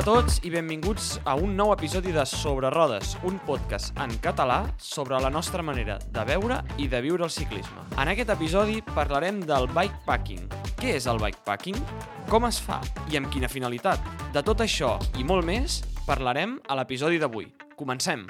Hola 0.00 0.14
a 0.14 0.22
tots 0.22 0.38
i 0.48 0.48
benvinguts 0.48 1.18
a 1.28 1.34
un 1.36 1.50
nou 1.58 1.74
episodi 1.74 2.08
de 2.14 2.22
Sobre 2.24 2.70
Rodes, 2.72 3.18
un 3.28 3.36
podcast 3.44 3.92
en 4.00 4.14
català 4.24 4.62
sobre 4.80 5.20
la 5.20 5.28
nostra 5.28 5.60
manera 5.60 5.98
de 6.00 6.24
veure 6.24 6.62
i 6.80 6.88
de 6.88 7.02
viure 7.04 7.26
el 7.28 7.34
ciclisme. 7.34 7.84
En 8.00 8.08
aquest 8.08 8.32
episodi 8.32 8.80
parlarem 8.94 9.42
del 9.44 9.68
bikepacking. 9.76 10.46
Què 10.80 10.96
és 10.96 11.04
el 11.04 11.20
bikepacking? 11.20 11.76
Com 12.32 12.48
es 12.48 12.64
fa? 12.64 12.80
I 13.12 13.20
amb 13.20 13.28
quina 13.28 13.52
finalitat? 13.52 14.00
De 14.32 14.40
tot 14.40 14.64
això 14.64 14.96
i 15.20 15.26
molt 15.34 15.44
més 15.44 15.82
parlarem 16.06 16.56
a 16.64 16.80
l'episodi 16.80 17.20
d'avui. 17.20 17.52
Comencem! 17.76 18.24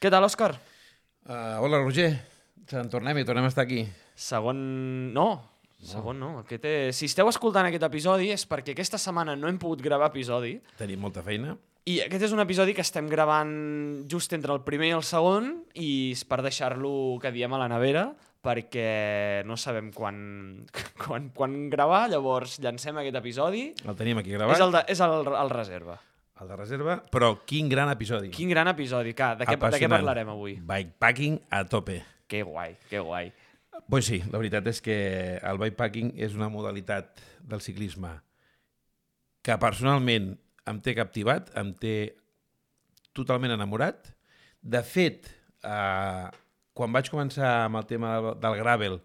Què 0.00 0.08
tal, 0.08 0.24
Òscar? 0.24 0.54
Uh, 1.28 1.58
hola, 1.60 1.76
Roger. 1.82 2.14
En 2.72 2.88
tornem 2.88 3.18
i 3.20 3.24
tornem 3.28 3.44
a 3.44 3.50
estar 3.50 3.66
aquí. 3.66 3.82
Segon... 4.16 4.56
No, 5.12 5.26
segon 5.84 6.16
no. 6.22 6.30
Aquest 6.40 6.64
és... 6.70 6.96
Si 6.96 7.10
esteu 7.10 7.28
escoltant 7.28 7.68
aquest 7.68 7.84
episodi 7.84 8.30
és 8.32 8.46
perquè 8.48 8.72
aquesta 8.72 8.96
setmana 8.96 9.34
no 9.36 9.50
hem 9.50 9.58
pogut 9.60 9.84
gravar 9.84 10.08
episodi 10.08 10.54
Tenim 10.80 11.04
molta 11.04 11.20
feina. 11.26 11.52
i 11.84 11.98
aquest 12.06 12.30
és 12.30 12.32
un 12.32 12.40
episodi 12.40 12.72
que 12.72 12.80
estem 12.80 13.12
gravant 13.12 13.52
just 14.08 14.32
entre 14.32 14.56
el 14.56 14.64
primer 14.64 14.88
i 14.88 14.96
el 14.96 15.04
segon 15.04 15.52
i 15.74 15.92
és 16.14 16.24
per 16.24 16.40
deixar-lo, 16.48 17.18
que 17.20 17.36
diem, 17.36 17.52
a 17.52 17.60
la 17.60 17.68
nevera 17.68 18.08
perquè 18.40 19.42
no 19.44 19.60
sabem 19.60 19.92
quan, 19.92 20.64
quan, 21.04 21.28
quan 21.36 21.66
gravar, 21.68 22.06
llavors 22.08 22.56
llancem 22.64 22.96
aquest 23.02 23.20
episodi. 23.20 23.66
El 23.84 24.00
tenim 24.00 24.24
aquí 24.24 24.32
gravat. 24.32 24.56
És 24.56 24.64
el, 24.64 24.72
de, 24.78 24.86
és 24.96 25.04
el, 25.04 25.34
el 25.44 25.52
reserva. 25.52 26.00
El 26.40 26.48
de 26.48 26.56
reserva. 26.56 26.96
Però 27.12 27.34
quin 27.46 27.68
gran 27.70 27.90
episodi. 27.92 28.30
Quin 28.34 28.50
gran 28.52 28.70
episodi, 28.72 29.14
que, 29.16 29.28
de, 29.40 29.46
què, 29.48 29.56
de 29.60 29.80
què 29.82 29.90
parlarem 29.92 30.32
avui? 30.32 30.56
Bikepacking 30.66 31.38
a 31.52 31.62
tope. 31.68 32.00
Que 32.30 32.42
guai, 32.46 32.76
que 32.90 33.02
guai. 33.04 33.30
Pues 33.90 34.06
sí, 34.10 34.20
la 34.30 34.38
veritat 34.38 34.66
és 34.70 34.80
que 34.84 34.96
el 35.46 35.60
bikepacking 35.60 36.12
és 36.20 36.36
una 36.36 36.50
modalitat 36.52 37.22
del 37.40 37.62
ciclisme 37.64 38.12
que 39.46 39.56
personalment 39.60 40.34
em 40.68 40.80
té 40.84 40.94
captivat, 40.94 41.48
em 41.58 41.72
té 41.74 41.94
totalment 43.16 43.56
enamorat. 43.56 44.12
De 44.60 44.82
fet, 44.84 45.30
eh, 45.64 46.26
quan 46.76 46.92
vaig 46.92 47.08
començar 47.12 47.64
amb 47.64 47.80
el 47.80 47.88
tema 47.88 48.12
del, 48.18 48.34
del 48.42 48.58
gravel, 48.60 49.00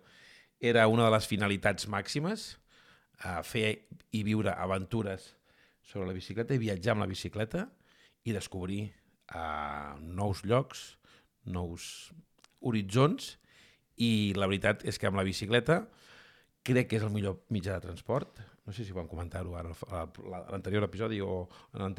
era 0.60 0.86
una 0.92 1.08
de 1.08 1.16
les 1.16 1.28
finalitats 1.28 1.88
màximes, 1.92 2.54
a 3.24 3.40
fer 3.48 3.70
i 4.12 4.22
viure 4.28 4.52
aventures 4.52 5.30
sobre 5.86 6.10
la 6.10 6.18
bicicleta 6.18 6.56
i 6.56 6.62
viatjar 6.62 6.96
amb 6.96 7.06
la 7.06 7.10
bicicleta 7.10 7.68
i 8.26 8.34
descobrir 8.34 8.88
uh, 9.34 9.96
nous 10.02 10.42
llocs, 10.46 10.86
nous 11.46 11.86
horitzons 12.66 13.36
i 14.02 14.34
la 14.36 14.50
veritat 14.50 14.84
és 14.90 14.98
que 15.00 15.08
amb 15.08 15.22
la 15.22 15.28
bicicleta 15.28 15.84
crec 16.66 16.90
que 16.90 16.98
és 16.98 17.06
el 17.06 17.14
millor 17.14 17.44
mitjà 17.54 17.78
de 17.78 17.86
transport. 17.86 18.42
No 18.66 18.74
sé 18.74 18.84
si 18.84 18.96
vam 18.96 19.08
comentar-ho 19.08 19.54
ara 19.54 19.76
a 19.94 20.06
l'anterior 20.50 20.88
episodi 20.88 21.22
o 21.22 21.46
en 21.78 21.94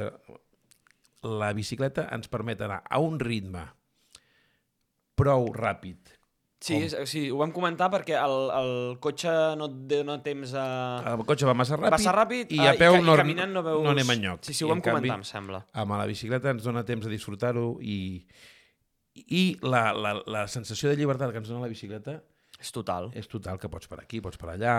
la 1.39 1.53
bicicleta 1.55 2.09
ens 2.15 2.29
permet 2.29 2.61
anar 2.67 2.83
a 2.83 2.99
un 3.03 3.21
ritme 3.23 3.63
prou 5.17 5.49
ràpid. 5.55 6.16
Sí, 6.59 6.75
és, 6.87 6.95
sí, 7.11 7.27
ho 7.31 7.37
vam 7.43 7.51
comentar 7.53 7.91
perquè 7.93 8.15
el, 8.17 8.35
el 8.57 8.71
cotxe 9.05 9.31
no 9.61 9.67
et 9.69 9.75
dona 9.91 10.17
temps 10.25 10.55
a... 10.57 10.65
El 11.13 11.25
cotxe 11.29 11.45
va 11.47 11.53
massa 11.55 11.77
ràpid, 11.77 11.93
Passa 11.93 12.15
ràpid 12.17 12.55
i 12.57 12.61
ah, 12.65 12.71
a 12.73 12.79
peu 12.81 12.97
ca- 12.97 13.03
no, 13.05 13.13
i 13.13 13.21
caminant 13.21 13.53
no 13.53 13.63
veus... 13.63 13.83
no 13.85 13.93
anem 13.93 14.13
enlloc. 14.17 14.41
Sí, 14.49 14.55
sí, 14.57 14.65
ho 14.65 14.71
I, 14.71 14.71
vam 14.73 14.81
en 14.81 14.85
canvi, 14.87 15.03
comentar, 15.11 15.19
em 15.21 15.27
sembla. 15.29 15.61
amb 15.83 15.93
la 16.01 16.07
bicicleta 16.09 16.55
ens 16.57 16.65
dona 16.65 16.83
temps 16.89 17.05
de 17.05 17.13
disfrutar-ho 17.13 17.67
i, 17.85 17.99
i 19.37 19.43
la, 19.69 19.91
la, 19.93 20.15
la 20.27 20.47
sensació 20.49 20.89
de 20.91 20.97
llibertat 20.99 21.31
que 21.35 21.43
ens 21.45 21.53
dona 21.53 21.63
la 21.67 21.71
bicicleta 21.73 22.17
És 22.59 22.73
total. 22.73 23.11
és 23.13 23.29
total, 23.29 23.61
que 23.61 23.69
pots 23.69 23.87
per 23.93 24.01
aquí, 24.01 24.23
pots 24.25 24.41
per 24.41 24.55
allà, 24.57 24.79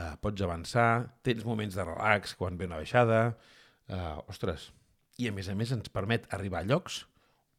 eh, 0.00 0.10
pots 0.24 0.40
avançar, 0.48 0.88
tens 1.22 1.44
moments 1.44 1.76
de 1.76 1.84
relax 1.84 2.32
quan 2.40 2.56
ve 2.56 2.64
una 2.68 2.80
baixada, 2.80 3.36
eh, 3.92 4.16
ostres, 4.32 4.70
i 5.20 5.28
a 5.28 5.36
més 5.36 5.52
a 5.52 5.54
més 5.54 5.76
ens 5.76 5.92
permet 5.92 6.24
arribar 6.32 6.64
a 6.64 6.68
llocs 6.72 7.02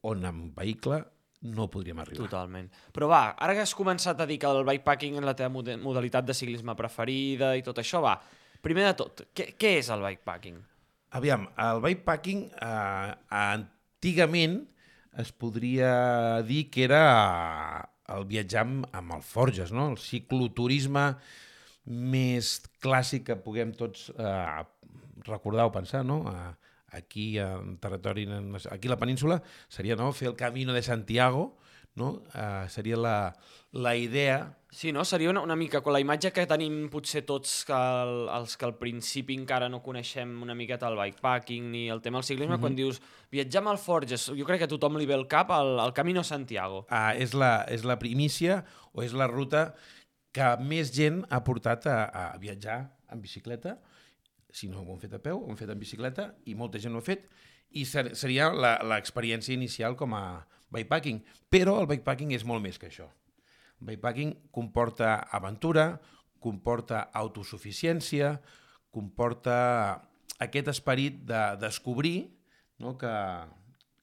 on 0.01 0.25
amb 0.25 0.57
vehicle 0.57 1.03
no 1.41 1.67
podríem 1.73 1.99
arribar. 2.01 2.27
Totalment. 2.27 2.67
Però 2.93 3.09
va, 3.09 3.21
ara 3.41 3.55
que 3.57 3.63
has 3.63 3.73
començat 3.77 4.19
a 4.21 4.27
dir 4.29 4.37
que 4.41 4.49
el 4.49 4.65
bikepacking 4.67 5.17
és 5.17 5.25
la 5.25 5.35
teva 5.37 5.49
modalitat 5.51 6.27
de 6.27 6.35
ciclisme 6.37 6.75
preferida 6.77 7.55
i 7.57 7.65
tot 7.65 7.81
això, 7.81 8.01
va, 8.03 8.15
primer 8.61 8.85
de 8.91 8.97
tot, 8.99 9.23
què, 9.33 9.51
què 9.57 9.77
és 9.79 9.89
el 9.93 10.05
bikepacking? 10.05 10.59
Aviam, 11.17 11.47
el 11.59 11.81
bikepacking 11.83 12.45
eh, 12.53 13.13
antigament 13.41 14.61
es 15.21 15.33
podria 15.35 15.91
dir 16.47 16.67
que 16.71 16.85
era 16.85 17.01
el 18.11 18.27
viatjar 18.29 18.63
amb, 18.63 18.85
amb 18.95 19.17
el 19.17 19.25
Forges, 19.25 19.73
no? 19.75 19.89
el 19.91 19.99
cicloturisme 19.99 21.09
més 21.85 22.59
clàssic 22.83 23.25
que 23.31 23.39
puguem 23.41 23.73
tots 23.75 24.09
eh, 24.13 24.63
recordar 25.25 25.65
o 25.67 25.73
pensar, 25.73 26.03
no? 26.05 26.21
Eh, 26.29 26.51
aquí 26.91 27.37
en 27.39 27.77
territori, 27.79 28.27
aquí 28.69 28.87
a 28.87 28.91
la 28.91 28.99
península, 28.99 29.41
seria 29.67 29.95
no? 29.95 30.11
fer 30.13 30.29
el 30.29 30.35
Camino 30.35 30.73
de 30.73 30.83
Santiago, 30.83 31.57
no? 31.95 32.23
Eh, 32.35 32.65
seria 32.69 32.97
la, 32.97 33.35
la 33.71 33.95
idea 33.95 34.57
Sí, 34.71 34.93
no? 34.93 35.03
Seria 35.03 35.29
una, 35.29 35.41
una 35.41 35.57
mica 35.57 35.81
con 35.81 35.91
la 35.91 35.99
imatge 35.99 36.29
que 36.31 36.45
tenim 36.47 36.85
potser 36.87 37.25
tots 37.27 37.65
que 37.67 37.75
el, 37.75 38.29
els 38.31 38.53
que 38.55 38.63
al 38.63 38.77
principi 38.79 39.35
encara 39.35 39.67
no 39.67 39.81
coneixem 39.83 40.31
una 40.45 40.55
miqueta 40.55 40.87
el 40.87 40.95
bikepacking 40.95 41.65
ni 41.73 41.81
el 41.91 41.99
tema 41.99 42.21
del 42.21 42.27
ciclisme, 42.29 42.55
quan 42.63 42.77
dius 42.77 43.01
viatjar 43.35 43.65
amb 43.65 43.73
el 43.73 43.81
Forges, 43.83 44.29
jo 44.31 44.47
crec 44.47 44.63
que 44.63 44.69
a 44.69 44.71
tothom 44.71 44.95
li 44.95 45.09
ve 45.09 45.17
el 45.19 45.27
cap 45.27 45.51
al, 45.51 45.73
al 45.83 45.91
Camino 45.91 46.23
Santiago. 46.23 46.85
uh, 46.87 47.11
és, 47.19 47.35
la, 47.35 47.65
és 47.67 47.83
la 47.83 47.99
primícia 47.99 48.61
o 48.95 49.03
és 49.03 49.11
la 49.11 49.27
ruta 49.27 49.73
que 50.31 50.53
més 50.63 50.95
gent 50.95 51.25
ha 51.27 51.43
portat 51.43 51.91
a, 51.91 51.99
a 52.07 52.25
viatjar 52.39 52.79
en 53.11 53.19
bicicleta. 53.19 53.75
Si 54.51 54.67
no 54.67 54.81
ho 54.81 54.93
han 54.93 55.01
fet 55.01 55.15
a 55.15 55.21
peu, 55.23 55.39
ho 55.39 55.49
han 55.49 55.59
fet 55.59 55.71
en 55.71 55.79
bicicleta 55.79 56.31
i 56.45 56.55
molta 56.59 56.79
gent 56.81 56.95
ho 56.95 57.01
ha 57.01 57.07
fet 57.07 57.29
i 57.79 57.85
ser, 57.87 58.11
seria 58.19 58.49
l'experiència 58.51 59.55
inicial 59.55 59.95
com 59.99 60.15
a 60.17 60.41
bikepacking. 60.73 61.21
Però 61.51 61.77
el 61.81 61.89
bikepacking 61.91 62.33
és 62.35 62.45
molt 62.47 62.63
més 62.63 62.79
que 62.79 62.89
això. 62.89 63.07
El 63.79 63.93
bikepacking 63.93 64.33
comporta 64.53 65.15
aventura, 65.31 65.95
comporta 66.41 67.07
autosuficiència, 67.15 68.35
comporta 68.91 69.57
aquest 70.41 70.71
esperit 70.73 71.21
de 71.29 71.41
descobrir 71.61 72.15
no, 72.81 72.97
que, 72.97 73.13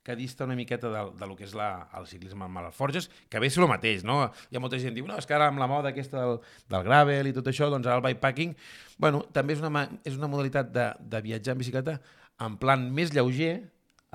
que 0.09 0.17
dista 0.17 0.47
una 0.49 0.57
miqueta 0.57 0.89
de, 0.89 1.01
de 1.21 1.27
lo 1.29 1.35
que 1.37 1.45
és 1.45 1.53
la, 1.53 1.85
el 1.99 2.07
ciclisme 2.09 2.47
amb 2.47 2.63
les 2.65 2.73
forges, 2.73 3.11
que 3.29 3.41
ve 3.45 3.51
ser 3.53 3.61
el 3.61 3.69
mateix, 3.69 4.07
no? 4.09 4.23
Hi 4.49 4.57
ha 4.57 4.63
molta 4.65 4.79
gent 4.81 4.95
que 4.95 5.03
diu, 5.03 5.09
no, 5.11 5.19
és 5.21 5.29
que 5.29 5.37
ara 5.37 5.51
amb 5.53 5.61
la 5.61 5.69
moda 5.69 5.91
aquesta 5.93 6.23
del, 6.23 6.39
del 6.73 6.87
gravel 6.87 7.29
i 7.29 7.35
tot 7.37 7.51
això, 7.53 7.69
doncs 7.69 7.85
ara 7.85 8.01
el 8.01 8.07
bikepacking, 8.07 8.55
bueno, 8.97 9.21
també 9.37 9.53
és 9.59 9.61
una, 9.61 9.85
és 10.09 10.17
una 10.17 10.33
modalitat 10.33 10.73
de, 10.73 10.89
de 11.13 11.21
viatjar 11.29 11.53
en 11.53 11.61
bicicleta 11.61 11.99
en 12.41 12.57
plan 12.57 12.89
més 12.97 13.13
lleuger, 13.13 13.53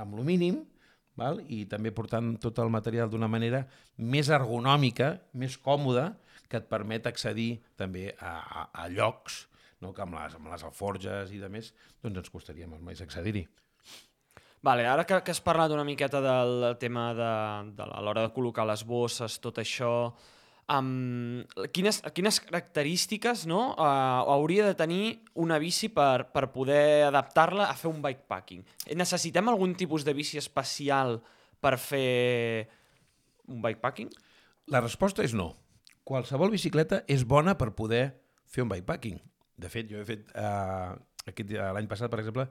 amb 0.01 0.17
lo 0.17 0.25
mínim, 0.25 0.63
val? 1.13 1.43
i 1.45 1.61
també 1.69 1.93
portant 1.93 2.33
tot 2.41 2.57
el 2.65 2.73
material 2.73 3.13
d'una 3.13 3.29
manera 3.29 3.67
més 4.01 4.33
ergonòmica, 4.33 5.13
més 5.37 5.61
còmoda, 5.61 6.15
que 6.49 6.57
et 6.57 6.69
permet 6.73 7.05
accedir 7.05 7.59
també 7.77 8.09
a, 8.17 8.33
a, 8.41 8.69
a 8.81 8.89
llocs 8.89 9.43
no? 9.77 9.93
que 9.93 10.01
amb 10.01 10.17
les, 10.17 10.41
amb 10.41 10.49
les 10.49 10.65
alforges 10.65 11.37
i 11.37 11.41
de 11.41 11.53
més, 11.53 11.69
doncs 12.01 12.23
ens 12.23 12.34
costaria 12.34 12.66
molt 12.66 12.81
més 12.81 13.05
accedir-hi. 13.05 13.46
Vale, 14.63 14.85
ara 14.87 15.03
que, 15.03 15.17
que 15.27 15.33
has 15.33 15.41
parlat 15.43 15.73
una 15.75 15.83
miqueta 15.83 16.21
del 16.23 16.77
tema 16.79 17.09
de, 17.17 17.31
de 17.75 17.83
a 17.83 17.99
l'hora 17.99 18.21
de 18.23 18.31
col·locar 18.31 18.63
les 18.69 18.85
bosses, 18.87 19.35
tot 19.43 19.57
això, 19.59 19.91
um, 20.71 21.41
quines, 21.75 21.99
quines 22.15 22.39
característiques 22.45 23.43
no, 23.51 23.73
uh, 23.73 24.23
hauria 24.31 24.69
de 24.69 24.77
tenir 24.79 25.03
una 25.35 25.59
bici 25.59 25.91
per, 25.91 26.29
per 26.31 26.45
poder 26.55 27.03
adaptar-la 27.09 27.67
a 27.67 27.75
fer 27.75 27.91
un 27.91 27.99
bikepacking? 28.05 28.63
Necessitem 28.95 29.51
algun 29.51 29.75
tipus 29.75 30.07
de 30.07 30.15
bici 30.15 30.39
especial 30.39 31.17
per 31.59 31.75
fer 31.75 32.69
un 33.51 33.59
bikepacking? 33.67 34.15
La 34.71 34.79
resposta 34.79 35.27
és 35.27 35.35
no. 35.35 35.51
Qualsevol 36.07 36.55
bicicleta 36.55 37.03
és 37.11 37.27
bona 37.27 37.57
per 37.59 37.73
poder 37.75 38.05
fer 38.47 38.63
un 38.63 38.71
bikepacking. 38.71 39.19
De 39.59 39.67
fet, 39.67 39.91
jo 39.91 39.99
he 39.99 40.07
fet... 40.07 40.31
Eh, 40.31 40.93
L'any 41.23 41.85
passat, 41.87 42.11
per 42.11 42.17
exemple, 42.19 42.43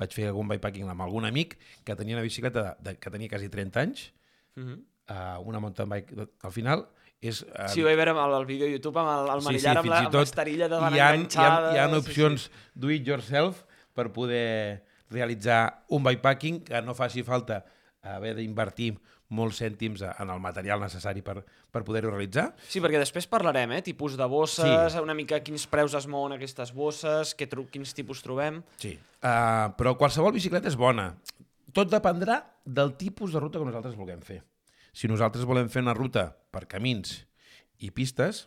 vaig 0.00 0.12
fer 0.14 0.28
algun 0.28 0.48
bikepacking 0.48 0.88
amb 0.92 1.02
algun 1.06 1.24
amic 1.28 1.56
que 1.84 1.96
tenia 1.96 2.16
una 2.16 2.24
bicicleta 2.26 2.62
de, 2.62 2.74
de, 2.90 2.96
que 3.00 3.10
tenia 3.10 3.28
quasi 3.32 3.48
30 3.48 3.80
anys, 3.80 4.12
Mm 4.56 4.64
-hmm. 4.64 4.78
eh, 5.12 5.38
una 5.44 5.58
mountain 5.60 5.88
bike. 5.88 6.28
Al 6.40 6.50
final, 6.50 6.86
és... 7.20 7.42
Eh, 7.42 7.68
Sí, 7.68 7.82
ho 7.82 7.84
vaig 7.84 7.96
veure 7.96 8.10
amb 8.10 8.20
el, 8.24 8.40
el 8.40 8.46
vídeo 8.46 8.66
de 8.66 8.72
YouTube 8.72 9.00
amb 9.00 9.10
el, 9.12 9.30
el 9.36 9.44
manillar 9.44 9.76
amb, 9.78 9.88
la, 9.88 9.98
amb 9.98 10.14
l'esterilla 10.14 10.68
de 10.68 10.76
hi 10.76 10.84
ha, 10.84 10.90
hi 10.90 11.00
ha, 11.00 11.14
enganxada. 11.14 11.72
hi 11.72 11.78
ha 11.78 11.86
sí, 11.88 11.92
sí. 11.92 11.98
opcions 11.98 12.50
do 12.74 12.90
it 12.90 13.06
yourself 13.06 13.64
per 13.94 14.12
poder 14.12 14.84
realitzar 15.10 15.84
un 15.88 16.02
bikepacking 16.02 16.64
que 16.64 16.82
no 16.82 16.94
faci 16.94 17.22
falta 17.22 17.64
haver 18.02 18.34
d'invertir 18.36 18.96
molts 19.34 19.58
cèntims 19.58 20.04
en 20.06 20.30
el 20.30 20.40
material 20.42 20.80
necessari 20.80 21.22
per, 21.26 21.40
per 21.72 21.82
poder-ho 21.86 22.12
realitzar. 22.12 22.50
Sí, 22.70 22.80
perquè 22.82 23.00
després 23.02 23.26
parlarem, 23.30 23.72
eh? 23.74 23.82
Tipus 23.86 24.16
de 24.18 24.26
bosses, 24.30 24.92
Sí. 24.92 25.02
una 25.02 25.14
mica 25.14 25.40
quins 25.42 25.66
preus 25.66 25.94
es 25.98 26.06
mouen 26.06 26.36
aquestes 26.36 26.72
bosses, 26.72 27.34
què 27.34 27.48
quins 27.70 27.94
tipus 27.94 28.22
trobem... 28.22 28.62
Sí. 28.78 28.96
Uh, 29.16 29.72
però 29.74 29.96
qualsevol 29.98 30.32
bicicleta 30.32 30.68
és 30.68 30.76
bona. 30.78 31.16
Tot 31.74 31.90
dependrà 31.90 32.42
del 32.64 32.94
tipus 32.96 33.32
de 33.32 33.40
ruta 33.40 33.58
que 33.58 33.66
nosaltres 33.66 33.96
vulguem 33.96 34.20
fer. 34.22 34.42
Si 34.92 35.08
nosaltres 35.08 35.44
volem 35.44 35.68
fer 35.68 35.82
una 35.82 35.94
ruta 35.96 36.30
per 36.50 36.66
camins 36.70 37.26
i 37.82 37.90
pistes, 37.90 38.46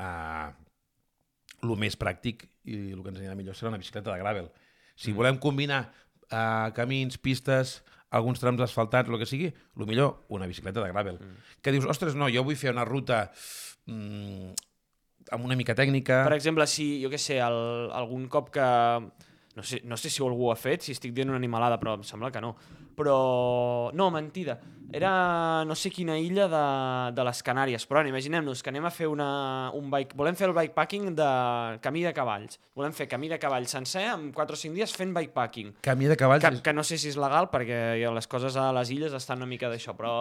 uh, 0.00 0.48
el 1.62 1.76
més 1.76 1.96
pràctic 1.98 2.46
i 2.64 2.92
el 2.94 3.02
que 3.02 3.12
ens 3.12 3.20
anirà 3.20 3.36
millor 3.38 3.56
serà 3.56 3.70
una 3.70 3.80
bicicleta 3.82 4.12
de 4.12 4.18
gravel. 4.22 4.48
Si 4.96 5.12
mm. 5.12 5.16
volem 5.20 5.38
combinar 5.42 5.84
uh, 6.30 6.72
camins, 6.74 7.18
pistes, 7.18 7.82
alguns 8.10 8.40
trams 8.40 8.62
asfaltats, 8.62 9.10
el 9.10 9.18
que 9.18 9.28
sigui, 9.28 9.50
el 9.50 9.88
millor, 9.88 10.26
una 10.28 10.46
bicicleta 10.46 10.82
de 10.82 10.92
gravel. 10.92 11.18
Mm. 11.20 11.44
Que 11.62 11.74
dius, 11.74 11.88
ostres, 11.90 12.14
no, 12.14 12.30
jo 12.32 12.44
vull 12.46 12.58
fer 12.58 12.72
una 12.74 12.86
ruta 12.86 13.24
mm, 13.86 14.52
amb 15.34 15.48
una 15.48 15.56
mica 15.58 15.74
tècnica... 15.74 16.22
Per 16.28 16.36
exemple, 16.36 16.66
si, 16.70 16.88
jo 17.02 17.10
què 17.12 17.20
sé, 17.20 17.40
el, 17.42 17.90
algun 17.96 18.28
cop 18.32 18.52
que... 18.54 18.66
No 19.56 19.62
sé, 19.64 19.80
no 19.88 19.96
sé 19.96 20.10
si 20.12 20.20
algú 20.20 20.50
ho 20.50 20.52
ha 20.52 20.58
fet, 20.60 20.84
si 20.84 20.92
estic 20.92 21.14
dient 21.16 21.30
una 21.32 21.38
animalada, 21.40 21.78
però 21.80 21.94
em 21.96 22.02
sembla 22.04 22.28
que 22.28 22.42
no. 22.44 22.50
Però... 22.96 23.90
No, 23.94 24.10
mentida. 24.10 24.58
Era 24.94 25.64
no 25.66 25.74
sé 25.74 25.90
quina 25.90 26.14
illa 26.16 26.44
de, 26.46 26.58
de 27.16 27.24
les 27.26 27.40
Canàries. 27.42 27.82
Però 27.90 27.98
bueno, 27.98 28.12
imaginem-nos 28.12 28.60
que 28.62 28.70
anem 28.70 28.84
a 28.86 28.92
fer 28.94 29.08
una, 29.10 29.26
un 29.74 29.88
bike... 29.90 30.14
Volem 30.16 30.36
fer 30.38 30.46
el 30.46 30.54
bikepacking 30.54 31.08
de 31.18 31.26
camí 31.82 32.04
de 32.06 32.12
cavalls. 32.14 32.60
Volem 32.78 32.94
fer 32.94 33.08
camí 33.10 33.26
de 33.28 33.38
cavalls 33.42 33.74
sencer 33.74 34.04
en 34.12 34.28
4 34.32 34.54
o 34.54 34.60
5 34.60 34.78
dies 34.78 34.94
fent 34.94 35.10
bikepacking. 35.16 35.74
Camí 35.82 36.06
de 36.06 36.16
cavalls... 36.16 36.44
Que, 36.46 36.52
és- 36.54 36.62
que 36.62 36.72
no 36.76 36.84
sé 36.86 37.00
si 37.02 37.10
és 37.10 37.18
legal 37.18 37.50
perquè 37.50 37.80
les 37.98 38.30
coses 38.30 38.54
a 38.56 38.68
les 38.78 38.94
illes 38.94 39.12
estan 39.18 39.42
una 39.42 39.50
mica 39.50 39.68
d'això, 39.72 39.96
però... 39.98 40.14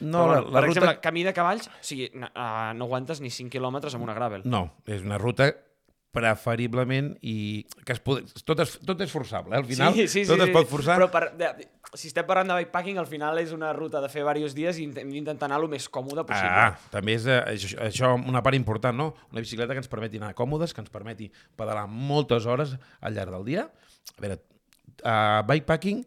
No, 0.00 0.26
però, 0.26 0.26
la- 0.26 0.42
bueno, 0.42 0.50
la 0.50 0.58
per 0.60 0.66
ruta- 0.66 0.74
exemple, 0.82 0.98
camí 1.06 1.22
de 1.28 1.36
cavalls, 1.38 1.70
o 1.70 1.78
sigui, 1.86 2.10
no, 2.18 2.26
uh, 2.34 2.74
no 2.74 2.90
aguantes 2.90 3.22
ni 3.22 3.30
5 3.30 3.54
quilòmetres 3.54 3.94
amb 3.94 4.08
una 4.10 4.18
gravel. 4.18 4.42
No, 4.50 4.66
és 4.90 5.06
una 5.06 5.16
ruta 5.22 5.46
preferiblement 6.18 7.14
i 7.22 7.64
que 7.86 7.94
es 7.96 8.00
pot, 8.04 8.22
tot, 8.44 8.60
és, 8.64 8.76
tot 8.86 9.00
és 9.04 9.10
forçable, 9.12 9.54
eh? 9.54 9.62
al 9.62 9.66
final 9.68 9.94
sí, 9.96 10.06
sí, 10.10 10.24
tot 10.28 10.40
sí, 10.42 10.48
es 10.48 10.54
pot 10.54 10.68
forçar. 10.70 10.98
Però 11.00 11.08
per, 11.12 11.22
de, 11.38 11.50
si 11.94 12.10
estem 12.10 12.26
parlant 12.28 12.50
de 12.52 12.58
bikepacking, 12.60 12.98
al 13.00 13.08
final 13.08 13.38
és 13.40 13.54
una 13.56 13.70
ruta 13.76 14.02
de 14.04 14.10
fer 14.12 14.20
diversos 14.20 14.52
dies 14.56 14.76
i 14.78 14.84
int- 14.88 14.98
hem 15.00 15.10
d'intentar 15.14 15.48
anar 15.48 15.60
el 15.62 15.70
més 15.72 15.86
còmode 15.88 16.26
possible. 16.28 16.50
Ah, 16.52 16.76
també 16.92 17.14
és 17.16 17.24
eh, 17.30 17.40
això 17.88 18.12
una 18.18 18.42
part 18.44 18.58
important, 18.58 18.96
no? 18.98 19.12
Una 19.32 19.40
bicicleta 19.44 19.72
que 19.72 19.80
ens 19.84 19.88
permeti 19.88 20.20
anar 20.20 20.34
còmodes, 20.36 20.74
que 20.76 20.84
ens 20.84 20.92
permeti 20.92 21.30
pedalar 21.56 21.86
moltes 21.88 22.44
hores 22.46 22.76
al 23.00 23.16
llarg 23.16 23.32
del 23.38 23.46
dia. 23.48 23.68
A 24.18 24.20
veure, 24.24 24.40
uh, 25.04 25.42
bikepacking 25.48 26.04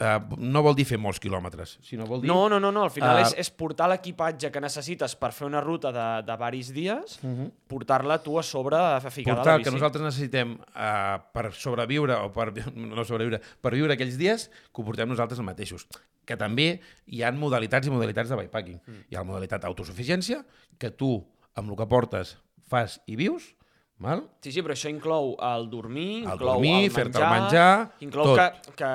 uh, 0.00 0.36
no 0.38 0.62
vol 0.62 0.74
dir 0.78 0.84
fer 0.88 0.98
molts 1.00 1.18
quilòmetres, 1.22 1.76
sinó 1.82 2.06
vol 2.06 2.20
dir... 2.22 2.28
No, 2.30 2.48
no, 2.48 2.58
no, 2.62 2.70
no, 2.74 2.82
al 2.86 2.90
final 2.94 3.16
Ah. 3.18 3.22
és, 3.26 3.34
és 3.38 3.50
portar 3.50 3.88
l'equipatge 3.90 4.50
que 4.54 4.60
necessites 4.62 5.14
per 5.18 5.32
fer 5.32 5.46
una 5.48 5.60
ruta 5.64 5.90
de, 5.94 6.06
de 6.26 6.36
varis 6.40 6.72
dies, 6.74 7.18
portar-la 7.66 8.18
tu 8.22 8.38
a 8.38 8.42
sobre 8.42 8.76
a 8.76 9.00
portar 9.00 9.18
a 9.18 9.54
el 9.56 9.58
la 9.60 9.64
que 9.64 9.70
bici. 9.70 9.74
nosaltres 9.76 10.04
necessitem 10.04 10.54
uh, 10.58 11.18
per 11.32 11.52
sobreviure 11.52 12.14
o 12.24 12.30
per 12.32 12.52
no 12.74 13.04
sobreviure, 13.04 13.40
per 13.60 13.72
viure 13.74 13.94
aquells 13.94 14.16
dies 14.20 14.48
que 14.72 14.82
ho 14.82 14.84
portem 14.86 15.08
nosaltres 15.08 15.40
mateixos. 15.40 15.86
Que 16.28 16.36
també 16.36 16.80
hi 17.08 17.22
ha 17.24 17.30
modalitats 17.32 17.86
i 17.88 17.90
modalitats 17.90 18.28
de 18.28 18.36
bikepacking. 18.36 18.80
Mm. 18.84 19.04
Hi 19.08 19.16
ha 19.16 19.22
la 19.22 19.28
modalitat 19.30 19.64
autosuficiència, 19.64 20.42
que 20.78 20.90
tu, 20.92 21.14
amb 21.56 21.70
el 21.72 21.76
que 21.80 21.86
portes, 21.88 22.34
fas 22.68 22.98
i 23.08 23.16
vius, 23.16 23.54
val? 23.98 24.26
Sí, 24.44 24.52
sí, 24.52 24.60
però 24.62 24.76
això 24.76 24.90
inclou 24.92 25.32
el 25.40 25.64
dormir, 25.72 26.24
El 26.26 26.34
inclou 26.36 26.58
dormir, 26.60 26.74
el 26.84 26.92
fer-te 26.92 27.18
menjar, 27.18 27.32
el 27.32 27.42
menjar, 27.42 27.70
inclou 28.04 28.28
tot. 28.36 28.38
que, 28.68 28.76
que, 28.82 28.90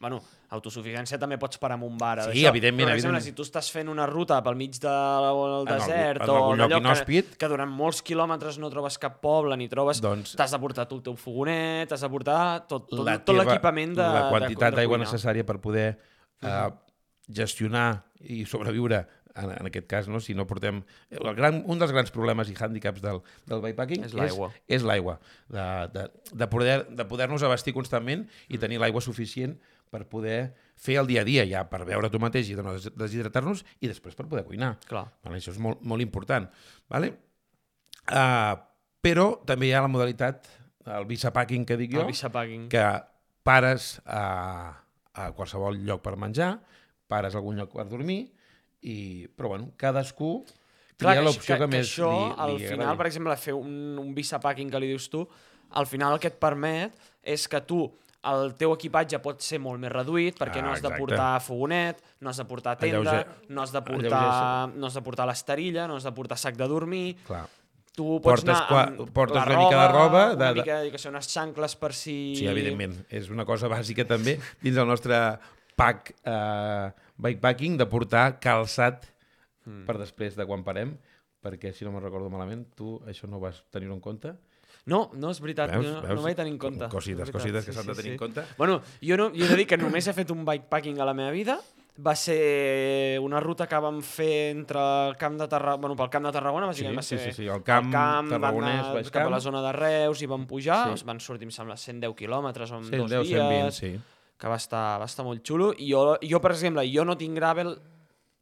bueno, 0.00 0.22
autosuficiència 0.50 1.18
també 1.22 1.36
pots 1.38 1.58
parar 1.62 1.76
amb 1.78 1.84
un 1.86 1.96
bar. 1.98 2.16
Sí, 2.24 2.30
d'això. 2.42 2.48
evidentment, 2.50 2.88
Però, 2.88 2.92
per 2.92 2.98
exemple, 2.98 3.18
evidentment. 3.18 3.24
si 3.24 3.32
tu 3.38 3.42
estàs 3.46 3.70
fent 3.70 3.88
una 3.88 4.06
ruta 4.10 4.40
pel 4.42 4.56
mig 4.58 4.74
del 4.82 4.90
algun- 5.30 5.68
desert 5.68 6.22
en 6.24 6.28
o 6.30 6.36
algun 6.36 6.58
lloc 6.58 6.70
d'allò 6.70 7.04
que, 7.06 7.22
que 7.38 7.48
durant 7.48 7.70
molts 7.70 8.02
quilòmetres 8.02 8.58
no 8.58 8.70
trobes 8.70 8.98
cap 8.98 9.20
poble 9.22 9.56
ni 9.56 9.68
trobes... 9.68 10.00
Doncs- 10.02 10.34
T'has 10.36 10.50
de 10.50 10.58
portar 10.58 10.88
tu 10.90 10.96
el 10.98 11.02
teu 11.06 11.14
fogonet, 11.16 11.88
t'has 11.88 12.00
de 12.02 12.10
portar 12.10 12.66
tot, 12.66 12.88
tot, 12.90 13.04
la 13.06 13.18
tot 13.22 13.36
l'equipament 13.38 13.94
de 13.94 14.02
La 14.02 14.24
de- 14.24 14.30
quantitat 14.34 14.70
de 14.74 14.76
d'aigua 14.82 14.98
necessària 14.98 15.46
per 15.46 15.60
poder 15.62 15.88
uh, 16.42 16.70
gestionar 17.28 18.04
i 18.20 18.44
sobreviure 18.44 19.06
en, 19.36 19.50
en 19.54 19.66
aquest 19.70 19.86
cas, 19.86 20.08
no? 20.10 20.18
si 20.20 20.34
no 20.34 20.46
portem... 20.50 20.82
El 21.14 21.34
gran, 21.38 21.62
un 21.70 21.78
dels 21.78 21.92
grans 21.94 22.10
problemes 22.10 22.50
i 22.50 22.56
hàndicaps 22.58 23.00
del, 23.00 23.20
del 23.46 23.62
bikepacking 23.62 24.02
És 24.08 24.14
l'aigua. 24.18 24.48
És, 24.66 24.80
és 24.80 24.86
l'aigua. 24.88 25.20
De, 25.48 25.66
de, 25.94 26.08
de 26.34 26.48
poder- 26.50 26.82
de 26.90 27.06
poder-nos 27.06 27.44
abastir 27.46 27.72
constantment 27.76 28.26
i 28.50 28.58
tenir 28.58 28.80
l'aigua 28.82 29.00
suficient 29.00 29.54
per 29.90 30.06
poder 30.08 30.54
fer 30.80 30.96
el 31.00 31.08
dia 31.10 31.24
a 31.24 31.26
dia, 31.26 31.44
ja 31.48 31.64
per 31.68 31.82
veure 31.88 32.08
tu 32.10 32.20
mateix 32.22 32.48
i 32.52 32.56
no 32.56 32.76
des- 32.76 32.92
deshidratar-nos, 32.96 33.64
i 33.82 33.90
després 33.90 34.16
per 34.16 34.28
poder 34.30 34.44
cuinar. 34.46 34.76
Clar. 34.88 35.08
Vale? 35.26 35.40
Això 35.42 35.52
és 35.52 35.58
molt, 35.60 35.82
molt 35.82 36.02
important. 36.04 36.46
Vale? 36.88 37.12
Uh, 38.10 38.54
però 39.02 39.32
també 39.46 39.68
hi 39.68 39.74
ha 39.74 39.82
la 39.84 39.90
modalitat, 39.92 40.48
el 40.90 41.06
bisapacking 41.08 41.66
que 41.68 41.76
dic 41.76 41.94
jo, 41.94 42.06
que 42.72 42.86
pares 43.46 43.92
a, 44.06 44.24
a 45.12 45.30
qualsevol 45.36 45.78
lloc 45.84 46.02
per 46.04 46.16
menjar, 46.20 46.54
pares 47.10 47.34
a 47.34 47.40
algun 47.40 47.58
lloc 47.60 47.74
per 47.74 47.86
dormir, 47.90 48.22
i, 48.80 49.28
però 49.36 49.52
bueno, 49.52 49.72
cadascú 49.76 50.38
Clar, 51.00 51.14
tria 51.14 51.14
que, 51.18 51.24
l'opció 51.26 51.54
que, 51.54 51.60
que, 51.60 51.68
més 51.72 51.88
això, 51.88 52.10
li, 52.12 52.34
al 52.44 52.54
li 52.56 52.68
final, 52.68 52.96
per 52.96 53.08
exemple, 53.08 53.36
fer 53.40 53.54
un, 53.56 53.72
un 54.00 54.12
bicepacking 54.16 54.72
que 54.72 54.80
li 54.80 54.92
dius 54.92 55.08
tu, 55.12 55.24
al 55.76 55.88
final 55.88 56.16
el 56.16 56.22
que 56.22 56.30
et 56.32 56.38
permet 56.40 56.96
és 57.22 57.46
que 57.48 57.60
tu 57.64 57.84
el 58.22 58.54
teu 58.60 58.74
equipatge 58.74 59.18
pot 59.24 59.40
ser 59.40 59.58
molt 59.64 59.80
més 59.80 59.90
reduït 59.92 60.36
perquè 60.36 60.58
Ah, 60.60 60.66
no 60.66 60.72
has 60.74 60.82
de 60.82 60.88
exacte. 60.88 61.00
portar 61.00 61.40
fogonet, 61.40 62.02
no 62.20 62.28
has 62.30 62.36
de 62.36 62.44
portar 62.44 62.76
tenda, 62.78 62.98
Alleuger- 62.98 63.48
no 63.48 63.62
has 63.62 63.72
de 63.72 63.80
portar, 63.82 64.20
alleuger- 64.20 64.76
no 64.78 64.86
has 64.86 64.94
de 64.94 65.02
portar 65.02 65.26
l'esterilla, 65.26 65.86
no 65.88 65.96
has 65.96 66.04
de 66.04 66.12
portar 66.12 66.36
sac 66.38 66.54
de 66.56 66.68
dormir, 66.68 67.16
Clar. 67.26 67.46
tu 67.96 68.20
pots 68.20 68.42
Portes 68.44 68.56
anar 68.60 68.88
amb 68.88 69.10
portes 69.12 69.36
la 69.36 69.46
una 69.46 69.58
mica 69.64 69.80
de 69.82 69.88
roba, 69.92 70.24
una 70.34 70.36
de- 70.36 70.44
de- 70.54 70.60
mica, 70.60 70.82
què 70.84 70.98
sé, 70.98 71.08
unes 71.08 71.26
xancles 71.32 71.76
per 71.76 71.92
si... 71.94 72.34
Sí, 72.36 72.46
evidentment. 72.46 73.06
És 73.08 73.30
una 73.30 73.44
cosa 73.46 73.68
bàsica 73.68 74.06
també 74.06 74.38
dins 74.60 74.76
del 74.76 74.86
nostre 74.86 75.38
pack 75.76 76.14
eh, 76.22 76.92
bikepacking 77.16 77.78
de 77.78 77.86
portar 77.86 78.38
calçat 78.38 79.06
mm. 79.64 79.86
per 79.86 79.96
després 79.98 80.36
de 80.36 80.44
quan 80.46 80.62
parem, 80.62 80.98
perquè 81.42 81.72
si 81.72 81.86
no 81.86 81.90
me'n 81.92 82.02
recordo 82.04 82.28
malament, 82.28 82.66
tu 82.76 82.98
això 83.08 83.26
no 83.26 83.38
ho 83.38 83.40
vas 83.40 83.64
tenir 83.72 83.88
en 83.90 84.00
compte. 84.00 84.34
No, 84.86 85.10
no, 85.14 85.30
és 85.30 85.40
veritat, 85.40 85.70
Veus? 85.70 85.84
no, 85.86 86.00
Veus? 86.02 86.14
no 86.16 86.22
vaig 86.22 86.36
tenir 86.36 86.52
en 86.52 86.58
compte. 86.58 86.88
Cosites, 86.88 87.18
veritat, 87.28 87.36
cosites 87.40 87.64
que 87.66 87.72
s'han 87.72 87.86
de 87.86 87.94
tenir 87.94 88.12
en 88.12 88.18
compte. 88.18 88.44
Bueno, 88.56 88.80
jo, 89.02 89.16
no, 89.16 89.28
jo 89.30 89.44
he 89.44 89.48
de 89.48 89.56
dir 89.56 89.66
que 89.66 89.76
només 89.78 90.06
he 90.08 90.12
fet 90.16 90.30
un 90.30 90.44
bikepacking 90.44 91.00
a 91.00 91.04
la 91.04 91.14
meva 91.14 91.30
vida, 91.30 91.58
va 92.00 92.14
ser 92.16 93.18
una 93.20 93.40
ruta 93.40 93.66
que 93.68 93.76
vam 93.82 93.98
fer 94.02 94.50
entre 94.56 94.80
el 95.08 95.16
camp 95.20 95.36
de 95.38 95.46
Tarragona, 95.48 95.80
bueno, 95.82 95.96
pel 95.96 96.08
camp 96.08 96.24
de 96.26 96.32
Tarragona, 96.32 96.66
bàsicament 96.70 96.96
va 96.98 97.02
Sí, 97.04 97.16
ser 97.16 97.18
sí, 97.26 97.30
sí, 97.32 97.42
sí, 97.42 97.48
el 97.48 97.62
camp 97.62 97.92
vam 97.92 98.30
tarragonès, 98.30 98.80
anar 98.80 98.94
Baix 98.94 99.10
cap 99.10 99.20
a 99.20 99.24
Camp. 99.26 99.34
la 99.34 99.40
zona 99.40 99.60
de 99.66 99.72
Reus 99.76 100.22
i 100.22 100.26
vam 100.30 100.46
pujar, 100.46 100.88
Sí. 100.94 100.98
sí. 101.02 101.04
van 101.04 101.20
sortir, 101.20 101.44
em 101.44 101.50
sembla, 101.52 101.76
110 101.76 102.14
quilòmetres 102.16 102.70
en 102.72 102.84
110, 102.84 103.10
dos 103.10 103.28
dies, 103.28 103.28
120, 103.28 103.70
sí. 103.72 104.00
que 104.38 104.48
va 104.48 104.56
estar, 104.56 104.98
va 104.98 105.04
estar 105.04 105.24
molt 105.26 105.44
xulo. 105.46 105.74
I 105.76 105.90
jo, 105.92 106.16
jo, 106.22 106.40
per 106.40 106.52
exemple, 106.52 106.86
jo 106.90 107.04
no 107.04 107.18
tinc 107.18 107.36
gravel 107.36 107.76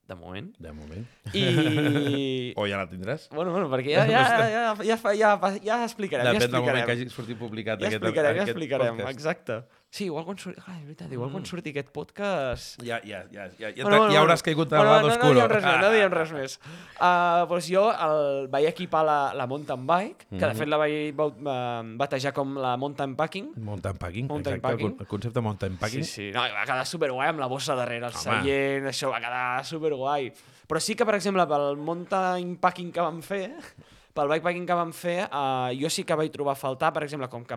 de 0.09 0.15
moment, 0.17 0.47
De 0.59 0.71
moment. 0.73 1.05
i... 1.37 2.53
O 2.57 2.65
ja 2.67 2.79
la 2.81 2.87
tindràs? 2.89 3.27
Bueno, 3.35 3.53
bueno, 3.53 3.69
perquè 3.69 3.93
ja, 3.93 4.07
ja, 4.09 4.23
ja, 4.25 4.47
ja, 4.49 4.97
ja, 4.97 4.97
ja, 5.15 5.33
ja 5.69 5.77
explicarem, 5.85 6.25
ja 6.31 6.33
Depèn 6.39 6.49
del 6.49 6.63
moment 6.63 6.79
explicarem. 6.81 6.87
que 6.87 6.95
hagi 6.97 7.11
sortit 7.13 7.39
publicat 7.39 7.83
Ja 7.83 7.91
aquest, 7.91 8.01
explicarem, 8.03 8.33
ja 8.37 8.43
aquest 8.47 8.55
explicarem, 8.57 8.97
podcast. 8.97 9.13
exacte. 9.19 9.59
Sí, 9.91 10.05
igual 10.05 10.27
quan 10.29 10.37
surti... 10.37 10.61
Clar, 10.61 10.75
és 10.77 10.85
veritat, 10.85 11.13
igual 11.17 11.31
quan 11.33 11.47
surti 11.49 11.71
aquest 11.73 11.89
podcast... 11.97 12.75
Ja, 12.85 12.99
ja, 13.09 13.23
ja, 13.33 13.47
ja, 13.57 13.71
ja, 13.73 13.85
Bueno, 13.87 14.03
bueno, 14.03 14.13
ja 14.13 14.21
hauràs 14.21 14.43
caigut 14.45 14.69
a 14.77 14.83
Bueno, 14.83 14.99
no. 15.01 15.17
No, 15.17 15.31
no 15.33 15.47
més, 15.49 15.65
no 15.81 15.89
diem 15.95 16.13
res 16.13 16.33
més. 16.37 16.57
Uh, 17.01 17.47
doncs 17.49 17.71
jo 17.73 17.87
el, 17.89 18.51
vaig 18.53 18.67
equipar 18.69 19.01
la, 19.09 19.17
la 19.33 19.47
mountain 19.49 19.87
bike, 19.89 20.27
que 20.29 20.43
de 20.43 20.51
Mhm. 20.51 20.59
fet 20.61 20.69
la 20.69 20.77
vaig 20.83 21.23
uh, 21.25 21.97
batejar 22.03 22.35
com 22.37 22.53
la 22.61 22.75
mountain 22.77 23.17
packing. 23.17 23.49
Mountain 23.57 23.97
packing, 23.97 24.29
Mountain 24.29 24.59
exacte, 24.59 24.69
packing. 24.77 24.87
El, 24.91 24.93
con- 24.99 25.07
el 25.07 25.11
concepte 25.15 25.41
mountain 25.41 25.79
packing. 25.81 26.05
Sí, 26.05 26.13
sí, 26.29 26.31
no, 26.37 26.45
va 26.45 26.67
quedar 26.69 26.85
superguai 26.87 27.33
amb 27.33 27.41
la 27.41 27.49
bossa 27.49 27.75
darrere, 27.75 28.13
el 28.13 28.13
Home. 28.13 28.43
seient, 28.45 28.91
això 28.93 29.09
va 29.15 29.23
quedar 29.25 29.65
superguai. 29.65 30.29
Però 30.69 30.85
sí 30.85 30.95
que, 31.01 31.07
per 31.09 31.15
exemple, 31.17 31.47
pel 31.49 31.79
mountain 31.81 32.59
packing 32.61 32.93
que 32.93 33.01
vam 33.01 33.23
fer, 33.25 33.55
pel 34.13 34.29
bikepacking 34.35 34.67
que 34.69 34.77
vam 34.77 34.93
fer, 34.93 35.23
uh, 35.33 35.73
jo 35.81 35.89
sí 35.89 36.05
que 36.05 36.13
vaig 36.15 36.29
trobar 36.35 36.53
a 36.59 36.61
faltar, 36.61 36.93
per 36.93 37.07
exemple, 37.09 37.31
com 37.33 37.49
que 37.49 37.57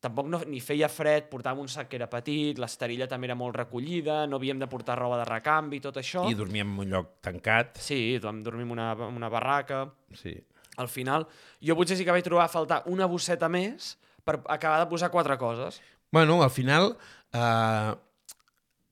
tampoc 0.00 0.28
no, 0.30 0.40
ni 0.46 0.60
feia 0.60 0.88
fred, 0.92 1.28
portàvem 1.30 1.64
un 1.64 1.70
sac 1.72 1.88
que 1.90 1.98
era 1.98 2.08
petit, 2.10 2.58
l'esterilla 2.60 3.08
també 3.10 3.30
era 3.30 3.36
molt 3.38 3.56
recollida, 3.56 4.24
no 4.28 4.40
havíem 4.40 4.60
de 4.60 4.68
portar 4.70 4.98
roba 4.98 5.20
de 5.22 5.28
recanvi, 5.28 5.80
tot 5.84 5.98
això. 6.02 6.26
I 6.30 6.36
dormíem 6.38 6.74
en 6.74 6.84
un 6.84 6.92
lloc 6.92 7.16
tancat. 7.24 7.80
Sí, 7.82 8.18
vam 8.22 8.42
dormir 8.46 8.66
en 8.68 8.76
una, 8.76 8.92
en 9.08 9.16
una 9.16 9.30
barraca. 9.32 9.86
Sí. 10.14 10.36
Al 10.76 10.90
final, 10.92 11.26
jo 11.64 11.76
potser 11.78 11.96
sí 11.96 12.04
que 12.04 12.12
vaig 12.12 12.24
trobar 12.26 12.46
a 12.46 12.52
faltar 12.52 12.82
una 12.92 13.08
bosseta 13.08 13.48
més 13.48 13.94
per 14.26 14.40
acabar 14.52 14.82
de 14.82 14.90
posar 14.90 15.10
quatre 15.10 15.38
coses. 15.40 15.80
Bueno, 16.12 16.42
al 16.42 16.50
final 16.50 16.92
uh, 17.32 17.96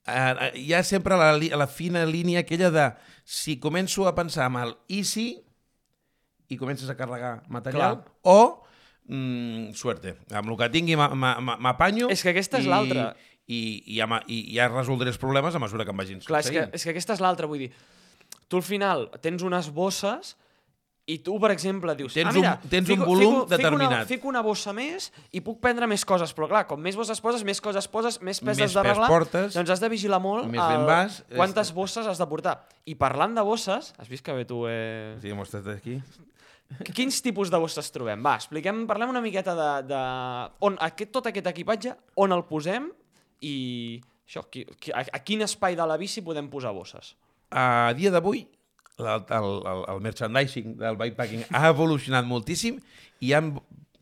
uh, 0.09 0.49
hi 0.57 0.73
ha 0.73 0.83
sempre 0.83 1.17
la, 1.19 1.33
la 1.37 1.67
fina 1.67 2.05
línia 2.09 2.41
aquella 2.41 2.71
de 2.73 2.89
si 3.23 3.59
començo 3.61 4.07
a 4.09 4.15
pensar 4.17 4.49
amb 4.49 4.63
el 4.63 4.75
easy 4.89 5.29
i 6.49 6.57
comences 6.57 6.89
a 6.89 6.97
carregar 6.97 7.43
material 7.49 8.01
Clar. 8.01 8.13
o 8.21 8.64
mm, 9.07 9.73
suerte. 9.73 10.15
Amb 10.31 10.49
el 10.49 10.57
que 10.57 10.69
tingui 10.73 10.95
m'a- 10.95 11.11
m'a- 11.15 11.39
m'a- 11.39 11.57
m'apanyo... 11.57 12.09
És 12.09 12.23
que 12.23 12.29
aquesta 12.33 12.59
és 12.59 12.65
i- 12.65 12.69
l'altra. 12.69 13.15
I, 13.47 13.59
i, 13.93 13.99
m'ha- 14.09 14.23
i 14.27 14.39
ja 14.55 14.67
resoldré 14.71 15.11
els 15.13 15.19
problemes 15.21 15.53
a 15.53 15.59
mesura 15.61 15.85
que 15.85 15.91
em 15.93 15.97
vagin 16.01 16.19
Clar, 16.25 16.39
és 16.41 16.47
que, 16.49 16.55
succeint. 16.63 16.73
és 16.73 16.83
que 16.83 16.89
aquesta 16.95 17.13
és 17.13 17.19
l'altra, 17.21 17.45
vull 17.45 17.59
dir, 17.61 17.71
tu 18.49 18.57
al 18.57 18.63
final 18.65 19.03
tens 19.21 19.43
unes 19.45 19.69
bosses 19.69 20.31
i 21.05 21.19
tu, 21.21 21.35
per 21.37 21.51
exemple, 21.53 21.93
dius... 21.93 22.15
Tens 22.17 22.31
ah, 22.31 22.33
mira, 22.33 22.53
un- 22.63 22.69
tens 22.71 22.89
un 22.89 22.95
fico, 22.95 23.05
volum 23.05 23.21
fico, 23.21 23.43
Fico 23.43 23.45
una, 23.45 23.57
determinat. 23.57 24.07
fico 24.09 24.27
una 24.31 24.41
bossa 24.41 24.73
més 24.73 25.11
i 25.37 25.43
puc 25.45 25.59
prendre 25.61 25.85
més 25.85 26.01
coses, 26.09 26.33
però 26.33 26.47
clar, 26.49 26.63
com 26.65 26.81
més 26.81 26.97
bosses 26.97 27.21
poses, 27.21 27.43
més 27.45 27.61
coses 27.61 27.85
poses, 27.87 28.17
més 28.25 28.39
pes 28.41 28.57
Més 28.57 28.63
has 28.65 28.73
d'arreglar, 28.73 29.07
portes, 29.13 29.53
doncs 29.53 29.69
has 29.69 29.79
de 29.83 29.89
vigilar 29.93 30.17
molt 30.19 30.49
més 30.49 30.57
ben 30.65 30.87
vas, 30.89 31.19
és- 31.29 31.35
quantes 31.37 31.69
bosses 31.77 32.07
has 32.09 32.17
de 32.17 32.25
portar. 32.25 32.63
I 32.89 32.95
parlant 32.97 33.37
de 33.37 33.45
bosses, 33.45 33.93
has 34.01 34.09
vist 34.09 34.25
que 34.25 34.33
bé 34.33 34.45
tu... 34.49 34.63
Eh... 34.67 35.19
Sí, 35.21 35.29
m'ho 35.37 35.45
estàs 35.45 35.61
d'aquí. 35.69 35.99
Quins 36.97 37.21
tipus 37.21 37.51
de 37.53 37.59
bosses 37.61 37.91
trobem? 37.93 38.23
Va, 38.25 38.35
expliquem, 38.39 38.85
parlem 38.89 39.13
una 39.13 39.23
miqueta 39.23 39.55
de, 39.57 39.69
de 39.91 40.01
on 40.65 40.77
aquest, 40.83 41.13
tot 41.13 41.29
aquest 41.29 41.47
equipatge, 41.51 41.93
on 42.21 42.35
el 42.35 42.45
posem 42.49 42.89
i 43.45 43.55
això, 44.25 44.45
qui, 44.49 44.65
qui, 44.81 44.93
a, 44.95 45.05
a 45.05 45.21
quin 45.23 45.45
espai 45.45 45.77
de 45.77 45.85
la 45.85 45.99
bici 46.01 46.23
podem 46.25 46.49
posar 46.51 46.73
bosses? 46.75 47.13
A 47.53 47.93
dia 47.97 48.11
d'avui, 48.11 48.43
el, 48.97 49.07
el, 49.07 49.49
el, 49.69 49.85
el 49.93 50.01
merchandising 50.03 50.75
del 50.79 50.97
bikepacking 50.99 51.45
ha 51.51 51.69
evolucionat 51.69 52.27
moltíssim 52.27 52.79
i 53.19 53.29
hi 53.29 53.33
ha, 53.35 53.41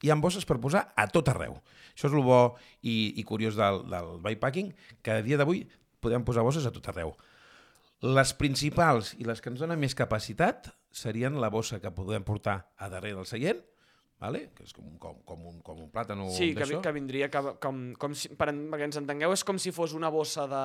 hi 0.04 0.12
ha 0.12 0.20
bosses 0.22 0.48
per 0.48 0.60
posar 0.64 0.88
a 0.96 1.08
tot 1.12 1.32
arreu. 1.34 1.58
Això 1.94 2.10
és 2.10 2.16
el 2.16 2.26
bo 2.26 2.42
i, 2.82 3.14
i 3.20 3.24
curiós 3.28 3.58
del, 3.60 3.84
del 3.90 4.16
bikepacking, 4.24 4.72
que 5.06 5.20
a 5.20 5.26
dia 5.26 5.38
d'avui 5.38 5.66
podem 6.04 6.24
posar 6.26 6.46
bosses 6.46 6.66
a 6.66 6.74
tot 6.74 6.88
arreu. 6.92 7.14
Les 8.04 8.34
principals 8.36 9.14
i 9.20 9.28
les 9.28 9.40
que 9.40 9.52
ens 9.52 9.62
donen 9.62 9.80
més 9.80 9.96
capacitat 9.96 10.72
serien 10.94 11.40
la 11.42 11.50
bossa 11.50 11.82
que 11.82 11.90
podem 11.92 12.24
portar 12.24 12.60
a 12.78 12.88
darrere 12.94 13.18
del 13.18 13.26
seient, 13.26 13.64
vale? 14.24 14.54
que 14.56 14.64
és 14.64 14.72
com, 14.72 14.86
com, 15.02 15.18
com, 15.28 15.42
un, 15.50 15.56
com 15.66 15.80
un 15.84 15.90
plàtan 15.92 16.22
o 16.24 16.30
Sí, 16.32 16.54
que, 16.56 16.64
vi- 16.70 16.78
que 16.80 16.92
vindria 16.96 17.28
que, 17.34 17.42
com, 17.60 17.80
com 18.00 18.14
si, 18.16 18.30
per, 18.40 18.54
perquè 18.54 18.86
ens 18.88 18.96
entengueu, 19.02 19.34
és 19.36 19.42
com 19.44 19.58
si 19.60 19.74
fos 19.76 19.92
una 19.98 20.08
bossa 20.14 20.46
de, 20.48 20.62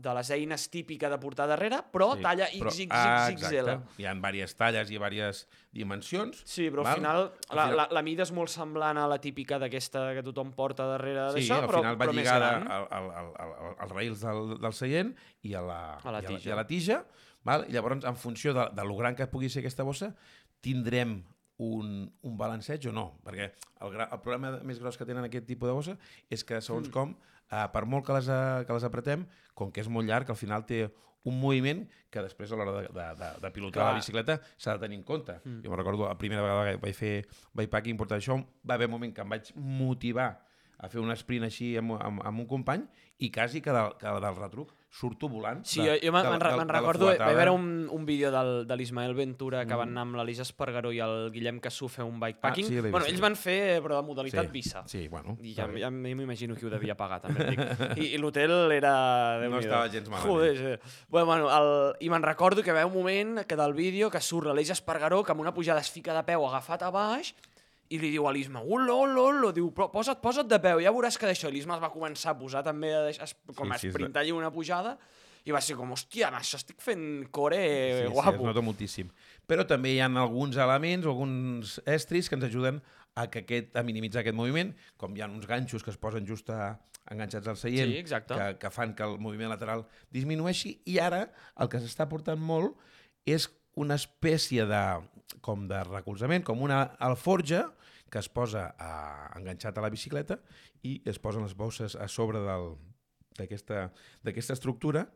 de 0.00 0.14
les 0.16 0.30
eines 0.32 0.64
típica 0.72 1.10
de 1.12 1.18
portar 1.20 1.44
darrere, 1.50 1.82
però 1.92 2.14
Sí, 2.16 2.22
talla 2.24 2.46
però- 2.54 2.70
XXXXL. 2.72 2.94
Ah, 2.96 3.26
exacte. 3.34 4.00
Hi 4.00 4.06
ha 4.08 4.14
diverses 4.16 4.56
talles 4.56 4.88
i 4.88 4.94
diverses 4.96 5.42
dimensions. 5.76 6.40
Sí, 6.48 6.70
però 6.70 6.86
val? 6.86 6.94
al 6.94 7.02
final, 7.02 7.20
Al 7.50 7.56
la, 7.60 7.66
final- 7.66 7.76
la, 7.82 7.88
la 7.98 8.02
mida 8.06 8.24
és 8.24 8.32
molt 8.32 8.48
semblant 8.54 8.96
a 9.02 9.04
la 9.10 9.18
típica 9.20 9.58
d'aquesta 9.60 10.06
que 10.16 10.24
tothom 10.30 10.54
porta 10.56 10.86
darrere 10.88 11.26
Sí, 11.34 11.42
d'això, 11.44 11.60
però, 11.66 11.82
final 11.84 11.98
va 12.00 12.04
però 12.06 12.14
més 12.16 12.22
lligada 12.22 12.50
gran. 12.54 12.70
al, 12.78 12.88
al, 12.96 13.10
al, 13.20 13.30
al, 13.44 13.76
als 13.84 13.92
rails 13.92 14.24
del, 14.24 14.54
del 14.62 14.72
seient 14.72 15.12
i 15.42 15.52
a 15.52 15.60
la, 15.60 15.80
A 16.00 16.16
la 16.16 16.24
i 16.24 16.30
tija. 16.32 16.48
I 16.48 16.52
a 16.56 16.60
la 16.62 16.66
tija. 16.66 17.02
Val? 17.46 17.64
I 17.70 17.76
llavors, 17.76 18.04
en 18.04 18.18
funció 18.18 18.54
de, 18.56 18.68
de 18.74 18.84
lo 18.84 18.98
gran 18.98 19.16
que 19.16 19.28
pugui 19.30 19.50
ser 19.52 19.62
aquesta 19.62 19.86
bossa, 19.86 20.12
tindrem 20.64 21.20
un, 21.62 22.12
un 22.26 22.36
balanceig 22.36 22.88
o 22.90 22.92
no. 22.94 23.06
Perquè 23.24 23.48
el, 23.48 23.94
gra, 23.94 24.10
el 24.10 24.22
problema 24.24 24.58
més 24.66 24.80
gros 24.82 24.98
que 24.98 25.08
tenen 25.08 25.26
aquest 25.28 25.48
tipus 25.48 25.70
de 25.70 25.78
bossa 25.78 25.96
és 26.28 26.44
que, 26.44 26.60
segons 26.60 26.90
mm. 26.90 26.94
com, 26.94 27.16
eh, 27.50 27.66
per 27.72 27.84
molt 27.88 28.06
que 28.06 28.16
les, 28.18 28.30
eh, 28.32 28.62
que 28.68 28.76
les 28.76 28.86
apretem, 28.88 29.26
com 29.56 29.72
que 29.72 29.84
és 29.84 29.90
molt 29.92 30.08
llarg, 30.08 30.30
al 30.30 30.38
final 30.38 30.66
té 30.68 30.84
un 31.26 31.38
moviment 31.42 31.82
que 32.12 32.22
després 32.22 32.52
a 32.52 32.58
l'hora 32.58 32.74
de, 32.76 32.88
de, 32.94 33.06
de, 33.18 33.30
de 33.42 33.52
pilotar 33.54 33.80
Clar. 33.80 33.92
la 33.94 34.00
bicicleta 34.00 34.36
s'ha 34.54 34.76
de 34.76 34.84
tenir 34.84 35.00
en 35.00 35.06
compte. 35.06 35.40
Mm. 35.42 35.62
Jo 35.64 35.72
me'n 35.72 35.80
recordo 35.80 36.06
la 36.06 36.18
primera 36.18 36.44
vegada 36.44 36.68
que 36.68 36.82
vaig 36.84 36.98
fer 36.98 37.14
bikepacking 37.58 37.98
portar 37.98 38.20
això, 38.20 38.38
va 38.62 38.76
haver 38.78 38.90
un 38.90 38.94
moment 38.94 39.14
que 39.14 39.24
em 39.24 39.34
vaig 39.34 39.50
motivar 39.56 40.30
a 40.76 40.90
fer 40.92 41.00
un 41.00 41.10
sprint 41.16 41.46
així 41.48 41.72
amb, 41.80 41.96
amb, 41.96 42.22
amb 42.28 42.44
un 42.44 42.46
company 42.50 42.84
i 43.24 43.30
quasi 43.32 43.62
que, 43.64 43.72
del, 43.72 43.94
que 43.98 44.12
del 44.22 44.38
retruc 44.38 44.74
surto 44.96 45.28
volant. 45.28 45.60
Sí, 45.68 45.82
jo, 45.84 45.92
jo 46.00 46.12
me'n 46.14 46.22
de- 46.24 46.30
de- 46.30 46.38
de 46.38 46.56
la 46.56 46.64
recordo, 46.78 47.06
vaig 47.10 47.20
veure 47.36 47.50
un, 47.52 47.66
un 47.92 48.06
vídeo 48.08 48.30
del, 48.32 48.66
de 48.66 48.76
l'Ismael 48.78 49.12
Ventura 49.14 49.66
que 49.66 49.76
van 49.76 49.90
anar 49.92 50.06
amb 50.06 50.16
l'Elisa 50.16 50.40
Espargaró 50.46 50.92
i 50.94 51.00
el 51.04 51.30
Guillem 51.34 51.58
Cassú 51.60 51.88
fer 51.92 52.06
un 52.06 52.16
bikepacking. 52.18 52.64
Ah, 52.64 52.68
sí, 52.68 52.80
bueno, 52.80 53.04
ells 53.04 53.18
sí. 53.18 53.22
van 53.22 53.36
fer, 53.36 53.58
però 53.84 53.98
de 54.00 54.06
modalitat 54.08 54.48
vissa. 54.54 54.84
Sí, 54.88 55.06
bueno. 55.08 55.36
I 55.44 55.52
ja, 55.54 55.66
ja 55.76 55.90
m'imagino 55.90 56.56
qui 56.56 56.64
ho 56.64 56.70
devia 56.72 56.96
pagar, 56.96 57.20
també 57.26 57.50
dic. 57.50 57.60
I, 58.00 58.14
i 58.14 58.18
l'hotel 58.22 58.72
era... 58.72 58.94
Déu-n'hi-do. 59.42 59.60
estava 59.68 59.90
gens 59.92 60.08
malament. 60.08 60.30
Joder, 60.32 60.56
sí. 60.56 61.04
Bueno, 61.08 61.26
bueno, 61.26 61.50
el... 61.52 61.94
I 62.00 62.08
me'n 62.08 62.22
recordo 62.24 62.62
que 62.62 62.70
haver 62.72 62.86
un 62.86 62.94
moment 62.94 63.44
que 63.46 63.56
del 63.56 63.74
vídeo 63.74 64.08
que 64.10 64.20
surt 64.24 64.48
l'Elisa 64.48 64.72
Espargaró 64.72 65.22
que 65.22 65.32
amb 65.36 65.44
una 65.44 65.52
pujada 65.52 65.80
es 65.84 65.90
fica 65.92 66.14
de 66.16 66.24
peu 66.24 66.46
agafat 66.48 66.82
a 66.88 66.90
baix 66.90 67.34
i 67.90 67.98
li 68.02 68.10
diu 68.10 68.26
a 68.26 68.32
l'Isma, 68.32 68.60
olo, 68.62 68.96
olo, 69.04 69.26
olo, 69.30 69.52
diu, 69.52 69.70
però 69.74 69.90
posa't, 69.92 70.20
posa't 70.22 70.48
de 70.50 70.58
peu, 70.62 70.80
ja 70.82 70.90
veuràs 70.92 71.18
que 71.18 71.26
d'això. 71.28 71.48
I 71.48 71.52
l'Isma 71.58 71.76
es 71.76 71.82
va 71.84 71.90
començar 71.92 72.32
a 72.34 72.38
posar 72.38 72.64
també, 72.66 72.94
a 72.94 73.04
deix- 73.06 73.22
es, 73.22 73.36
com 73.54 73.70
a 73.70 73.76
Sí, 73.78 73.86
sí, 73.86 73.86
és 73.88 73.94
esprintar 73.94 74.22
allà 74.24 74.34
una 74.34 74.50
pujada, 74.50 74.96
i 75.46 75.52
va 75.54 75.60
ser 75.62 75.76
com, 75.78 75.92
hòstia, 75.94 76.26
amb 76.28 76.40
això 76.40 76.58
estic 76.58 76.80
fent 76.82 77.28
core 77.30 77.60
Sí, 77.60 78.06
sí, 78.08 78.12
guapo. 78.12 78.32
es 78.40 78.42
nota 78.48 78.60
moltíssim. 78.66 79.10
Però 79.46 79.64
també 79.66 79.92
hi 79.94 80.00
ha 80.00 80.06
alguns 80.10 80.56
elements 80.56 81.06
alguns 81.06 81.76
estris 81.86 82.28
que 82.28 82.34
ens 82.34 82.44
ajuden 82.48 82.82
a, 83.14 83.28
que 83.30 83.44
aquest, 83.44 83.76
a 83.78 83.84
minimitzar 83.86 84.20
aquest 84.24 84.34
moviment, 84.34 84.74
com 84.98 85.14
hi 85.16 85.22
ha 85.22 85.28
uns 85.30 85.46
ganxos 85.46 85.84
que 85.86 85.90
es 85.94 85.96
posen 85.96 86.26
just 86.26 86.50
a, 86.50 86.80
enganxats 87.08 87.46
al 87.46 87.56
seient, 87.56 87.92
Sí, 87.92 87.98
exacte. 88.02 88.34
que, 88.34 88.58
que 88.58 88.70
fan 88.74 88.92
que 88.98 89.04
el 89.06 89.20
moviment 89.22 89.48
lateral 89.54 89.86
disminueixi, 90.10 90.80
i 90.90 90.98
ara 90.98 91.28
el 91.62 91.68
que 91.70 91.78
s'està 91.78 92.08
portant 92.10 92.40
molt 92.42 92.74
és 93.24 93.46
una 93.76 93.94
espècie 93.94 94.66
de, 94.66 94.82
com 95.42 95.66
de 95.68 95.82
recolzament, 95.88 96.44
com 96.46 96.62
una 96.62 96.82
alforja 97.02 97.66
que 98.10 98.22
es 98.22 98.28
posa 98.30 98.68
a, 98.78 98.90
enganxat 99.38 99.78
a 99.78 99.84
la 99.84 99.90
bicicleta 99.90 100.38
i 100.86 101.00
es 101.08 101.18
posen 101.18 101.42
les 101.42 101.56
bosses 101.58 101.96
a 101.98 102.06
sobre 102.08 102.42
d'aquesta 102.46 104.54
estructura 104.54 105.08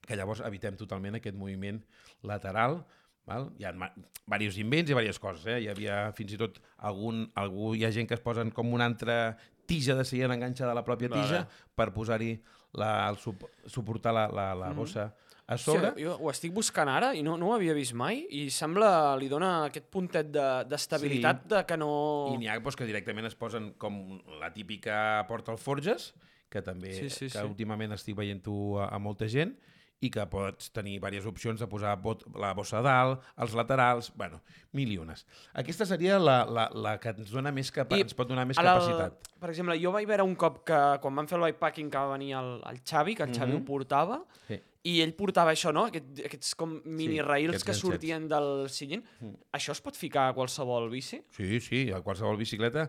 que 0.00 0.16
llavors 0.16 0.42
evitem 0.44 0.78
totalment 0.80 1.18
aquest 1.18 1.36
moviment 1.36 1.80
lateral. 2.26 2.80
Val? 3.28 3.50
Hi 3.60 3.66
ha 3.68 3.72
diversos 3.76 4.58
invents 4.62 4.88
i 4.88 4.94
diverses 4.94 5.20
coses. 5.22 5.46
Eh? 5.46 5.58
Hi 5.64 5.70
havia 5.72 6.02
fins 6.16 6.34
i 6.34 6.38
tot 6.40 6.58
algun, 6.88 7.26
algú, 7.38 7.74
hi 7.76 7.84
ha 7.86 7.92
gent 7.94 8.08
que 8.08 8.16
es 8.16 8.24
posen 8.24 8.52
com 8.54 8.72
una 8.74 8.88
altra 8.90 9.36
tija 9.70 9.94
de 9.94 10.06
seient 10.08 10.32
enganxada 10.34 10.72
a 10.72 10.78
la 10.78 10.86
pròpia 10.86 11.12
tija 11.12 11.44
Vale. 11.44 11.66
per 11.78 11.90
posar-hi 11.94 12.32
la, 12.80 12.90
el 13.10 13.20
sup, 13.22 13.44
suportar 13.70 14.14
la, 14.16 14.24
la, 14.34 14.48
la 14.58 14.72
bossa 14.74 15.10
a 15.50 15.58
sobre. 15.58 15.90
Sí, 15.96 16.04
jo 16.06 16.14
ho 16.22 16.30
estic 16.30 16.52
buscant 16.54 16.88
ara 16.92 17.10
i 17.18 17.24
no, 17.26 17.34
no 17.40 17.50
ho 17.50 17.54
havia 17.56 17.74
vist 17.76 17.94
mai 17.98 18.22
i 18.30 18.44
sembla, 18.54 19.16
li 19.18 19.26
dona 19.32 19.66
aquest 19.66 19.88
puntet 19.90 20.30
de- 20.30 20.64
d'estabilitat 20.70 21.42
de, 21.44 21.56
de 21.56 21.62
que 21.66 21.76
no... 21.80 21.90
I 22.34 22.38
n'hi 22.38 22.48
ha 22.52 22.58
doncs, 22.62 22.78
que 22.78 22.86
directament 22.88 23.26
es 23.26 23.34
posen 23.38 23.72
com 23.82 23.98
la 24.40 24.52
típica 24.54 25.24
porta 25.28 25.50
alforges, 25.52 26.12
que 26.50 26.62
també 26.66 26.92
Sí, 26.94 27.10
sí, 27.10 27.26
que 27.28 27.36
sí. 27.38 27.44
últimament 27.46 27.92
estic 27.98 28.16
veient-ho 28.18 28.56
a, 28.82 28.88
a 28.94 28.98
molta 29.02 29.28
gent, 29.30 29.56
i 30.00 30.08
que 30.12 30.22
pots 30.32 30.70
tenir 30.72 30.94
diverses 30.96 31.26
opcions 31.28 31.60
de 31.60 31.66
posar 31.68 31.92
bot, 32.00 32.22
la 32.40 32.54
bossa 32.56 32.78
a 32.78 32.84
dalt, 32.84 33.24
els 33.44 33.52
laterals, 33.56 34.08
bueno, 34.16 34.38
mil 34.76 34.88
i 34.94 34.96
unes. 35.00 35.26
Aquesta 35.60 35.84
seria 35.88 36.16
la, 36.18 36.38
la, 36.48 36.64
la 36.72 36.94
que 37.02 37.12
ens 37.12 37.28
dona 37.34 37.52
més 37.52 37.68
capa, 37.74 37.98
I 37.98 38.06
ens 38.06 38.16
pot 38.16 38.30
donar 38.30 38.46
més 38.48 38.56
Ara, 38.60 38.78
capacitat. 38.78 39.18
El, 39.34 39.40
per 39.42 39.50
exemple, 39.52 39.76
jo 39.82 39.92
vaig 39.92 40.08
veure 40.08 40.24
un 40.24 40.32
cop 40.40 40.62
que 40.68 40.78
quan 41.04 41.20
vam 41.20 41.28
fer 41.28 41.36
el 41.36 41.44
bikepacking 41.50 41.92
que 41.92 42.00
va 42.00 42.14
venir 42.14 42.32
el, 42.40 42.50
el 42.72 42.80
Xavi, 42.80 43.14
que 43.18 43.26
el 43.28 43.34
Xavi 43.36 43.52
Mhm. 43.52 43.60
ho 43.60 43.64
portava, 43.68 44.18
Sí. 44.48 44.58
i 44.88 44.96
ell 45.04 45.12
portava 45.12 45.52
això, 45.52 45.72
no? 45.76 45.84
Aquest, 45.92 46.24
aquests 46.30 46.54
com 46.56 46.80
mini 46.86 47.18
Sí, 47.18 47.22
rails 47.28 47.50
aquests 47.58 47.66
que 47.68 47.74
sortien 47.76 48.26
del 48.28 48.70
sillín. 48.72 49.04
Això 49.52 49.72
es 49.76 49.82
pot 49.84 49.94
ficar 50.00 50.30
a 50.30 50.34
qualsevol 50.34 50.88
bici? 50.88 51.20
Sí, 51.36 51.60
sí, 51.60 51.90
a 51.92 52.00
qualsevol 52.00 52.38
bicicleta, 52.40 52.88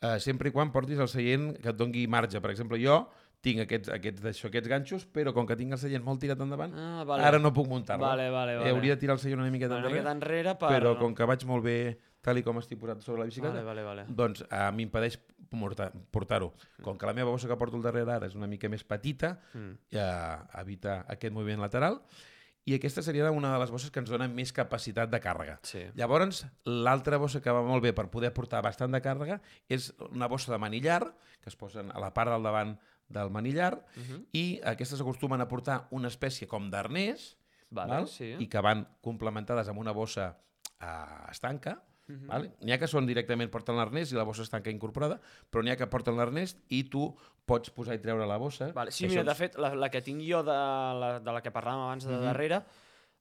eh, 0.00 0.16
sempre 0.20 0.48
i 0.48 0.52
quan 0.52 0.72
portis 0.72 0.98
el 0.98 1.08
seient 1.08 1.58
que 1.60 1.68
et 1.68 1.76
dongui 1.76 2.06
marge. 2.08 2.40
Per 2.40 2.50
exemple, 2.50 2.80
jo 2.80 3.02
tinc 3.40 3.60
aquests, 3.62 3.88
aquests, 3.94 4.22
d'això, 4.24 4.48
aquests 4.48 4.68
ganxos, 4.68 5.04
però 5.06 5.32
com 5.34 5.46
que 5.46 5.54
tinc 5.56 5.72
el 5.76 5.78
seient 5.78 6.02
molt 6.02 6.20
tirat 6.20 6.40
endavant, 6.40 6.72
Ah, 6.74 7.04
vale. 7.06 7.22
ara 7.22 7.38
no 7.38 7.52
puc 7.52 7.68
muntar-lo. 7.68 8.04
Vale, 8.04 8.30
vale, 8.30 8.56
vale. 8.56 8.68
Eh, 8.68 8.72
hauria 8.74 8.94
de 8.96 9.00
tirar 9.00 9.14
el 9.14 9.20
seient 9.20 9.38
una 9.38 9.50
miqueta 9.50 9.76
Una 9.76 9.88
miqueta 9.88 10.10
enrere 10.10 10.54
per... 10.58 10.68
però 10.72 10.96
com 10.98 11.14
que 11.14 11.24
vaig 11.24 11.44
molt 11.46 11.64
bé 11.64 11.98
tal 12.26 12.38
i 12.38 12.42
com 12.42 12.58
estic 12.58 12.78
posat 12.80 13.02
sobre 13.02 13.20
la 13.20 13.26
bicicleta, 13.26 13.62
Vale, 13.62 13.82
vale, 13.84 14.02
vale. 14.02 14.04
doncs 14.08 14.40
uh, 14.42 14.72
m'impedeix 14.74 15.20
portar- 15.48 15.92
portar-ho. 16.10 16.52
Com 16.82 16.98
que 16.98 17.06
la 17.06 17.12
meva 17.14 17.30
bossa 17.30 17.46
que 17.46 17.56
porto 17.56 17.76
al 17.76 17.82
darrere 17.84 18.10
ara 18.16 18.26
és 18.26 18.34
una 18.34 18.48
mica 18.48 18.68
més 18.68 18.82
petita, 18.82 19.38
Mm. 19.54 19.76
ja 19.92 20.48
evita 20.58 21.04
aquest 21.06 21.32
moviment 21.32 21.60
lateral, 21.60 22.00
i 22.66 22.74
aquesta 22.74 23.00
seria 23.00 23.30
una 23.30 23.52
de 23.52 23.60
les 23.60 23.70
bosses 23.70 23.92
que 23.92 24.00
ens 24.00 24.10
dona 24.10 24.26
més 24.26 24.50
capacitat 24.52 25.08
de 25.08 25.20
càrrega. 25.22 25.60
Sí. 25.62 25.84
Llavors, 25.94 26.46
l'altra 26.64 27.16
bossa 27.16 27.40
que 27.40 27.52
va 27.54 27.62
molt 27.62 27.80
bé 27.84 27.92
per 27.94 28.08
poder 28.10 28.32
portar 28.34 28.60
bastant 28.60 28.90
de 28.90 29.00
càrrega 29.00 29.40
és 29.68 29.92
una 30.10 30.26
bossa 30.26 30.50
de 30.50 30.58
manillar, 30.58 31.14
que 31.40 31.48
es 31.48 31.54
posen 31.54 31.92
a 31.94 32.00
la 32.00 32.12
part 32.12 32.28
del 32.32 32.42
davant 32.42 32.76
del 33.08 33.30
manillar, 33.30 33.84
Uh 33.96 34.02
-huh. 34.02 34.24
i 34.32 34.60
aquestes 34.64 35.00
acostumen 35.00 35.40
a 35.40 35.48
portar 35.48 35.86
una 35.90 36.08
espècie 36.08 36.46
com 36.46 36.70
d'arnès, 36.70 37.36
Vale, 37.70 37.90
val? 37.92 38.08
sí. 38.08 38.34
i 38.38 38.48
que 38.48 38.60
van 38.60 38.86
complementades 39.00 39.68
amb 39.68 39.78
una 39.78 39.92
bossa 39.92 40.38
eh, 40.80 41.30
estanca. 41.30 41.82
Mhm. 42.08 42.26
Vale? 42.28 42.52
N'hi 42.62 42.72
ha 42.72 42.78
que 42.78 42.86
són 42.86 43.04
directament 43.06 43.50
porten 43.50 43.74
l'arnès 43.76 44.12
i 44.12 44.14
la 44.14 44.22
bossa 44.24 44.42
estanca 44.42 44.70
incorporada, 44.70 45.20
però 45.50 45.62
n'hi 45.64 45.70
ha 45.72 45.76
que 45.76 45.86
porten 45.88 46.16
l'arnès 46.16 46.56
i 46.68 46.84
tu 46.88 47.16
pots 47.44 47.70
posar 47.70 47.94
i 47.94 47.98
treure 47.98 48.26
la 48.26 48.36
bossa. 48.36 48.70
Vale. 48.72 48.92
Sí, 48.92 49.08
mira, 49.08 49.24
de 49.24 49.34
fet, 49.34 49.56
la, 49.58 49.74
la 49.74 49.88
que 49.90 50.00
tinc 50.02 50.20
jo 50.22 50.42
de 50.44 50.52
la, 50.52 51.18
de 51.20 51.32
la 51.32 51.40
que 51.42 51.50
parlàvem 51.52 51.82
abans 51.82 52.04
de 52.06 52.12
Mhm. 52.14 52.22
darrere, 52.22 52.62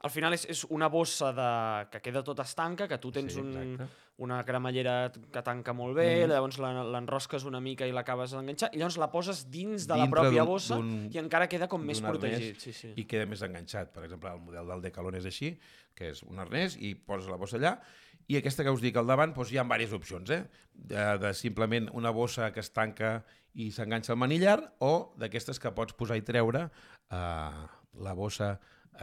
al 0.06 0.12
final 0.14 0.36
és, 0.38 0.44
és 0.54 0.60
una 0.70 0.86
bossa 0.94 1.32
de, 1.34 1.46
que 1.90 2.00
queda 2.06 2.22
tota 2.24 2.44
estanca, 2.46 2.86
que 2.88 3.00
tu 3.02 3.10
tens 3.12 3.34
Sí, 3.34 3.40
un, 3.42 3.80
una 4.22 4.38
cremallera 4.46 5.10
que 5.12 5.42
tanca 5.44 5.74
molt 5.74 5.96
bé, 5.98 6.22
Mhm. 6.24 6.30
llavors 6.32 6.60
la- 6.62 6.84
l'enrosques 6.84 7.44
una 7.50 7.60
mica 7.60 7.88
i 7.90 7.92
l'acabes 7.92 8.32
d'enganxar, 8.36 8.70
i 8.74 8.78
llavors 8.78 8.98
la 9.02 9.10
poses 9.12 9.50
dins 9.50 9.88
de 9.88 9.96
la 9.98 10.04
Dintre 10.06 10.22
pròpia 10.22 10.44
d'un- 10.44 10.48
bossa 10.54 10.78
i 11.12 11.18
encara 11.18 11.50
queda 11.50 11.68
com 11.68 11.82
més 11.84 12.02
protegit. 12.02 12.60
Sí, 12.62 12.72
sí. 12.72 12.94
i 12.96 13.06
queda 13.06 13.26
més 13.26 13.42
enganxat. 13.42 13.92
Per 13.92 14.04
exemple, 14.06 14.30
el 14.32 14.40
model 14.46 14.68
del 14.68 14.82
Decathlon 14.86 15.16
és 15.16 15.26
així, 15.26 15.58
que 15.96 16.10
és 16.12 16.22
un 16.24 16.38
arnès 16.40 16.78
i 16.80 16.94
poses 16.96 17.28
la 17.30 17.38
bossa 17.38 17.58
allà 17.58 17.80
I 18.28 18.38
aquesta 18.40 18.64
que 18.64 18.72
us 18.74 18.82
dic 18.82 18.96
al 18.98 19.06
davant, 19.06 19.36
doncs 19.36 19.52
hi 19.52 19.58
ha 19.60 19.64
diverses 19.64 19.94
opcions, 19.94 20.30
eh? 20.32 20.48
De, 20.74 21.18
de 21.22 21.32
simplement 21.38 21.90
una 21.94 22.10
bossa 22.10 22.52
que 22.52 22.60
es 22.60 22.72
tanca 22.74 23.24
i 23.54 23.68
s'enganxa 23.72 24.14
al 24.14 24.18
manillar 24.18 24.74
o 24.80 25.14
d'aquestes 25.16 25.60
que 25.60 25.70
pots 25.72 25.94
posar 25.94 26.18
i 26.18 26.24
treure, 26.26 26.64
eh, 27.12 27.68
la 28.02 28.14
bossa 28.18 28.60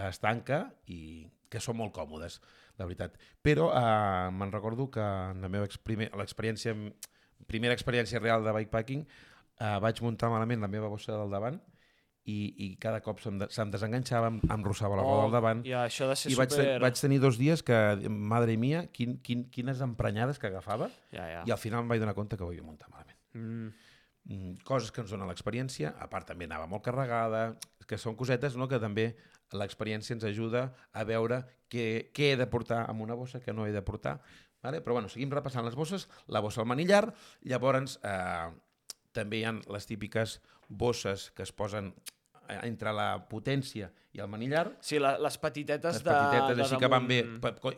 es 0.09 0.21
tanca 0.23 0.65
i 0.87 1.29
que 1.53 1.61
són 1.61 1.77
molt 1.79 1.93
còmodes, 1.97 2.39
la 2.81 2.87
veritat. 2.89 3.19
Però 3.45 3.69
eh, 3.77 4.31
me'n 4.33 4.55
recordo 4.55 4.89
que 4.91 5.03
en 5.03 5.45
la 5.45 5.51
meva 5.53 5.69
l'experiència, 5.69 6.75
primera 7.47 7.77
experiència 7.77 8.23
real 8.23 8.45
de 8.47 8.55
bikepacking, 8.57 9.05
eh, 9.05 9.77
vaig 9.85 10.01
muntar 10.05 10.33
malament 10.33 10.65
la 10.65 10.71
meva 10.73 10.91
bossa 10.93 11.13
del 11.13 11.33
davant 11.33 11.61
i, 12.25 12.39
i 12.65 12.67
cada 12.81 13.01
cop 13.03 13.21
se'm, 13.21 13.39
de, 13.41 13.49
se'm 13.51 13.71
desenganxava, 13.75 14.31
em, 14.31 14.39
em 14.55 14.65
rossava 14.65 14.97
la 14.99 15.05
roda 15.05 15.27
al 15.27 15.35
davant. 15.35 15.63
Ja, 15.67 15.85
això 15.89 16.07
de 16.11 16.17
ser 16.19 16.33
I 16.33 16.39
vaig, 16.39 16.53
super... 16.55 16.77
vaig 16.85 17.01
tenir 17.01 17.19
dos 17.23 17.39
dies 17.41 17.65
que, 17.67 17.79
madre 18.09 18.57
mia, 18.61 18.85
quin, 18.95 19.19
quin, 19.27 19.49
quines 19.53 19.83
emprenyades 19.85 20.39
que 20.39 20.49
agafava 20.53 20.89
Ja, 21.11 21.27
ja. 21.27 21.43
i 21.47 21.55
al 21.55 21.61
final 21.61 21.83
em 21.83 21.91
vaig 21.91 22.03
donar 22.03 22.15
compte 22.19 22.39
que 22.39 22.47
ho 22.47 22.53
havia 22.53 22.65
muntat 22.65 22.93
malament. 22.95 23.19
Mm. 23.35 23.73
Mm, 24.25 24.63
coses 24.67 24.93
que 24.95 25.03
ens 25.03 25.11
donen 25.11 25.27
l'experiència, 25.31 25.97
a 25.99 26.07
part 26.11 26.29
també 26.31 26.47
anava 26.47 26.69
molt 26.71 26.85
carregada, 26.87 27.57
que 27.89 27.99
són 27.99 28.15
cosetes 28.19 28.55
no? 28.57 28.69
que 28.71 28.79
també 28.83 29.11
l'experiència 29.59 30.15
ens 30.17 30.25
ajuda 30.29 30.69
a 30.95 31.05
veure 31.05 31.43
què, 31.73 32.13
què 32.15 32.33
he 32.33 32.39
de 32.39 32.47
portar 32.49 32.85
amb 32.89 33.03
una 33.05 33.19
bossa, 33.19 33.43
què 33.43 33.55
no 33.55 33.67
he 33.67 33.75
de 33.75 33.83
portar. 33.85 34.21
Vale? 34.63 34.79
Però 34.81 34.95
bueno, 34.95 35.11
seguim 35.11 35.33
repassant 35.35 35.67
les 35.67 35.75
bosses, 35.75 36.07
la 36.31 36.41
bossa 36.41 36.63
al 36.63 36.71
manillar, 36.71 37.09
llavors 37.51 37.99
eh, 38.07 38.49
també 39.13 39.43
hi 39.43 39.47
ha 39.49 39.57
les 39.75 39.89
típiques 39.91 40.39
bosses 40.69 41.31
que 41.35 41.43
es 41.43 41.53
posen 41.53 41.91
entre 42.63 42.93
la 42.95 43.09
potència 43.29 43.91
i 44.13 44.21
el 44.21 44.29
manillar, 44.29 44.67
Sí, 44.85 44.99
la, 45.01 45.17
les 45.19 45.39
petitetes 45.41 45.99
les 45.99 46.05
de 46.05 46.13
petitetes 46.13 46.57
de 46.57 46.65
així 46.67 46.79
que 46.81 46.91
van 46.91 47.07
bé, 47.09 47.23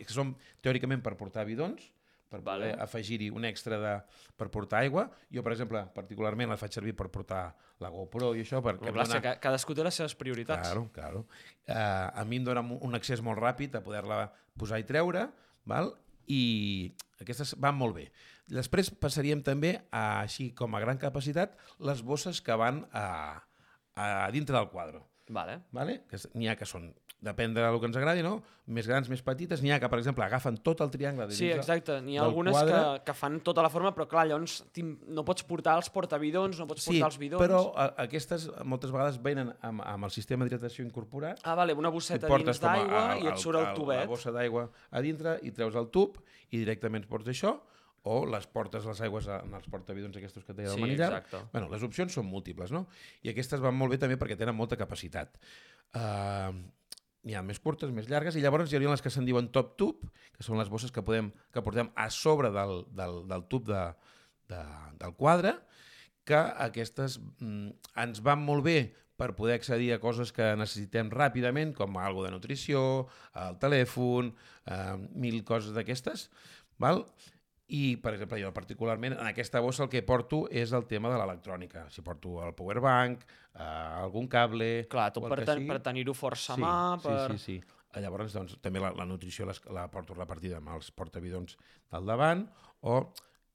que 0.02 0.12
són 0.12 0.34
teòricament 0.64 1.02
per 1.04 1.14
portar 1.20 1.46
bidons, 1.46 1.92
per 2.28 2.40
poder 2.40 2.72
Vale. 2.74 2.82
afegir-hi 2.82 3.28
un 3.30 3.44
extra 3.44 3.78
de, 3.78 3.92
per 4.36 4.48
portar 4.50 4.80
aigua. 4.82 5.08
Jo, 5.30 5.42
per 5.46 5.52
exemple, 5.54 5.84
particularment 5.94 6.50
la 6.50 6.56
faig 6.58 6.72
servir 6.74 6.94
per 6.98 7.08
portar 7.14 7.44
la 7.82 7.90
GoPro 7.94 8.32
i 8.34 8.42
això, 8.42 8.62
perquè 8.64 8.90
clar, 8.92 9.06
dona- 9.06 9.20
ca- 9.22 9.36
cadascú 9.42 9.74
té 9.74 9.84
les 9.86 9.94
seves 9.94 10.14
prioritats. 10.18 10.66
Claro, 10.68 10.88
claro. 10.94 11.24
Uh, 11.68 12.10
a 12.14 12.24
mi 12.26 12.40
em 12.40 12.44
dona 12.48 12.62
un 12.64 12.94
accés 12.98 13.22
molt 13.22 13.38
ràpid 13.38 13.76
a 13.78 13.84
poder-la 13.84 14.24
posar 14.58 14.80
i 14.82 14.88
treure, 14.88 15.28
val? 15.64 15.92
i 16.26 16.94
aquestes 17.20 17.54
van 17.60 17.76
molt 17.76 17.94
bé. 17.98 18.06
Després 18.48 18.88
passaríem 18.90 19.42
també, 19.44 19.74
a, 19.92 20.22
així 20.22 20.50
com 20.56 20.74
a 20.74 20.80
gran 20.80 20.96
capacitat, 21.00 21.52
les 21.84 22.00
bosses 22.02 22.40
que 22.40 22.56
van 22.56 22.82
a, 22.96 23.42
a 24.00 24.06
dintre 24.32 24.56
del 24.56 24.70
quadre. 24.72 25.02
Vale. 25.28 25.58
Vale? 25.72 25.98
N'hi 26.34 26.48
ha 26.48 26.56
que 26.56 26.64
són, 26.68 26.90
depèn 27.24 27.54
del 27.56 27.78
que 27.80 27.88
ens 27.88 27.96
agradi, 27.96 28.22
no? 28.22 28.42
més 28.66 28.86
grans, 28.88 29.08
més 29.12 29.20
petites, 29.24 29.60
n'hi 29.60 29.72
ha 29.74 29.78
que, 29.80 29.88
per 29.92 29.98
exemple, 29.98 30.24
agafen 30.24 30.56
tot 30.64 30.80
el 30.84 30.90
triangle 30.92 31.26
de 31.28 31.34
Sí, 31.36 31.50
exacte. 31.52 31.98
N'hi 32.00 32.16
ha 32.16 32.22
algunes 32.24 32.52
quadre. 32.54 32.72
que, 32.74 33.04
que 33.10 33.14
fan 33.16 33.40
tota 33.44 33.62
la 33.64 33.68
forma, 33.72 33.90
però 33.96 34.06
clar, 34.08 34.26
llavors 34.28 34.62
no 35.08 35.24
pots 35.24 35.42
portar 35.44 35.74
els 35.80 35.90
portabidons, 35.92 36.58
no 36.60 36.66
pots 36.70 36.84
Sí, 36.86 36.92
portar 36.94 37.10
els 37.10 37.18
bidons. 37.18 37.42
però 37.42 37.60
a, 37.76 37.90
aquestes 38.06 38.48
moltes 38.64 38.90
vegades 38.94 39.20
venen 39.22 39.52
amb, 39.60 39.82
amb 39.84 40.04
el 40.08 40.10
sistema 40.14 40.44
d'hidratació 40.46 40.84
incorporat 40.86 41.40
Ah, 41.44 41.54
vale, 41.54 41.74
una 41.74 41.88
et 41.88 41.94
bosseta 41.94 42.28
dins 42.28 42.60
d'aigua 42.60 43.04
el- 43.16 43.24
i 43.24 43.26
et 43.28 43.36
surt 43.38 43.58
el, 43.58 43.66
el- 43.66 43.74
tubet. 43.76 44.00
La 44.00 44.06
bossa 44.06 44.30
d'aigua 44.32 44.70
a 44.90 45.00
dintre 45.00 45.38
i 45.42 45.50
treus 45.52 45.74
el 45.74 45.88
tub 45.90 46.16
i 46.50 46.58
directament 46.58 47.06
portes 47.06 47.34
això 47.36 47.58
o 48.06 48.26
les 48.28 48.46
portes 48.46 48.84
les 48.84 49.00
aigües 49.00 49.26
en 49.28 49.54
els 49.56 49.68
portabidons 49.72 50.16
aquests 50.16 50.42
que 50.44 50.52
et 50.52 50.56
deia 50.58 50.68
del 50.68 50.76
Sí, 50.76 50.80
manillar. 50.82 51.12
exacte. 51.22 51.38
Bueno, 51.52 51.68
les 51.72 51.82
opcions 51.82 52.12
són 52.12 52.26
múltiples, 52.26 52.70
no? 52.72 52.86
I 53.22 53.30
aquestes 53.30 53.60
van 53.60 53.74
molt 53.76 53.90
bé 53.92 53.98
també 53.98 54.18
perquè 54.20 54.36
tenen 54.36 54.54
molta 54.56 54.76
capacitat. 54.76 55.38
Uh, 55.94 56.52
n'hi 57.24 57.36
ha 57.36 57.42
més 57.44 57.60
curtes, 57.62 57.92
més 57.94 58.08
llargues, 58.10 58.36
i 58.36 58.42
llavors 58.44 58.72
hi 58.72 58.78
hauria 58.78 58.92
les 58.92 59.02
que 59.04 59.12
se'n 59.12 59.26
diuen 59.28 59.48
top 59.52 59.74
tub, 59.80 60.02
que 60.34 60.44
són 60.46 60.60
les 60.60 60.70
bosses 60.72 60.92
que, 60.92 61.04
podem, 61.04 61.30
que 61.52 61.62
portem 61.64 61.90
a 61.96 62.08
sobre 62.12 62.50
del, 62.54 62.82
del, 62.96 63.22
del 63.30 63.46
tub 63.50 63.68
de, 63.70 63.84
de, 64.52 64.60
del 65.00 65.16
quadre, 65.16 65.56
que 66.28 66.40
aquestes 66.66 67.18
mm, 67.20 67.72
ens 68.04 68.20
van 68.24 68.44
molt 68.44 68.64
bé 68.66 68.78
per 69.20 69.34
poder 69.38 69.54
accedir 69.58 69.92
a 69.94 70.00
coses 70.02 70.32
que 70.34 70.54
necessitem 70.58 71.12
ràpidament, 71.12 71.74
com 71.76 71.96
algo 72.02 72.24
de 72.24 72.32
nutrició, 72.34 73.06
el 73.38 73.60
telèfon, 73.62 74.32
eh, 74.66 74.96
mil 75.14 75.40
coses 75.46 75.76
d'aquestes, 75.76 76.28
val? 76.82 77.04
I, 77.72 77.96
per 77.96 78.12
exemple, 78.14 78.36
jo 78.42 78.50
particularment 78.52 79.14
en 79.16 79.26
aquesta 79.26 79.60
bossa 79.64 79.84
el 79.86 79.88
que 79.88 80.02
porto 80.04 80.42
és 80.52 80.72
el 80.76 80.84
tema 80.86 81.08
de 81.08 81.16
l'electrònica. 81.16 81.86
Si 81.90 82.02
porto 82.04 82.42
el 82.44 82.52
powerbank, 82.54 83.22
eh, 83.54 83.62
algun 84.02 84.28
cable... 84.28 84.86
Clar, 84.92 85.06
tot 85.16 85.28
per, 85.30 85.44
ten 85.48 85.64
per 85.66 85.78
tenir-ho 85.80 86.12
força 86.12 86.52
a 86.52 86.56
sí, 86.56 86.62
mà, 86.62 86.74
per... 87.00 87.14
Sí, 87.32 87.38
sí, 87.38 87.60
sí. 87.60 88.00
Llavors, 88.02 88.34
doncs, 88.34 88.56
també 88.60 88.80
la, 88.82 88.90
la 88.92 89.06
nutrició 89.06 89.46
les, 89.46 89.60
la 89.72 89.86
porto 89.88 90.12
repartida 90.18 90.58
amb 90.58 90.72
els 90.74 90.90
portabidons 90.90 91.56
del 91.94 92.04
davant, 92.10 92.44
o 92.82 93.12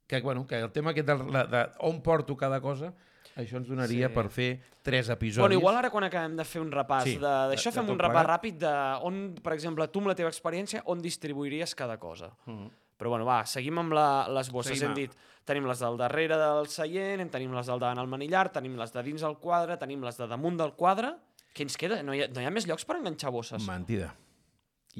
que, 0.08 0.22
bueno, 0.26 0.48
que 0.48 0.58
el 0.63 0.72
tema 0.72 0.91
aquest 0.95 1.08
de, 1.12 1.17
de, 1.30 1.43
de 1.52 1.63
on 1.86 2.00
porto 2.02 2.38
cada 2.39 2.62
cosa, 2.63 2.93
això 3.36 3.60
ens 3.60 3.67
donaria 3.69 4.08
Sí. 4.10 4.13
per 4.15 4.26
fer 4.34 4.50
tres 4.82 5.10
episodis. 5.13 5.43
Bueno, 5.43 5.60
igual 5.60 5.76
ara 5.78 5.91
quan 5.91 6.08
acabem 6.08 6.36
de 6.39 6.45
fer 6.48 6.62
un 6.63 6.72
repàs 6.72 7.04
Sí, 7.06 7.17
de- 7.19 7.36
d'això 7.52 7.69
de 7.69 7.76
fem 7.78 7.86
tot 7.86 7.93
un 7.93 8.00
repàs 8.00 8.26
ràpid 8.32 8.58
de 8.63 8.74
on, 9.06 9.19
per 9.43 9.54
exemple, 9.54 9.86
tu 9.91 10.00
amb 10.02 10.08
la 10.10 10.15
teva 10.15 10.32
experiència, 10.32 10.82
on 10.88 11.04
distribuiries 11.04 11.76
cada 11.76 12.00
cosa. 12.00 12.32
Mm. 12.48 12.72
Però 12.99 13.13
bueno, 13.13 13.25
va, 13.27 13.41
seguim 13.47 13.79
amb 13.79 13.95
la, 13.95 14.27
les 14.35 14.49
bosses. 14.51 14.75
Seguim 14.75 14.89
hem 14.91 14.97
a- 14.97 14.99
dit, 14.99 15.13
tenim 15.47 15.65
les 15.69 15.79
del 15.79 15.95
darrere 15.97 16.38
del 16.38 16.67
seient, 16.69 17.23
en 17.23 17.29
tenim 17.31 17.53
les 17.55 17.69
del 17.71 17.79
davant 17.79 18.01
al 18.01 18.09
manillar, 18.12 18.49
tenim 18.53 18.75
les 18.77 18.91
de 18.93 19.03
dins 19.05 19.23
del 19.23 19.38
quadre, 19.39 19.77
tenim 19.79 20.03
les 20.03 20.19
de 20.19 20.27
damunt 20.27 20.59
del 20.59 20.75
quadre. 20.77 21.13
Què 21.55 21.63
ens 21.65 21.79
queda? 21.79 22.01
No 22.03 22.13
hi 22.13 22.25
ha, 22.25 22.27
no 22.29 22.43
hi 22.43 22.45
ha 22.45 22.51
més 22.53 22.67
llocs 22.69 22.85
per 22.85 22.99
enganxar 22.99 23.31
bosses? 23.33 23.63
Mentida. 23.65 24.12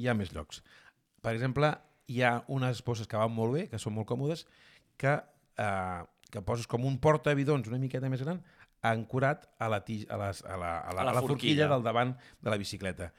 Hi 0.00 0.08
ha 0.08 0.14
més 0.16 0.32
llocs. 0.34 0.62
Per 1.20 1.34
exemple, 1.36 1.70
hi 2.10 2.22
ha 2.24 2.40
unes 2.48 2.80
bosses 2.86 3.06
que 3.06 3.20
van 3.20 3.30
molt 3.36 3.54
bé, 3.54 3.66
que 3.70 3.78
són 3.78 3.94
molt 3.94 4.08
còmodes, 4.08 4.46
que, 4.98 5.12
eh, 5.60 6.00
que 6.32 6.42
poses 6.42 6.66
com 6.66 6.88
un 6.88 6.96
portabidons 6.98 7.68
una 7.68 7.78
miqueta 7.78 8.08
més 8.10 8.24
gran 8.24 8.40
ancorat 8.82 9.44
a 9.60 9.68
la, 9.68 9.82
tij, 9.84 10.06
a, 10.08 10.16
les, 10.16 10.40
a, 10.44 10.56
la, 10.56 10.72
a, 10.80 10.94
la, 10.94 11.02
a, 11.02 11.04
la, 11.04 11.12
forquilla. 11.20 11.28
forquilla 11.28 11.68
del 11.68 11.82
davant 11.84 12.14
de 12.40 12.50
la 12.50 12.56
bicicleta. 12.56 13.12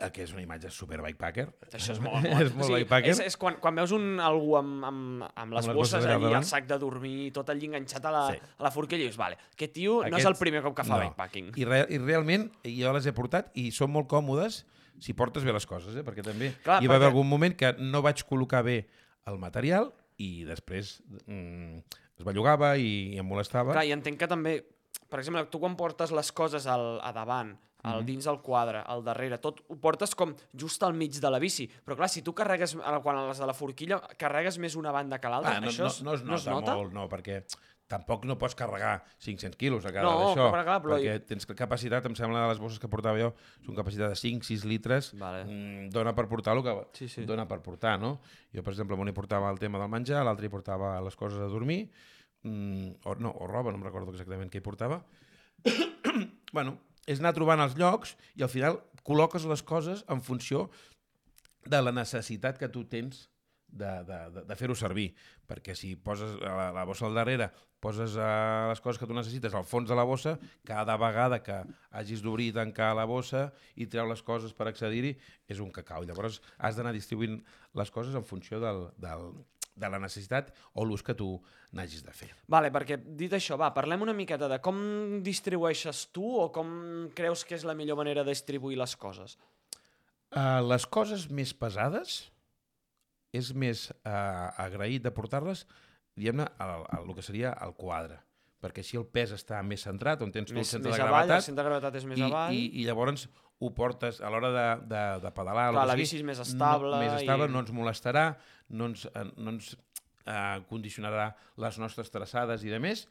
Eh, 0.00 0.08
que 0.16 0.22
és 0.24 0.30
una 0.32 0.40
imatge 0.40 0.70
super 0.72 0.96
bikepacker. 1.04 1.44
Això 1.76 1.92
és 1.92 1.98
molt, 2.00 2.22
molt. 2.24 2.42
és 2.46 2.54
molt 2.56 2.72
bikepacker. 2.72 3.10
és, 3.12 3.18
és 3.28 3.36
quan, 3.36 3.58
quan 3.60 3.76
veus 3.76 3.92
un, 3.92 4.06
algú 4.24 4.54
amb, 4.56 4.84
amb, 4.88 5.26
amb 5.28 5.52
les 5.58 5.66
les 5.68 5.76
bosses 5.76 6.06
allà 6.08 6.30
el 6.38 6.46
sac 6.48 6.64
de 6.70 6.78
dormir, 6.80 7.30
tot 7.36 7.50
allí 7.52 7.68
enganxat 7.68 8.06
a 8.08 8.12
la, 8.14 8.22
Sí. 8.32 8.38
a 8.58 8.64
la 8.64 8.70
forquilla, 8.72 9.02
i 9.04 9.10
dius, 9.10 9.18
vale, 9.20 9.36
aquest 9.52 9.74
tio 9.76 9.98
no 10.00 10.06
és 10.08 10.14
Aquest- 10.24 10.30
el 10.32 10.38
primer 10.40 10.62
cop 10.64 10.76
que 10.78 10.84
fa 10.88 10.96
no. 10.96 11.02
bikepacking. 11.04 11.52
I, 11.60 11.64
re, 11.68 11.82
I 11.92 11.98
realment 12.00 12.48
jo 12.64 12.92
les 12.96 13.06
he 13.06 13.12
portat 13.12 13.52
i 13.60 13.68
són 13.76 13.92
molt 13.92 14.08
còmodes 14.08 14.62
si 15.00 15.12
portes 15.16 15.44
bé 15.44 15.52
les 15.52 15.64
coses, 15.68 15.94
eh? 15.96 16.02
perquè 16.04 16.24
també 16.24 16.54
Clar, 16.64 16.80
hi 16.82 16.88
va 16.88 16.96
haver 16.96 17.08
perquè- 17.08 17.12
algun 17.12 17.28
moment 17.28 17.56
que 17.56 17.74
no 17.78 18.00
vaig 18.02 18.24
col·locar 18.28 18.64
bé 18.64 18.86
el 19.28 19.36
material 19.40 19.92
i 20.20 20.44
després 20.48 21.02
mm, 21.26 21.78
es 22.20 22.24
bellugava 22.24 22.74
i, 22.76 23.14
i 23.14 23.18
em 23.20 23.24
molestava. 23.28 23.72
Clar, 23.76 23.84
i 23.88 23.92
entenc 23.92 24.18
que 24.20 24.28
també, 24.28 24.58
per 25.08 25.20
exemple, 25.20 25.44
tu 25.52 25.60
quan 25.60 25.76
portes 25.76 26.12
les 26.12 26.32
coses 26.32 26.66
al, 26.68 26.98
a 27.04 27.12
davant, 27.16 27.54
al 27.82 28.04
dins 28.04 28.24
del 28.24 28.40
quadre, 28.40 28.82
al 28.86 29.02
darrere, 29.04 29.38
tot 29.38 29.62
ho 29.68 29.76
portes 29.80 30.14
com 30.14 30.34
just 30.52 30.82
al 30.82 30.92
mig 30.94 31.12
de 31.20 31.30
la 31.30 31.38
bici. 31.38 31.68
Però 31.84 31.96
clar, 31.96 32.08
si 32.08 32.22
tu 32.22 32.34
carregues, 32.34 32.76
quan 33.02 33.16
a 33.16 33.26
les 33.28 33.38
de 33.38 33.46
la 33.46 33.54
forquilla, 33.54 34.00
carregues 34.18 34.58
més 34.58 34.76
una 34.76 34.90
banda 34.92 35.18
que 35.20 35.28
l'altra, 35.28 35.56
Ah, 35.56 35.60
no, 35.60 35.68
això 35.68 35.82
no, 35.84 35.88
es, 35.88 36.02
no, 36.02 36.14
es 36.14 36.22
nota, 36.22 36.30
no 36.30 36.36
es 36.36 36.46
nota? 36.46 36.74
molt, 36.76 36.92
no, 36.92 37.08
perquè 37.08 37.42
tampoc 37.90 38.22
no 38.24 38.36
pots 38.38 38.54
carregar 38.54 39.02
500 39.18 39.56
quilos 39.58 39.84
a 39.84 39.90
cada 39.90 40.06
No, 40.06 40.18
d'això, 40.20 40.44
però- 40.52 40.76
perquè 40.84 41.24
tens 41.26 41.44
capacitat, 41.44 42.04
em 42.06 42.14
sembla, 42.14 42.44
de 42.44 42.48
les 42.52 42.60
bosses 42.62 42.78
que 42.78 42.86
portava 42.86 43.18
jo, 43.18 43.32
són 43.66 43.74
capacitat 43.74 44.12
de 44.12 44.14
5-6 44.14 44.62
litres, 44.64 45.08
Vale. 45.18 45.40
mm, 45.44 45.88
dona 45.90 46.14
per 46.14 46.28
portar 46.28 46.54
el 46.56 46.62
que 46.62 46.76
Sí, 46.92 47.08
sí. 47.08 47.24
dona 47.24 47.48
per 47.48 47.58
portar, 47.62 47.98
no? 47.98 48.20
Jo, 48.54 48.62
per 48.62 48.74
exemple, 48.74 48.94
un 48.94 49.08
hi 49.08 49.12
portava 49.12 49.50
el 49.50 49.58
tema 49.58 49.80
del 49.80 49.88
menjar, 49.88 50.22
l'altre 50.24 50.46
hi 50.46 50.50
portava 50.50 51.00
les 51.00 51.16
coses 51.16 51.40
a 51.40 51.48
dormir, 51.50 51.90
mm, 52.44 52.90
o, 53.06 53.14
no, 53.16 53.30
o 53.40 53.46
roba, 53.48 53.72
no 53.72 53.78
em 53.78 53.82
recordo 53.82 54.12
exactament 54.12 54.48
què 54.52 54.58
hi 54.58 54.60
portava. 54.60 55.02
bueno, 56.52 56.78
és 57.10 57.18
anar 57.18 57.34
trobant 57.34 57.62
els 57.64 57.74
llocs 57.78 58.14
i 58.38 58.46
al 58.46 58.52
final 58.52 58.78
col·loques 59.06 59.46
les 59.50 59.64
coses 59.66 60.04
en 60.12 60.22
funció 60.22 60.68
de 61.66 61.80
la 61.82 61.92
necessitat 61.92 62.58
que 62.60 62.70
tu 62.72 62.84
tens 62.88 63.26
de, 63.70 63.90
de, 64.06 64.18
de, 64.34 64.44
de 64.46 64.56
fer-ho 64.58 64.76
servir. 64.78 65.10
Perquè 65.50 65.74
si 65.78 65.94
poses 65.96 66.36
a 66.42 66.54
la, 66.56 66.68
la 66.80 66.86
bossa 66.88 67.06
al 67.08 67.18
darrere, 67.18 67.50
poses 67.82 68.16
uh, 68.18 68.68
les 68.70 68.82
coses 68.84 69.00
que 69.00 69.08
tu 69.08 69.16
necessites 69.16 69.54
al 69.56 69.66
fons 69.66 69.88
de 69.88 69.96
la 69.96 70.06
bossa, 70.06 70.36
cada 70.66 70.96
vegada 71.00 71.40
que 71.42 71.60
hagis 71.96 72.24
d'obrir 72.24 72.50
i 72.50 72.56
tancar 72.56 72.92
la 72.98 73.06
bossa 73.08 73.48
i 73.74 73.88
treu 73.90 74.08
les 74.10 74.22
coses 74.26 74.54
per 74.56 74.68
accedir-hi, 74.70 75.14
és 75.48 75.62
un 75.62 75.72
cacau. 75.74 76.04
Llavors 76.06 76.40
has 76.58 76.78
d'anar 76.78 76.94
distribuint 76.96 77.40
les 77.78 77.94
coses 77.94 78.16
en 78.18 78.26
funció 78.26 78.60
del, 78.62 78.88
del, 79.00 79.30
de 79.80 79.90
la 79.90 79.98
necessitat 80.02 80.52
o 80.74 80.84
l'ús 80.84 81.02
que 81.06 81.16
tu 81.16 81.32
n'hagis 81.76 82.04
de 82.06 82.12
fer. 82.14 82.30
Vale, 82.50 82.70
perquè 82.74 82.98
dit 83.00 83.32
això, 83.36 83.56
va, 83.60 83.72
parlem 83.74 84.04
una 84.06 84.14
miqueta 84.16 84.48
de 84.50 84.60
com 84.62 84.78
distribueixes 85.24 86.06
tu 86.14 86.26
o 86.44 86.50
com 86.54 87.08
creus 87.16 87.44
que 87.48 87.56
és 87.56 87.64
la 87.68 87.74
millor 87.78 87.98
manera 88.00 88.24
de 88.26 88.34
distribuir 88.34 88.78
les 88.80 88.94
coses. 89.00 89.38
Uh, 90.30 90.60
les 90.68 90.84
coses 90.86 91.26
més 91.34 91.50
pesades 91.58 92.20
és 93.34 93.52
més 93.54 93.88
uh, 93.90 94.50
agraït 94.62 95.02
de 95.02 95.10
portar-les 95.14 95.64
diguem-ne, 96.18 96.46
al, 96.60 96.84
al, 96.90 97.06
el 97.08 97.14
que 97.16 97.22
seria 97.24 97.54
el 97.64 97.74
quadre. 97.78 98.20
perquè 98.60 98.82
així 98.84 98.98
el 99.00 99.06
pes 99.08 99.30
està 99.32 99.62
més 99.64 99.80
centrat, 99.86 100.20
on 100.20 100.28
tens 100.34 100.50
tu 100.50 100.52
el 100.52 100.58
Més, 100.58 100.68
centre 100.68 100.90
més 100.90 100.98
de 100.98 101.02
avall, 101.02 101.22
el 101.22 101.28
gravetat, 101.30 101.46
centre 101.46 101.62
de 101.62 101.68
gravetat 101.70 101.94
és 101.96 102.04
més 102.04 102.18
i, 102.20 102.24
avall. 102.26 102.52
i, 102.52 102.66
i 102.76 102.82
llavors 102.84 103.22
ho 103.60 103.70
portes 103.76 104.22
a 104.24 104.30
l'hora 104.32 104.50
de, 104.54 104.66
de, 104.88 105.02
de 105.24 105.30
pedalar. 105.36 105.66
Clar, 105.74 105.86
la 105.90 105.96
bici 105.98 106.16
és 106.18 106.24
més 106.24 106.38
estable 106.40 106.94
No, 106.94 107.00
més 107.02 107.12
estable, 107.20 107.46
i- 107.50 107.52
no 107.52 107.60
ens 107.60 107.72
molestarà, 107.76 108.24
no 108.72 108.86
ens, 108.88 109.04
eh, 109.12 109.24
no 109.36 109.52
ens 109.52 109.74
eh, 110.24 110.62
condicionarà 110.70 111.26
les 111.60 111.78
nostres 111.82 112.08
traçades 112.10 112.64
i 112.64 112.72
de 112.72 112.80
més. 112.80 113.06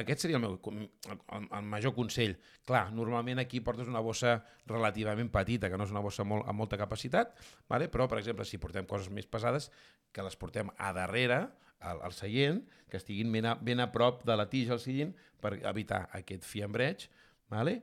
Aquest 0.00 0.24
seria 0.24 0.40
el 0.40 0.42
meu 0.42 0.56
el, 0.72 1.18
el 1.54 1.66
major 1.70 1.92
consell. 1.94 2.32
Clar, 2.66 2.88
normalment 2.96 3.38
aquí 3.44 3.60
portes 3.62 3.86
una 3.86 4.00
bossa 4.02 4.40
relativament 4.66 5.28
petita, 5.30 5.68
que 5.70 5.78
no 5.78 5.84
és 5.86 5.92
una 5.94 6.02
bossa 6.02 6.24
molt, 6.26 6.48
amb 6.50 6.58
molta 6.64 6.78
capacitat, 6.80 7.36
vale? 7.70 7.86
però, 7.92 8.08
per 8.10 8.18
exemple, 8.18 8.44
si 8.48 8.58
portem 8.58 8.88
coses 8.90 9.06
més 9.14 9.28
pesades, 9.30 9.68
que 10.10 10.24
les 10.26 10.34
portem 10.40 10.72
a 10.78 10.90
darrere, 10.96 11.44
al, 11.84 12.00
al 12.08 12.16
seient, 12.16 12.62
que 12.90 12.96
estiguin 12.96 13.30
ben 13.36 13.46
a, 13.46 13.54
ben 13.60 13.84
a 13.84 13.90
prop 13.92 14.24
de 14.26 14.34
la 14.40 14.48
tija 14.50 14.72
al 14.74 14.80
seient 14.82 15.12
per 15.42 15.58
evitar 15.68 16.08
aquest 16.16 16.42
fiambreig, 16.48 17.06
vale? 17.52 17.82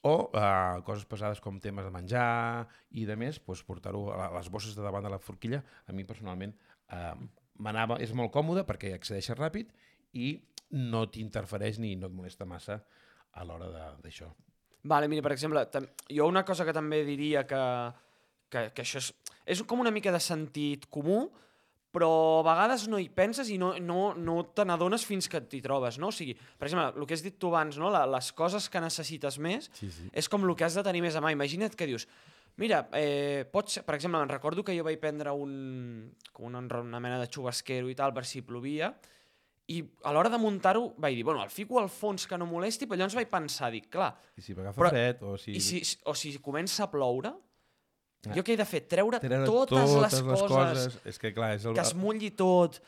O 0.00 0.14
uh, 0.32 0.80
coses 0.86 1.04
pesades 1.08 1.40
com 1.44 1.60
temes 1.60 1.84
de 1.86 1.92
menjar 1.94 2.66
i 2.96 3.04
de 3.08 3.16
més, 3.18 3.38
doncs 3.44 3.64
portar-ho 3.66 4.06
a 4.14 4.30
les 4.38 4.48
bosses 4.50 4.74
de 4.76 4.84
davant 4.84 5.04
de 5.04 5.12
la 5.12 5.20
forquilla, 5.20 5.62
a 5.86 5.92
mi 5.92 6.06
personalment 6.08 6.54
uh, 6.92 7.14
m'anava, 7.62 8.00
és 8.02 8.14
molt 8.16 8.32
còmode 8.34 8.64
perquè 8.68 8.94
accedeixes 8.96 9.38
ràpid 9.38 9.70
i 10.18 10.34
no 10.72 11.04
t'interfereix 11.12 11.78
ni 11.82 11.94
no 12.00 12.08
et 12.08 12.16
molesta 12.16 12.48
massa 12.48 12.80
a 13.32 13.44
l'hora 13.44 13.68
d'això. 14.02 14.30
Vale, 14.88 15.06
mira, 15.08 15.22
per 15.22 15.34
exemple, 15.36 15.62
jo 16.10 16.26
una 16.26 16.42
cosa 16.44 16.64
que 16.66 16.74
també 16.74 17.02
diria 17.06 17.44
que, 17.46 17.62
que, 18.50 18.64
que 18.74 18.82
això 18.82 18.98
és, 18.98 19.12
és 19.54 19.62
com 19.68 19.80
una 19.84 19.92
mica 19.94 20.12
de 20.12 20.20
sentit 20.20 20.88
comú, 20.90 21.28
però 21.92 22.08
a 22.40 22.44
vegades 22.46 22.86
no 22.88 22.98
hi 22.98 23.10
penses 23.12 23.50
i 23.52 23.58
no, 23.60 23.74
no, 23.84 24.14
no 24.16 24.38
te 24.56 24.64
n'adones 24.64 25.04
fins 25.04 25.28
que 25.28 25.42
t'hi 25.44 25.60
trobes, 25.64 25.98
no? 26.00 26.08
O 26.08 26.16
sigui, 26.16 26.32
per 26.34 26.66
exemple, 26.70 26.88
el 26.96 27.06
que 27.08 27.14
has 27.18 27.22
dit 27.24 27.36
tu 27.38 27.50
abans, 27.52 27.76
no? 27.80 27.90
La, 27.92 28.06
les 28.08 28.32
coses 28.32 28.68
que 28.72 28.80
necessites 28.80 29.36
més 29.38 29.68
Sí, 29.76 29.90
sí. 29.92 30.08
és 30.12 30.28
com 30.32 30.48
el 30.48 30.56
que 30.56 30.64
has 30.64 30.78
de 30.78 30.84
tenir 30.86 31.04
més 31.04 31.16
a 31.16 31.22
mà. 31.24 31.34
Imagina't 31.36 31.76
que 31.76 31.86
dius, 31.90 32.08
mira, 32.56 32.86
eh, 32.96 33.44
pots, 33.52 33.78
per 33.84 33.98
exemple, 33.98 34.24
recordo 34.32 34.64
que 34.64 34.76
jo 34.76 34.84
vaig 34.88 34.98
prendre 35.00 35.36
un, 35.36 36.12
com 36.32 36.48
una, 36.48 36.64
una 36.80 37.00
mena 37.00 37.20
de 37.20 37.28
xubasquero 37.28 37.92
i 37.92 37.94
tal 37.98 38.16
per 38.16 38.24
si 38.28 38.40
plovia, 38.40 38.94
i 39.72 39.78
a 40.04 40.10
l'hora 40.12 40.28
de 40.32 40.40
muntar-ho 40.40 40.88
vaig 40.98 41.14
dir, 41.14 41.22
bueno, 41.24 41.44
el 41.44 41.52
fico 41.52 41.78
al 41.78 41.88
fons 41.92 42.26
que 42.26 42.36
no 42.40 42.48
molesti, 42.48 42.88
però 42.88 42.98
llavors 42.98 43.14
vaig 43.20 43.28
pensar, 43.30 43.70
dic, 43.72 43.86
clar, 43.92 44.10
I 44.36 44.42
si 44.42 44.56
m'agafa 44.56 44.88
fred 44.88 45.22
o 45.28 45.36
si... 45.40 45.54
i 45.56 45.60
si, 45.62 45.80
o 46.08 46.16
si 46.18 46.34
comença 46.42 46.88
a 46.88 46.90
ploure, 46.90 47.30
Ah. 48.22 48.36
jo 48.36 48.44
què 48.46 48.54
he 48.54 48.60
de 48.60 48.66
fer? 48.68 48.84
Treure, 48.86 49.18
treure 49.22 49.46
totes, 49.48 49.96
les, 50.04 50.20
coses, 50.22 51.00
És 51.10 51.18
que 51.18 51.32
clar, 51.34 51.56
és 51.56 51.66
el... 51.66 51.74
que 51.74 51.82
es 51.82 51.94
mulli 51.98 52.30
tot, 52.38 52.78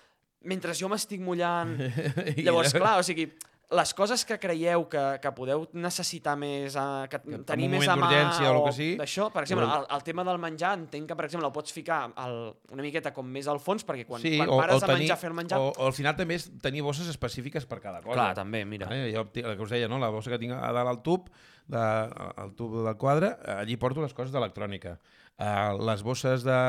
mentre 0.47 0.77
jo 0.79 0.91
m'estic 0.93 1.23
mullant. 1.25 1.75
Llavors, 2.47 2.77
clar, 2.77 3.01
o 3.01 3.07
sigui, 3.07 3.27
les 3.75 3.93
coses 3.97 4.25
que 4.29 4.37
creieu 4.39 4.85
que, 4.91 5.03
que 5.23 5.31
podeu 5.35 5.65
necessitar 5.75 6.35
més, 6.39 6.77
uh, 6.79 7.07
que, 7.11 7.21
en 7.35 7.45
tenir 7.49 7.69
més 7.73 7.87
a 7.89 7.97
mà, 7.99 8.11
o 8.13 8.51
el 8.51 8.61
que 8.69 8.75
sigui, 8.77 8.93
d'això, 9.01 9.29
per 9.35 9.45
exemple, 9.47 9.67
el, 9.67 9.87
el 9.97 10.05
tema 10.07 10.25
del 10.27 10.39
menjar, 10.43 10.75
entenc 10.79 11.09
que, 11.11 11.17
per 11.19 11.27
exemple, 11.29 11.49
el 11.49 11.55
pots 11.55 11.75
ficar 11.75 12.01
al, 12.21 12.37
una 12.75 12.85
miqueta 12.85 13.15
com 13.17 13.27
més 13.27 13.49
al 13.51 13.61
fons, 13.65 13.87
perquè 13.89 14.07
quan, 14.09 14.23
sí, 14.23 14.37
quan 14.39 14.53
o, 14.53 14.61
pares 14.61 14.77
o 14.77 14.85
de 14.85 14.91
tenir, 14.93 15.07
menjar, 15.07 15.19
fer 15.23 15.33
el 15.33 15.39
menjar... 15.41 15.63
O, 15.63 15.73
o 15.73 15.89
al 15.89 15.97
final 15.97 16.15
també 16.19 16.39
és 16.41 16.47
tenir 16.63 16.85
bosses 16.87 17.09
específiques 17.11 17.67
per 17.71 17.81
cada 17.81 18.05
cosa. 18.05 18.21
Clar, 18.21 18.31
també, 18.39 18.63
mira. 18.69 18.91
Eh, 18.95 19.11
jo, 19.17 19.27
el 19.43 19.57
que 19.57 19.67
us 19.67 19.75
deia, 19.75 19.91
no? 19.91 19.99
la 20.03 20.13
bossa 20.15 20.33
que 20.35 20.41
tinc 20.43 20.55
a 20.57 20.71
dalt 20.77 20.93
al 20.93 21.03
tub, 21.07 21.33
de, 21.67 21.81
al 21.81 22.55
tub 22.59 22.79
del 22.85 22.97
quadre, 23.01 23.35
allí 23.59 23.79
porto 23.81 24.05
les 24.05 24.15
coses 24.15 24.35
d'electrònica. 24.35 24.99
Uh, 25.35 25.75
les 25.83 26.05
bosses 26.07 26.45
de, 26.47 26.61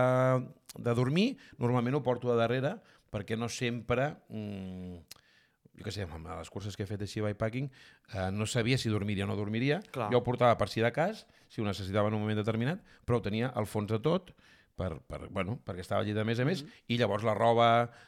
de 0.78 0.96
dormir, 0.98 1.36
normalment 1.62 2.00
ho 2.00 2.04
porto 2.06 2.32
a 2.34 2.40
darrere, 2.40 2.78
perquè 3.14 3.38
no 3.38 3.50
sempre... 3.52 4.14
Mm, 4.30 5.04
jo 5.76 5.84
què 5.84 5.92
sé, 5.92 6.06
amb 6.08 6.28
les 6.30 6.50
curses 6.52 6.78
que 6.78 6.86
he 6.86 6.88
fet 6.88 7.02
així 7.04 7.20
bikepacking, 7.20 7.66
eh, 8.14 8.30
no 8.32 8.46
sabia 8.48 8.78
si 8.80 8.88
dormiria 8.88 9.26
o 9.26 9.28
no 9.28 9.36
dormiria. 9.36 9.82
Clar. 9.92 10.08
Jo 10.14 10.22
ho 10.22 10.24
portava 10.24 10.56
per 10.56 10.70
si 10.72 10.80
de 10.80 10.92
cas, 10.96 11.26
si 11.52 11.60
ho 11.60 11.66
necessitava 11.68 12.08
en 12.08 12.16
un 12.16 12.24
moment 12.24 12.40
determinat, 12.40 12.80
però 13.04 13.20
ho 13.20 13.24
tenia 13.26 13.50
al 13.60 13.68
fons 13.68 13.92
de 13.92 14.00
tot, 14.00 14.32
per, 14.80 14.94
per, 15.08 15.26
bueno, 15.36 15.58
perquè 15.68 15.84
estava 15.84 16.04
allí 16.04 16.16
de 16.16 16.24
més 16.28 16.40
a 16.40 16.46
més, 16.48 16.64
Mm-hmm. 16.64 16.88
i 16.96 17.00
llavors 17.00 17.26
la 17.28 17.36
roba 17.36 17.68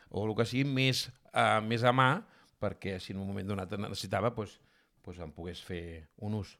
o 0.09 0.23
el 0.23 0.33
que 0.35 0.45
sigui 0.47 0.63
més, 0.63 1.07
uh, 1.33 1.59
més 1.63 1.83
a 1.83 1.91
mà, 1.91 2.23
perquè 2.59 2.97
si 3.03 3.11
en 3.11 3.19
un 3.19 3.27
moment 3.27 3.47
donat 3.47 3.75
necessitava, 3.79 4.31
doncs, 4.31 4.57
doncs 5.03 5.19
em 5.23 5.35
pogués 5.35 5.59
fer 5.63 6.07
un 6.23 6.39
ús. 6.39 6.55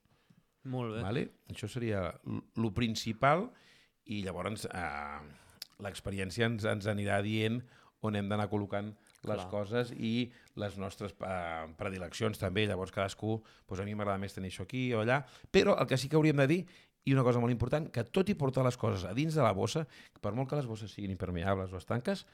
Molt 0.67 0.97
bé. 0.97 1.01
Vale? 1.07 1.23
Això 1.51 1.71
seria 1.71 2.09
el 2.27 2.71
principal 2.75 3.47
i 4.13 4.21
llavors 4.25 4.65
eh, 4.69 5.19
l'experiència 5.83 6.47
ens, 6.49 6.65
ens 6.65 6.87
anirà 6.89 7.19
dient 7.25 7.59
on 8.05 8.15
hem 8.15 8.27
d'anar 8.29 8.47
col·locant 8.49 8.91
les 9.27 9.39
Clar. 9.41 9.47
coses 9.51 9.91
i 9.97 10.29
les 10.61 10.75
nostres 10.77 11.13
eh, 11.25 11.65
predileccions 11.79 12.37
també. 12.39 12.67
Llavors 12.69 12.93
cadascú, 12.93 13.39
doncs 13.67 13.81
a 13.81 13.85
mi 13.87 13.95
m'agrada 13.97 14.21
més 14.21 14.35
tenir 14.35 14.51
això 14.53 14.63
aquí 14.67 14.91
o 14.93 15.01
allà, 15.01 15.23
però 15.51 15.75
el 15.81 15.87
que 15.89 15.97
sí 15.97 16.07
que 16.09 16.15
hauríem 16.19 16.37
de 16.43 16.47
dir 16.47 16.59
i 17.07 17.13
una 17.15 17.23
cosa 17.23 17.39
molt 17.39 17.51
important, 17.53 17.89
que 17.91 18.03
tot 18.03 18.29
i 18.29 18.35
portar 18.35 18.63
les 18.67 18.77
coses 18.77 19.05
a 19.07 19.13
dins 19.17 19.33
de 19.35 19.41
la 19.43 19.53
bossa, 19.55 19.85
per 20.21 20.33
molt 20.35 20.49
que 20.51 20.57
les 20.59 20.65
bosses 20.67 20.91
siguin 20.91 21.11
impermeables 21.15 21.71
o 21.73 21.79
estanques, 21.79 22.25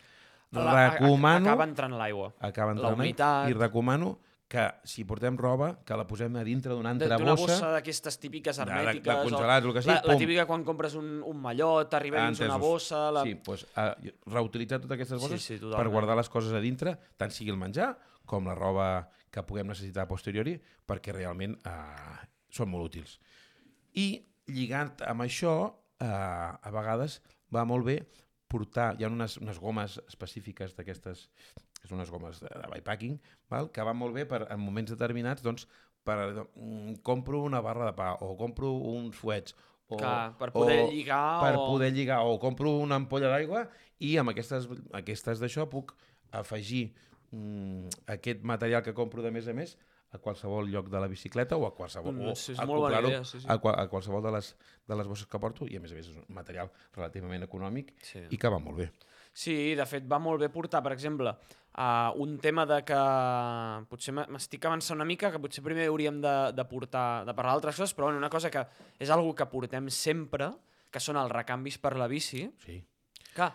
La- 0.53 0.89
recomano... 0.91 1.47
Acaba 1.47 1.65
entrant 1.69 1.93
l'aigua. 1.97 2.31
acaba 2.39 2.73
entrant 2.75 2.97
humitat. 2.99 3.49
i 3.49 3.53
recomano 3.57 4.17
que 4.53 4.67
si 4.85 5.01
portem 5.09 5.33
roba, 5.39 5.79
que 5.81 5.95
la 5.97 6.03
posem 6.05 6.35
a 6.37 6.43
dintre 6.45 6.75
d'una 6.75 6.91
altra 6.93 7.17
D'una 7.17 7.33
bossa, 7.33 7.55
bossa 7.55 7.69
d'aquestes 7.73 8.19
típiques 8.21 8.59
de- 8.59 8.65
de- 8.65 8.69
de 8.69 8.75
hermètiques. 8.83 9.15
o- 9.15 9.21
el 9.57 9.73
que 9.73 9.81
sigui, 9.81 9.93
la, 9.95 10.01
la 10.05 10.17
típica 10.19 10.45
quan 10.45 10.63
compres 10.63 10.93
un, 10.99 11.07
un 11.25 11.39
mallot, 11.41 11.89
t'arriba 11.89 12.21
dins 12.27 12.39
una 12.45 12.57
bossa... 12.61 12.99
La... 13.15 13.23
Sí, 13.25 13.33
doncs, 13.43 13.63
uh, 13.73 14.11
reutilitzar 14.29 14.77
totes 14.83 14.93
aquestes 14.99 15.17
Sí, 15.19 15.25
bosses 15.25 15.41
sí, 15.47 15.53
per 15.57 15.61
totalment. 15.71 15.91
guardar 15.95 16.17
les 16.21 16.29
coses 16.29 16.53
a 16.53 16.61
dintre, 16.61 16.93
tant 17.17 17.33
sigui 17.33 17.49
el 17.49 17.57
menjar 17.57 17.95
com 18.29 18.45
la 18.45 18.53
roba 18.53 19.09
que 19.33 19.41
puguem 19.41 19.67
necessitar 19.73 20.03
a 20.05 20.07
posteriori, 20.07 20.53
perquè 20.85 21.11
realment 21.17 21.57
uh, 21.65 22.21
són 22.53 22.69
molt 22.69 22.91
útils. 22.91 23.17
I 23.97 24.21
lligant 24.53 24.93
amb 25.09 25.25
això, 25.25 25.55
uh, 25.73 26.05
a 26.05 26.69
vegades 26.71 27.23
va 27.49 27.65
molt 27.65 27.85
bé 27.89 27.97
portar, 28.47 28.91
hi 28.99 29.03
ha 29.03 29.09
unes, 29.09 29.39
unes 29.41 29.57
gomes 29.57 29.97
específiques 30.07 30.75
d'aquestes, 30.77 31.25
que 31.83 31.89
són 31.91 31.99
unes 31.99 32.09
gomes 32.13 32.39
de, 32.39 32.47
de 32.47 32.67
bikepacking, 32.71 33.17
val? 33.51 33.67
que 33.75 33.83
van 33.83 33.97
molt 33.99 34.15
bé 34.15 34.23
per, 34.29 34.45
en 34.53 34.61
moments 34.63 34.93
determinats, 34.95 35.43
doncs, 35.43 35.67
per, 36.07 36.17
mm, 36.55 37.01
compro 37.03 37.41
una 37.43 37.59
barra 37.63 37.89
de 37.91 37.93
pa, 37.97 38.13
o 38.23 38.33
compro 38.39 38.71
uns 38.95 39.19
fuets, 39.19 39.55
o, 39.91 39.97
Clar, 39.99 40.33
per 40.39 40.49
poder 40.55 40.79
o, 40.85 40.91
lligar 40.91 41.41
per 41.43 41.57
o- 41.59 41.65
poder 41.67 41.91
lligar, 41.93 42.21
o 42.25 42.37
compro 42.39 42.71
una 42.79 42.95
ampolla 42.95 43.27
d'aigua 43.29 43.65
i 43.99 44.15
amb 44.17 44.31
aquestes, 44.31 44.69
aquestes 44.95 45.41
d'això 45.43 45.67
puc 45.69 45.91
afegir 46.31 46.93
mm, 47.31 47.89
aquest 48.15 48.43
material 48.47 48.81
que 48.85 48.93
compro 48.95 49.21
de 49.21 49.31
més 49.35 49.47
a 49.51 49.53
més 49.53 49.75
a 50.13 50.19
qualsevol 50.21 50.67
lloc 50.69 50.87
de 50.93 50.99
la 51.01 51.07
bicicleta 51.09 51.57
o 51.57 51.65
a 51.67 51.73
qualsevol, 51.75 52.13
Mm, 52.13 52.35
sí, 52.37 52.51
és 52.53 52.59
molt 52.69 52.83
bona 52.87 52.99
idea, 53.01 53.23
sí, 53.25 53.39
sí. 53.41 53.47
A, 53.49 53.55
a 53.57 53.87
qualsevol 53.89 54.21
de 54.23 54.31
les, 54.35 54.55
de 54.87 54.95
les 54.95 55.07
bosses 55.09 55.25
que 55.27 55.39
porto 55.41 55.65
i 55.67 55.75
a 55.77 55.81
més 55.81 55.91
a 55.91 55.95
més 55.97 56.07
és 56.11 56.15
un 56.21 56.25
material 56.29 56.69
relativament 56.95 57.43
econòmic 57.43 57.93
Sí. 58.05 58.21
i 58.29 58.37
que 58.37 58.49
va 58.53 58.59
molt 58.61 58.77
bé. 58.77 58.91
Sí, 59.33 59.73
de 59.75 59.85
fet 59.89 60.05
va 60.09 60.19
molt 60.21 60.39
bé 60.43 60.49
portar, 60.53 60.83
per 60.85 60.91
exemple, 60.93 61.31
uh, 61.33 62.11
un 62.21 62.35
tema 62.37 62.67
de 62.69 62.83
que 62.85 62.99
potser 63.89 64.13
m'estic 64.13 64.67
avançant 64.69 64.99
una 64.99 65.07
mica, 65.09 65.31
que 65.33 65.41
potser 65.41 65.63
primer 65.65 65.87
hauríem 65.89 66.19
de, 66.21 66.35
de 66.53 66.65
portar, 66.69 67.25
de 67.25 67.33
parlar 67.33 67.55
d'altres 67.55 67.79
coses, 67.81 67.95
però 67.97 68.11
bueno, 68.11 68.21
una 68.21 68.29
cosa 68.29 68.51
que 68.53 68.61
és 69.01 69.09
algo 69.09 69.33
que 69.35 69.47
portem 69.49 69.89
sempre, 69.89 70.51
que 70.93 71.01
són 71.01 71.17
els 71.17 71.33
recanvis 71.33 71.79
per 71.81 71.95
la 71.97 72.07
bici, 72.07 72.45
Sí. 72.61 72.77
que 73.33 73.47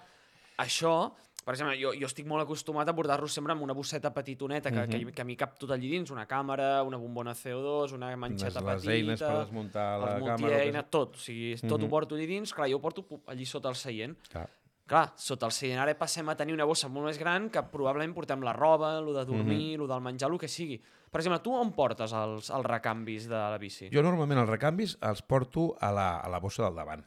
això, 0.58 1.12
per 1.46 1.54
exemple, 1.54 1.78
jo, 1.80 1.92
jo 1.94 2.08
estic 2.10 2.26
molt 2.26 2.42
acostumat 2.42 2.90
a 2.90 2.94
portar-lo 2.98 3.28
sempre 3.30 3.54
amb 3.54 3.62
una 3.62 3.72
bosseta 3.78 4.10
petitoneta, 4.12 4.72
que, 4.74 4.88
que, 4.90 5.12
que 5.14 5.24
m'hi 5.24 5.36
cap 5.38 5.54
tot 5.56 5.70
allí 5.70 5.88
dins, 5.94 6.10
una 6.10 6.26
càmera, 6.26 6.82
una 6.82 6.98
bombona 6.98 7.32
CO2, 7.38 7.94
una 7.94 8.10
manxeta 8.18 8.60
les, 8.60 8.66
les 8.66 8.82
petita... 8.82 8.96
eines 8.98 9.22
per 9.22 9.38
desmuntar 9.44 9.86
la 10.02 10.10
els 10.16 10.26
càmera... 10.26 10.56
multieina, 10.58 10.82
que- 10.82 10.90
tot, 10.98 11.14
o 11.14 11.22
sigui, 11.22 11.54
tot 11.62 11.86
ho 11.86 11.88
porto 11.88 12.18
allí 12.18 12.26
dins, 12.26 12.52
clar, 12.52 12.66
jo 12.68 12.82
ho 12.82 12.82
porto 12.82 13.06
allí 13.30 13.46
sota 13.46 13.70
el 13.70 13.78
seient. 13.78 14.18
Clar. 14.34 14.48
Clar, 14.88 15.12
sota 15.20 15.46
el 15.50 15.52
ara 15.78 15.92
passem 15.98 16.28
a 16.32 16.34
tenir 16.36 16.54
una 16.56 16.64
bossa 16.64 16.88
molt 16.88 17.06
més 17.10 17.18
gran 17.20 17.50
que 17.52 17.60
probablement 17.68 18.14
portem 18.16 18.40
la 18.42 18.54
roba, 18.56 18.94
lo 19.04 19.12
de 19.12 19.24
dormir, 19.28 19.76
lo 19.78 19.86
del 19.86 20.00
menjar, 20.00 20.30
el 20.32 20.38
que 20.40 20.48
sigui. 20.48 20.78
Per 21.10 21.20
exemple, 21.20 21.42
tu 21.44 21.52
on 21.52 21.72
portes 21.76 22.12
els, 22.12 22.48
els 22.50 22.66
recanvis 22.66 23.28
de 23.28 23.36
la 23.36 23.58
bici? 23.60 23.90
Jo 23.92 24.02
normalment 24.02 24.40
els 24.40 24.48
recanvis 24.48 24.96
els 25.04 25.20
porto 25.22 25.74
a 25.80 25.90
la, 25.92 26.08
a 26.20 26.28
la 26.32 26.40
bossa 26.40 26.64
del 26.64 26.74
davant. 26.80 27.04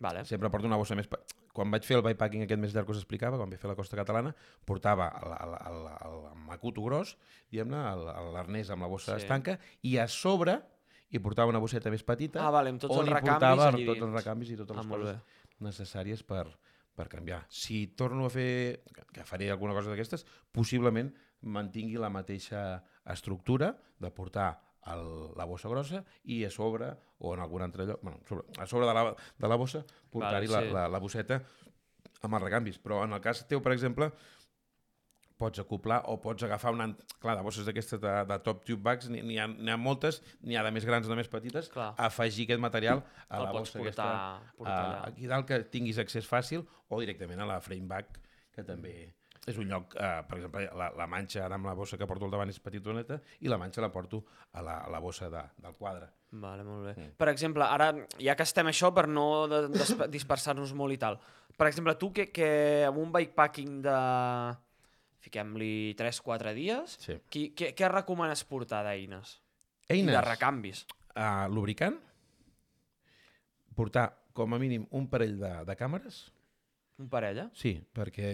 Vale. 0.00 0.24
Sempre 0.24 0.50
porto 0.50 0.66
una 0.70 0.76
bossa 0.78 0.94
més... 0.94 1.08
Quan 1.54 1.70
vaig 1.70 1.84
fer 1.86 1.94
el 1.96 2.02
bikepacking 2.02 2.42
aquest 2.42 2.58
més 2.58 2.72
llarg 2.74 2.86
que 2.88 2.94
us 2.96 2.98
explicava, 2.98 3.36
quan 3.38 3.50
vaig 3.50 3.60
fer 3.62 3.68
la 3.70 3.76
costa 3.78 3.94
catalana, 3.98 4.32
portava 4.66 5.06
el, 5.22 5.34
el, 5.38 5.52
el, 5.70 5.76
el, 6.06 6.16
el 6.32 6.40
macuto 6.48 6.82
gros, 6.82 7.12
diguem-ne, 7.50 7.78
el- 7.92 8.08
el- 8.10 8.30
l'arnès 8.34 8.70
amb 8.74 8.82
la 8.82 8.88
bossa 8.90 9.14
Sí. 9.14 9.22
estanca, 9.22 9.54
i 9.86 9.96
a 10.02 10.08
sobre 10.10 10.56
hi 11.14 11.20
portava 11.22 11.50
una 11.54 11.60
bosseta 11.62 11.90
més 11.94 12.02
petita 12.02 12.42
Ah, 12.42 12.50
vale, 12.50 12.70
amb 12.74 12.82
tots 12.82 12.90
on 12.96 13.04
els 13.06 13.10
hi 13.10 13.14
portava 13.20 13.68
tots 13.70 14.02
els 14.02 14.16
recanvis 14.18 14.50
i 14.50 14.56
totes 14.58 14.74
Ah, 14.76 14.80
les 14.82 14.90
molt 14.90 15.06
coses 15.06 15.60
necessàries 15.62 16.24
per, 16.26 16.48
per 16.94 17.08
canviar. 17.12 17.44
Si 17.50 17.86
torno 17.98 18.26
a 18.26 18.32
fer, 18.32 18.84
que 19.12 19.26
faré 19.26 19.50
alguna 19.50 19.74
cosa 19.76 19.90
d'aquestes, 19.92 20.26
possiblement 20.54 21.10
mantingui 21.44 21.98
la 22.00 22.12
mateixa 22.12 22.84
estructura 23.10 23.74
de 24.00 24.10
portar 24.14 24.52
el, 24.92 25.04
la 25.36 25.46
bossa 25.48 25.70
grossa 25.72 26.04
i 26.24 26.42
a 26.44 26.50
sobre, 26.52 26.90
o 27.18 27.34
en 27.34 27.42
algun 27.42 27.64
altre 27.64 27.86
lloc, 27.88 28.02
bueno, 28.02 28.20
sobre, 28.28 28.46
a 28.60 28.66
sobre 28.66 28.88
de 28.88 28.94
la, 28.96 29.04
de 29.14 29.50
la 29.50 29.60
bossa, 29.60 29.84
portar-hi 30.10 30.48
Vale, 30.48 30.56
la, 30.56 30.62
sí. 30.62 30.74
la, 30.76 30.88
la 30.92 31.02
bosseta 31.02 31.40
amb 32.24 32.38
els 32.38 32.44
recanvis. 32.44 32.78
Però 32.80 33.02
en 33.04 33.16
el 33.16 33.22
cas 33.24 33.44
teu, 33.48 33.62
per 33.64 33.74
exemple, 33.74 34.10
pots 35.38 35.58
acoplar 35.58 36.02
o 36.12 36.18
pots 36.22 36.42
agafar 36.46 36.72
una... 36.72 36.86
Clar, 37.20 37.34
de 37.38 37.42
bosses 37.42 37.66
d'aquestes 37.66 38.00
de, 38.00 38.12
de 38.30 38.38
top 38.46 38.62
tube 38.64 38.82
bags 38.84 39.08
n'hi 39.10 39.38
ha, 39.42 39.48
ha 39.48 39.76
moltes, 39.80 40.20
n'hi 40.42 40.56
ha 40.56 40.62
de 40.62 40.70
més 40.76 40.84
grans 40.86 41.06
o 41.06 41.10
de 41.10 41.16
més 41.18 41.28
petites, 41.32 41.68
Clar. 41.72 41.90
afegir 41.98 42.46
aquest 42.46 42.62
material 42.62 43.02
a 43.28 43.40
El 43.40 43.44
la 43.48 43.52
bossa 43.56 43.78
portar- 43.80 44.06
aquesta, 44.12 44.54
portar 44.56 44.78
a- 44.78 44.86
allà. 44.92 45.02
aquí 45.10 45.26
dalt 45.30 45.48
que 45.48 45.58
tinguis 45.72 45.98
accés 45.98 46.28
fàcil 46.30 46.62
o 46.88 47.00
directament 47.02 47.40
a 47.42 47.46
la 47.50 47.60
frame 47.64 47.88
bag, 47.90 48.06
que 48.54 48.62
també 48.62 48.94
és 49.44 49.58
un 49.60 49.66
lloc, 49.68 49.92
eh, 50.00 50.22
per 50.28 50.38
exemple, 50.38 50.62
la, 50.72 50.86
la 50.96 51.06
manxa 51.10 51.42
ara 51.44 51.58
amb 51.58 51.66
la 51.68 51.74
bossa 51.76 51.98
que 52.00 52.06
porto 52.08 52.24
al 52.24 52.30
davant 52.32 52.48
és 52.48 52.60
petitoneta 52.64 53.18
i 53.44 53.50
la 53.52 53.58
manxa 53.60 53.82
la 53.84 53.90
porto 53.92 54.22
a 54.56 54.62
la, 54.64 54.78
a 54.86 54.88
la 54.88 55.00
bossa 55.04 55.28
de, 55.28 55.42
del 55.60 55.74
quadre. 55.76 56.06
Vale, 56.32 56.64
molt 56.64 56.86
bé. 56.86 56.94
Mm. 56.96 57.10
Per 57.20 57.28
exemple, 57.28 57.62
ara, 57.66 57.90
ja 58.22 58.34
que 58.38 58.46
estem 58.46 58.70
això, 58.70 58.88
per 58.96 59.04
no 59.10 59.26
dispersar-nos 60.08 60.72
molt 60.74 60.94
i 60.96 60.98
tal, 61.02 61.18
per 61.58 61.68
exemple, 61.68 61.94
tu 62.00 62.08
que, 62.16 62.30
que 62.32 62.48
amb 62.88 62.98
un 63.02 63.12
bikepacking 63.12 63.82
de, 63.84 63.98
fiquem-li 65.24 65.94
3-4 65.98 66.52
dies, 66.56 66.98
Sí. 67.00 67.16
qui, 67.32 67.46
què, 67.56 67.72
què 67.76 67.88
recomanes 67.90 68.44
portar 68.44 68.82
d'eines? 68.86 69.38
I 69.88 69.98
Eines, 69.98 70.14
de 70.16 70.20
recanvis. 70.24 70.84
uh, 71.16 71.48
lubricant, 71.52 71.96
portar 73.74 74.08
com 74.34 74.54
a 74.54 74.58
mínim 74.58 74.86
un 74.90 75.08
parell 75.10 75.36
de, 75.40 75.52
de 75.66 75.76
càmeres, 75.78 76.24
Un 77.02 77.08
parell, 77.10 77.38
eh? 77.42 77.48
sí, 77.58 77.74
perquè 77.92 78.28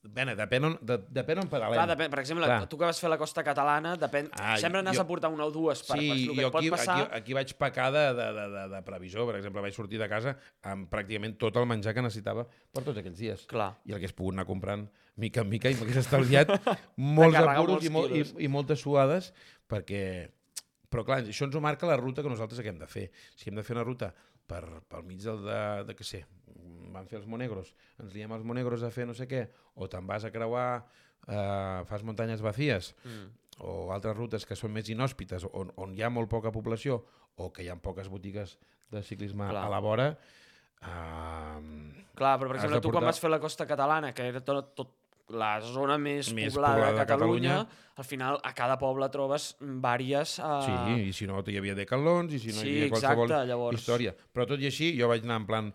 Bé, 0.00 0.24
depèn 0.32 0.64
on, 0.64 0.74
de, 0.80 0.94
depèn 1.12 1.42
on 1.42 1.48
pedalem. 1.52 1.76
Clar, 1.76 1.88
depèn, 1.90 2.08
per 2.08 2.20
exemple, 2.22 2.46
Clar. 2.48 2.62
tu 2.72 2.78
que 2.80 2.86
vas 2.88 2.96
fer 3.02 3.10
la 3.12 3.18
costa 3.20 3.42
catalana, 3.44 3.90
depèn, 4.00 4.30
Ah, 4.40 4.54
sempre 4.56 4.80
n'has 4.82 4.96
jo- 4.96 5.02
de 5.02 5.08
portar 5.10 5.28
una 5.28 5.44
o 5.44 5.50
dues 5.52 5.82
per, 5.84 5.98
sí, 5.98 6.08
per 6.08 6.16
el 6.16 6.36
que 6.38 6.42
jo 6.46 6.50
pot 6.54 6.60
aquí, 6.62 6.70
passar. 6.72 6.94
aquí, 7.02 7.18
aquí 7.18 7.36
vaig 7.36 7.52
pecar 7.60 7.90
de, 7.92 8.04
de, 8.16 8.28
de, 8.32 8.46
de, 8.54 8.62
de 8.76 8.80
previsor. 8.86 9.26
Per 9.28 9.36
exemple, 9.36 9.60
vaig 9.60 9.74
sortir 9.76 10.00
de 10.00 10.08
casa 10.08 10.32
amb 10.62 10.88
pràcticament 10.90 11.36
tot 11.36 11.54
el 11.60 11.66
menjar 11.68 11.92
que 11.92 12.00
necessitava 12.00 12.46
per 12.72 12.82
tots 12.82 12.96
aquells 12.96 13.18
dies. 13.20 13.44
Clar. 13.46 13.74
I 13.84 13.92
el 13.92 14.00
que 14.00 14.08
has 14.08 14.16
pogut 14.16 14.32
anar 14.32 14.46
comprant 14.48 14.88
mica 15.20 15.44
en 15.44 15.50
mica 15.52 15.68
i 15.68 15.76
m'hagués 15.76 16.00
estalviat 16.00 16.48
molts 16.96 17.36
apuros 17.36 17.68
molts 17.68 17.84
i, 17.84 17.90
mol, 17.92 18.08
i, 18.16 18.24
i 18.44 18.48
moltes 18.48 18.80
suades 18.80 19.34
perquè... 19.68 20.30
Però 20.90 21.04
clar, 21.06 21.20
això 21.22 21.44
ens 21.46 21.54
ho 21.54 21.60
marca 21.62 21.86
la 21.86 21.94
ruta 22.00 22.22
que 22.24 22.28
nosaltres 22.32 22.64
hem 22.66 22.78
de 22.80 22.88
fer. 22.90 23.04
Si 23.38 23.46
hem 23.50 23.54
de 23.54 23.62
fer 23.62 23.76
una 23.76 23.84
ruta 23.84 24.08
per, 24.50 24.64
pel 24.90 25.04
mig 25.06 25.22
del 25.22 25.44
de, 25.46 25.58
de 25.86 25.94
què 25.98 26.06
sé, 26.06 26.24
van 26.90 27.06
fer 27.06 27.20
els 27.20 27.28
monegros, 27.30 27.70
ens 28.02 28.14
liem 28.16 28.32
els 28.34 28.42
monegros 28.46 28.82
a 28.82 28.90
fer 28.90 29.06
no 29.06 29.14
sé 29.14 29.28
què, 29.30 29.44
o 29.78 29.86
te'n 29.90 30.08
vas 30.10 30.26
a 30.26 30.32
creuar, 30.34 30.82
eh, 31.28 31.84
fas 31.86 32.02
muntanyes 32.06 32.42
vacíes, 32.42 32.94
Mm. 33.04 33.28
o 33.60 33.92
altres 33.92 34.16
rutes 34.16 34.46
que 34.48 34.56
són 34.56 34.72
més 34.72 34.88
inhòspites, 34.88 35.44
on, 35.52 35.70
on 35.76 35.94
hi 35.94 36.02
ha 36.02 36.10
molt 36.10 36.30
poca 36.32 36.50
població, 36.50 37.02
o 37.36 37.50
que 37.52 37.62
hi 37.62 37.68
ha 37.70 37.76
poques 37.76 38.08
botigues 38.08 38.58
de 38.90 39.02
ciclisme 39.06 39.46
Clar. 39.50 39.64
a 39.66 39.70
la 39.70 39.80
vora, 39.84 40.06
eh, 40.82 42.04
Clar, 42.16 42.38
però 42.40 42.48
per 42.50 42.56
exemple, 42.58 42.80
tu 42.84 42.90
quan 42.92 43.06
vas 43.06 43.20
fer 43.20 43.30
la 43.30 43.40
costa 43.40 43.66
catalana, 43.68 44.12
que 44.16 44.26
era 44.28 44.42
tot, 44.44 44.74
tot 44.76 44.96
la 45.30 45.60
zona 45.62 45.96
més, 45.98 46.32
Més 46.34 46.52
poblada, 46.54 46.74
poblada 46.74 46.98
de 46.98 47.06
Catalunya, 47.06 47.54
Catalunya, 47.60 47.94
al 48.00 48.04
final 48.08 48.38
a 48.42 48.52
cada 48.56 48.76
poble 48.80 49.08
trobes 49.12 49.50
diverses... 49.60 50.38
Uh... 50.38 50.62
sí, 50.66 51.08
i 51.08 51.12
si 51.16 51.26
no 51.30 51.42
hi 51.46 51.56
havia 51.60 51.74
decalons, 51.78 52.32
i 52.34 52.40
si 52.42 52.54
no 52.54 52.60
Sí, 52.62 52.68
hi 52.68 52.76
havia 52.80 52.90
qualsevol 52.94 53.26
exacte, 53.28 53.48
llavors. 53.50 53.80
història. 53.80 54.14
Però 54.34 54.46
tot 54.50 54.60
i 54.60 54.66
així, 54.70 54.92
jo 54.98 55.08
vaig 55.10 55.22
anar 55.26 55.40
en 55.42 55.46
plan, 55.50 55.72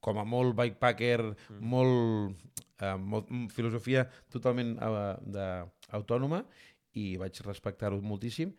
com 0.00 0.18
a 0.18 0.24
molt 0.24 0.56
bikepacker, 0.58 1.20
Mm. 1.28 1.60
molt, 1.74 2.48
eh, 2.80 2.96
molt, 2.96 3.30
amb 3.30 3.50
filosofia 3.52 4.06
totalment 4.30 4.76
eh, 4.80 5.14
de, 5.26 5.46
autònoma, 5.98 6.42
i 6.98 7.16
vaig 7.20 7.38
respectar-ho 7.46 8.00
moltíssim, 8.02 8.50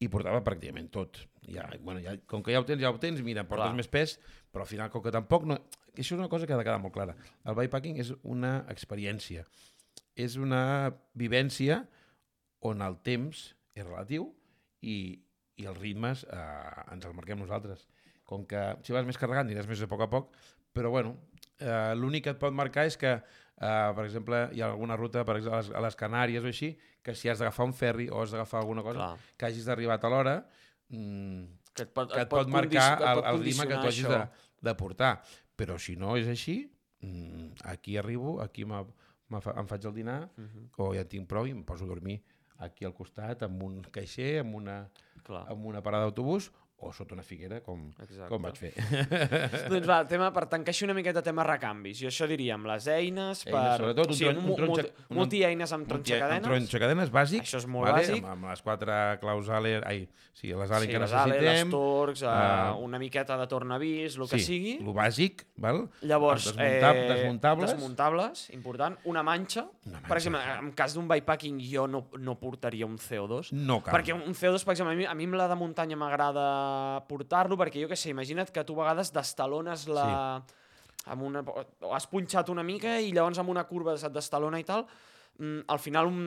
i 0.00 0.08
portava 0.08 0.40
pràcticament 0.44 0.88
tot. 0.90 1.18
Ja, 1.48 1.66
bueno, 1.84 2.00
ja, 2.00 2.14
com 2.26 2.42
que 2.42 2.52
ja 2.54 2.60
ho 2.60 2.64
tens, 2.64 2.80
ja 2.80 2.90
ho 2.90 2.98
tens, 2.98 3.20
mira, 3.24 3.44
portes 3.44 3.66
Clar. 3.68 3.76
més 3.76 3.88
pes, 3.88 4.18
però 4.52 4.64
al 4.64 4.68
final, 4.70 4.88
com 4.90 5.02
que 5.04 5.12
tampoc... 5.12 5.44
No, 5.44 5.58
això 5.92 6.14
és 6.14 6.18
una 6.18 6.28
cosa 6.32 6.46
que 6.46 6.54
ha 6.54 6.56
de 6.60 6.64
quedar 6.64 6.80
molt 6.80 6.94
clara. 6.94 7.12
El 7.44 7.54
bikepacking 7.58 7.98
és 8.00 8.12
una 8.22 8.64
experiència, 8.72 9.44
és 10.24 10.36
una 10.40 10.62
vivència 11.18 11.80
on 12.68 12.82
el 12.84 12.98
temps 13.06 13.42
és 13.74 13.84
relatiu 13.86 14.28
i, 14.82 14.96
i 15.60 15.66
els 15.68 15.78
ritmes 15.80 16.24
eh, 16.28 16.92
ens 16.94 17.06
el 17.08 17.14
marquem 17.16 17.40
nosaltres. 17.40 17.86
Com 18.28 18.44
que 18.46 18.60
si 18.86 18.94
vas 18.94 19.06
més 19.08 19.18
carregant 19.18 19.48
aniràs 19.48 19.68
més 19.70 19.80
a 19.82 19.88
poc 19.90 20.04
a 20.06 20.10
poc, 20.12 20.34
però 20.76 20.90
bueno, 20.92 21.16
eh, 21.58 21.92
l'únic 21.98 22.24
que 22.28 22.34
et 22.36 22.40
pot 22.42 22.54
marcar 22.54 22.84
és 22.86 22.96
que, 23.00 23.14
eh, 23.18 23.90
per 23.96 24.04
exemple, 24.06 24.44
hi 24.54 24.62
ha 24.62 24.68
alguna 24.70 24.96
ruta 24.98 25.24
per 25.26 25.38
exemple, 25.40 25.58
a 25.58 25.62
les, 25.64 25.72
a 25.74 25.84
les 25.86 25.96
Canàries 25.98 26.44
o 26.46 26.50
així, 26.52 26.72
que 27.02 27.14
si 27.16 27.30
has 27.32 27.40
d'agafar 27.42 27.66
un 27.66 27.74
ferri 27.74 28.08
o 28.12 28.20
has 28.22 28.34
d'agafar 28.36 28.60
alguna 28.62 28.84
cosa, 28.86 29.00
Clar. 29.00 29.32
que 29.36 29.48
hagis 29.48 29.66
d'arribar 29.66 29.98
a 30.02 30.12
l'hora, 30.12 30.36
mm, 30.90 31.44
que 31.74 31.86
et 31.86 31.92
pot, 31.96 32.12
que 32.12 32.20
et 32.22 32.28
pot, 32.30 32.48
marcar 32.50 32.68
condi- 32.70 33.02
et 33.02 33.08
el, 33.08 33.20
pot 33.22 33.30
el 33.32 33.42
ritme 33.44 33.66
que 33.70 33.78
tu 33.80 33.88
hagis 33.90 34.08
de, 34.10 34.20
de 34.68 34.74
portar. 34.76 35.12
Però 35.56 35.78
si 35.78 35.96
no 35.96 36.14
és 36.20 36.28
així, 36.28 36.58
mm, 37.02 37.64
aquí 37.72 37.96
arribo, 38.00 38.38
aquí 38.44 38.64
m'ha 38.68 38.84
fa- 39.38 39.54
em 39.60 39.66
faig 39.70 39.84
el 39.86 39.94
dinar, 39.94 40.18
això. 40.24 40.42
Mhm, 40.42 40.68
o 40.78 40.94
ja 40.94 41.04
tinc 41.04 41.28
prou 41.28 41.46
i 41.46 41.52
em 41.54 41.62
poso 41.62 41.84
a 41.84 41.86
dormir 41.86 42.20
aquí 42.58 42.84
al 42.84 42.92
costat 42.92 43.42
amb 43.46 43.62
un 43.62 43.80
caixer, 43.92 44.40
amb 44.40 44.54
una, 44.58 44.88
Clar, 45.22 45.44
amb 45.52 45.64
una 45.66 45.80
parada 45.82 46.04
d'autobús 46.08 46.50
o 46.82 46.92
sota 46.92 47.14
una 47.14 47.22
figuera, 47.22 47.60
com, 47.60 47.90
exacte. 48.00 48.28
com 48.30 48.42
vaig 48.42 48.56
fer. 48.56 48.70
doncs 49.70 49.86
va, 49.88 49.98
tema, 50.08 50.30
per 50.32 50.46
tancar 50.48 50.72
així 50.72 50.86
una 50.86 50.94
miqueta 50.96 51.22
tema 51.22 51.44
recanvis. 51.46 51.98
Jo 52.00 52.08
això 52.08 52.26
diria 52.30 52.54
amb 52.56 52.66
les 52.70 52.86
eines, 52.88 53.44
per... 53.44 53.54
Eines, 53.58 53.80
sobretot, 53.82 54.06
un 54.06 54.14
o 54.14 54.16
sigui, 54.16 54.30
un 54.30 54.54
tronxa- 54.56 54.66
multi- 54.66 55.06
un- 55.10 55.16
multi-eines 55.20 55.72
amb 55.76 55.84
Amb 55.84 55.92
tronxacadenes. 55.92 56.46
tronxacadenes 56.48 57.12
bàsic, 57.12 57.44
Això 57.44 57.60
és 57.60 57.66
molt 57.68 57.90
vale? 57.90 58.02
bàsic. 58.04 58.24
Amb, 58.24 58.32
amb 58.32 58.48
les 58.50 58.62
quatre 58.64 58.96
claus 59.20 59.48
Allen, 59.52 59.84
ai, 59.86 60.06
sí, 60.32 60.48
les 60.52 60.70
Allen 60.70 60.86
sí, 60.88 60.92
que 60.94 61.02
les 61.04 61.12
ale, 61.12 61.34
les 61.34 61.42
necessitem. 61.44 61.70
torcs, 61.74 62.22
uh, 62.24 62.30
ah, 62.32 62.74
una 62.80 62.98
miqueta 63.02 63.36
de 63.40 63.46
tornavís, 63.50 64.16
el 64.16 64.28
que 64.28 64.38
sí, 64.40 64.46
sigui. 64.48 64.74
el 64.80 64.92
bàsic, 64.96 65.44
val? 65.60 65.82
Llavors, 66.02 66.46
Els 66.48 66.56
desmunta- 66.56 66.94
eh, 66.96 67.08
desmuntables. 67.12 67.70
desmuntables, 67.74 68.46
important. 68.56 68.98
Una 69.04 69.22
manxa. 69.22 69.66
Una 69.86 70.00
Per 70.00 70.08
manxa. 70.08 70.16
exemple, 70.16 70.40
en 70.60 70.72
cas 70.72 70.94
d'un 70.94 71.08
bikepacking 71.08 71.60
jo 71.60 71.86
no, 71.86 72.06
no 72.18 72.38
portaria 72.40 72.86
un 72.86 72.96
CO2. 72.98 73.52
No 73.52 73.82
cal. 73.82 73.94
Perquè 73.94 74.14
un 74.16 74.32
CO2, 74.34 74.64
per 74.64 74.72
exemple, 74.74 74.94
a 74.94 74.96
mi, 74.96 75.04
a 75.06 75.14
mi 75.14 75.26
la 75.30 75.46
de 75.48 75.54
muntanya 75.54 75.96
m'agrada 75.96 76.46
portar-lo, 77.08 77.56
perquè 77.60 77.82
jo 77.82 77.88
què 77.90 77.96
sé, 77.98 78.10
imagina't 78.14 78.50
que 78.54 78.64
tu 78.64 78.76
a 78.78 78.84
vegades 78.84 79.12
destalones 79.12 79.86
la... 79.88 80.08
Sí. 80.46 80.56
Amb 81.10 81.22
una, 81.24 81.40
o 81.40 81.94
has 81.96 82.04
punxat 82.06 82.50
una 82.52 82.62
mica 82.62 82.98
i 83.00 83.08
llavors 83.16 83.38
amb 83.40 83.48
una 83.48 83.62
curva 83.64 83.94
se't 83.96 84.12
destalona 84.12 84.58
i 84.60 84.64
tal, 84.68 84.82
mm, 85.38 85.62
al 85.72 85.78
final 85.80 86.10
un, 86.10 86.18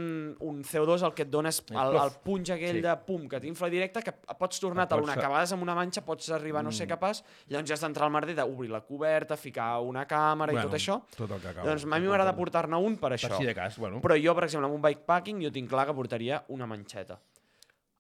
un 0.41 0.63
CO2 0.65 1.03
el 1.05 1.13
que 1.13 1.27
et 1.27 1.29
dona 1.29 1.51
és 1.53 1.59
El 1.69 1.93
el, 1.99 2.15
punx 2.25 2.49
aquell 2.55 2.79
Sí. 2.79 2.81
de 2.81 2.95
pum 3.05 3.27
que 3.29 3.37
t'infla 3.39 3.69
directe, 3.69 4.01
que 4.01 4.11
pots 4.33 4.57
tornar 4.59 4.81
a 4.81 4.87
El 4.87 4.89
pots 4.89 4.95
talonar, 4.95 5.13
fa- 5.13 5.21
que 5.21 5.27
a 5.27 5.29
vegades 5.29 5.53
amb 5.53 5.61
una 5.67 5.75
manxa 5.77 6.01
pots 6.03 6.31
arribar 6.33 6.61
a 6.61 6.63
no 6.65 6.71
sé 6.73 6.87
pas, 6.87 7.21
llavors 7.53 7.69
ja 7.69 7.75
has 7.77 7.81
d'entrar 7.85 8.07
al 8.09 8.15
merder 8.17 8.33
d'obrir 8.39 8.71
la 8.73 8.81
coberta, 8.81 9.37
ficar 9.37 9.77
una 9.85 10.07
càmera 10.09 10.57
i 10.57 10.57
tot 10.65 10.73
això. 10.73 10.97
Tot 11.15 11.29
el 11.29 11.39
que 11.39 11.49
acaba. 11.53 11.69
Doncs 11.69 11.85
a 11.85 11.99
mi 11.99 12.07
m'agrada 12.07 12.33
portar-ne 12.35 12.75
un 12.81 12.97
per 12.97 13.11
Per 13.13 13.19
això. 13.19 13.37
si 13.37 13.45
de 13.45 13.53
cas, 13.53 13.77
bueno. 13.77 14.01
Però 14.01 14.17
jo, 14.17 14.33
per 14.33 14.45
exemple, 14.49 14.65
amb 14.65 14.75
un 14.75 14.81
bikepacking, 14.81 15.39
jo 15.45 15.51
tinc 15.51 15.69
clar 15.69 15.85
que 15.85 15.93
portaria 15.93 16.43
una 16.47 16.65
manxeta. 16.65 17.19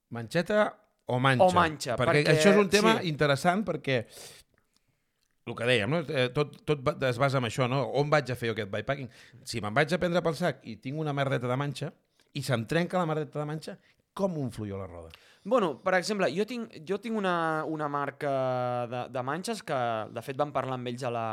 Manxeta 0.09 0.73
o 1.05 1.19
manxa? 1.19 1.43
O 1.45 1.51
manxa, 1.55 1.95
Perquè, 1.99 2.23
perquè- 2.23 2.37
això 2.37 2.53
és 2.53 2.57
un 2.61 2.69
tema 2.71 2.97
sí. 3.01 3.09
interessant 3.09 3.65
perquè 3.67 4.05
el 5.45 5.55
que 5.59 5.65
dèiem, 5.67 5.89
no? 5.91 5.99
Eh, 6.07 6.29
tot, 6.31 6.53
tot 6.63 7.03
es 7.03 7.17
basa 7.19 7.41
en 7.41 7.49
això, 7.49 7.67
no? 7.67 7.81
On 7.99 8.09
vaig 8.09 8.29
a 8.31 8.35
fer 8.39 8.47
jo 8.51 8.55
aquest 8.55 8.71
bikepacking? 8.71 9.09
Si 9.43 9.59
me'n 9.59 9.75
vaig 9.75 9.91
a 9.91 9.99
prendre 9.99 10.21
pel 10.23 10.37
sac 10.39 10.61
i 10.63 10.77
tinc 10.79 10.99
una 11.01 11.11
merdeta 11.15 11.49
de 11.51 11.57
manxa 11.59 11.89
i 12.33 12.41
se'm 12.41 12.63
trenca 12.65 12.97
la 13.01 13.05
merdeta 13.09 13.41
de 13.41 13.45
manxa, 13.49 13.75
com 14.15 14.37
ho 14.37 14.45
influïo 14.45 14.77
la 14.79 14.87
roda? 14.87 15.11
Bueno, 15.43 15.73
per 15.83 15.97
exemple, 15.97 16.29
jo 16.31 16.45
tinc, 16.47 16.71
jo 16.87 16.97
tinc 17.03 17.17
una, 17.19 17.65
una 17.67 17.89
marca 17.91 18.87
de, 18.87 19.01
de 19.11 19.23
manxes 19.27 19.59
que, 19.67 19.75
de 20.15 20.21
fet, 20.23 20.37
vam 20.39 20.53
parlar 20.55 20.77
amb 20.79 20.87
ells 20.87 21.03
a 21.03 21.11
la, 21.11 21.27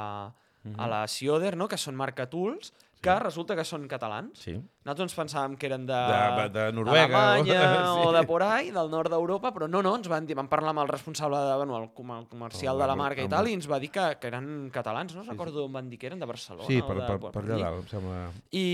a 0.75 0.89
la 0.91 1.05
Sioder, 1.07 1.55
no? 1.57 1.69
que 1.71 1.79
són 1.79 1.95
marca 1.95 2.27
Tools, 2.33 2.73
que 3.01 3.15
resulta 3.19 3.57
que 3.57 3.65
són 3.65 3.87
catalans. 3.89 4.39
Sí. 4.45 4.53
Nosaltres 4.85 5.07
ens 5.11 5.15
pensàvem 5.17 5.55
que 5.57 5.67
eren 5.71 5.87
de, 5.89 5.97
De- 5.97 6.49
de 6.53 6.65
Noruega, 6.77 7.21
Alemanya 7.35 7.61
o- 7.95 7.97
o, 8.05 8.11
sí. 8.11 8.17
de 8.19 8.23
por 8.29 8.43
ahí, 8.43 8.71
del 8.71 8.91
nord 8.93 9.09
d'Europa, 9.13 9.53
però 9.57 9.69
no, 9.69 9.81
no, 9.83 9.95
ens 9.97 10.09
van 10.09 10.27
dir, 10.29 10.37
vam 10.37 10.49
parlar 10.53 10.75
amb 10.75 10.83
el 10.85 10.89
responsable, 10.93 11.39
de, 11.41 11.55
bueno, 11.57 11.79
el, 11.79 11.89
el 12.21 12.29
comercial 12.29 12.77
Oh, 12.77 12.81
de 12.83 12.87
la 12.87 12.93
amb- 12.95 13.03
marca 13.07 13.25
i 13.25 13.29
tal, 13.33 13.49
i 13.49 13.55
ens 13.57 13.69
va 13.71 13.79
dir 13.81 13.91
que, 13.91 14.05
que 14.21 14.29
eren 14.29 14.69
catalans, 14.73 15.15
no 15.17 15.25
recordo 15.25 15.65
on 15.65 15.73
van 15.73 15.89
dir 15.89 15.99
que 15.99 16.07
eren, 16.13 16.21
de 16.21 16.27
Barcelona 16.29 16.67
Sí, 16.69 16.79
o 16.81 16.87
per, 16.87 16.99
de, 17.01 17.07
per, 17.09 17.33
per 17.33 17.43
allà 17.45 17.55
allí. 17.57 17.63
dalt, 17.65 17.81
em 17.81 17.89
sembla... 17.89 18.21
I, 18.53 18.67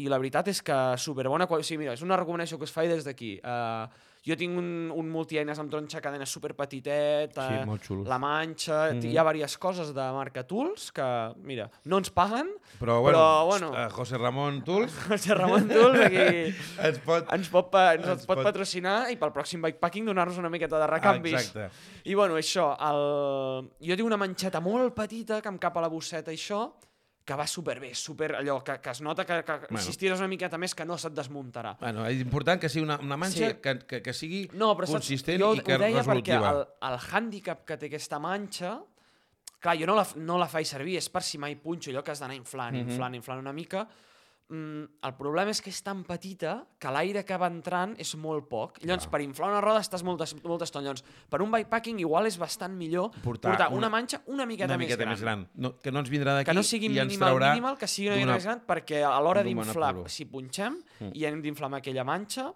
I 0.00 0.08
la 0.08 0.18
veritat 0.18 0.48
és 0.48 0.62
que 0.64 0.80
superbona 0.96 1.46
qualitat. 1.46 1.68
Sí, 1.68 1.76
mira, 1.80 1.92
és 1.96 2.02
una 2.06 2.16
recomanació 2.16 2.56
que 2.58 2.64
us 2.68 2.72
faig 2.72 2.88
des 2.92 3.04
d'aquí. 3.04 3.36
Uh, 3.44 3.86
jo 4.26 4.34
tinc 4.36 4.58
un, 4.58 4.90
un 4.90 5.08
multieines 5.10 5.58
amb 5.62 5.70
tronxa 5.70 6.00
cadena 6.02 6.26
super 6.26 6.54
petitet, 6.58 7.32
Sí, 7.36 7.92
uh, 7.94 8.02
la 8.08 8.18
manxa, 8.18 8.92
Mhm. 8.92 9.04
hi 9.06 9.16
ha 9.16 9.22
diverses 9.22 9.56
coses 9.58 9.92
de 9.94 10.06
marca 10.12 10.42
Tools 10.46 10.90
que, 10.92 11.06
mira, 11.42 11.70
no 11.84 11.98
ens 11.98 12.10
paguen, 12.10 12.48
Però, 12.80 13.00
bueno, 13.00 13.18
Però, 13.18 13.46
bueno. 13.46 13.70
eh, 13.76 13.88
José 13.90 14.18
Ramon 14.18 14.62
Tools 14.64 14.92
José 15.08 15.34
Ramon 15.34 15.68
Tools 15.68 16.00
aquí 16.00 16.16
ens 16.88 16.98
pot... 17.04 17.32
ens 17.32 17.48
pot, 17.48 17.74
ens, 17.74 18.06
Ens 18.08 18.26
pot, 18.26 18.36
pot- 18.36 18.44
patrocinar 18.44 19.10
i 19.12 19.16
pel 19.16 19.32
pròxim 19.32 19.62
bikepacking 19.62 20.04
donar-nos 20.06 20.38
una 20.38 20.50
miqueta 20.50 20.78
de 20.78 20.86
recanvis. 20.86 21.34
Ah, 21.34 21.40
exacte. 21.40 21.70
I 22.10 22.14
bueno, 22.14 22.34
això, 22.36 22.72
el... 22.90 23.70
jo 23.80 23.96
tinc 23.96 24.06
una 24.06 24.16
manxeta 24.18 24.60
molt 24.60 24.94
petita 24.94 25.40
que 25.40 25.48
em 25.48 25.58
cap 25.58 25.76
a 25.76 25.80
la 25.86 25.88
bosseta 25.88 26.32
i 26.32 26.36
això, 26.36 26.72
que 27.26 27.34
va 27.34 27.44
superbé, 27.50 27.88
super 27.98 28.36
allò, 28.38 28.60
que, 28.62 28.76
que 28.80 28.90
es 28.94 29.00
nota 29.02 29.24
que, 29.26 29.40
que 29.42 29.54
bueno. 29.68 29.80
Si 29.82 29.90
estires 29.90 30.20
una 30.22 30.28
miqueta 30.30 30.56
més 30.62 30.76
que 30.78 30.84
no 30.86 30.94
se't 30.96 31.12
desmuntarà. 31.16 31.72
Bueno, 31.80 32.04
és 32.06 32.20
important 32.22 32.60
que 32.62 32.68
sigui 32.70 32.84
una, 32.86 33.00
una 33.02 33.16
manxa 33.18 33.48
Sí. 33.50 33.54
que, 33.60 33.72
que, 33.82 33.98
que 34.02 34.12
sigui 34.14 34.44
No, 34.54 34.68
però 34.78 34.86
consistent 34.92 35.40
jo 35.42 35.48
i 35.58 35.64
que 35.66 35.74
ho 35.74 35.78
deia 35.82 36.04
perquè 36.06 36.36
resolutiva. 36.38 36.52
el, 36.52 36.62
el 36.92 36.98
hàndicap 37.10 37.64
que 37.66 37.76
té 37.82 37.90
aquesta 37.90 38.20
manxa, 38.22 38.76
clar, 39.58 39.74
jo 39.80 39.86
no 39.90 39.96
la, 39.98 40.06
no 40.22 40.38
la 40.38 40.46
faig 40.46 40.66
servir, 40.70 40.96
és 41.00 41.08
per 41.10 41.24
si 41.26 41.38
mai 41.42 41.56
punxo, 41.58 41.90
allò 41.90 42.04
que 42.06 42.12
has 42.14 42.20
d'anar 42.22 42.36
inflant, 42.38 42.76
Mhm. 42.76 42.90
inflant, 42.94 43.14
inflant 43.18 43.40
una 43.42 43.52
mica, 43.52 43.88
mm, 44.48 44.82
el 45.02 45.14
problema 45.18 45.50
és 45.50 45.60
que 45.60 45.70
és 45.70 45.78
tan 45.82 46.04
petita 46.06 46.66
que 46.78 46.90
l'aire 46.94 47.24
que 47.26 47.36
va 47.38 47.48
entrant 47.50 47.94
és 47.98 48.12
molt 48.16 48.46
poc. 48.48 48.78
I 48.82 48.86
llavors, 48.86 49.06
per 49.10 49.20
inflar 49.24 49.48
una 49.50 49.60
roda 49.64 49.80
estàs 49.82 50.04
molta, 50.06 50.24
molta 50.44 50.64
estona. 50.68 50.84
Llavors, 50.86 51.04
per 51.30 51.40
un 51.42 51.50
bikepacking 51.50 51.98
igual 52.00 52.26
és 52.26 52.36
bastant 52.38 52.74
millor 52.76 53.10
portar, 53.24 53.52
Portar 53.56 53.68
una, 53.70 53.78
una- 53.78 53.88
manxa 53.90 54.20
una 54.26 54.46
miqueta, 54.46 54.70
una 54.74 54.78
miqueta 54.78 55.06
més 55.06 55.20
gran. 55.20 55.48
No, 55.54 55.76
que 55.78 55.90
no 55.92 56.00
ens 56.00 56.10
vindrà 56.10 56.34
d'aquí 56.36 56.50
Que 56.50 56.54
no 56.54 56.62
sigui 56.62 56.92
i 56.92 56.98
ens 56.98 57.10
minimal, 57.12 57.28
traurà 57.34 57.50
minimal, 57.54 57.78
que 57.78 57.86
sigui 57.88 58.08
una 58.08 58.16
miqueta 58.16 58.34
més 58.34 58.44
gran, 58.44 58.62
perquè 58.66 59.02
a 59.04 59.20
l'hora 59.20 59.42
d'inflar, 59.42 59.94
si 60.08 60.24
punxem 60.26 60.82
Mm. 61.00 61.10
i 61.14 61.24
hem 61.26 61.42
d'inflar 61.42 61.66
amb 61.66 61.76
aquella 61.82 62.04
manxa, 62.04 62.52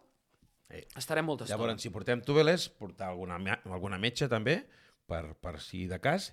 Eh, 0.72 0.87
estarem 0.96 1.24
molta 1.26 1.42
estona. 1.42 1.59
Llavors, 1.64 1.83
si 1.83 1.90
portem 1.90 2.20
tubeles, 2.22 2.68
portar 2.68 3.09
alguna, 3.09 3.59
alguna 3.66 3.98
metxa 3.98 4.29
també, 4.29 4.68
per, 5.05 5.35
per 5.35 5.59
si 5.59 5.88
de 5.90 5.98
cas. 5.98 6.29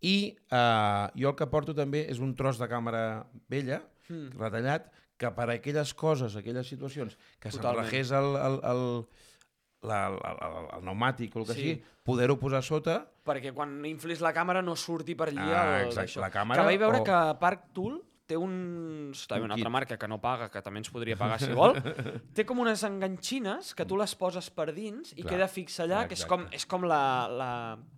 I 0.00 0.34
eh, 0.50 1.08
jo 1.14 1.28
el 1.28 1.36
que 1.36 1.46
porto 1.46 1.74
també 1.74 2.06
és 2.08 2.18
un 2.18 2.34
tros 2.34 2.56
de 2.58 2.68
càmera 2.70 3.26
vella, 3.52 3.82
Mm. 4.08 4.30
retallat, 4.36 4.88
que 5.22 5.30
per 5.36 5.48
a 5.50 5.54
aquelles 5.60 5.94
coses, 5.94 6.34
aquelles 6.38 6.66
situacions, 6.66 7.14
que 7.38 7.50
Totalment. 7.54 7.86
s'enrejés 7.86 8.10
el, 8.18 8.30
el, 8.42 8.56
el, 8.72 8.82
la, 9.86 10.00
la, 10.10 10.32
el, 10.48 10.68
el 10.78 10.82
pneumàtic 10.82 11.36
o 11.36 11.42
el 11.42 11.46
que 11.46 11.54
Sí. 11.54 11.60
sigui, 11.60 11.74
poder-ho 12.02 12.36
posar 12.38 12.62
sota 12.66 12.96
perquè 13.26 13.52
quan 13.54 13.76
inflis 13.86 14.20
la 14.22 14.32
càmera 14.34 14.62
no 14.62 14.74
surti 14.76 15.14
per 15.14 15.28
allí 15.30 15.38
Ah, 15.42 15.80
el, 15.82 15.86
exacte, 15.86 16.00
d'això. 16.08 16.20
la 16.24 16.30
càmera 16.34 16.60
Que 16.62 16.66
vaig 16.72 16.80
veure 16.82 16.98
o- 17.00 17.04
que 17.06 17.20
Park 17.40 17.68
Tool 17.72 18.00
té 18.32 18.38
un... 18.40 19.12
També 19.28 19.42
Un 19.44 19.50
una 19.50 19.56
altra 19.58 19.70
marca 19.72 19.98
que 20.00 20.08
no 20.08 20.16
paga, 20.22 20.48
que 20.48 20.62
també 20.64 20.80
ens 20.80 20.88
podria 20.92 21.18
pagar 21.20 21.36
si 21.42 21.50
vol. 21.52 21.76
té 22.36 22.46
com 22.48 22.62
unes 22.64 22.80
enganxines 22.88 23.74
que 23.76 23.84
tu 23.88 23.98
les 24.00 24.14
poses 24.16 24.48
per 24.56 24.70
dins 24.72 25.12
i 25.12 25.20
Clar, 25.20 25.34
queda 25.34 25.48
fixa 25.52 25.84
allà, 25.84 26.06
que 26.08 26.16
és 26.16 26.24
com, 26.24 26.46
exacte. 26.46 26.56
és 26.62 26.66
com 26.70 26.86
la, 26.88 27.02
la 27.28 27.50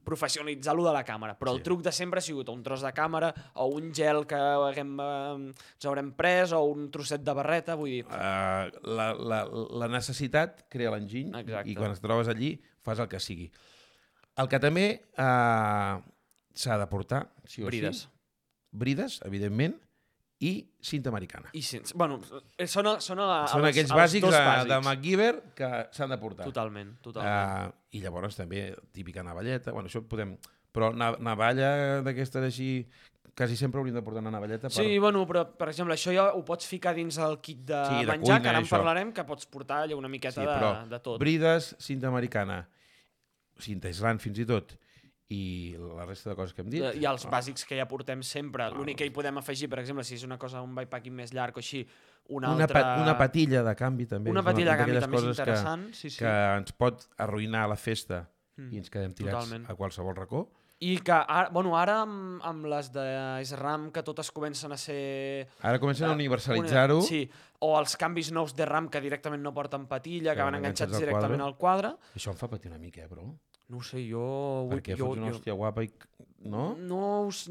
professionalitzar-lo 0.05 0.85
de 0.89 0.95
la 0.97 1.05
càmera. 1.07 1.37
Però 1.39 1.55
Sí. 1.55 1.61
el 1.61 1.63
truc 1.67 1.85
de 1.87 1.93
sempre 1.95 2.19
ha 2.19 2.25
sigut 2.27 2.49
un 2.51 2.63
tros 2.67 2.83
de 2.83 2.91
càmera 2.97 3.31
o 3.63 3.69
un 3.77 3.93
gel 3.95 4.25
que 4.27 4.37
haguem, 4.41 4.97
eh, 5.01 5.53
ens 5.79 5.87
haurem 5.87 6.11
pres 6.19 6.53
o 6.57 6.63
un 6.73 6.91
trosset 6.91 7.23
de 7.25 7.35
barreta, 7.37 7.77
vull 7.79 7.93
dir... 8.01 8.03
Uh, 8.09 8.73
la, 8.91 9.13
la, 9.15 9.39
la 9.85 9.89
necessitat 9.93 10.65
crea 10.73 10.91
l'enginy 10.97 11.31
Exacte. 11.45 11.71
i 11.71 11.77
quan 11.79 11.95
et 11.95 12.03
trobes 12.03 12.29
allí 12.33 12.57
fas 12.85 12.99
el 13.01 13.09
que 13.13 13.21
sigui. 13.23 13.47
El 14.43 14.51
que 14.51 14.59
també 14.59 14.89
uh, 15.15 16.03
s'ha 16.59 16.77
de 16.81 16.87
portar, 16.91 17.29
sí 17.47 17.63
o 17.63 17.71
Brides. 17.71 18.03
sí, 18.05 18.09
brides, 18.75 19.21
evidentment, 19.23 19.77
i 20.45 20.51
cinta 20.85 21.09
americana. 21.13 21.49
I 21.57 21.63
sense... 21.65 21.95
Bueno, 21.97 22.19
són, 22.21 22.89
són, 23.01 23.21
a, 23.25 23.45
Són 23.49 23.63
els, 23.65 23.71
aquells 23.71 23.93
bàsics 23.95 24.27
de, 24.29 24.43
bàsics. 24.45 24.69
de 24.73 24.79
MacGyver 24.89 25.33
que 25.57 25.71
s'han 25.97 26.13
de 26.13 26.19
portar. 26.21 26.45
Totalment, 26.51 26.91
totalment. 27.05 27.71
Uh, 27.71 27.97
I 27.97 28.03
llavors 28.05 28.37
també 28.37 28.67
típica 28.93 29.25
navalleta, 29.25 29.73
bueno, 29.73 29.89
això 29.93 30.03
podem... 30.09 30.37
Però 30.75 30.89
na 30.91 31.13
navalla 31.23 31.69
d'aquestes 32.03 32.43
així, 32.49 32.69
quasi 33.39 33.55
sempre 33.55 33.79
hauríem 33.79 33.95
de 33.95 34.03
portar 34.03 34.19
una 34.25 34.33
navalleta 34.35 34.67
per... 34.67 34.75
Sí, 34.75 34.99
bueno, 34.99 35.21
però 35.31 35.45
per 35.55 35.69
exemple, 35.71 35.95
això 35.95 36.11
ja 36.17 36.25
ho 36.35 36.41
pots 36.49 36.67
ficar 36.67 36.97
dins 36.99 37.15
el 37.23 37.37
kit 37.47 37.61
de, 37.69 37.79
Sí, 37.93 38.01
de 38.03 38.11
menjar, 38.11 38.25
cuina, 38.25 38.41
que 38.43 38.51
ara 38.51 38.59
en 38.59 38.67
això. 38.67 38.75
parlarem, 38.75 39.13
que 39.15 39.25
pots 39.29 39.47
portar 39.47 39.85
allà 39.85 39.95
una 39.95 40.11
miqueta 40.11 40.43
Sí, 40.43 40.49
de, 40.51 40.73
de 40.91 40.99
tot. 41.07 41.21
brides, 41.23 41.69
cinta 41.79 42.11
americana, 42.11 42.59
cinta 43.63 43.89
islant 43.95 44.19
fins 44.19 44.43
i 44.43 44.49
tot, 44.51 44.75
i 45.31 45.75
la 45.79 46.05
resta 46.05 46.31
de 46.31 46.37
coses 46.37 46.53
que 46.55 46.63
hem 46.63 46.69
dit. 46.71 46.83
De, 46.83 46.93
I 47.01 47.05
els 47.09 47.25
Ah, 47.27 47.31
bàsics 47.31 47.65
que 47.65 47.77
ja 47.79 47.87
portem 47.89 48.23
sempre. 48.23 48.69
L'únic 48.71 48.99
que 48.99 49.07
hi 49.07 49.11
podem 49.11 49.39
afegir, 49.39 49.69
per 49.71 49.79
exemple, 49.81 50.05
si 50.05 50.15
és 50.15 50.25
una 50.25 50.37
cosa, 50.39 50.61
un 50.63 50.75
bikepacking 50.75 51.15
més 51.15 51.33
llarg 51.33 51.57
o 51.57 51.61
així, 51.61 51.87
una, 52.29 52.53
una, 52.55 52.65
altra... 52.65 52.81
pa 52.83 53.03
una 53.03 53.17
patilla 53.19 53.63
de 53.63 53.75
canvi 53.77 54.07
també. 54.07 54.31
Una 54.31 54.43
patilla 54.43 54.73
de 54.73 54.79
canvi 54.79 55.01
també 55.01 55.17
és 55.17 55.25
interessant. 55.25 55.87
Que, 55.89 55.95
sí, 55.97 56.11
sí. 56.11 56.19
que 56.19 56.35
ens 56.59 56.73
pot 56.73 57.09
arruïnar 57.19 57.67
la 57.69 57.77
festa 57.77 58.29
Mm, 58.57 58.69
i 58.71 58.79
ens 58.79 58.89
quedem 58.89 59.11
tirats 59.11 59.35
totalment. 59.49 59.65
a 59.69 59.75
qualsevol 59.75 60.15
racó. 60.15 60.45
I 60.79 61.01
que 61.03 61.11
ara, 61.11 61.49
bueno, 61.51 61.73
ara 61.77 61.97
amb, 62.05 62.39
amb 62.47 62.67
les 62.71 62.93
de 62.93 63.03
SRAM, 63.43 63.89
que 63.91 64.03
totes 64.07 64.31
comencen 64.31 64.71
a 64.71 64.77
ser... 64.77 65.49
Ara 65.61 65.81
comencen 65.81 66.07
a 66.07 66.13
Ah, 66.13 66.15
universalitzar-ho. 66.15 66.99
una- 66.99 67.07
Sí, 67.09 67.29
o 67.59 67.77
els 67.81 67.97
canvis 67.97 68.31
nous 68.31 68.55
de 68.55 68.65
RAM 68.65 68.89
que 68.91 69.01
directament 69.01 69.43
no 69.43 69.53
porten 69.53 69.89
patilla, 69.89 70.35
que, 70.35 70.39
Que 70.39 70.45
van 70.45 70.55
enganxats 70.55 70.93
directament 71.01 71.41
quadre. 71.41 71.43
al 71.49 71.57
quadre. 71.57 71.89
Això 72.15 72.31
em 72.31 72.37
fa 72.37 72.47
patir 72.47 72.71
una 72.71 72.79
mica, 72.79 73.03
eh, 73.03 73.09
però. 73.09 73.27
No 73.73 73.81
ho 73.81 73.85
sé, 73.87 74.03
jo... 74.05 74.25
Perquè 74.71 74.97
jo, 74.99 75.09
fots 75.09 75.21
una 75.21 75.31
jo, 75.31 75.39
hòstia 75.39 75.57
guapa 75.57 75.85
i... 75.87 75.91
No? 76.45 76.75
No, 76.77 77.05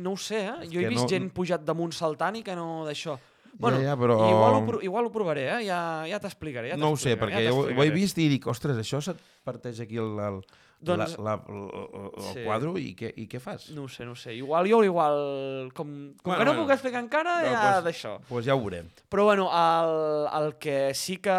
no 0.05 0.11
ho 0.13 0.19
sé, 0.21 0.43
eh? 0.45 0.67
Jo 0.69 0.83
he 0.83 0.89
vist 0.91 1.07
no- 1.07 1.09
gent 1.09 1.31
pujat 1.33 1.63
damunt 1.65 1.95
saltant 1.97 2.37
i 2.37 2.43
que 2.45 2.55
no 2.57 2.83
d'això. 2.85 3.17
Bueno, 3.53 3.79
ja, 3.81 3.93
però... 3.97 4.17
igual, 4.29 4.55
ho, 4.57 4.81
igual 4.85 5.07
ho 5.09 5.13
provaré, 5.13 5.47
eh? 5.49 5.59
Ja, 5.67 5.79
ja 6.09 6.19
t'explicaré. 6.21 6.71
Ja 6.73 6.77
no 6.77 6.91
ho 6.93 6.97
sé, 6.97 7.15
perquè 7.21 7.41
ja 7.45 7.53
ho, 7.53 7.65
ho 7.69 7.85
he 7.85 7.91
vist 7.93 8.17
i 8.21 8.27
dic, 8.31 8.47
ostres, 8.49 8.77
això 8.81 9.01
se't 9.01 9.21
parteix 9.45 9.81
aquí 9.83 9.99
el, 10.01 10.13
el, 10.21 10.39
Doncs- 10.83 11.17
la, 11.17 11.23
la, 11.23 11.33
el, 11.47 11.61
el, 12.17 12.23
Sí. 12.33 12.43
quadre 12.43 12.71
i 12.81 12.89
què, 12.99 13.13
i 13.17 13.27
què 13.31 13.39
fas? 13.39 13.69
No 13.71 13.87
sé, 13.87 14.05
no 14.05 14.15
sé. 14.15 14.33
Igual 14.35 14.67
jo, 14.69 14.83
igual... 14.83 15.71
Com, 15.73 16.13
com 16.21 16.31
Bueno, 16.33 16.39
que 16.39 16.45
no 16.45 16.51
bueno. 16.53 16.63
puc 16.65 16.71
explicar 16.75 17.01
encara, 17.03 17.37
No, 17.41 17.49
ja 17.53 17.61
pues- 17.81 17.85
d'això. 17.87 18.11
Doncs 18.17 18.27
pues 18.29 18.45
ja 18.45 18.55
ho 18.55 18.59
veurem. 18.61 18.89
Però 19.09 19.23
bueno, 19.25 19.47
el, 19.49 20.27
el 20.43 20.55
que 20.59 20.93
sí 20.93 21.17
que, 21.23 21.37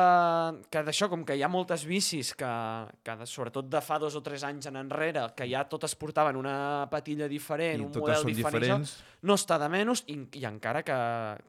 que 0.71 0.83
d'això, 0.87 1.09
com 1.13 1.25
que 1.25 1.37
hi 1.37 1.43
ha 1.45 1.49
moltes 1.53 1.85
bicis 1.87 2.35
que, 2.35 2.51
que 3.05 3.17
sobretot 3.27 3.69
de 3.69 3.81
fa 3.85 3.99
dos 3.99 4.17
o 4.17 4.23
tres 4.25 4.45
anys 4.45 4.67
en 4.71 4.77
enrere, 4.81 5.27
que 5.37 5.49
ja 5.51 5.65
totes 5.69 5.95
portaven 5.95 6.37
una 6.41 6.89
patilla 6.91 7.29
diferent, 7.29 7.81
I 7.83 7.85
un 7.85 7.93
model 7.93 8.25
diferent, 8.25 8.61
diferents. 8.63 8.97
no 9.23 9.35
està 9.37 9.59
de 9.61 9.69
menys 9.69 10.05
i, 10.09 10.19
i 10.41 10.45
encara 10.49 10.83
que, 10.83 10.99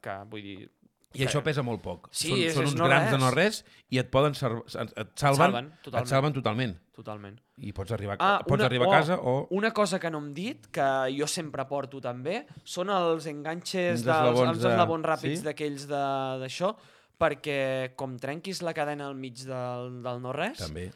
que 0.02 0.18
vull 0.32 0.42
dir... 0.44 0.70
I 1.16 1.26
això 1.28 1.42
pesa 1.44 1.64
molt 1.64 1.82
poc. 1.82 2.10
Sí, 2.12 2.30
són, 2.30 2.40
és- 2.40 2.54
són 2.56 2.66
uns 2.66 2.76
no 2.76 2.86
grams 2.86 3.06
de 3.06 3.12
res. 3.18 3.20
no 3.24 3.32
res 3.32 3.66
i 3.90 3.98
et 4.00 4.10
poden 4.12 4.34
ser, 4.36 4.52
et, 4.52 4.94
et 4.98 5.12
salven, 5.16 5.38
salven, 5.52 5.70
totalment. 5.84 6.02
et 6.06 6.08
salven 6.10 6.34
totalment. 6.34 6.76
Totalment. 6.96 7.40
I 7.58 7.72
pots 7.74 7.92
arribar, 7.92 8.16
Ah, 8.20 8.40
pots 8.46 8.60
una- 8.60 8.66
arribar 8.66 8.88
oh, 8.88 8.92
a 8.94 8.98
casa 9.00 9.16
o... 9.20 9.48
Una 9.52 9.72
cosa 9.72 10.00
que 10.00 10.10
no 10.12 10.18
hem 10.20 10.34
dit, 10.34 10.68
que 10.72 10.86
jo 11.18 11.28
sempre 11.28 11.66
porto 11.66 12.00
també, 12.02 12.46
són 12.64 12.90
els 12.90 13.26
enganxes, 13.28 14.04
dels, 14.04 14.16
eslabons 14.16 14.50
els 14.50 14.62
de- 14.62 14.70
eslabons 14.72 15.06
ràpids 15.06 15.40
sí? 15.40 15.44
d'aquells 15.44 15.88
de- 15.88 16.40
d'això, 16.44 16.76
perquè 17.18 17.94
com 17.96 18.18
trenquis 18.20 18.62
la 18.62 18.74
cadena 18.74 19.08
al 19.08 19.16
mig 19.16 19.38
del, 19.48 20.02
del 20.04 20.22
no-res, 20.22 20.58
També. 20.60 20.92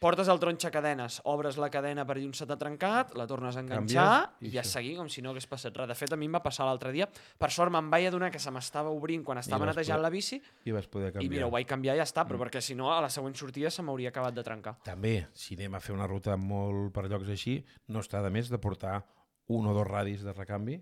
Portes 0.00 0.28
el 0.32 0.38
tronxa 0.40 0.70
cadenes, 0.72 1.18
obres 1.28 1.58
la 1.60 1.68
cadena 1.70 2.06
per 2.08 2.16
un 2.22 2.32
se 2.34 2.46
t'ha 2.48 2.56
trencat, 2.56 3.12
la 3.20 3.26
tornes 3.28 3.54
a 3.56 3.60
enganxar 3.60 4.06
Canvies 4.40 4.48
i 4.48 4.56
i 4.56 4.58
això. 4.62 4.70
seguir 4.78 4.94
com 4.96 5.10
si 5.12 5.20
no 5.20 5.30
hagués 5.34 5.46
passat 5.46 5.76
res. 5.76 5.88
De 5.90 5.94
fet, 5.98 6.12
a 6.12 6.16
mi 6.16 6.24
em 6.26 6.32
va 6.38 6.40
passar 6.42 6.64
l'altre 6.64 6.90
dia. 6.94 7.06
Per 7.38 7.50
sort 7.52 7.70
me'n 7.74 7.90
vaig 7.92 8.06
adonar 8.08 8.30
que 8.32 8.40
se 8.40 8.50
m'estava 8.50 8.88
obrint 8.90 9.22
quan 9.24 9.38
estava 9.38 9.66
netejant 9.68 9.98
poder- 9.98 10.02
la 10.02 10.10
bici 10.10 10.40
I 10.64 10.72
vas 10.72 10.86
poder 10.88 11.12
canviar. 11.12 11.28
i 11.28 11.28
mira, 11.36 11.46
ho 11.46 11.50
vaig 11.50 11.66
canviar 11.68 11.94
i 11.96 11.98
ja 12.00 12.04
està, 12.08 12.24
però 12.26 12.38
perquè 12.40 12.62
si 12.64 12.74
no 12.74 12.90
a 12.92 13.00
la 13.02 13.10
següent 13.10 13.36
sortida 13.36 13.70
se 13.70 13.82
m'hauria 13.82 14.08
acabat 14.08 14.34
de 14.34 14.42
trencar. 14.42 14.78
També, 14.82 15.28
si 15.34 15.54
anem 15.54 15.74
a 15.74 15.80
fer 15.80 15.94
una 15.94 16.06
ruta 16.08 16.36
molt 16.36 16.92
per 16.94 17.04
llocs 17.08 17.28
així, 17.28 17.62
no 17.88 18.00
està 18.00 18.22
de 18.22 18.30
més 18.30 18.48
de 18.48 18.58
portar 18.58 19.04
un 19.48 19.66
o 19.66 19.74
dos 19.74 19.86
radis 19.86 20.22
de 20.22 20.32
recanvi. 20.32 20.80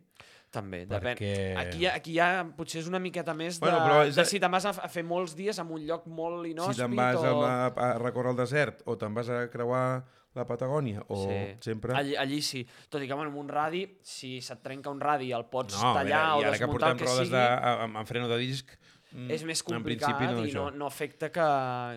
També, 0.51 0.87
depèn. 0.89 1.13
Perquè- 1.19 1.57
Aquí, 1.61 1.87
aquí 1.87 2.15
ja 2.17 2.29
potser 2.57 2.81
és 2.81 2.87
una 2.89 2.99
miqueta 2.99 3.35
més 3.37 3.59
de, 3.61 3.67
Bueno, 3.67 3.83
però 3.85 4.07
és 4.09 4.15
de 4.17 4.25
si 4.25 4.39
te'n 4.41 4.51
vas 4.51 4.65
a, 4.65 4.71
a 4.71 4.89
fer 4.89 5.03
molts 5.05 5.35
dies 5.37 5.59
en 5.61 5.69
un 5.71 5.83
lloc 5.85 6.07
molt 6.07 6.47
inhòspit 6.49 6.79
si 6.79 6.81
te'n 6.87 6.97
vas 6.97 7.17
o... 7.21 7.43
a, 7.45 7.67
a 7.69 7.91
recórrer 8.01 8.31
el 8.33 8.39
desert 8.41 8.81
o 8.87 8.97
te'n 8.97 9.13
vas 9.15 9.29
a 9.29 9.43
creuar 9.53 10.05
la 10.35 10.47
Patagònia 10.47 11.03
o 11.09 11.19
Sí. 11.27 11.39
sempre... 11.61 11.93
Allí, 11.97 12.15
allí 12.17 12.41
sí. 12.41 12.63
Tot 12.89 13.03
i 13.03 13.09
que 13.09 13.13
bueno, 13.15 13.29
amb 13.33 13.41
un 13.41 13.49
radi, 13.49 13.83
si 14.03 14.41
se't 14.41 14.63
trenca 14.63 14.89
un 14.89 15.01
radi 15.01 15.33
el 15.33 15.45
pots 15.53 15.75
no, 15.83 15.93
tallar 15.97 16.23
veure, 16.29 16.37
o 16.37 16.41
i 16.41 16.45
ara 16.49 16.57
que 16.57 16.65
desmuntar 16.65 16.93
el 16.93 16.97
portem 16.97 16.99
que 16.99 17.05
rodes 17.13 17.29
sigui, 17.29 17.37
de, 17.37 17.47
amb, 17.85 17.97
amb 18.03 18.09
freno 18.09 18.29
de 18.29 18.39
disc, 18.39 18.73
mm, 19.13 19.31
és 19.35 19.45
més 19.45 19.63
complicat 19.63 20.21
no, 20.21 20.45
i 20.47 20.53
no, 20.53 20.71
no 20.71 20.87
afecta 20.87 21.29
que, 21.33 21.49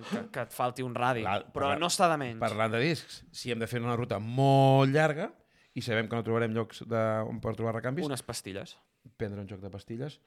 que, 0.10 0.24
que 0.32 0.42
et 0.48 0.52
falti 0.56 0.84
un 0.84 0.96
radi. 0.96 1.22
La- 1.24 1.40
Però 1.46 1.70
parla- 1.72 1.80
no 1.80 1.88
està 1.92 2.10
de 2.12 2.18
menys. 2.18 2.40
Parlant 2.44 2.72
de 2.76 2.80
discs, 2.84 3.22
si 3.32 3.52
hem 3.52 3.60
de 3.64 3.68
fer 3.68 3.80
una 3.84 3.96
ruta 3.96 4.20
molt 4.20 4.92
llarga 4.92 5.32
i 5.74 5.82
sabem 5.82 6.08
que 6.10 6.16
no 6.20 6.24
trobarem 6.24 6.52
llocs 6.56 6.84
de, 6.88 7.02
on 7.30 7.40
per 7.44 7.54
trobar 7.56 7.76
recanvis, 7.78 8.06
Unes 8.06 8.24
pastilles. 8.24 8.78
prendre 9.18 9.42
un 9.42 9.48
joc 9.48 9.62
de 9.64 9.70
pastilles 9.72 10.20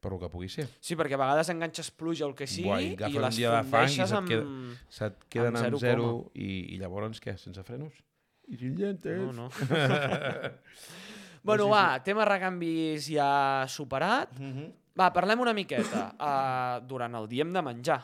per 0.00 0.12
el 0.14 0.18
que 0.20 0.28
pugui 0.32 0.48
ser. 0.48 0.66
Sí, 0.80 0.96
perquè 0.96 1.16
a 1.16 1.20
vegades 1.20 1.48
enganxes 1.52 1.90
pluja 1.90 2.24
o 2.24 2.30
el 2.30 2.34
que 2.34 2.46
sigui 2.46 2.68
Buah, 2.68 2.80
i 2.80 2.90
i, 2.92 2.94
agafes 2.96 3.16
un 3.16 3.22
les 3.26 3.36
dia 3.36 3.50
de 3.52 3.62
fang 3.68 3.88
i 3.90 3.96
se't 3.96 4.14
amb... 4.16 4.28
queda- 4.28 4.76
Se't 4.88 5.24
queden 5.28 5.56
Amb 5.56 5.56
amb 5.56 5.64
zero 5.66 5.78
zero, 5.82 6.06
i, 6.34 6.74
i 6.74 6.78
llavors 6.80 7.20
què? 7.20 7.36
Sense 7.40 7.62
frenos? 7.64 7.92
I 8.48 8.56
sin 8.56 8.76
lentes? 8.80 9.20
No, 9.20 9.32
no. 9.32 9.50
bueno, 11.42 11.68
va, 11.68 12.02
tema 12.04 12.24
recanvis 12.28 13.08
ja 13.12 13.64
superat. 13.68 14.32
Mhm. 14.38 14.70
Va, 15.00 15.12
parlem 15.14 15.40
una 15.40 15.54
miqueta. 15.56 16.10
Uh, 16.18 16.86
durant 16.86 17.14
el 17.16 17.28
dia 17.30 17.44
hem 17.46 17.52
de 17.54 17.62
menjar. 17.62 18.00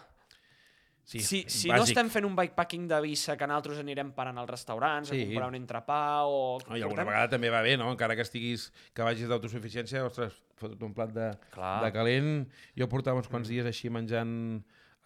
Sí, 1.07 1.21
si 1.23 1.45
si 1.47 1.69
no 1.71 1.85
estem 1.85 2.09
fent 2.11 2.25
un 2.27 2.35
bikepacking 2.35 2.89
de 2.91 2.97
vissa 3.05 3.37
que 3.39 3.47
nosaltres 3.47 3.79
anirem 3.79 4.09
parant 4.17 4.41
als 4.43 4.51
restaurants, 4.51 5.13
Sí. 5.13 5.21
a 5.23 5.27
comprar 5.29 5.49
un 5.53 5.55
entrepà 5.55 5.99
o... 6.27 6.59
No, 6.67 6.75
I 6.77 6.83
alguna 6.83 7.05
vegada 7.07 7.29
també 7.31 7.51
va 7.55 7.61
bé, 7.63 7.77
no? 7.79 7.93
Encara 7.95 8.17
que 8.19 8.25
estiguis, 8.27 8.73
que 8.93 9.07
vagis 9.07 9.29
d'autosuficiència, 9.31 10.03
ostres, 10.09 10.35
fotut 10.59 10.83
un 10.83 10.97
plat 10.97 11.13
de, 11.15 11.29
Clar. 11.55 11.77
de 11.85 11.93
calent. 11.95 12.33
Jo 12.75 12.89
portava 12.91 13.23
uns 13.23 13.31
quants 13.31 13.47
dies 13.47 13.65
així 13.71 13.87
menjant, 13.95 14.35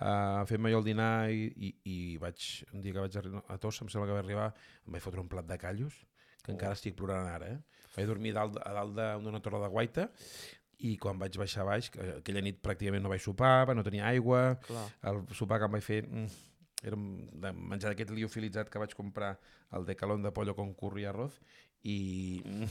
uh, 0.00 0.40
fent-me 0.48 0.72
jo 0.72 0.80
el 0.80 0.88
dinar 0.88 1.28
i, 1.36 1.50
i, 1.68 1.74
i 1.84 1.98
vaig, 2.16 2.48
un 2.72 2.80
dia 2.80 2.96
que 2.96 3.04
vaig 3.04 3.20
arribar 3.20 3.44
a 3.52 3.58
Tossa, 3.60 3.84
em 3.84 3.92
sembla 3.92 4.08
que 4.08 4.16
vaig 4.16 4.24
arribar, 4.24 4.48
em 4.86 4.96
vaig 4.96 5.04
fotre 5.04 5.20
un 5.20 5.28
plat 5.28 5.44
de 5.52 5.58
callos, 5.60 6.00
que 6.40 6.54
encara 6.56 6.72
estic 6.72 6.96
plorant 6.96 7.28
ara, 7.28 7.52
eh? 7.58 7.84
Vaig 7.98 8.06
dormir 8.08 8.32
dalt, 8.32 8.56
a 8.64 8.72
dalt 8.72 8.96
d'una 9.20 9.42
torre 9.44 9.60
de 9.60 9.68
guaita 9.68 10.08
i 10.86 10.94
quan 11.00 11.18
vaig 11.20 11.36
baixar 11.40 11.66
baix, 11.68 11.90
que 11.92 12.00
aquella 12.18 12.42
nit 12.44 12.60
pràcticament 12.64 13.02
no 13.04 13.10
vaig 13.12 13.20
sopar, 13.24 13.74
no 13.76 13.84
tenia 13.84 14.06
aigua, 14.08 14.56
Clar. 14.66 14.86
el 15.10 15.22
sopar 15.36 15.58
que 15.60 15.68
em 15.68 15.74
vaig 15.76 15.84
fer 15.84 15.98
mm, 16.06 16.26
era 16.88 16.96
un- 16.96 17.28
de 17.42 17.52
menjar 17.52 17.90
d'aquest 17.92 18.12
liofilitzat 18.16 18.70
que 18.72 18.80
vaig 18.80 18.94
comprar 18.96 19.34
al 19.70 19.84
Decalón 19.84 20.22
de 20.24 20.32
pollo 20.32 20.54
con 20.56 20.72
curry 20.74 21.04
i 21.04 21.10
arroz 21.10 21.36
i... 21.82 21.96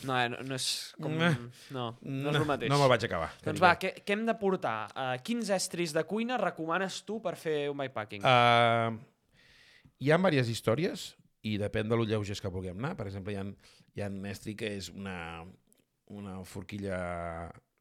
No, 0.05 0.15
eh, 0.17 0.29
no, 0.29 0.41
no 0.45 0.57
és 0.57 0.67
com... 1.01 1.13
Mm. 1.13 1.47
No, 1.75 1.85
no 2.01 2.33
és 2.33 2.39
el 2.41 2.45
mateix. 2.49 2.69
No 2.71 2.79
me'l 2.81 2.91
vaig 2.91 3.05
acabar. 3.05 3.29
Doncs 3.45 3.61
va, 3.61 3.75
què, 3.81 3.93
què 4.05 4.17
hem 4.17 4.25
de 4.27 4.35
portar? 4.41 4.75
Uh, 4.93 5.13
quins 5.25 5.49
estris 5.53 5.93
de 5.93 6.03
cuina 6.09 6.37
recomanes 6.41 7.01
tu 7.05 7.19
per 7.23 7.35
fer 7.39 7.69
un 7.71 7.77
bikepacking? 7.81 8.25
Uh, 8.25 8.97
hi 9.99 10.11
ha 10.13 10.17
diverses 10.21 10.51
històries 10.53 11.07
i 11.45 11.57
depèn 11.61 11.89
de 11.89 11.97
lo 11.97 12.05
lleugers 12.05 12.41
que 12.41 12.51
vulguem 12.53 12.77
anar. 12.77 12.95
Per 12.99 13.07
exemple, 13.09 13.33
hi 13.33 13.39
ha, 13.41 13.45
hi 13.95 14.05
ha 14.05 14.11
estri 14.33 14.55
que 14.59 14.73
és 14.77 14.89
una, 14.93 15.45
una 16.13 16.39
forquilla 16.45 16.99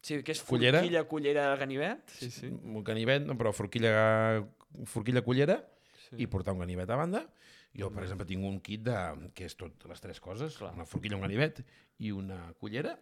sí, 0.01 0.21
que 0.23 0.33
és 0.35 0.43
cullera. 0.45 0.79
forquilla, 0.81 1.03
cullera, 1.09 1.49
ganivet? 1.59 2.15
Sí, 2.19 2.31
sí. 2.33 2.49
un 2.49 2.83
ganivet, 2.83 3.25
no, 3.27 3.37
però 3.39 3.53
forquilla, 3.55 4.43
forquilla 4.89 5.23
cullera 5.25 5.59
sí. 6.07 6.23
i 6.23 6.29
portar 6.31 6.55
un 6.55 6.63
ganivet 6.63 6.89
a 6.89 6.99
banda. 6.99 7.25
Jo, 7.77 7.91
per 7.93 8.03
exemple, 8.03 8.25
tinc 8.25 8.45
un 8.47 8.57
kit 8.65 8.81
de, 8.87 8.95
que 9.37 9.45
és 9.45 9.53
tot 9.57 9.85
les 9.89 10.01
tres 10.01 10.19
coses, 10.23 10.55
Clar. 10.57 10.71
una 10.73 10.87
forquilla, 10.89 11.19
un 11.19 11.25
ganivet 11.27 11.61
i 12.01 12.11
una 12.15 12.39
cullera, 12.59 12.95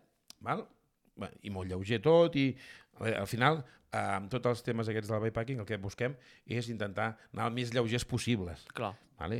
val? 0.43 0.66
I 1.18 1.50
molt 1.50 1.72
lleuger 1.72 2.02
tot, 2.04 2.36
i 2.38 2.52
al 3.00 3.30
final, 3.32 3.64
eh, 3.89 4.02
amb 4.02 4.30
tots 4.34 4.52
els 4.52 4.66
temes 4.66 4.91
aquests 4.91 5.10
del 5.10 5.24
bikepacking, 5.24 5.64
el 5.64 5.70
que 5.70 5.80
busquem 5.82 6.18
és 6.45 6.70
intentar 6.74 7.14
anar 7.32 7.48
el 7.48 7.56
més 7.56 7.72
lleugers 7.74 8.06
possibles. 8.06 8.68
Clar. 8.78 8.91
Vale? 9.18 9.39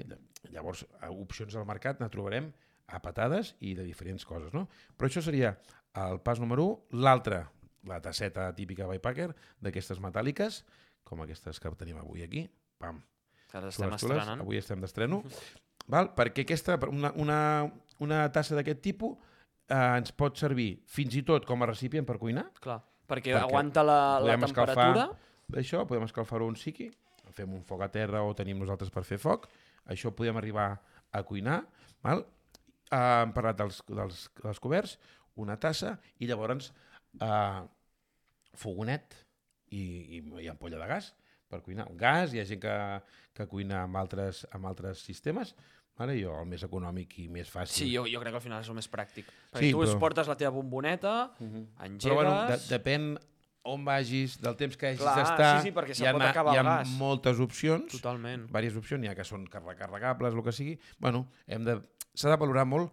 Llavors, 0.54 0.86
a 1.04 1.12
opcions 1.14 1.54
al 1.60 1.68
mercat 1.70 2.00
ne 2.02 2.10
trobarem 2.14 2.50
a 2.88 3.02
patades 3.04 3.52
i 3.60 3.74
de 3.76 3.84
diferents 3.84 4.24
coses, 4.26 4.54
no? 4.56 4.66
Però 4.96 5.10
això 5.10 5.22
seria 5.22 5.58
el 6.06 6.20
pas 6.22 6.40
número 6.40 6.66
1. 6.92 7.02
L'altre, 7.04 7.44
la 7.88 8.00
tasseta 8.04 8.50
típica 8.56 8.88
bikepacker, 8.90 9.32
d'aquestes 9.64 10.02
metàl·liques, 10.04 10.62
com 11.08 11.22
aquestes 11.24 11.60
que 11.64 11.72
tenim 11.80 11.98
avui 12.02 12.24
aquí. 12.26 12.48
Pam, 12.78 13.00
Que 13.48 13.58
ara 13.58 13.70
estem 13.72 13.88
xules. 13.96 14.02
estrenant. 14.04 14.42
Avui 14.44 14.58
estem 14.60 14.82
d'estreno. 14.84 15.22
Val? 15.94 16.12
Perquè 16.18 16.44
aquesta, 16.44 16.76
una, 16.92 17.14
una, 17.16 17.40
una 18.04 18.26
tassa 18.36 18.58
d'aquest 18.58 18.82
tipus 18.84 19.16
eh, 19.70 19.76
ens 19.98 20.12
pot 20.12 20.36
servir 20.38 20.82
fins 20.92 21.16
i 21.16 21.24
tot 21.24 21.48
com 21.48 21.64
a 21.64 21.70
recipient 21.72 22.06
per 22.06 22.18
cuinar. 22.20 22.50
Clar, 22.60 22.82
perquè, 23.08 23.32
Perquè 23.32 23.40
aguanta 23.40 23.86
la, 23.88 24.00
la 24.20 24.36
temperatura. 24.42 25.08
D'això 25.48 25.86
podem 25.88 26.04
escalfar-ho 26.04 26.46
un 26.50 26.58
siqui, 26.60 26.90
fem 27.32 27.54
un 27.56 27.64
foc 27.64 27.86
a 27.86 27.88
terra 27.88 28.20
o 28.28 28.34
tenim 28.36 28.60
nosaltres 28.60 28.92
per 28.92 29.06
fer 29.08 29.16
foc, 29.22 29.48
això 29.88 30.12
podem 30.12 30.36
arribar 30.36 30.74
a 31.16 31.22
cuinar, 31.24 31.62
val? 32.04 32.26
Eh, 32.92 32.98
hem 33.00 33.32
parlat 33.36 33.56
dels, 33.62 33.80
dels, 33.88 34.26
dels 34.44 34.60
coberts, 34.60 34.98
una 35.44 35.56
tassa 35.62 35.96
i 36.20 36.28
llavors 36.30 36.72
eh, 37.22 37.62
fogonet 38.58 39.16
i, 39.72 39.82
i, 40.18 40.22
i 40.44 40.48
ampolla 40.52 40.80
de 40.82 40.88
gas 40.90 41.12
per 41.48 41.62
cuinar. 41.64 41.88
Gas, 41.96 42.34
hi 42.36 42.42
ha 42.42 42.46
gent 42.48 42.60
que, 42.64 42.76
que 43.38 43.46
cuina 43.48 43.84
amb 43.86 43.96
altres, 44.00 44.44
amb 44.52 44.68
altres 44.68 45.00
sistemes, 45.06 45.54
vale? 46.00 46.18
jo 46.20 46.34
el 46.42 46.50
més 46.52 46.64
econòmic 46.68 47.14
i 47.24 47.30
més 47.32 47.48
fàcil. 47.52 47.86
Sí, 47.86 47.88
jo, 47.94 48.04
jo 48.10 48.20
crec 48.20 48.34
que 48.36 48.42
al 48.42 48.44
final 48.44 48.64
és 48.66 48.68
el 48.72 48.76
més 48.76 48.90
pràctic. 48.92 49.30
Perquè 49.54 49.64
Sí, 49.70 49.72
tu 49.72 49.80
però... 49.80 49.94
però- 49.94 50.02
portes 50.04 50.28
la 50.28 50.36
teva 50.40 50.52
bomboneta, 50.58 51.14
engegues... 51.40 52.04
Però 52.04 52.18
bueno, 52.20 52.34
de, 52.52 52.58
depèn 52.74 53.08
on 53.68 53.84
vagis, 53.88 54.38
del 54.40 54.56
temps 54.60 54.78
que 54.80 54.92
hagis 54.94 55.04
d'estar. 55.04 55.48
sí, 55.62 55.70
sí, 55.70 55.74
perquè 55.76 55.96
se 55.96 56.04
hi 56.06 56.08
ha, 56.08 56.14
pot 56.16 56.24
acabar 56.24 56.54
hi 56.56 56.60
ha 56.60 56.66
el 56.66 56.70
gas. 56.72 56.92
moltes 57.00 57.40
opcions. 57.44 57.92
Totalment. 57.96 58.46
diverses 58.48 58.78
opcions, 58.80 59.02
n'hi 59.04 59.10
ha 59.12 59.16
que 59.16 59.26
són 59.28 59.44
car- 59.52 59.64
recarregables, 59.66 60.36
el 60.36 60.44
que 60.46 60.54
sigui. 60.56 60.78
Bueno, 61.04 61.26
hem 61.48 61.66
de... 61.68 61.80
s'ha 62.16 62.32
de 62.32 62.38
valorar 62.44 62.64
molt 62.68 62.92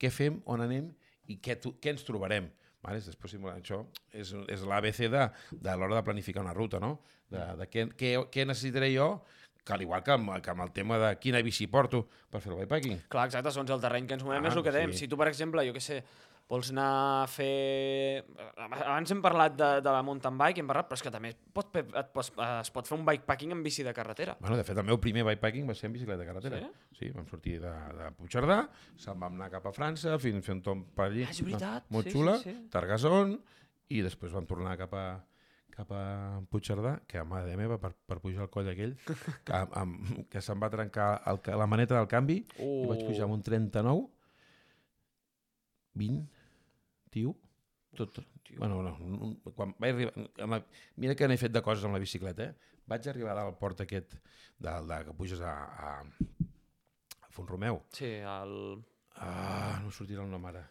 què 0.00 0.08
fem, 0.12 0.40
on 0.48 0.60
anem 0.64 0.90
i 1.30 1.38
què, 1.42 1.56
tu, 1.62 1.76
què 1.80 1.92
ens 1.94 2.02
trobarem. 2.06 2.48
Vale? 2.80 3.02
Després, 3.04 3.34
això 3.52 3.82
és, 4.16 4.30
és 4.48 4.62
l'ABC 4.64 5.02
de, 5.12 5.26
de 5.52 5.74
l'hora 5.76 5.98
de 5.98 6.04
planificar 6.06 6.40
una 6.42 6.54
ruta, 6.56 6.80
no? 6.80 6.94
De, 7.30 7.42
de 7.60 7.66
què, 7.70 7.84
què, 7.94 8.14
què 8.32 8.46
necessitaré 8.48 8.88
jo, 8.94 9.10
que 9.60 9.74
al 9.76 9.82
igual 9.84 10.00
que 10.02 10.14
amb, 10.16 10.30
que 10.42 10.50
amb 10.54 10.64
el 10.64 10.70
tema 10.74 10.96
de 10.98 11.10
quina 11.20 11.42
bici 11.44 11.66
porto 11.68 12.06
per 12.32 12.40
fer 12.40 12.50
el 12.54 12.62
bikepacking. 12.62 13.02
Clar, 13.12 13.26
exacte, 13.28 13.52
segons 13.52 13.70
el 13.76 13.82
terreny 13.84 14.08
que 14.08 14.16
ens 14.16 14.24
movem 14.24 14.48
Ah, 14.48 14.48
és 14.48 14.56
el 14.56 14.64
que 14.64 14.72
dèiem. 14.74 14.94
sí. 14.96 15.04
Si 15.04 15.08
tu, 15.12 15.18
per 15.20 15.28
exemple, 15.28 15.62
jo 15.68 15.76
què 15.76 15.82
sé, 15.84 16.00
vols 16.50 16.72
anar 16.74 16.88
a 17.22 17.26
fer... 17.30 18.24
Abans 18.58 19.12
hem 19.14 19.20
parlat 19.22 19.54
de, 19.54 19.68
de 19.84 19.92
la 19.94 20.02
mountain 20.06 20.34
bike, 20.40 20.62
hem 20.62 20.70
parlat, 20.70 20.88
però 20.90 20.98
és 20.98 21.04
que 21.06 21.12
també 21.14 21.30
pot, 21.54 21.70
pe- 21.70 21.84
et 21.86 22.10
pots, 22.14 22.32
es 22.34 22.72
pot 22.74 22.90
fer 22.90 22.96
un 22.98 23.04
bikepacking 23.06 23.54
en 23.54 23.62
bici 23.62 23.86
de 23.86 23.94
carretera. 23.94 24.34
Bueno, 24.42 24.58
de 24.58 24.66
fet, 24.66 24.78
el 24.82 24.88
meu 24.88 24.98
primer 25.02 25.22
bikepacking 25.28 25.70
va 25.70 25.76
ser 25.78 25.88
en 25.90 25.94
bicicleta 25.94 26.24
de 26.24 26.28
carretera. 26.28 26.60
Sí? 26.64 26.98
Sí, 26.98 27.12
vam 27.14 27.28
sortir 27.30 27.60
de, 27.62 27.72
de 28.00 28.10
Puigcerdà, 28.18 28.60
se'n 28.98 29.22
vam 29.22 29.38
anar 29.38 29.50
cap 29.54 29.70
a 29.70 29.74
França, 29.76 30.18
fins 30.22 30.42
a 30.42 30.46
fer 30.48 30.56
un 30.58 30.62
tomb 30.66 30.90
per 30.96 31.06
allí. 31.06 31.22
Ah, 31.28 31.30
és 31.30 31.42
veritat, 31.46 31.86
Molt 31.94 32.10
sí, 32.10 32.16
xula, 32.16 32.36
sí, 32.42 32.50
sí. 32.50 32.68
Targason, 32.74 33.36
i 33.94 34.02
després 34.06 34.34
vam 34.34 34.48
tornar 34.50 34.74
cap 34.80 34.98
a, 34.98 35.06
cap 35.76 35.94
a 35.94 36.02
Puigcerdà, 36.50 36.96
que 37.06 37.22
mare 37.30 37.54
meva, 37.60 37.78
per, 37.78 37.92
per 37.94 38.18
pujar 38.18 38.48
el 38.48 38.50
coll 38.50 38.72
aquell, 38.74 38.96
que, 39.46 39.62
amb, 39.84 40.26
que 40.34 40.42
se'm 40.42 40.58
va 40.62 40.72
trencar 40.74 41.12
el, 41.30 41.40
la 41.62 41.70
maneta 41.70 41.94
del 42.00 42.10
canvi, 42.10 42.42
uh. 42.58 42.74
i 42.82 42.90
vaig 42.90 43.06
pujar 43.06 43.30
amb 43.30 43.38
un 43.38 43.46
39, 43.46 44.08
20, 46.00 46.39
tio, 47.10 47.34
tot, 47.98 48.20
bueno, 48.56 48.82
no, 48.86 49.30
quan 49.56 49.74
vaig 49.82 49.94
arribar, 49.96 50.26
amb 50.46 50.54
la, 50.56 50.60
mira 51.02 51.16
que 51.18 51.26
n'he 51.28 51.38
fet 51.40 51.52
de 51.54 51.62
coses 51.66 51.84
amb 51.86 51.96
la 51.98 52.02
bicicleta, 52.02 52.50
eh? 52.50 52.76
vaig 52.90 53.06
arribar 53.10 53.36
al 53.38 53.56
port 53.58 53.82
aquest 53.84 54.14
de, 54.14 54.70
de, 54.70 55.00
que 55.08 55.14
puges 55.18 55.42
a, 55.42 55.54
a, 55.54 55.90
a 57.26 57.30
Font-romeu. 57.34 57.82
Sí, 57.94 58.12
el... 58.22 58.54
Ah, 59.20 59.80
no 59.82 59.90
sortirà 59.92 60.22
el 60.24 60.30
nom 60.32 60.46
ara. 60.48 60.62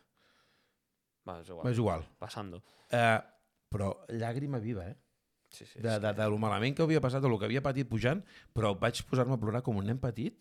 Va, 1.28 1.40
és 1.44 1.50
Va, 1.52 1.54
igual. 1.54 1.70
és 1.74 1.80
igual. 1.84 2.06
Passando. 2.20 2.62
Uh, 2.90 3.20
però 3.70 3.92
llàgrima 4.10 4.60
viva, 4.64 4.88
eh? 4.90 4.96
Sí, 5.50 5.66
sí, 5.66 5.80
De, 5.82 5.96
sí. 5.96 6.02
de, 6.02 6.14
de 6.18 6.28
lo 6.30 6.38
malament 6.42 6.76
que 6.78 6.84
havia 6.86 7.02
passat, 7.02 7.22
de 7.22 7.30
lo 7.30 7.38
que 7.42 7.48
havia 7.50 7.62
patit 7.66 7.88
pujant, 7.90 8.22
però 8.56 8.74
vaig 8.80 9.02
posar-me 9.10 9.36
a 9.36 9.42
plorar 9.42 9.62
com 9.66 9.78
un 9.82 9.86
nen 9.90 10.00
petit. 10.02 10.38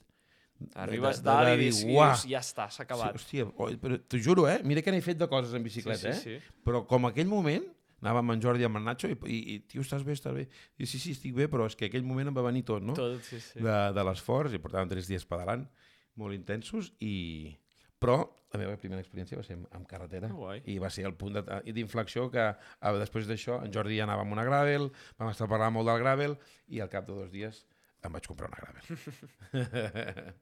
Arribes 0.75 1.23
de- 1.23 1.23
de- 1.23 1.37
dalt 1.37 1.49
i 1.55 1.65
dius, 1.65 1.85
"Uah". 1.87 2.17
ja 2.27 2.41
està, 2.41 2.69
s'ha 2.71 2.83
acabat. 2.83 3.17
Sí, 3.19 3.41
hòstia, 3.43 3.53
oi, 3.57 3.77
però 3.77 3.99
t'ho 4.09 4.19
juro, 4.19 4.49
eh? 4.49 4.61
Mira 4.65 4.83
que 4.83 4.91
n'he 4.91 5.01
fet 5.03 5.19
de 5.19 5.29
coses 5.29 5.53
en 5.55 5.61
Sí, 5.63 5.65
bicicleta, 5.65 6.13
sí, 6.13 6.31
eh? 6.31 6.41
sí. 6.41 6.55
Però 6.65 6.85
com 6.87 7.07
aquell 7.07 7.29
moment, 7.29 7.65
anava 8.03 8.19
amb 8.21 8.31
en 8.33 8.41
Jordi 8.43 8.65
amb 8.65 8.77
en 8.77 8.85
Nacho 8.85 9.09
i, 9.09 9.17
i, 9.27 9.55
i 9.55 9.59
tio, 9.61 9.81
estàs 9.83 10.03
bé, 10.05 10.13
estàs 10.13 10.35
bé? 10.35 10.49
I 10.79 10.87
sí, 10.87 10.99
sí, 10.99 11.13
estic 11.13 11.35
bé, 11.35 11.49
però 11.49 11.67
és 11.67 11.75
que 11.77 11.87
aquell 11.87 12.05
moment 12.05 12.29
em 12.29 12.35
va 12.35 12.43
venir 12.43 12.65
tot, 12.65 12.83
no? 12.83 12.95
Tot, 12.95 13.23
sí, 13.23 13.39
sí. 13.41 13.61
de, 13.61 13.77
de 13.95 14.05
l'esforç 14.05 14.53
i 14.55 14.59
portàvem 14.59 14.89
tres 14.89 15.07
dies 15.09 15.25
pedalant 15.25 15.69
molt 16.17 16.35
intensos 16.35 16.93
i 17.01 17.57
però 18.01 18.29
la 18.53 18.59
meva 18.59 18.77
primera 18.79 19.01
experiència 19.03 19.37
va 19.37 19.43
ser 19.45 19.55
amb, 19.59 19.67
amb 19.75 19.87
carretera 19.87 20.29
guai. 20.29 20.63
i 20.67 20.79
va 20.79 20.89
ser 20.91 21.05
el 21.07 21.15
punt 21.15 21.35
de- 21.35 21.73
d'inflexió 21.73 22.31
que 22.31 22.41
a, 22.41 22.93
després 22.99 23.27
d'això 23.29 23.63
en 23.65 23.71
Jordi 23.73 23.97
ja 23.99 24.05
anava 24.05 24.23
amb 24.23 24.33
una 24.33 24.45
gravel 24.45 24.91
vam 25.19 25.29
estar 25.31 25.47
parlant 25.49 25.73
molt 25.75 25.87
del 25.87 25.99
gravel 25.99 26.39
i 26.69 26.81
al 26.81 26.89
cap 26.89 27.07
de 27.07 27.13
dos 27.15 27.31
dies 27.31 27.67
em 28.05 28.13
vaig 28.13 28.27
comprar 28.27 28.49
una 28.49 28.59
gravel 28.63 30.33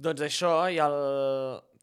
Doncs 0.00 0.22
això, 0.24 0.52
i 0.72 0.78
el... 0.80 0.94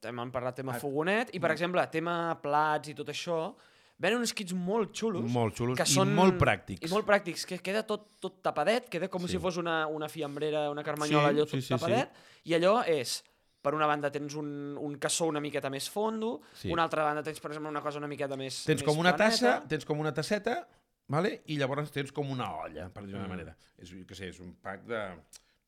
hem 0.07 0.31
parlat 0.31 0.55
tema 0.57 0.73
Ah. 0.75 0.79
fogonet, 0.81 1.33
i 1.35 1.39
per 1.43 1.51
exemple, 1.51 1.83
tema 1.91 2.37
plats 2.41 2.89
i 2.89 2.95
tot 2.97 3.09
això, 3.11 3.53
venen 3.99 4.19
uns 4.21 4.33
kits 4.33 4.53
molt 4.53 4.93
xulos, 4.95 5.25
molt 5.29 5.55
xulos 5.57 5.77
que 5.77 5.83
i 5.85 5.91
són... 5.93 6.13
molt 6.15 6.37
pràctics 6.39 6.85
I 6.85 6.91
molt 6.93 7.05
pràctics, 7.05 7.45
que 7.49 7.57
queda 7.65 7.83
tot, 7.85 8.07
tot 8.21 8.39
tapadet, 8.45 8.87
queda 8.89 9.09
com 9.09 9.21
Sí. 9.25 9.33
si 9.35 9.37
fos 9.41 9.57
una, 9.57 9.85
una 9.87 10.07
fiambrera, 10.09 10.69
una 10.71 10.83
carmanyola, 10.83 11.29
Sí, 11.29 11.35
allò 11.35 11.45
sí, 11.45 11.51
tot 11.51 11.59
sí, 11.61 11.67
sí. 11.67 11.73
tapadet, 11.75 12.09
i 12.45 12.53
allò 12.53 12.83
és 12.87 13.23
per 13.61 13.73
una 13.75 13.87
banda 13.89 14.09
tens 14.13 14.35
un, 14.37 14.77
un 14.79 14.97
cassó 15.01 15.25
una 15.27 15.41
miqueta 15.41 15.69
més 15.69 15.89
fondo, 15.89 16.41
Sí. 16.53 16.71
una 16.71 16.83
altra 16.83 17.03
banda 17.03 17.23
tens, 17.23 17.39
per 17.41 17.51
exemple, 17.51 17.69
una 17.69 17.81
cosa 17.81 17.97
una 17.99 18.07
miqueta 18.07 18.37
més 18.37 18.63
tens 18.65 18.81
més 18.81 18.87
com 18.87 18.97
una 18.97 19.15
planeta. 19.15 19.57
tassa 19.57 19.67
tens 19.67 19.83
com 19.85 19.99
una 19.99 20.13
tasseta 20.13 20.61
vale? 21.07 21.41
i 21.47 21.57
llavors 21.57 21.91
tens 21.91 22.11
com 22.11 22.29
una 22.33 22.49
olla 22.65 22.89
per 22.93 23.05
dir 23.05 23.13
d'una 23.15 23.25
Mm. 23.25 23.29
manera 23.29 23.55
és, 23.77 23.91
què 23.93 24.15
sé, 24.15 24.29
és 24.29 24.39
un 24.43 24.53
pack 24.61 24.85
de 24.87 25.01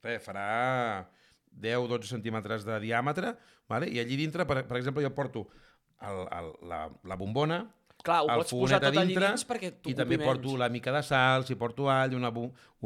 res, 0.04 0.22
farà 0.24 1.08
10-12 1.50 2.04
centímetres 2.12 2.66
de 2.68 2.80
diàmetre 2.80 3.36
vale? 3.68 3.90
i 3.90 4.00
allí 4.00 4.16
dintre, 4.20 4.46
per, 4.46 4.66
per 4.68 4.78
exemple, 4.78 5.04
jo 5.04 5.14
porto 5.16 5.48
el, 6.02 6.26
el, 6.32 6.52
la, 6.70 6.86
la 7.04 7.16
bombona 7.20 7.64
Clar, 8.04 8.22
ho 8.24 8.30
el 8.32 8.40
pots 8.40 8.54
posar 8.56 8.78
tot 8.80 8.96
dintre 8.96 9.28
dins 9.34 9.44
perquè 9.44 9.68
i 9.68 9.72
t'ocupi 9.76 9.96
també 9.98 10.18
menys. 10.18 10.30
porto 10.30 10.54
la 10.58 10.70
mica 10.72 10.92
de 10.96 11.02
sal, 11.04 11.44
si 11.46 11.56
porto 11.60 11.90
all, 11.92 12.14
una, 12.16 12.30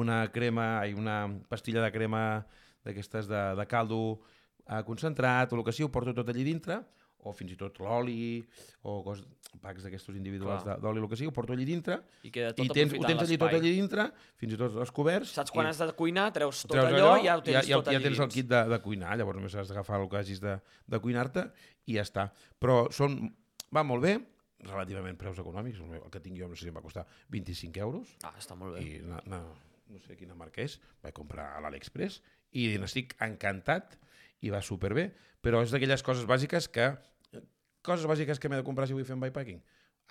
una 0.01 0.23
crema, 0.33 0.79
ai, 0.79 0.95
una 0.97 1.27
pastilla 1.47 1.83
de 1.83 1.91
crema 1.93 2.23
d'aquestes 2.83 3.27
de, 3.29 3.41
de 3.59 3.65
caldo 3.69 3.99
eh, 4.65 4.81
concentrat 4.87 5.53
o 5.53 5.59
el 5.59 5.63
que 5.67 5.71
sigui, 5.75 5.85
ho 5.85 5.91
porto 5.93 6.15
tot 6.17 6.29
allí 6.33 6.43
dintre 6.47 6.79
o 7.23 7.31
fins 7.33 7.53
i 7.53 7.55
tot 7.59 7.77
l'oli 7.79 8.43
o 8.83 8.97
cos, 9.05 9.21
packs 9.61 9.83
d'aquestos 9.85 10.15
individuals 10.17 10.63
d'oli 10.81 10.99
el 10.99 11.07
que 11.07 11.15
sigui, 11.19 11.29
ho 11.29 11.35
porto 11.35 11.53
allí 11.53 11.63
dintre 11.65 11.99
I 12.23 12.31
queda 12.33 12.53
tot 12.57 12.65
i 12.65 12.69
tens, 12.73 12.93
ho 12.97 13.03
tens 13.05 13.21
allí 13.23 13.37
tot 13.37 13.53
allí 13.53 13.71
dintre, 13.77 14.07
fins 14.41 14.53
i 14.53 14.57
tot 14.59 14.75
els 14.81 14.91
coberts. 14.91 15.31
Saps 15.37 15.51
quan 15.53 15.67
i 15.67 15.69
has 15.71 15.77
de 15.79 15.87
cuinar, 15.95 16.27
treus 16.35 16.63
tot 16.65 16.73
treus 16.75 16.89
allò, 16.91 17.13
i 17.21 17.25
ja 17.29 17.37
ho 17.37 17.41
tens 17.45 17.55
ja, 17.59 17.63
ja, 17.69 17.77
tot 17.79 17.91
ja 17.91 17.97
allí 17.97 18.07
tens 18.09 18.19
el 18.25 18.29
kit 18.33 18.47
de, 18.49 18.61
de 18.73 18.79
cuinar, 18.83 19.15
llavors 19.19 19.37
només 19.39 19.55
has 19.55 19.69
d'agafar 19.71 20.01
el 20.01 20.09
que 20.09 20.17
hagis 20.23 20.41
de, 20.43 20.57
de 20.87 20.99
cuinar-te 20.99 21.45
i 21.85 21.95
ja 21.99 22.03
està. 22.07 22.27
Però 22.59 22.87
són, 22.91 23.19
va 23.73 23.83
molt 23.87 24.03
bé, 24.03 24.17
relativament 24.63 25.17
preus 25.19 25.39
econòmics, 25.39 25.79
el 25.83 25.89
meu- 25.91 26.03
el 26.05 26.11
que 26.11 26.19
tinc 26.23 26.37
jo 26.39 26.47
no 26.47 26.55
sé 26.55 26.63
si 26.65 26.71
em 26.71 26.75
va 26.77 26.81
costar 26.81 27.05
25 27.29 27.79
euros, 27.83 28.13
Ah, 28.23 28.33
està 28.39 28.55
molt 28.55 28.75
bé. 28.77 28.81
i 28.83 28.99
no, 29.03 29.19
no, 29.27 29.41
no 29.91 29.99
sé 29.99 30.15
quina 30.17 30.35
marca 30.35 30.61
és, 30.63 30.79
vaig 31.03 31.13
comprar 31.13 31.49
a 31.57 31.61
l'AliExpress 31.61 32.21
i 32.53 32.69
n'estic 32.79 33.15
encantat 33.19 33.97
i 34.43 34.49
va 34.53 34.61
superbé, 34.63 35.09
però 35.43 35.61
és 35.63 35.71
d'aquelles 35.71 36.01
coses 36.03 36.25
bàsiques 36.25 36.69
que 36.71 36.93
coses 37.83 38.07
bàsiques 38.09 38.39
que 38.39 38.49
m'he 38.49 38.57
de 38.61 38.65
comprar 38.65 38.87
si 38.89 38.95
vull 38.97 39.05
fer 39.05 39.15
un 39.17 39.21
bikepacking. 39.23 39.61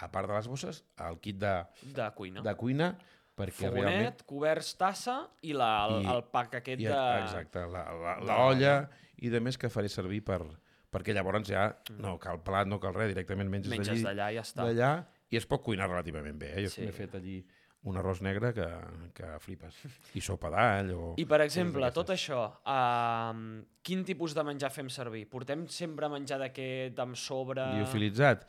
A 0.03 0.09
part 0.12 0.29
de 0.31 0.35
les 0.37 0.49
bosses, 0.49 0.85
el 1.09 1.18
kit 1.20 1.37
de, 1.41 1.55
De 1.97 2.07
cuina. 2.16 2.43
de 2.45 2.55
cuina, 2.57 2.91
perquè 3.37 3.53
Fogonet, 3.68 3.85
realment... 3.89 4.23
coberts, 4.29 4.75
tassa 4.81 5.18
i 5.43 5.53
la, 5.57 5.70
el, 5.89 6.03
I- 6.05 6.11
el 6.14 6.25
pack 6.33 6.59
aquest 6.61 6.81
I, 6.81 6.87
de... 6.89 7.01
exacte, 7.23 7.66
la, 7.73 7.85
la, 7.93 8.14
de 8.20 8.27
la 8.29 8.39
olla 8.47 8.75
i 9.23 9.29
de 9.33 9.41
més 9.41 9.57
que 9.61 9.70
faré 9.73 9.89
servir 9.93 10.23
per, 10.25 10.41
perquè 10.93 11.14
llavors 11.16 11.47
ja 11.49 11.68
no 11.99 12.18
cal 12.20 12.41
plat, 12.45 12.66
no 12.68 12.81
cal 12.81 12.95
res, 12.97 13.12
directament 13.12 13.49
menges, 13.53 13.70
Mm. 13.73 13.79
Menges 13.79 14.03
d'allà 14.05 14.31
i 14.33 14.37
ja 14.41 14.43
està. 14.45 14.64
d'allà 14.66 14.93
i 15.33 15.37
es 15.41 15.47
pot 15.49 15.62
cuinar 15.64 15.89
relativament 15.89 16.37
bé. 16.39 16.51
Eh? 16.59 16.64
Jo 16.66 16.70
Sí. 16.75 16.83
m'he 16.85 16.93
fet 16.93 17.14
allí 17.14 17.39
un 17.91 17.97
arròs 17.99 18.20
negre 18.22 18.53
que, 18.55 18.66
que 19.16 19.28
flipes. 19.43 19.74
I 20.14 20.22
sopa 20.22 20.51
d'all 20.55 20.93
o... 20.95 21.07
I, 21.18 21.24
per 21.26 21.41
exemple, 21.43 21.89
tot 21.95 22.12
això, 22.14 22.45
uh, 22.62 23.33
quin 23.83 24.05
tipus 24.07 24.37
de 24.39 24.45
menjar 24.47 24.70
fem 24.70 24.91
servir? 24.93 25.24
Portem 25.30 25.64
sempre 25.66 26.09
menjar 26.12 26.39
d'aquest 26.45 27.01
amb 27.03 27.18
sobre... 27.18 27.64
Liofilitzat. 27.80 28.47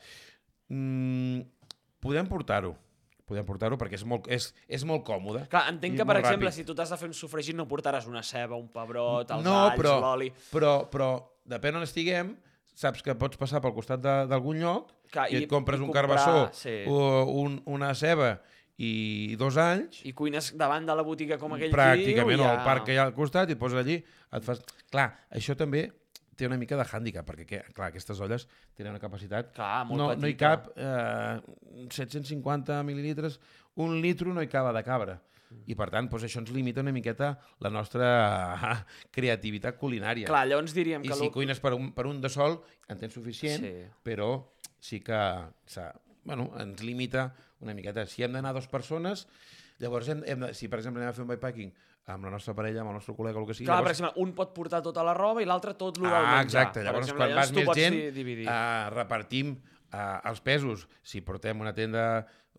Mm, 0.70 1.42
podem 2.04 2.30
portar-ho. 2.30 2.76
Podem 3.24 3.46
portar-ho 3.48 3.78
perquè 3.80 3.96
és 3.98 4.04
molt, 4.06 4.26
és, 4.30 4.50
és 4.68 4.82
molt 4.86 5.02
còmode. 5.06 5.46
Clar, 5.50 5.64
entenc 5.72 5.96
que, 5.98 6.06
per 6.06 6.18
exemple, 6.20 6.50
ràpid. 6.50 6.60
si 6.60 6.66
tu 6.68 6.74
t'has 6.76 6.92
de 6.92 6.98
fer 7.00 7.08
un 7.08 7.16
sofregit 7.16 7.56
no 7.56 7.64
portaràs 7.66 8.06
una 8.10 8.22
ceba, 8.22 8.54
un 8.60 8.68
pebrot, 8.70 9.32
els 9.32 9.46
no, 9.46 9.54
alls, 9.64 9.80
l'oli... 10.04 10.28
però, 10.52 10.74
però 10.92 11.08
depèn 11.48 11.80
on 11.80 11.86
estiguem, 11.86 12.34
saps 12.76 13.02
que 13.06 13.14
pots 13.16 13.38
passar 13.40 13.62
pel 13.64 13.72
costat 13.72 14.02
d'algun 14.02 14.58
lloc 14.60 14.90
Clar, 15.14 15.28
i, 15.30 15.38
i- 15.38 15.42
et 15.44 15.48
compres 15.50 15.80
i 15.80 15.84
un 15.86 15.88
comprar, 15.88 16.04
carbassó 16.10 16.50
sí. 16.58 16.82
o 16.90 16.98
un, 17.44 17.60
una 17.70 17.92
ceba 17.96 18.34
i 18.78 19.36
dos 19.38 19.56
anys, 19.60 20.00
I 20.08 20.12
cuines 20.18 20.52
davant 20.58 20.86
de 20.86 20.94
la 20.98 21.02
botiga 21.06 21.38
com 21.38 21.52
aquell 21.54 21.70
pràcticament, 21.70 22.38
diu, 22.40 22.46
ja... 22.46 22.54
al 22.58 22.64
parc 22.66 22.88
que 22.88 22.94
hi 22.96 22.98
ha 22.98 23.04
al 23.06 23.14
costat, 23.14 23.48
i 23.50 23.54
et 23.54 23.60
poses 23.60 23.78
allí, 23.78 24.00
et 24.34 24.42
fas... 24.46 24.62
Clar, 24.90 25.10
això 25.30 25.54
també 25.58 25.84
té 26.34 26.48
una 26.48 26.56
mica 26.58 26.74
de 26.74 26.82
hàndicap, 26.82 27.22
perquè, 27.28 27.44
que, 27.46 27.60
clar, 27.76 27.92
aquestes 27.92 28.18
olles 28.24 28.48
tenen 28.74 28.90
una 28.96 28.98
capacitat... 29.02 29.52
Clar, 29.54 29.84
molt 29.86 30.00
no, 30.00 30.08
no 30.18 30.26
hi 30.26 30.34
petita. 30.34 30.56
cap 30.56 30.72
eh, 30.74 31.86
750 31.94 32.80
mil·lilítres, 32.88 33.38
un 33.78 34.00
litro 34.02 34.34
no 34.34 34.42
hi 34.42 34.50
cava 34.50 34.72
de 34.74 34.82
cabra. 34.86 35.20
I, 35.70 35.76
per 35.78 35.86
tant, 35.92 36.08
doncs, 36.10 36.24
això 36.26 36.40
ens 36.42 36.50
limita 36.50 36.82
una 36.82 36.90
miqueta 36.90 37.28
la 37.62 37.70
nostra 37.70 38.08
eh, 38.58 38.78
creativitat 39.14 39.78
culinària. 39.78 40.26
Clar, 40.26 40.42
llavors 40.50 40.74
diríem 40.74 41.04
I 41.06 41.12
que... 41.12 41.14
si 41.20 41.28
lo- 41.28 41.34
cuines 41.36 41.60
per 41.62 41.76
un, 41.76 41.92
per 41.94 42.08
un 42.10 42.18
de 42.24 42.30
sol, 42.32 42.58
en 42.90 42.98
tens 42.98 43.14
suficient, 43.14 43.62
Sí. 43.62 43.84
però 44.02 44.32
sí 44.82 44.98
que 45.00 45.20
s'ha- 45.70 45.92
bueno, 46.24 46.50
ens 46.60 46.82
limita 46.82 47.32
una 47.60 47.74
miqueta. 47.74 48.06
Si 48.10 48.22
hem 48.24 48.32
d'anar 48.36 48.52
dues 48.56 48.68
persones, 48.68 49.26
llavors, 49.82 50.08
hem, 50.08 50.22
hem 50.26 50.46
de, 50.46 50.52
si 50.54 50.68
per 50.68 50.80
exemple 50.80 51.02
anem 51.02 51.12
a 51.12 51.16
fer 51.16 51.24
un 51.24 51.30
bikepacking 51.32 51.72
amb 52.12 52.26
la 52.28 52.30
nostra 52.34 52.52
parella, 52.56 52.82
amb 52.82 52.92
el 52.92 52.98
nostre 52.98 53.14
col·lega 53.16 53.40
o 53.40 53.44
el 53.44 53.48
que 53.48 53.54
sigui, 53.56 53.66
Clar, 53.70 53.78
per 53.80 53.86
llavors... 53.86 53.98
exemple, 53.98 54.22
un 54.26 54.34
pot 54.36 54.50
portar 54.56 54.82
tota 54.84 55.04
la 55.06 55.14
roba 55.16 55.40
i 55.40 55.46
l'altre 55.48 55.72
tot 55.80 55.96
el 55.96 56.04
del 56.04 56.12
ah, 56.12 56.20
menjar. 56.20 56.44
exacte. 56.44 56.80
Per 56.82 56.86
Llavors, 56.90 57.06
exemple, 57.08 57.28
quan 57.30 57.38
vas 57.40 57.52
més 57.56 57.70
gent, 57.78 57.96
dividir. 58.12 58.44
uh, 58.48 58.90
repartim 58.92 59.54
uh, 59.56 60.20
els 60.28 60.42
pesos. 60.44 60.84
Si 61.02 61.22
portem 61.24 61.60
una 61.64 61.72
tenda 61.72 62.04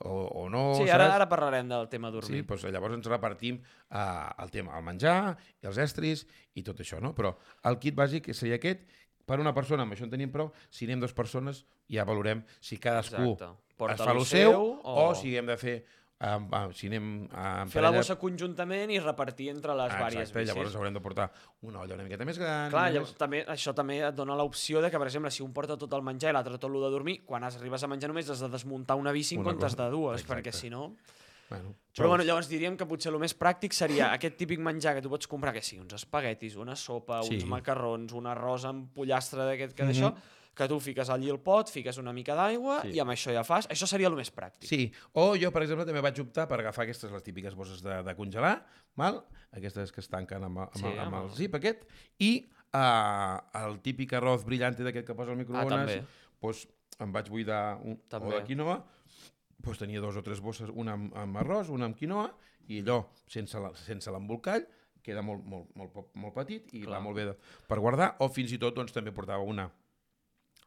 o, 0.01 0.15
o 0.41 0.49
no, 0.49 0.63
sí, 0.75 0.89
ara, 0.89 1.05
saps? 1.05 1.15
ara 1.19 1.29
parlarem 1.31 1.69
del 1.69 1.85
tema 1.87 2.09
Sí, 2.09 2.17
dormir. 2.17 2.41
doncs 2.49 2.65
llavors 2.73 2.97
ens 2.97 3.07
repartim 3.07 3.61
uh, 3.61 4.33
el 4.43 4.49
tema, 4.51 4.73
el 4.79 4.83
menjar, 4.83 5.37
els 5.61 5.77
estris 5.77 6.25
i 6.57 6.63
tot 6.65 6.81
això, 6.83 6.99
no? 6.99 7.13
Però 7.15 7.35
el 7.69 7.77
kit 7.79 7.95
bàsic 7.95 8.33
seria 8.33 8.57
aquest, 8.57 8.81
per 9.25 9.39
una 9.41 9.53
persona, 9.53 9.83
amb 9.83 9.93
això 9.95 10.05
en 10.05 10.11
tenim 10.13 10.31
prou, 10.31 10.51
si 10.69 10.85
anem 10.85 10.99
dues 11.01 11.13
persones 11.13 11.65
ja 11.89 12.05
valorem 12.05 12.43
si 12.61 12.77
cadascú 12.77 13.33
Exacte. 13.33 13.51
es 13.69 13.75
Porta 13.75 14.03
fa 14.05 14.13
lo 14.13 14.21
el 14.21 14.25
seu, 14.25 14.53
o... 14.55 15.09
o- 15.09 15.15
si 15.15 15.33
hem 15.35 15.45
de 15.49 15.57
fer, 15.59 15.73
um, 16.23 16.45
uh, 16.47 16.69
si 16.71 16.87
anem 16.87 17.25
uh, 17.25 17.63
en 17.65 17.69
Fer 17.73 17.81
la 17.83 17.89
bossa 17.91 18.15
conjuntament 18.21 18.93
i 18.95 18.99
repartir 19.03 19.49
entre 19.51 19.75
les 19.75 19.91
Ah, 19.91 19.97
vàries 20.05 20.21
exacte, 20.29 20.39
bicis. 20.45 20.53
llavors 20.53 20.75
haurem 20.79 20.93
de 20.95 21.01
portar 21.03 21.25
una 21.67 21.81
olla 21.81 21.95
una 21.97 22.05
miqueta 22.07 22.23
més 22.23 22.39
gran. 22.39 22.69
Clar, 22.71 22.85
i 22.85 22.93
més- 22.93 22.95
llavors, 23.01 23.17
també, 23.19 23.41
això 23.51 23.73
també 23.75 23.97
et 24.07 24.15
dona 24.15 24.37
l'opció 24.39 24.79
de 24.81 24.89
que, 24.89 24.97
per 25.01 25.07
exemple, 25.09 25.31
si 25.31 25.43
un 25.43 25.51
porta 25.51 25.75
tot 25.77 25.91
el 25.93 26.01
menjar 26.07 26.29
i 26.31 26.33
l'altre 26.37 26.55
tot 26.57 26.69
el 26.71 26.79
de 26.85 26.93
dormir, 26.95 27.17
quan 27.25 27.43
has, 27.43 27.57
arribes 27.59 27.83
a 27.83 27.87
menjar 27.91 28.07
només 28.13 28.29
has 28.29 28.39
de 28.39 28.49
desmuntar 28.49 28.95
una 28.95 29.11
bici 29.11 29.35
en 29.35 29.41
Una 29.41 29.49
comptes 29.51 29.73
cosa- 29.75 29.83
de 29.83 29.91
dues, 29.91 30.21
exacte. 30.21 30.41
perquè 30.41 30.53
si 30.55 30.69
no... 30.69 30.93
Bueno, 31.49 31.75
Però 31.95 32.07
bueno, 32.09 32.23
llavors 32.25 32.49
diríem 32.49 32.75
que 32.75 32.85
potser 32.85 33.11
el 33.13 33.19
més 33.21 33.33
pràctic 33.37 33.71
seria 33.71 34.09
aquest 34.13 34.35
típic 34.37 34.59
menjar 34.59 34.95
que 34.95 35.01
tu 35.01 35.09
pots 35.09 35.27
comprar, 35.31 35.53
que 35.53 35.61
sí, 35.61 35.77
uns 35.79 35.93
espaguetis, 35.93 36.55
una 36.59 36.75
sopa, 36.75 37.21
Sí. 37.23 37.35
uns 37.35 37.45
macarrons, 37.45 38.11
un 38.13 38.25
arròs 38.25 38.65
amb 38.65 38.89
pollastre 38.93 39.45
d'aquest 39.45 39.73
que 39.75 39.83
Mhm. 39.83 39.91
d'això, 39.91 40.15
que 40.55 40.67
tu 40.67 40.79
fiques 40.79 41.09
allí 41.09 41.29
el 41.29 41.39
pot, 41.39 41.69
fiques 41.69 41.97
una 41.97 42.11
mica 42.13 42.33
d'aigua 42.35 42.81
Sí. 42.81 42.89
i 42.95 42.99
amb 42.99 43.11
això 43.11 43.31
ja 43.33 43.43
fas. 43.43 43.67
Això 43.69 43.85
seria 43.87 44.07
el 44.07 44.15
més 44.15 44.33
pràctic. 44.33 44.63
Sí, 44.67 44.91
o 45.13 45.35
jo, 45.37 45.51
per 45.51 45.61
exemple, 45.63 45.85
també 45.85 46.01
vaig 46.01 46.19
optar 46.19 46.47
per 46.47 46.59
agafar 46.59 46.83
aquestes, 46.83 47.11
les 47.11 47.23
típiques 47.23 47.53
bosses 47.55 47.81
de, 47.81 48.01
de 48.03 48.15
congelar, 48.15 48.65
val? 48.95 49.23
aquestes 49.51 49.91
que 49.91 50.01
es 50.01 50.09
tanquen 50.09 50.43
amb, 50.43 50.57
amb, 50.59 50.75
Sí, 50.75 50.85
amb, 50.85 50.99
amb 50.99 51.15
el 51.15 51.23
el- 51.29 51.35
zip 51.35 51.55
aquest, 51.55 51.83
i 52.19 52.49
uh, 52.73 53.39
el 53.67 53.79
típic 53.79 54.11
arroz 54.13 54.43
brillante 54.43 54.83
d'aquest 54.83 55.07
que 55.07 55.15
posa 55.15 55.31
al 55.31 55.37
microones, 55.37 55.71
Ah, 55.71 55.85
també. 55.85 56.03
doncs 56.41 56.67
em 56.99 57.11
vaig 57.11 57.29
buidar 57.29 57.79
un, 57.81 57.97
També. 58.09 58.27
o 58.27 58.39
de 58.39 58.43
quinoa, 58.43 58.83
doncs 59.57 59.79
tenia 59.81 60.01
dos 60.03 60.17
o 60.17 60.23
tres 60.25 60.41
bosses, 60.43 60.69
una 60.73 60.93
amb, 60.97 61.13
amb 61.15 61.37
arròs, 61.41 61.69
una 61.73 61.85
amb 61.89 61.97
quinoa, 61.97 62.27
i 62.67 62.81
allò, 62.81 62.99
sense 63.29 64.11
l'embolcall, 64.11 64.65
queda 65.05 65.21
molt, 65.21 65.43
molt, 65.45 65.69
molt, 65.77 66.11
molt 66.17 66.33
petit 66.33 66.71
i 66.73 66.81
Clar. 66.81 66.95
va 66.97 67.03
molt 67.05 67.15
bé 67.19 67.25
de, 67.29 67.35
per 67.69 67.77
guardar, 67.79 68.15
o 68.25 68.29
fins 68.33 68.51
i 68.55 68.57
tot 68.61 68.73
doncs, 68.75 68.91
també 68.95 69.11
portava 69.13 69.43
una 69.45 69.67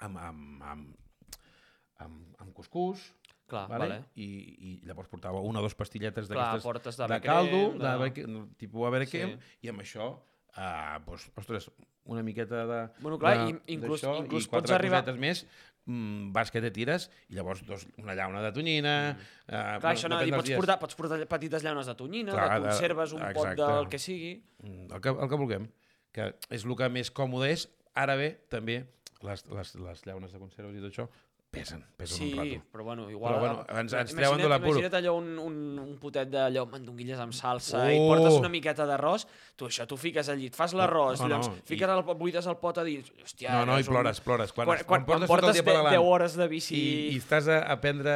amb, 0.01 0.17
amb, 0.23 0.63
amb, 0.63 0.93
amb, 2.05 2.37
amb 2.39 2.53
cuscús, 2.55 3.03
Clar, 3.49 3.65
vale? 3.71 3.87
vale. 3.89 3.99
I, 4.21 4.27
I 4.69 4.73
llavors 4.87 5.09
portava 5.11 5.41
una 5.41 5.59
o 5.59 5.65
dues 5.65 5.75
pastilletes 5.75 6.29
d'aquestes 6.29 6.99
de, 6.99 7.07
de, 7.09 7.21
caldo, 7.25 7.61
de, 7.81 7.93
de... 8.13 8.27
de... 8.27 8.43
tipus 8.61 8.87
aberequem, 8.87 9.35
Sí. 9.39 9.67
i 9.67 9.73
amb 9.73 9.81
això, 9.83 10.11
uh, 10.55 10.99
doncs, 11.07 11.31
ostres, 11.41 11.71
una 12.09 12.23
miqueta 12.23 12.63
de... 12.69 12.81
Bueno, 13.01 13.19
clar, 13.19 13.35
de, 13.49 13.57
inclús- 13.75 14.05
inclús 14.21 14.47
i 14.47 14.53
quatre 14.53 14.69
pots 14.69 14.77
arribar- 14.77 15.03
més, 15.19 15.43
mm, 15.89 16.29
vas 16.37 16.53
que 16.55 16.63
te 16.63 16.71
tires, 16.75 17.09
i 17.33 17.39
llavors 17.39 17.65
dos, 17.67 17.87
una 17.99 18.15
llauna 18.19 18.43
de 18.45 18.53
tonyina... 18.55 18.95
Mm. 19.15 19.33
Uh, 19.49 19.65
Clar, 19.81 19.95
això 19.95 20.11
no, 20.13 20.21
i 20.23 20.35
pots 20.35 20.53
portar, 20.53 20.79
pots 20.83 20.99
portar 20.99 21.19
petites 21.31 21.65
llaunes 21.65 21.89
de 21.89 21.97
tonyina, 21.99 22.37
Clar, 22.37 22.49
de 22.53 22.69
conserves, 22.69 23.17
un 23.17 23.25
pot 23.25 23.49
exacte. 23.49 23.65
del 23.65 23.91
que 23.93 24.03
sigui. 24.03 24.35
Mm, 24.63 24.93
El 24.93 25.03
que, 25.05 25.17
el 25.17 25.33
que 25.33 25.41
vulguem, 25.41 25.67
que 26.15 26.31
és 26.53 26.69
el 26.69 26.77
que 26.79 26.93
més 26.93 27.11
còmode 27.15 27.51
és. 27.57 27.67
Ara 27.99 28.15
bé, 28.21 28.31
també, 28.53 28.83
les, 29.27 29.43
les, 29.51 29.75
les 29.83 30.05
llaunes 30.07 30.35
de 30.35 30.39
conserves 30.39 30.77
i 30.77 30.85
tot 30.85 30.93
això, 30.93 31.09
pesen, 31.51 31.81
pesen 31.97 32.17
Sí, 32.19 32.33
un 32.33 32.39
rato. 32.39 32.65
però 32.71 32.85
bueno, 32.85 33.11
igual... 33.11 33.33
Però 33.35 33.41
bueno, 33.41 33.67
ens- 33.81 33.95
ens 33.97 34.13
treuen 34.15 34.39
de 34.43 34.49
l'apuro. 34.49 34.79
Imagina't 34.79 34.95
allò 34.99 35.15
un, 35.17 35.31
un, 35.41 35.57
un 35.81 35.95
potet 35.99 36.29
d'allò 36.29 36.67
amb 36.67 36.75
mandonguilles 36.77 37.19
amb 37.25 37.33
salsa 37.33 37.87
i 37.93 37.97
Oh! 37.99 38.09
portes 38.13 38.37
una 38.39 38.51
miqueta 38.53 38.85
d'arròs, 38.87 39.25
tu 39.57 39.67
això, 39.67 39.87
tu 39.89 39.97
fiques 39.97 40.29
al 40.29 40.39
llit, 40.39 40.55
fas 40.55 40.75
l'arròs, 40.77 41.23
No, 41.23 41.29
no, 41.29 41.39
llavors 41.39 41.49
i- 41.57 41.65
fiques 41.73 41.89
el, 41.89 42.03
buides 42.21 42.47
el 42.47 42.59
pot 42.61 42.79
a 42.79 42.85
dins, 42.85 43.09
hòstia... 43.25 43.55
No, 43.57 43.65
no, 43.73 43.79
i 43.79 43.81
és 43.81 43.89
un- 43.89 43.95
plores, 43.97 44.21
plores. 44.21 44.53
Quan, 44.53 44.67
Quan, 44.69 44.85
quan, 44.85 45.05
quan, 45.07 45.07
portes 45.07 45.29
tot 45.29 45.39
el 45.39 45.41
portes 45.41 45.55
dia 45.57 45.65
per 45.65 45.73
10, 45.73 45.79
davant 45.81 45.97
10 45.97 46.05
hores 46.13 46.37
de 46.37 46.49
bici... 46.53 46.77
i, 46.77 47.09
i 47.15 47.19
estàs 47.23 47.49
a, 47.49 47.59
a 47.73 47.79
prendre, 47.81 48.15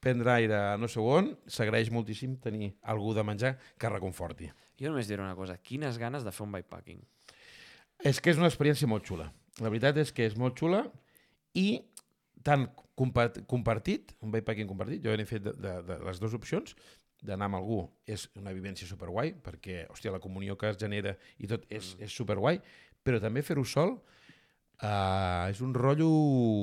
prendre 0.00 0.32
aire 0.32 0.56
a 0.56 0.76
no 0.80 0.88
sé 0.90 0.98
on, 1.00 1.30
s'agraeix 1.46 1.90
moltíssim 1.94 2.34
tenir 2.42 2.72
algú 2.82 3.14
de 3.14 3.22
menjar 3.22 3.54
que 3.78 3.88
reconforti. 3.92 4.50
Jo 4.80 4.90
només 4.90 5.06
diré 5.06 5.22
una 5.22 5.36
cosa, 5.38 5.58
quines 5.62 5.98
ganes 6.00 6.24
de 6.26 6.32
fer 6.32 6.42
un 6.46 6.52
bikepacking. 6.58 7.00
És 8.02 8.18
que 8.20 8.32
és 8.32 8.38
una 8.40 8.48
experiència 8.48 8.88
molt 8.88 9.04
xula. 9.06 9.26
La 9.60 9.68
veritat 9.68 9.98
és 10.00 10.10
que 10.16 10.24
és 10.24 10.34
molt 10.40 10.56
xula 10.56 10.86
i 11.52 11.82
tant 12.42 12.68
compart 12.96 13.40
compartit, 13.46 14.14
un 14.22 14.30
bikepacking 14.32 14.68
compartit, 14.68 15.02
jo 15.04 15.14
n'he 15.16 15.26
fet 15.28 15.42
de, 15.42 15.52
de, 15.52 15.74
de 15.82 15.98
les 16.04 16.20
dues 16.20 16.34
opcions, 16.34 16.74
d'anar 17.22 17.50
amb 17.50 17.58
algú 17.58 17.82
és 18.08 18.28
una 18.40 18.52
vivència 18.56 18.86
superguai, 18.88 19.34
perquè, 19.44 19.86
hòstia, 19.92 20.12
la 20.14 20.20
comunió 20.20 20.56
que 20.56 20.70
es 20.70 20.78
genera 20.80 21.16
i 21.38 21.46
tot 21.46 21.66
és, 21.68 21.94
Mm. 21.96 22.04
és 22.04 22.12
superguai, 22.16 22.60
però 23.04 23.20
també 23.20 23.42
fer-ho 23.42 23.64
sol 23.64 23.98
uh, 24.82 25.48
és 25.50 25.60
un 25.60 25.74
rotllo 25.74 26.08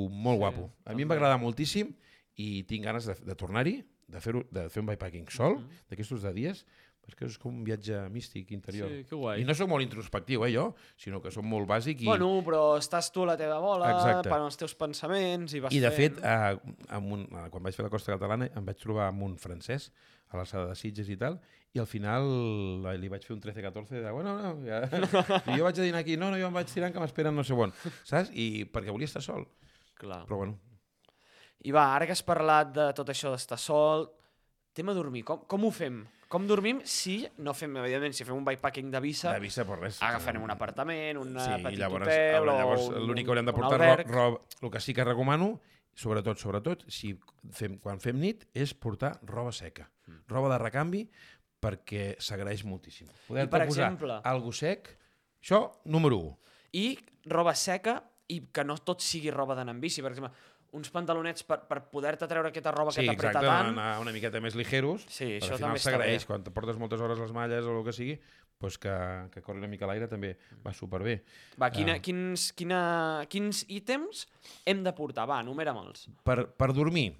molt 0.09 0.37
Sí, 0.37 0.41
guapo. 0.41 0.69
A 0.85 0.93
mi 0.95 1.03
em 1.05 1.09
va 1.11 1.15
agradar 1.15 1.37
moltíssim 1.41 1.93
i 2.37 2.63
tinc 2.69 2.85
ganes 2.85 3.05
de, 3.05 3.15
de 3.25 3.35
tornar-hi, 3.35 3.83
de 4.07 4.21
fer, 4.21 4.33
de 4.51 4.67
fer 4.69 4.81
un 4.81 4.87
bikepacking 4.89 5.29
sol, 5.29 5.57
Mhm. 5.59 5.69
d'aquestos 5.89 6.21
de 6.23 6.33
dies, 6.33 6.65
perquè 7.07 7.27
és 7.29 7.37
com 7.39 7.55
un 7.55 7.63
viatge 7.63 8.01
místic 8.11 8.51
interior. 8.51 8.91
Sí, 8.91 9.05
que 9.07 9.15
guai. 9.15 9.41
I 9.41 9.47
no 9.47 9.55
sóc 9.55 9.69
molt 9.71 9.85
introspectiu, 9.85 10.43
eh, 10.43 10.51
jo, 10.51 10.67
sinó 10.99 11.21
que 11.23 11.31
sóc 11.31 11.45
molt 11.47 11.69
bàsic 11.69 12.03
i, 12.03 12.09
Bueno, 12.09 12.29
però 12.45 12.61
estàs 12.79 13.09
tu 13.15 13.23
a 13.23 13.31
la 13.31 13.37
teva 13.39 13.61
bola, 13.63 13.93
Exacte. 13.95 14.27
per 14.27 14.41
als 14.41 14.59
teus 14.59 14.75
pensaments 14.75 15.55
i 15.55 15.63
vas 15.63 15.75
i 15.75 15.79
de 15.83 15.91
fent... 15.95 16.19
fet, 16.19 16.27
eh, 16.27 16.83
amb 16.99 17.15
un, 17.15 17.23
eh, 17.31 17.47
quan 17.53 17.63
vaig 17.63 17.77
fer 17.77 17.87
la 17.87 17.93
Costa 17.93 18.11
Catalana 18.13 18.49
em 18.51 18.67
vaig 18.67 18.83
trobar 18.83 19.07
amb 19.13 19.23
un 19.29 19.37
francès 19.39 19.89
a 20.27 20.35
l'alçada 20.35 20.67
de 20.67 20.75
Sitges 20.75 21.07
i 21.07 21.15
tal, 21.15 21.39
i 21.71 21.79
al 21.79 21.87
final 21.87 22.27
eh, 22.91 22.97
li 22.99 23.07
vaig 23.11 23.23
fer 23.23 23.35
un 23.37 23.41
13-14 23.43 24.03
de, 24.03 24.11
bueno, 24.11 24.35
no, 24.43 24.53
ja... 24.67 24.83
I 25.47 25.55
jo 25.55 25.63
vaig 25.63 25.79
a 25.79 25.87
dinar 25.87 26.03
aquí, 26.03 26.19
no, 26.19 26.31
no, 26.33 26.41
jo 26.41 26.51
em 26.51 26.59
vaig 26.59 26.67
tirant 26.67 26.91
que 26.91 26.99
m'esperen 27.03 27.35
no 27.35 27.47
sé 27.47 27.55
on, 27.55 27.71
saps? 28.03 28.33
I 28.35 28.67
perquè 28.67 28.91
volia 28.91 29.07
estar 29.07 29.23
sol, 29.23 29.47
Clar. 29.95 30.25
però 30.27 30.43
bueno, 30.43 30.59
I 31.65 31.73
va, 31.73 31.87
ara 31.95 32.05
que 32.05 32.13
has 32.13 32.21
parlat 32.25 32.69
de 32.75 32.91
tot 32.97 33.09
això 33.09 33.31
d'estar 33.33 33.57
sol, 33.59 34.05
tema 34.77 34.93
dormir, 34.93 35.23
com, 35.25 35.41
com 35.49 35.65
ho 35.65 35.71
fem? 35.73 36.03
Com 36.27 36.45
dormim 36.47 36.81
si 36.83 37.21
no 37.39 37.53
fem, 37.55 37.71
evidentment, 37.79 38.13
si 38.13 38.25
fem 38.27 38.35
un 38.35 38.43
bikepacking 38.43 38.89
de 38.91 38.99
Vissa, 38.99 39.31
de 39.33 39.39
vista 39.39 39.63
per 39.63 39.77
res. 39.79 40.01
agafarem 40.03 40.43
un 40.43 40.51
apartament, 40.51 41.17
un 41.21 41.29
Sí, 41.39 41.53
petit 41.63 41.79
llavors, 41.79 42.03
hotel 42.03 42.45
llavors 42.45 42.89
l'únic 42.99 43.25
que 43.25 43.31
haurem 43.31 43.45
de 43.47 43.53
portar 43.53 43.79
alberg. 43.81 44.09
ro 44.11 44.15
roba, 44.25 44.41
el 44.61 44.71
que 44.71 44.79
sí 44.81 44.93
que 44.93 45.05
recomano, 45.05 45.61
sobretot, 45.95 46.37
sobretot, 46.37 46.83
si 46.91 47.17
fem, 47.51 47.77
quan 47.79 48.01
fem 48.01 48.19
nit, 48.19 48.43
és 48.53 48.73
portar 48.73 49.19
roba 49.23 49.51
seca, 49.53 49.89
Mm. 50.07 50.19
roba 50.27 50.49
de 50.49 50.57
recanvi, 50.63 51.09
perquè 51.61 52.15
s'agraeix 52.19 52.63
moltíssim. 52.65 53.07
Poder 53.27 53.45
I, 53.45 53.47
per 53.47 53.65
posar 53.67 53.87
exemple- 53.93 54.19
algo 54.23 54.51
sec, 54.51 54.97
això, 55.41 55.71
número 55.85 56.17
1. 56.17 56.37
I 56.73 56.99
roba 57.25 57.55
seca 57.55 58.03
i 58.27 58.41
que 58.51 58.63
no 58.65 58.77
tot 58.77 58.99
sigui 59.01 59.31
roba 59.31 59.55
d'anar 59.55 59.73
en 59.73 59.79
bici. 59.81 60.01
Per 60.01 60.11
exemple, 60.11 60.31
uns 60.75 60.89
pantalonets 60.91 61.43
per, 61.47 61.61
per 61.69 61.79
poder-te 61.91 62.27
treure 62.27 62.49
aquesta 62.49 62.71
roba 62.75 62.91
Sí, 62.91 63.01
que 63.01 63.07
t'apreta 63.13 63.39
exacte, 63.39 63.47
tant. 63.47 63.69
anar 63.71 63.99
una 64.01 64.11
miqueta 64.11 64.41
més 64.43 64.55
ligeros, 64.55 65.05
Sí, 65.07 65.37
això 65.39 65.53
al 65.55 65.61
final 65.61 65.79
s'agraeix. 65.79 66.25
Quan 66.27 66.43
te 66.43 66.51
portes 66.51 66.77
moltes 66.77 66.99
hores 67.01 67.19
les 67.19 67.31
malles 67.31 67.63
o 67.65 67.77
el 67.79 67.85
que 67.85 67.93
sigui, 67.95 68.17
doncs 68.59 68.77
que, 68.81 68.93
que 69.31 69.41
corri 69.45 69.59
una 69.61 69.67
mica 69.71 69.87
l'aire 69.87 70.07
també 70.11 70.33
va 70.65 70.73
superbé. 70.73 71.21
Va, 71.61 71.69
quina, 71.71 71.95
Ah. 71.95 71.99
quins, 72.03 72.51
quina, 72.57 73.25
quins 73.29 73.63
ítems 73.69 74.25
hem 74.65 74.83
de 74.83 74.93
portar? 74.93 75.27
Va, 75.29 75.39
enumera'm'ls. 75.45 76.09
Per, 76.23 76.47
per 76.57 76.73
dormir, 76.73 77.13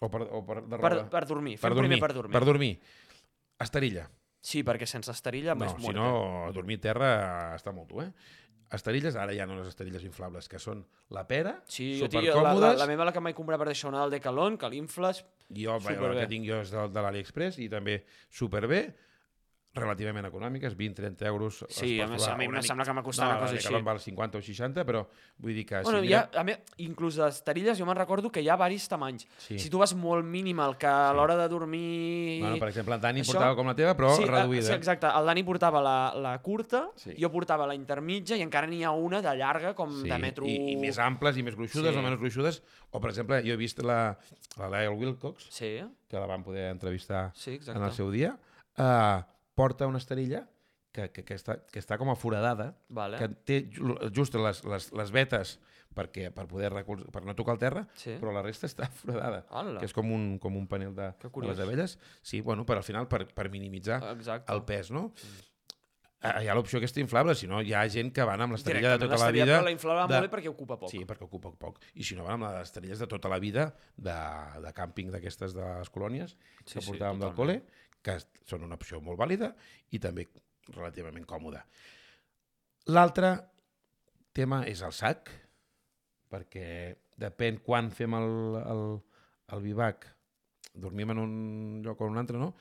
o 0.00 0.08
per, 0.10 0.22
o 0.30 0.44
per, 0.44 0.62
de 0.62 0.76
Per, 0.78 0.92
roba, 0.92 1.08
per 1.10 1.24
dormir. 1.26 1.58
per 1.60 1.74
dormir, 1.74 1.88
primer 1.96 2.00
per 2.06 2.14
dormir. 2.14 2.32
per 2.38 2.44
dormir, 2.44 2.72
esterilla. 3.60 4.08
Sí, 4.44 4.60
perquè 4.62 4.84
sense 4.84 5.08
esterilla 5.10 5.54
No, 5.56 5.64
és 5.64 5.72
si 5.72 5.80
molt 5.86 5.96
no, 5.96 6.52
dormir 6.52 6.76
a 6.76 6.80
terra 6.84 7.10
està 7.56 7.72
molt 7.72 7.88
dur, 7.88 8.02
eh? 8.04 8.10
Esterilles, 8.72 9.16
ara 9.20 9.34
ja 9.36 9.46
no 9.46 9.58
les 9.58 9.68
esterilles 9.68 10.04
inflables, 10.06 10.48
que 10.48 10.58
són 10.58 10.84
la 11.14 11.26
pera, 11.28 11.58
Sí, 11.68 11.92
tinc, 12.00 12.14
la, 12.14 12.20
la, 12.20 12.32
supercòmodes, 12.32 12.78
la 12.80 12.86
meva 12.90 13.04
la 13.04 13.12
que 13.12 13.20
em 13.20 13.28
vaig 13.28 13.36
comprar 13.36 13.58
per 13.60 13.68
això, 13.70 13.90
una 13.92 14.00
del 14.02 14.16
Decathlon, 14.16 14.56
que 14.58 14.70
l'infles... 14.72 15.24
jo, 15.50 15.76
la 15.76 15.80
superbé. 15.80 16.20
que 16.22 16.30
tinc 16.32 16.48
jo 16.48 16.60
és 16.64 16.72
de, 16.72 16.86
de 16.90 17.04
l'AliExpress 17.04 17.60
i 17.62 17.68
també 17.68 18.00
superbé, 18.30 18.86
relativament 19.74 20.26
econòmiques, 20.28 20.76
20-30 20.78 21.26
euros. 21.26 21.64
Sí, 21.68 21.96
a 22.00 22.06
més, 22.06 22.22
a 22.28 22.36
mi 22.38 22.46
em 22.46 22.54
sembla 22.62 22.84
que 22.86 22.92
m'ha 22.94 23.02
costat 23.02 23.26
no, 23.26 23.30
una 23.32 23.40
cosa 23.40 23.54
així. 23.56 23.64
Decathlon 23.64 23.84
val 23.84 23.98
50 24.00 24.38
o 24.38 24.42
60, 24.46 24.84
però 24.86 25.00
vull 25.42 25.54
dir 25.56 25.64
que... 25.66 25.80
Bueno, 25.82 26.00
si 26.00 26.06
mira- 26.06 26.28
a 26.34 26.44
mi, 26.46 26.54
inclús 26.86 27.16
d'esterilles, 27.18 27.78
jo 27.78 27.86
me'n 27.88 27.96
recordo 27.98 28.30
que 28.30 28.40
hi 28.44 28.48
ha 28.48 28.56
varis 28.56 28.86
tamanys. 28.88 29.26
Sí. 29.38 29.58
Si 29.58 29.70
tu 29.70 29.80
vas 29.82 29.94
molt 29.98 30.24
mínimal, 30.24 30.76
que 30.78 30.86
a 30.86 31.12
l'hora 31.12 31.36
de 31.36 31.48
dormir... 31.48 32.40
Bueno, 32.40 32.58
per 32.62 32.68
exemple, 32.70 32.94
en 32.94 33.00
Dani 33.02 33.20
Això- 33.24 33.32
portava 33.34 33.56
com 33.58 33.66
la 33.66 33.74
teva, 33.74 33.96
però 33.98 34.12
sí, 34.16 34.22
eh, 34.22 34.30
reduïda. 34.30 34.68
Sí, 34.68 34.72
exacte. 34.78 35.10
El 35.10 35.26
Dani 35.32 35.42
portava 35.44 35.82
la, 35.82 35.96
la 36.14 36.36
curta, 36.42 36.84
Sí. 36.96 37.16
jo 37.20 37.32
portava 37.34 37.66
la 37.66 37.74
intermitja 37.74 38.36
i 38.38 38.42
encara 38.46 38.66
n'hi 38.70 38.84
ha 38.84 38.92
una 38.94 39.20
de 39.22 39.34
llarga, 39.36 39.74
com 39.74 39.90
Sí, 40.02 40.08
de 40.08 40.18
metro... 40.22 40.46
i, 40.46 40.54
i 40.72 40.76
més 40.78 40.98
amples 41.02 41.36
i 41.36 41.42
més 41.42 41.56
gruixudes 41.58 41.92
Sí. 41.92 41.98
o 41.98 42.02
menys 42.02 42.18
gruixudes. 42.22 42.62
O, 42.94 43.00
per 43.02 43.10
exemple, 43.10 43.42
jo 43.42 43.52
he 43.52 43.58
vist 43.58 43.82
la, 43.82 44.16
la 44.56 44.68
Lyle 44.70 44.94
Wilcox, 44.94 45.48
Sí, 45.50 45.80
que 46.08 46.16
la 46.20 46.26
vam 46.30 46.44
poder 46.46 46.70
entrevistar 46.70 47.32
sí, 47.34 47.56
exacte. 47.58 47.78
en 47.80 47.84
el 47.88 47.92
seu 47.92 48.10
dia, 48.14 48.36
uh, 48.78 49.18
porta 49.54 49.86
una 49.86 49.98
esterilla 49.98 50.48
que, 50.94 51.10
que, 51.10 51.24
que, 51.24 51.34
està, 51.34 51.56
que 51.72 51.80
està 51.82 51.98
com 51.98 52.10
a 52.10 52.16
foradada, 52.16 52.76
Vale. 52.88 53.18
que 53.18 53.28
té 53.28 53.56
ju- 53.74 53.96
just 54.14 54.34
les, 54.38 54.60
les, 54.64 54.92
les 54.94 55.10
vetes 55.14 55.56
perquè, 55.94 56.28
per 56.34 56.46
poder 56.50 56.72
recol... 56.72 57.04
per 57.14 57.22
no 57.26 57.34
tocar 57.38 57.54
el 57.54 57.60
terra, 57.62 57.84
Sí. 57.94 58.16
però 58.20 58.32
la 58.34 58.42
resta 58.42 58.66
està 58.66 58.88
foradada, 59.00 59.44
Hola. 59.50 59.78
que 59.80 59.86
és 59.86 59.94
com 59.94 60.10
un, 60.10 60.38
com 60.42 60.54
un 60.58 60.66
panel 60.70 60.94
de, 60.94 61.12
de 61.22 61.46
les 61.48 61.58
abelles. 61.62 61.98
Sí, 62.22 62.40
bueno, 62.40 62.64
per 62.66 62.76
al 62.78 62.86
final, 62.86 63.06
per, 63.08 63.26
per 63.34 63.48
minimitzar 63.50 64.00
Exacte. 64.16 64.52
el 64.52 64.64
pes, 64.66 64.90
no? 64.90 65.12
Ah, 66.24 66.38
Hi 66.40 66.46
ha 66.48 66.54
l'opció 66.56 66.78
aquesta 66.80 67.02
inflable, 67.02 67.34
si 67.36 67.44
no 67.46 67.58
hi 67.60 67.74
ha 67.76 67.82
gent 67.92 68.08
que 68.16 68.24
van 68.24 68.40
amb 68.40 68.54
l'esterilla 68.56 68.94
de 68.94 69.02
tota 69.02 69.18
la 69.20 69.26
vida... 69.34 69.58
la 69.60 69.70
inflava 69.74 70.06
de- 70.08 70.22
molt 70.22 70.32
perquè 70.32 70.48
ocupa 70.48 70.78
poc. 70.80 70.88
Sí, 70.90 71.02
perquè 71.04 71.26
ocupa 71.26 71.50
poc. 71.52 71.82
I 72.00 72.06
si 72.08 72.16
no, 72.16 72.24
van 72.24 72.38
amb 72.38 72.46
les 72.48 72.62
estrelles 72.70 72.98
de 73.02 73.06
tota 73.10 73.28
la 73.28 73.36
vida 73.42 73.66
de, 73.94 74.14
de 74.64 74.72
càmping 74.72 75.10
d'aquestes 75.12 75.52
de 75.52 75.60
les 75.82 75.90
colònies 75.92 76.32
Sí, 76.64 76.78
que 76.78 76.80
sí, 76.80 76.86
portàvem 76.88 77.20
del 77.20 77.34
col·le, 77.36 77.58
que 78.04 78.18
són 78.44 78.66
una 78.66 78.76
opció 78.78 79.00
molt 79.00 79.18
vàlida 79.20 79.50
i 79.96 80.00
també 80.02 80.26
relativament 80.74 81.24
còmoda. 81.28 81.64
L'altre 82.92 83.32
tema 84.36 84.62
és 84.68 84.82
el 84.84 84.92
sac, 84.92 85.30
perquè 86.32 86.66
depèn 87.20 87.60
quan 87.64 87.90
fem 87.94 88.16
el, 88.18 88.30
el, 88.60 88.84
el 89.54 89.64
bivac, 89.64 90.08
dormim 90.74 91.14
en 91.14 91.22
un 91.22 91.34
lloc 91.84 92.00
o 92.00 92.08
en 92.08 92.16
un 92.16 92.22
altre, 92.24 92.40
no? 92.40 92.52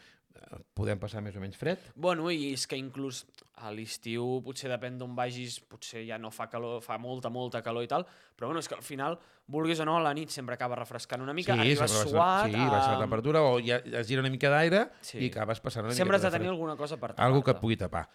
Podem 0.74 1.00
passar 1.02 1.22
més 1.22 1.36
o 1.38 1.42
menys 1.42 1.56
fred. 1.58 1.80
Bueno, 1.96 2.28
i 2.34 2.52
és 2.54 2.66
que 2.70 2.78
inclús 2.78 3.24
a 3.62 3.70
l'estiu 3.74 4.40
potser 4.46 4.70
depèn 4.72 4.98
d'on 5.00 5.14
vagis, 5.18 5.60
potser 5.70 6.02
ja 6.08 6.18
no 6.22 6.32
fa 6.34 6.48
calor, 6.50 6.82
fa 6.82 6.98
molta, 7.02 7.30
molta 7.34 7.62
calor 7.66 7.86
i 7.86 7.90
tal, 7.90 8.06
però 8.36 8.50
bueno, 8.50 8.60
és 8.62 8.68
que 8.70 8.76
al 8.76 8.82
final, 8.86 9.18
vulguis 9.48 9.80
o 9.82 9.86
no, 9.86 9.96
a 9.98 10.02
la 10.04 10.14
nit 10.18 10.34
sempre 10.34 10.56
acaba 10.58 10.76
refrescant 10.80 11.22
una 11.22 11.34
mica, 11.38 11.54
arribes 11.54 11.80
sempre 11.92 12.12
baixa- 12.12 12.12
suat... 12.12 12.52
sí, 12.52 12.58
baixa 12.60 12.92
la 12.96 13.00
temperatura 13.06 13.42
o 13.46 13.60
ja, 13.62 13.78
es 13.78 14.08
gira 14.10 14.22
una 14.26 14.32
mica 14.34 14.50
d'aire 14.50 14.88
Sí. 15.02 15.20
i 15.22 15.30
acabes 15.32 15.62
passant 15.62 15.86
una 15.86 15.94
Sempre 15.96 16.18
has 16.18 16.24
mica 16.24 16.32
de 16.32 16.38
tenir 16.40 16.50
alguna 16.52 16.76
cosa 16.76 16.98
per 16.98 17.14
Algo 17.18 17.44
que 17.44 17.52
et 17.52 17.62
pugui 17.62 17.78
tapar. 17.78 18.08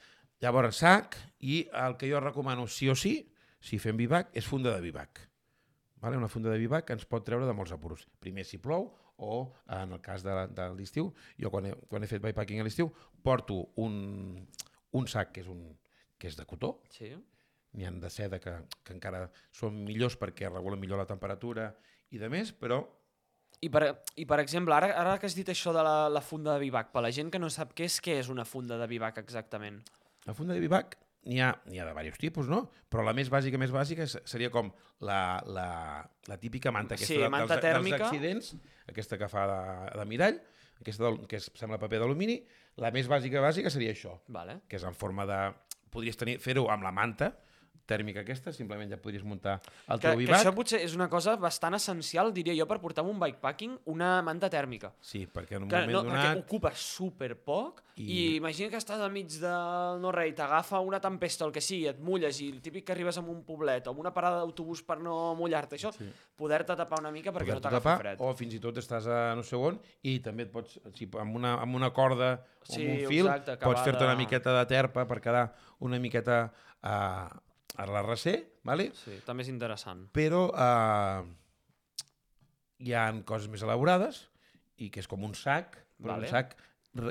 Llavors, 0.43 0.77
sac, 0.83 1.17
i 1.41 1.65
el 1.73 1.97
que 1.99 2.11
jo 2.11 2.21
recomano 2.21 2.67
sí 2.67 2.89
o 2.91 2.95
sí, 2.95 3.17
si 3.61 3.79
fem 3.79 3.97
bivac, 3.97 4.31
és 4.35 4.47
funda 4.47 4.75
de 4.75 4.83
bivac. 4.83 5.25
Vale? 6.03 6.17
Una 6.17 6.29
funda 6.29 6.51
de 6.51 6.59
bivac 6.59 6.91
ens 6.95 7.07
pot 7.07 7.25
treure 7.27 7.47
de 7.47 7.55
molts 7.55 7.73
apuros. 7.75 8.05
Primer 8.23 8.45
si 8.47 8.59
plou, 8.63 8.93
o 9.19 9.53
en 9.75 9.93
el 9.97 10.01
cas 10.05 10.23
de, 10.23 10.35
de 10.55 10.69
l'estiu, 10.79 11.11
jo 11.41 11.51
quan 11.51 11.67
he, 11.67 11.75
quan 11.91 12.03
he 12.05 12.11
fet 12.11 12.23
bikepacking 12.23 12.61
a 12.63 12.67
l'estiu, 12.67 12.91
porto 13.23 13.61
un, 13.83 14.39
un 14.95 15.09
sac 15.11 15.33
que 15.35 15.43
és, 15.43 15.49
un, 15.51 15.65
que 16.19 16.31
és 16.31 16.37
de 16.39 16.47
cotó, 16.47 16.79
Sí. 16.95 17.11
n'hi 17.75 17.85
han 17.85 17.99
de 18.01 18.09
seda 18.11 18.39
que, 18.41 18.55
que 18.83 18.95
encara 18.95 19.27
són 19.53 19.83
millors 19.85 20.17
perquè 20.19 20.49
regulen 20.51 20.81
millor 20.81 20.99
la 21.03 21.07
temperatura 21.11 21.73
i 22.15 22.19
de 22.23 22.31
més, 22.33 22.53
però 22.55 22.81
I 23.61 23.69
per, 23.75 23.83
I 24.17 24.25
per 24.29 24.39
exemple, 24.39 24.75
ara, 24.75 24.93
ara 24.95 25.17
que 25.19 25.27
has 25.27 25.35
dit 25.35 25.49
això 25.51 25.73
de 25.75 25.83
la, 25.83 26.09
la 26.09 26.21
funda 26.23 26.55
de 26.55 26.61
bivac, 26.63 26.93
per 26.95 27.03
la 27.03 27.11
gent 27.11 27.31
que 27.31 27.41
no 27.43 27.49
sap 27.51 27.73
què 27.75 27.89
és, 27.91 27.99
què 28.01 28.15
és 28.21 28.29
una 28.31 28.45
funda 28.47 28.79
de 28.79 28.87
bivac 28.87 29.19
exactament? 29.19 29.81
La 30.27 30.35
funda 30.35 30.55
de 30.55 30.61
bivac 30.63 30.95
n'hi 31.29 31.39
ha, 31.45 31.51
ha 31.53 31.85
de 31.87 31.93
diversos 31.93 32.19
tipus, 32.23 32.49
no? 32.49 32.63
Però 32.89 33.05
la 33.05 33.13
més 33.17 33.29
bàsica, 33.31 33.59
més 33.61 33.71
bàsica 33.75 34.07
se- 34.09 34.23
seria 34.27 34.49
com 34.51 34.71
la, 35.05 35.39
la, 35.47 35.67
la 36.27 36.39
típica 36.41 36.73
manta 36.73 36.97
aquesta 36.97 37.13
Sí, 37.13 37.19
de- 37.21 37.29
manta 37.31 37.59
dels, 37.59 37.67
tèrmica. 37.69 37.99
dels 37.99 38.09
accidents, 38.09 38.55
aquesta 38.89 39.19
que 39.21 39.29
fa 39.29 39.45
de, 39.51 39.61
de 40.01 40.07
mirall, 40.09 40.41
aquesta 40.81 41.05
del, 41.05 41.21
que 41.29 41.37
és, 41.41 41.51
sembla 41.59 41.79
paper 41.79 42.01
d'alumini. 42.01 42.41
La 42.79 42.91
més 42.95 43.09
bàsica 43.11 43.41
bàsica 43.43 43.71
seria 43.75 43.93
això, 43.93 44.17
Vale. 44.29 44.61
que 44.69 44.77
és 44.81 44.85
en 44.89 44.95
forma 44.95 45.27
de... 45.29 45.41
Podries 45.91 46.17
tenir 46.21 46.37
fer-ho 46.39 46.67
amb 46.71 46.85
la 46.85 46.91
manta 46.93 47.31
tèrmica 47.89 48.21
aquesta, 48.21 48.53
simplement 48.53 48.91
ja 48.93 48.99
podries 49.01 49.25
muntar 49.25 49.57
el 49.89 49.97
Que, 49.99 50.03
teu 50.05 50.13
que 50.13 50.23
bivac. 50.27 50.43
això 50.43 50.53
potser 50.55 50.83
és 50.85 50.95
una 50.95 51.09
cosa 51.09 51.35
bastant 51.41 51.75
essencial, 51.79 52.31
diria 52.37 52.53
jo, 52.59 52.67
per 52.69 52.77
portar 52.83 53.03
amb 53.05 53.15
un 53.15 53.21
bikepacking 53.23 53.79
una 53.89 54.21
manta 54.23 54.51
tèrmica. 54.53 54.93
Sí, 55.01 55.25
perquè 55.27 55.57
en 55.57 55.65
un 55.65 55.71
Que, 55.73 55.81
moment 55.87 55.97
no, 55.97 56.03
donat... 56.05 56.27
perquè 56.37 56.45
ocupa 56.45 56.73
super 56.77 57.33
poc 57.41 57.83
i... 57.97 58.05
I- 58.05 58.37
imagina 58.37 58.69
que 58.71 58.77
estàs 58.79 59.01
al 59.01 59.11
mig 59.11 59.33
del 59.41 59.99
no 60.03 60.13
rei, 60.13 60.35
t'agafa 60.37 60.79
una 60.85 61.01
tempesta 61.01 61.47
o 61.47 61.49
el 61.49 61.55
que 61.57 61.63
sigui, 61.65 61.87
et 61.89 61.99
mulles 61.99 62.39
i 62.45 62.51
el 62.53 62.61
típic 62.63 62.85
que 62.87 62.93
arribes 62.93 63.17
a 63.19 63.25
un 63.25 63.41
poblet 63.49 63.89
o 63.89 63.97
una 63.97 64.13
parada 64.15 64.43
d'autobús 64.45 64.85
per 64.87 65.01
no 65.01 65.35
mullar-te, 65.35 65.81
això, 65.81 65.91
sí. 65.97 66.07
poder-te 66.37 66.77
tapar 66.77 67.01
una 67.01 67.11
mica 67.11 67.33
perquè 67.33 67.55
no 67.57 67.59
poder-te 67.59 67.69
t'agafi 67.71 67.83
tapar, 67.89 67.99
fred. 68.05 68.21
o 68.21 68.35
fins 68.37 68.55
i 68.55 68.61
tot 68.63 68.77
estàs 68.79 69.09
a 69.09 69.19
no 69.35 69.43
sé 69.43 69.57
on 69.57 69.81
i 70.05 70.19
també 70.21 70.45
et 70.47 70.53
pots, 70.53 70.77
si, 70.95 71.09
amb, 71.19 71.35
una, 71.41 71.57
amb 71.65 71.75
una 71.81 71.91
corda 71.97 72.35
o 72.69 72.73
Sí, 72.75 72.85
amb 72.85 73.01
un 73.01 73.09
fil, 73.09 73.27
exacte, 73.27 73.57
pots 73.65 73.81
fer-te 73.83 74.05
una 74.05 74.13
de- 74.15 74.21
miqueta 74.23 74.55
de 74.61 74.65
terpa 74.71 75.07
per 75.09 75.21
quedar 75.25 75.47
una 75.81 75.99
miqueta 75.99 76.53
a, 76.83 76.95
a 77.77 77.87
la 77.87 78.03
recer, 78.03 78.55
¿vale? 78.65 78.91
Sí, 78.95 79.19
també 79.27 79.43
és 79.45 79.51
interessant. 79.53 80.07
però 80.13 80.49
eh, 80.55 81.25
hi 82.79 82.95
ha 82.95 83.07
coses 83.27 83.49
més 83.53 83.63
elaborades 83.67 84.25
i 84.79 84.91
que 84.95 85.01
és 85.03 85.09
com 85.11 85.25
un 85.27 85.35
sac, 85.35 85.77
però 85.99 86.15
Vale. 86.17 86.29
un 86.29 86.31
sac 86.31 86.57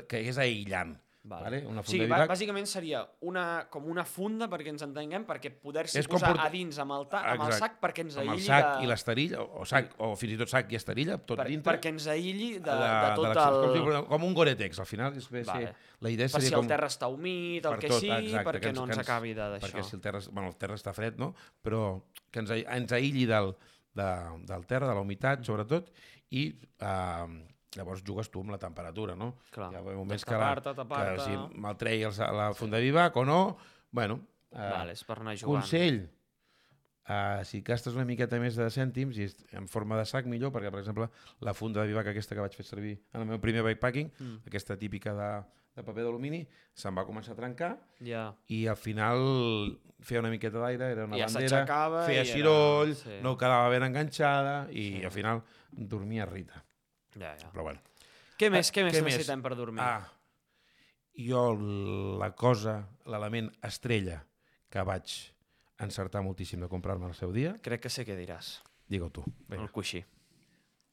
que 0.08 0.20
és 0.28 0.38
aïllant. 0.40 0.96
Vale. 1.28 1.44
Vale. 1.44 1.58
Una 1.68 1.82
funda 1.84 2.04
de 2.04 2.08
bà- 2.08 2.16
bivac. 2.16 2.30
bàsicament 2.30 2.66
seria 2.70 3.02
una, 3.28 3.42
com 3.68 3.84
una 3.92 4.04
funda, 4.08 4.46
perquè 4.48 4.70
ens 4.72 4.82
entenguem, 4.86 5.26
perquè 5.28 5.50
poder-s'hi 5.60 6.00
com 6.06 6.14
posar 6.16 6.30
portar- 6.32 6.46
a 6.46 6.50
dins 6.54 6.78
amb 6.80 6.94
el, 6.96 7.04
ta 7.12 7.20
amb 7.34 7.42
el 7.44 7.52
sac 7.58 7.74
perquè 7.82 8.06
ens 8.06 8.16
amb 8.16 8.30
aïlli 8.32 8.40
el 8.40 8.46
sac 8.46 8.68
de... 8.78 8.84
i 8.84 8.88
l'esterilla, 8.88 9.42
o, 9.44 9.66
sac, 9.68 9.92
o 10.00 10.08
fins 10.16 10.32
i 10.32 10.38
tot 10.40 10.48
sac 10.54 10.72
i 10.72 10.78
esterilla, 10.80 11.18
tot 11.20 11.36
per, 11.42 11.46
dintre. 11.50 11.68
perquè 11.74 11.92
ens 11.92 12.06
aïlli 12.08 12.48
de, 12.54 12.64
de, 12.64 12.76
de, 12.78 13.10
tot 13.14 13.26
l'accés. 13.28 13.44
el... 13.44 13.84
Com, 13.84 13.92
si, 14.02 14.08
com 14.14 14.24
un 14.30 14.34
Goretex, 14.40 14.80
al 14.80 14.86
final. 14.86 15.16
És, 15.20 15.28
vale. 15.30 15.44
Vale. 15.52 15.74
La 16.00 16.10
idea 16.14 16.26
Per 16.30 16.32
seria 16.40 16.48
si 16.48 16.54
com... 16.54 16.64
el 16.64 16.72
terra 16.72 16.86
està 16.88 17.08
humit, 17.12 17.66
el 17.66 17.78
que 17.82 17.88
tot, 17.92 18.00
sigui, 18.00 18.30
exacte, 18.32 18.46
perquè 18.48 18.60
que 18.60 18.68
ens- 18.72 18.78
no 18.80 18.86
ens 18.88 18.96
ens- 18.96 19.04
acabi 19.04 19.34
de 19.34 19.50
perquè 19.58 19.72
d'això. 19.82 19.84
si 19.90 19.96
el 19.96 20.00
terra, 20.08 20.20
bueno, 20.32 20.48
el 20.48 20.56
terra 20.56 20.74
està 20.78 20.92
fred, 20.94 21.18
no? 21.18 21.34
però 21.62 21.82
que 22.30 22.40
ens, 22.40 22.50
ens 22.50 22.92
aïlli 22.92 23.26
del, 23.26 23.52
de, 23.98 24.08
del 24.48 24.66
terra, 24.70 24.88
de 24.88 24.94
la 24.94 25.00
humitat, 25.04 25.42
sobretot, 25.44 25.90
i 26.30 26.48
eh, 26.80 27.26
llavors 27.76 28.02
jugues 28.06 28.30
tu 28.30 28.40
amb 28.40 28.50
la 28.50 28.58
temperatura, 28.58 29.14
no? 29.16 29.34
Clar. 29.50 29.72
Hi 29.72 29.76
ha 29.76 29.82
moments 29.82 30.24
que, 30.24 30.34
la, 30.38 30.54
que 30.56 31.20
si 31.20 31.36
me'l 31.60 31.76
treies 31.76 32.20
a 32.20 32.30
la 32.32 32.54
funda 32.54 32.78
de 32.78 32.84
bivac 32.84 33.16
o 33.16 33.24
no, 33.24 33.56
bueno, 33.90 34.20
eh, 34.52 34.56
Vale, 34.58 34.92
és 34.92 35.04
per 35.04 35.18
anar 35.20 35.36
jugant. 35.36 35.62
consell, 35.62 36.08
Uh, 37.08 37.40
si 37.42 37.62
gastes 37.64 37.94
una 37.96 38.04
miqueta 38.04 38.36
més 38.36 38.52
de 38.54 38.66
cèntims 38.68 39.16
i 39.16 39.24
en 39.56 39.64
forma 39.66 39.96
de 39.96 40.04
sac 40.04 40.26
millor, 40.28 40.50
perquè 40.52 40.68
per 40.70 40.80
exemple 40.82 41.06
la 41.40 41.54
funda 41.56 41.80
de 41.80 41.88
bivac 41.88 42.10
aquesta 42.10 42.34
que 42.36 42.42
vaig 42.44 42.52
fer 42.52 42.66
servir 42.68 42.98
en 43.14 43.22
el 43.22 43.26
meu 43.30 43.38
primer 43.40 43.62
bikepacking, 43.64 44.10
Mm. 44.20 44.42
aquesta 44.44 44.76
típica 44.76 45.14
de, 45.16 45.28
de 45.74 45.82
paper 45.86 46.04
d'alumini, 46.04 46.42
se'n 46.74 46.92
va 46.94 47.06
començar 47.06 47.32
a 47.32 47.36
trencar 47.36 47.78
Ja. 48.04 48.34
i 48.48 48.66
al 48.66 48.76
final 48.76 49.78
feia 50.04 50.20
una 50.20 50.28
miqueta 50.28 50.58
d'aire, 50.60 50.84
era 50.92 51.06
una 51.06 51.16
I 51.16 51.20
ja 51.24 51.30
bandera, 51.32 51.64
feia 52.04 52.20
i 52.20 52.28
era- 52.28 52.34
xiroll, 52.34 52.94
sí. 52.94 53.16
no 53.22 53.38
quedava 53.38 53.70
ben 53.70 53.84
enganxada 53.84 54.68
i 54.70 54.98
Sí. 54.98 55.04
al 55.06 55.10
final 55.10 55.42
dormia 55.72 56.26
Rita. 56.26 56.62
Ja, 57.16 57.34
ja. 57.40 57.50
Però 57.52 57.62
bueno. 57.64 57.80
Què 58.38 58.50
més, 58.50 58.70
què 58.70 58.82
què 58.82 58.84
més 58.90 58.98
més? 59.00 59.04
necessitem 59.14 59.42
per 59.42 59.54
dormir? 59.58 59.80
Ah, 59.82 60.06
jo 61.18 61.40
la 62.20 62.30
cosa, 62.38 62.76
l'element 63.10 63.48
estrella 63.66 64.20
que 64.70 64.84
vaig 64.86 65.14
encertar 65.82 66.22
moltíssim 66.22 66.60
de 66.62 66.68
comprar-me 66.70 67.06
al 67.06 67.14
seu 67.14 67.32
dia, 67.32 67.56
Crec 67.62 67.82
que 67.86 67.90
sé 67.90 68.04
què 68.06 68.14
diràs. 68.18 68.60
digue-ho 68.88 69.10
tu. 69.10 69.22
El 69.48 69.56
Vinga, 69.56 69.72
coixí. 69.72 70.04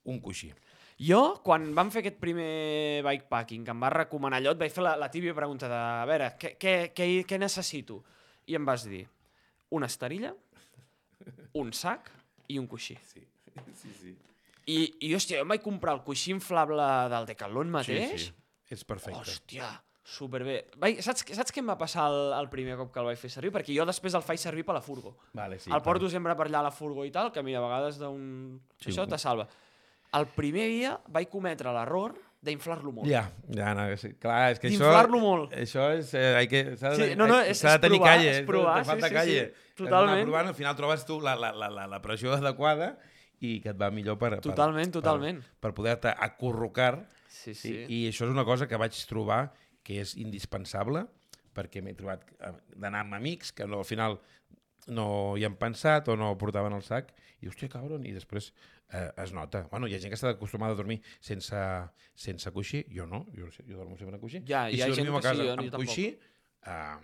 un 0.06 0.20
coixí. 0.22 0.52
Jo, 0.98 1.42
quan 1.44 1.74
vam 1.76 1.90
fer 1.92 2.00
aquest 2.04 2.18
primer 2.22 3.02
bikepacking, 3.04 3.66
que 3.66 3.72
em 3.72 3.82
va 3.84 3.90
recomanar 3.90 4.38
allò, 4.40 4.52
et 4.56 4.60
vaig 4.62 4.72
fer 4.72 4.84
la, 4.84 4.96
la 4.96 5.10
típica 5.12 5.34
pregunta 5.36 5.68
de, 5.68 5.76
a 5.76 6.06
veure, 6.08 6.30
què, 6.40 6.54
què, 6.58 6.74
què, 6.96 7.08
què 7.28 7.40
necessito? 7.40 8.04
I 8.48 8.56
em 8.56 8.66
vas 8.66 8.86
dir, 8.88 9.02
una 9.76 9.88
esterilla, 9.92 10.34
un 11.54 11.74
sac 11.74 12.12
i 12.48 12.60
un 12.60 12.68
coixí. 12.68 12.96
Sí. 13.12 13.26
Sí, 13.74 13.92
sí. 14.02 14.16
I, 14.66 14.80
i 15.06 15.12
hòstia, 15.14 15.38
jo 15.42 15.46
em 15.46 15.52
vaig 15.54 15.62
comprar 15.62 15.94
el 15.94 16.04
coixí 16.06 16.32
inflable 16.34 16.86
del 17.12 17.28
Decathlon 17.30 17.70
mateix. 17.70 18.16
Sí, 18.16 18.30
sí. 18.30 18.34
És 18.74 18.82
perfecte. 18.84 19.20
Hòstia, 19.22 19.68
superbé. 20.06 20.56
Vaig, 20.82 21.00
saps, 21.06 21.22
saps 21.38 21.54
què 21.54 21.62
em 21.62 21.70
va 21.70 21.76
passar 21.78 22.08
el, 22.10 22.32
el 22.40 22.48
primer 22.50 22.76
cop 22.80 22.92
que 22.94 23.00
el 23.04 23.06
vaig 23.12 23.20
fer 23.22 23.30
servir? 23.30 23.52
Perquè 23.54 23.76
jo 23.78 23.86
després 23.86 24.16
el 24.18 24.24
faig 24.26 24.42
servir 24.42 24.66
per 24.66 24.74
la 24.78 24.82
furgo. 24.82 25.16
Vale, 25.38 25.60
sí, 25.60 25.70
Sí, 25.70 25.76
el 25.76 25.84
porto 25.86 26.10
sempre 26.10 26.34
per 26.38 26.48
allà 26.50 26.64
a 26.64 26.68
la 26.70 26.74
furgo 26.74 27.06
i 27.06 27.12
tal, 27.14 27.32
que 27.32 27.44
mira, 27.46 27.62
a 27.62 27.68
vegades 27.68 28.00
d'un... 28.02 28.60
Sí, 28.80 28.88
Sí, 28.90 28.94
Això 28.96 29.06
te 29.10 29.18
salva. 29.22 29.46
El 30.16 30.26
primer 30.34 30.66
dia 30.72 30.96
vaig 31.14 31.30
cometre 31.30 31.72
l'error 31.76 32.14
d'inflar-lo 32.46 32.92
molt. 32.94 33.10
Ja, 33.10 33.24
ja, 33.54 33.72
no, 33.78 33.86
sí, 33.98 34.14
clar, 34.22 34.52
és 34.54 34.60
que 34.62 34.70
això... 34.70 34.84
D'inflar-lo 34.86 35.20
molt. 35.22 35.54
Això 35.58 35.88
és... 35.98 36.12
Eh, 36.14 36.36
hay 36.42 36.48
que, 36.50 36.62
s'ha 36.78 36.92
de, 36.94 37.00
Sí, 37.12 37.16
no, 37.18 37.26
no, 37.30 37.40
hay- 37.42 37.50
és- 37.54 37.62
de 37.66 37.74
tenir 37.82 37.98
provar, 38.00 38.14
calle. 38.16 38.30
és 38.32 38.38
eh, 38.42 38.46
provar, 38.46 38.76
te 38.84 38.90
falta 38.92 39.10
sí, 39.10 39.14
sí, 39.14 39.18
calle. 39.18 39.40
sí, 39.50 39.74
totalment. 39.82 40.22
Provant, 40.30 40.52
al 40.54 40.58
final 40.58 40.76
trobes 40.78 41.06
tu 41.10 41.18
la, 41.22 41.34
la, 41.36 41.50
la, 41.58 41.70
la, 41.74 41.88
la 41.90 42.02
pressió 42.06 42.34
adequada 42.38 42.96
i 43.42 43.60
que 43.62 43.70
et 43.74 43.78
va 43.80 43.90
millor 43.92 44.18
per... 44.22 44.40
Totalment, 44.42 44.88
per, 44.92 45.00
totalment. 45.02 45.42
Per, 45.42 45.60
per 45.62 45.74
poder-te 45.74 46.14
acurrucar. 46.16 47.06
Sí, 47.28 47.54
Sí. 47.54 47.56
sí. 47.56 47.74
I 47.90 48.00
això 48.10 48.26
és 48.26 48.32
una 48.32 48.46
cosa 48.48 48.68
que 48.68 48.78
vaig 48.80 48.96
trobar 49.10 49.52
que 49.84 50.00
és 50.02 50.16
indispensable 50.18 51.06
perquè 51.56 51.82
m'he 51.84 51.94
trobat 51.96 52.24
eh, 52.40 52.54
d'anar 52.76 53.04
amb 53.06 53.14
amics 53.20 53.52
que 53.56 53.68
no, 53.68 53.80
al 53.84 53.86
final 53.88 54.18
no 54.88 55.36
hi 55.38 55.44
han 55.46 55.56
pensat 55.60 56.08
o 56.10 56.16
no 56.20 56.34
portaven 56.38 56.74
al 56.74 56.84
sac 56.84 57.12
i 57.42 57.48
hòstia, 57.50 57.70
cabron, 57.70 58.04
i 58.06 58.12
després 58.16 58.52
eh, 58.94 59.12
es 59.24 59.32
nota. 59.34 59.66
Bueno, 59.72 59.88
hi 59.88 59.96
ha 59.96 60.00
gent 60.00 60.10
que 60.14 60.18
està 60.20 60.32
acostumada 60.34 60.74
a 60.74 60.80
dormir 60.80 61.00
sense, 61.20 61.60
sense 62.16 62.52
coixí, 62.56 62.84
jo 62.94 63.06
no, 63.06 63.26
jo, 63.36 63.50
jo 63.68 63.78
dormo 63.78 63.98
sempre 63.98 64.16
en 64.16 64.22
coixí. 64.22 64.42
Ja, 64.48 64.66
I 64.70 64.78
hi 64.78 64.82
ha 64.82 64.90
si 64.90 64.96
gent 65.00 65.08
dormim 65.10 65.20
a 65.20 65.22
que 65.22 65.28
sí, 65.28 65.32
casa 65.34 65.44
jo- 65.44 65.48
jo 65.48 65.54
amb 65.54 65.72
tampoc. 65.72 65.86
coixí, 65.86 66.08
eh, 66.66 66.98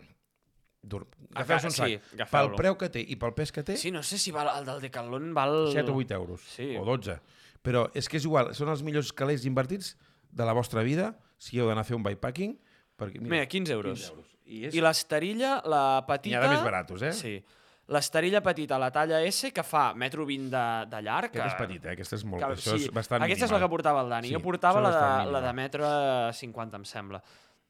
dur... 0.82 1.06
A 1.36 1.42
agafeu 1.44 1.58
ca- 1.60 1.68
un 1.68 1.72
sac. 1.76 1.88
sí, 1.88 2.26
pel 2.32 2.52
preu 2.58 2.76
que 2.78 2.90
té 2.90 3.02
i 3.06 3.16
pel 3.16 3.34
pes 3.38 3.52
que 3.54 3.64
té, 3.64 3.78
Sí, 3.78 3.92
no 3.92 4.02
sé 4.04 4.18
si 4.18 4.32
val, 4.34 4.50
el 4.60 4.66
del 4.66 4.82
Decathlon 4.82 5.34
val... 5.34 5.70
7 5.72 5.90
o 5.92 5.96
8 6.02 6.14
euros, 6.18 6.42
Sí. 6.56 6.72
o 6.78 6.84
12. 6.86 7.20
Però 7.62 7.86
és 7.94 8.10
que 8.10 8.18
és 8.18 8.26
igual, 8.26 8.54
són 8.58 8.70
els 8.74 8.82
millors 8.84 9.14
calés 9.14 9.46
invertits 9.46 9.96
de 10.32 10.46
la 10.48 10.54
vostra 10.58 10.82
vida 10.82 11.14
si 11.38 11.60
heu 11.60 11.68
d'anar 11.70 11.82
a 11.86 11.88
fer 11.88 11.96
un 11.96 12.04
bikepacking. 12.04 12.58
Perquè, 12.98 13.22
Mira, 13.22 13.46
15 13.46 13.74
euros. 13.74 14.00
15 14.00 14.14
euros. 14.14 14.28
I, 14.52 14.66
és... 14.68 14.76
I 14.76 14.82
l'esterilla, 14.82 15.62
la 15.66 16.02
N'hi 16.02 16.08
petita... 16.10 16.40
ha 16.40 16.44
de 16.48 16.56
més 16.56 16.64
baratos, 16.66 17.02
eh? 17.06 17.14
Sí. 17.14 17.36
L'esterilla 17.92 18.40
petita, 18.42 18.78
la 18.80 18.88
talla 18.94 19.18
S, 19.28 19.50
que 19.52 19.64
fa 19.68 19.94
metro 19.94 20.24
20 20.26 20.50
de, 20.54 20.64
de 20.92 21.00
llarg. 21.04 21.32
Aquesta 21.34 21.48
és 21.50 21.58
petita, 21.60 21.90
eh? 21.90 21.96
aquesta 21.98 22.16
és 22.16 22.24
molt... 22.24 22.40
que, 22.44 22.52
això 22.56 22.76
és 22.78 22.86
bastant 22.94 23.26
aquesta 23.26 23.46
és 23.46 23.52
la 23.52 23.58
mínima. 23.58 23.68
que 23.68 23.72
portava 23.74 24.02
el 24.06 24.10
Dani. 24.14 24.30
Sí, 24.30 24.34
jo 24.38 24.42
portava 24.46 24.80
la 24.86 24.92
de, 24.96 25.02
la 25.32 25.42
de 25.42 25.52
mínima. 25.52 25.54
metre 25.54 25.90
50, 26.40 26.78
em 26.80 26.86
sembla. 26.88 27.20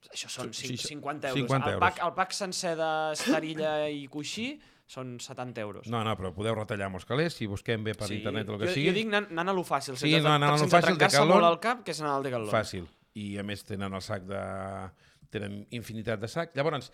Això 0.10 0.30
són 0.30 0.54
Sí, 0.54 0.68
cin- 0.68 0.78
sí, 0.82 0.88
50 0.96 1.30
euros. 1.30 1.40
50 1.44 1.68
el, 1.70 1.74
euros. 1.76 1.84
pack, 1.90 2.02
el 2.08 2.14
pack 2.18 2.32
sencer 2.34 2.76
d'esterilla 2.76 3.74
i 3.90 4.08
coixí 4.12 4.56
són 4.92 5.20
70 5.22 5.62
euros. 5.62 5.88
No, 5.88 6.02
no, 6.04 6.16
però 6.20 6.34
podeu 6.36 6.56
retallar 6.58 6.90
els 6.94 7.06
calés, 7.08 7.36
si 7.38 7.48
busquem 7.48 7.84
bé 7.86 7.94
per 7.96 8.10
internet 8.12 8.50
o 8.50 8.56
el 8.58 8.60
que 8.60 8.68
jo, 8.68 8.74
sigui. 8.74 8.88
jo 8.90 8.94
dic 8.98 9.08
anant, 9.08 9.30
anant 9.32 9.50
a 9.54 9.54
lo 9.56 9.64
fàcil, 9.64 9.96
Sí, 9.96 10.10
sense, 10.12 10.24
no, 10.26 10.34
anant 10.36 10.58
sense 10.60 10.74
fàcil, 10.74 10.90
trencar-se 10.98 11.24
molt 11.30 11.46
al 11.48 11.60
cap, 11.64 11.84
que 11.86 11.92
és 11.96 12.02
anar 12.02 12.18
al 12.18 12.24
Decathlon. 12.28 12.52
Fàcil. 12.52 12.90
I 13.16 13.38
a 13.40 13.44
més 13.44 13.64
tenen 13.68 13.94
el 13.94 14.02
sac 14.04 14.24
de... 14.28 14.42
tenen 15.32 15.62
infinitat 15.72 16.20
de 16.20 16.28
sacs. 16.28 16.56
Llavors, 16.60 16.92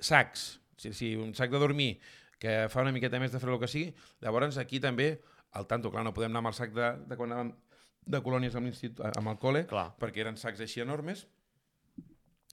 sacs, 0.00 0.46
si, 0.76 0.92
si 0.92 1.12
un 1.14 1.34
sac 1.38 1.50
de 1.52 1.58
dormir 1.62 2.00
que 2.38 2.66
fa 2.68 2.82
una 2.82 2.90
miqueta 2.92 3.20
més 3.22 3.30
de 3.32 3.38
fred 3.38 3.52
o 3.54 3.56
el 3.56 3.62
que 3.62 3.68
sigui, 3.70 3.94
llavors 4.20 4.58
aquí 4.58 4.80
també, 4.82 5.20
al 5.52 5.66
tanto, 5.70 5.90
clar, 5.94 6.02
no 6.04 6.12
podem 6.12 6.32
anar 6.32 6.42
amb 6.42 6.50
el 6.50 6.56
sac 6.58 6.74
de, 6.74 6.90
de 7.06 7.16
quan 7.16 7.30
anàvem 7.32 7.54
de 8.06 8.20
colònies 8.22 8.54
amb, 8.58 8.68
amb 9.16 9.28
el 9.32 9.38
col·le, 9.38 9.64
Clar. 9.70 9.86
perquè 9.98 10.20
eren 10.26 10.36
sacs 10.36 10.60
així 10.60 10.82
enormes, 10.82 11.24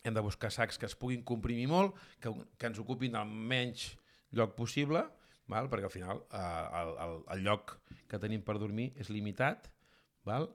hem 0.03 0.13
de 0.13 0.21
buscar 0.23 0.51
sacs 0.51 0.77
que 0.77 0.85
es 0.89 0.95
puguin 0.99 1.23
comprimir 1.23 1.67
molt, 1.71 1.95
que, 2.19 2.31
que 2.59 2.69
ens 2.69 2.79
ocupin 2.83 3.15
el 3.15 3.29
menys 3.29 3.93
lloc 4.35 4.55
possible, 4.57 5.05
val? 5.47 5.69
perquè 5.71 5.87
al 5.87 5.93
final 5.93 6.23
eh, 6.29 6.65
el, 6.81 6.93
el, 7.05 7.15
el 7.37 7.43
lloc 7.45 7.77
que 8.11 8.19
tenim 8.19 8.43
per 8.43 8.57
dormir 8.59 8.91
és 8.99 9.09
limitat 9.13 9.69
val? 10.27 10.49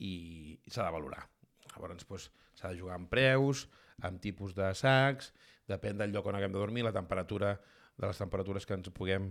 i 0.00 0.58
s'ha 0.68 0.86
de 0.86 0.92
valorar. 0.94 1.26
Llavors 1.70 2.04
doncs, 2.08 2.30
s'ha 2.56 2.70
de 2.72 2.78
jugar 2.80 2.96
amb 2.96 3.10
preus, 3.12 3.66
amb 4.04 4.20
tipus 4.20 4.54
de 4.56 4.70
sacs, 4.74 5.32
depèn 5.68 6.00
del 6.00 6.12
lloc 6.12 6.26
on 6.26 6.36
haguem 6.38 6.52
de 6.52 6.58
dormir, 6.60 6.84
la 6.86 6.92
temperatura 6.92 7.54
de 8.00 8.06
les 8.08 8.18
temperatures 8.18 8.64
que 8.66 8.74
ens 8.78 8.88
puguem 8.96 9.30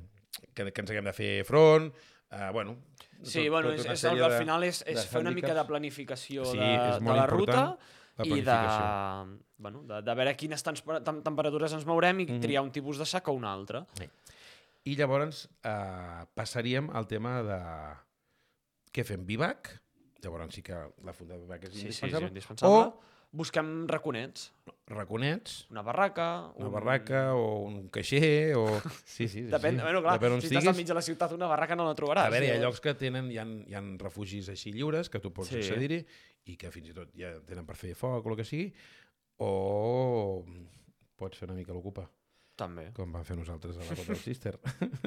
que, 0.53 0.69
que 0.71 0.81
ens 0.81 0.91
haguem 0.93 1.09
de 1.09 1.13
fer 1.17 1.31
front, 1.45 1.89
eh, 2.31 2.49
bueno... 2.53 2.77
Sí, 3.19 3.41
tot- 3.43 3.49
bueno, 3.51 3.71
tota 3.75 3.91
és, 3.97 4.03
és, 4.05 4.21
al 4.23 4.35
final 4.37 4.63
és, 4.63 4.83
és 4.87 5.07
fer 5.09 5.19
una 5.25 5.33
mica 5.35 5.51
de 5.57 5.63
planificació 5.67 6.45
Sí, 6.47 6.57
de, 6.61 6.99
de 7.01 7.15
la 7.17 7.25
ruta 7.27 7.57
important, 7.57 7.97
la 8.25 8.37
i 8.37 8.41
de, 8.41 9.39
bueno, 9.57 9.83
de, 9.87 10.01
de 10.01 10.15
veure 10.15 10.35
quines 10.35 10.63
temper 10.63 10.99
tem 11.05 11.21
temperatures 11.23 11.73
ens 11.77 11.85
mourem 11.87 12.19
i 12.19 12.25
Mhm. 12.25 12.39
triar 12.41 12.63
un 12.63 12.71
tipus 12.71 12.97
de 12.97 13.05
sac 13.05 13.27
o 13.27 13.33
un 13.33 13.45
altre. 13.45 13.85
I 14.85 14.95
llavors 14.95 15.47
eh, 15.63 16.25
passaríem 16.33 16.89
al 16.95 17.07
tema 17.07 17.41
de 17.43 17.59
què 18.91 19.03
fem, 19.05 19.25
vivac? 19.25 19.69
Llavors 20.23 20.53
sí 20.55 20.61
que 20.65 20.75
la 21.05 21.13
funda 21.13 21.35
de 21.35 21.41
vivac 21.45 21.63
és 21.63 21.73
Sí, 21.73 21.79
sí, 21.79 21.87
és 21.87 22.01
indispensable. 22.03 22.27
indispensable. 22.27 22.93
Busquem 23.31 23.85
raconets, 23.87 24.47
raconets, 24.89 25.67
una 25.69 25.83
barraca... 25.85 26.49
una 26.55 26.65
un... 26.65 26.71
barraca 26.73 27.35
o 27.37 27.59
un 27.67 27.87
caixer 27.93 28.55
o... 28.57 28.63
Sí, 29.05 29.27
sí, 29.27 29.43
sí. 29.43 29.43
Depèn, 29.51 29.77
sí. 29.77 29.83
bueno, 29.85 30.01
clar, 30.01 30.15
Depèn 30.17 30.33
on 30.33 30.41
si 30.41 30.49
estàs 30.49 30.65
al 30.71 30.75
mig 30.79 30.87
de 30.89 30.95
la 30.97 31.03
ciutat, 31.05 31.35
una 31.37 31.45
barraca 31.51 31.77
no 31.77 31.85
la 31.85 31.93
trobaràs. 31.93 32.25
A 32.25 32.33
veure, 32.33 32.47
hi 32.47 32.55
ha 32.55 32.57
llavors. 32.57 32.79
llocs 32.79 32.81
que 32.87 32.95
tenen, 32.97 33.29
hi 33.29 33.37
ha, 33.37 33.45
hi 33.69 33.77
ha 33.77 33.83
refugis 34.01 34.49
així 34.49 34.73
lliures, 34.73 35.11
que 35.13 35.21
tu 35.21 35.29
pots 35.35 35.51
Sí. 35.53 35.61
accedir-hi, 35.61 36.01
i 36.49 36.57
que 36.57 36.71
fins 36.73 36.89
i 36.89 36.95
tot 36.97 37.13
ja 37.13 37.35
tenen 37.45 37.67
per 37.69 37.77
fer 37.77 37.93
foc 37.93 38.25
o 38.25 38.33
el 38.33 38.39
que 38.41 38.47
sigui, 38.49 38.71
o 39.45 40.43
pots 41.19 41.37
fer 41.37 41.47
una 41.51 41.57
mica 41.59 41.75
l'ocupa, 41.75 42.07
També. 42.59 42.89
com 42.93 43.11
vam 43.15 43.23
fer 43.23 43.37
nosaltres 43.39 43.77
a 43.79 43.85
la 43.87 43.95
del 44.03 44.17
Sister. 44.19 44.57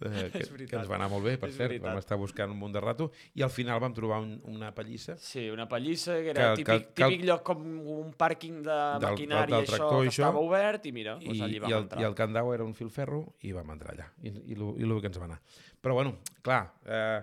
eh, 0.00 0.30
que, 0.32 0.66
que 0.66 0.76
ens 0.78 0.88
va 0.88 0.96
anar 0.98 1.08
molt 1.10 1.24
bé, 1.26 1.34
per 1.40 1.48
És 1.50 1.56
cert, 1.56 1.72
veritat. 1.74 1.88
vam 1.90 1.98
estar 2.00 2.18
buscant 2.20 2.52
un 2.54 2.58
munt 2.60 2.74
de 2.76 2.82
rato, 2.84 3.10
i 3.34 3.42
al 3.42 3.50
final 3.50 3.80
vam 3.82 3.94
trobar 3.96 4.20
un, 4.24 4.36
una 4.52 4.70
pallissa 4.76 5.16
Sí, 5.18 5.48
una 5.50 5.66
pallissa, 5.68 6.14
que 6.22 6.30
era 6.34 6.48
Que- 6.54 6.62
típic, 6.62 6.86
que- 6.88 6.94
que- 6.94 7.10
típic 7.10 7.26
lloc 7.26 7.42
com 7.50 7.64
un 7.98 8.12
pàrquing 8.14 8.62
de 8.62 8.78
del 9.02 9.08
maquinària, 9.10 9.56
del 9.56 9.66
això, 9.66 9.76
tractor 9.76 10.04
i 10.04 10.08
que 10.08 10.14
això, 10.14 10.24
estava 10.28 10.44
obert, 10.46 10.86
i 10.86 10.92
mira, 10.92 11.18
i, 11.20 11.26
doncs 11.32 11.40
allí 11.48 11.56
i, 11.56 11.62
vam 11.66 11.72
el, 11.72 11.78
entrar. 11.82 12.00
i 12.02 12.04
el 12.10 12.14
candau 12.14 12.52
era 12.54 12.64
un 12.64 12.74
filferro 12.78 13.22
i 13.42 13.52
vam 13.52 13.70
entrar 13.74 13.94
allà, 13.96 14.10
i, 14.22 14.34
i, 14.52 14.54
lo, 14.58 14.74
i 14.78 14.86
lo 14.88 15.00
que 15.00 15.10
ens 15.10 15.18
va 15.20 15.26
anar. 15.32 15.40
Però 15.82 15.94
bueno, 15.98 16.18
clar, 16.42 16.62
eh, 16.86 17.22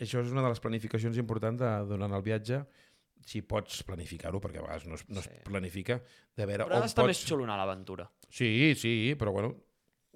això 0.00 0.20
és 0.20 0.30
una 0.32 0.42
de 0.44 0.50
les 0.52 0.60
planificacions 0.60 1.16
importants 1.18 1.60
de, 1.60 1.72
durant 1.88 2.12
el 2.12 2.22
viatge, 2.22 2.64
si 3.26 3.40
pots 3.42 3.80
planificar-ho, 3.82 4.38
perquè 4.38 4.60
a 4.60 4.62
vegades 4.62 4.84
no 4.86 4.94
es, 4.94 5.02
no 5.10 5.18
es 5.18 5.24
Sí. 5.26 5.32
planifica, 5.48 5.96
de 6.36 6.44
veure 6.46 6.64
Però 6.68 6.76
on 6.78 6.84
pots... 6.86 7.06
més 7.08 7.24
xulo 7.26 7.42
anar 7.42 7.56
a 7.56 7.64
l'aventura. 7.64 8.04
Sí, 8.36 8.74
sí, 8.76 9.14
però 9.16 9.32
bueno, 9.32 9.54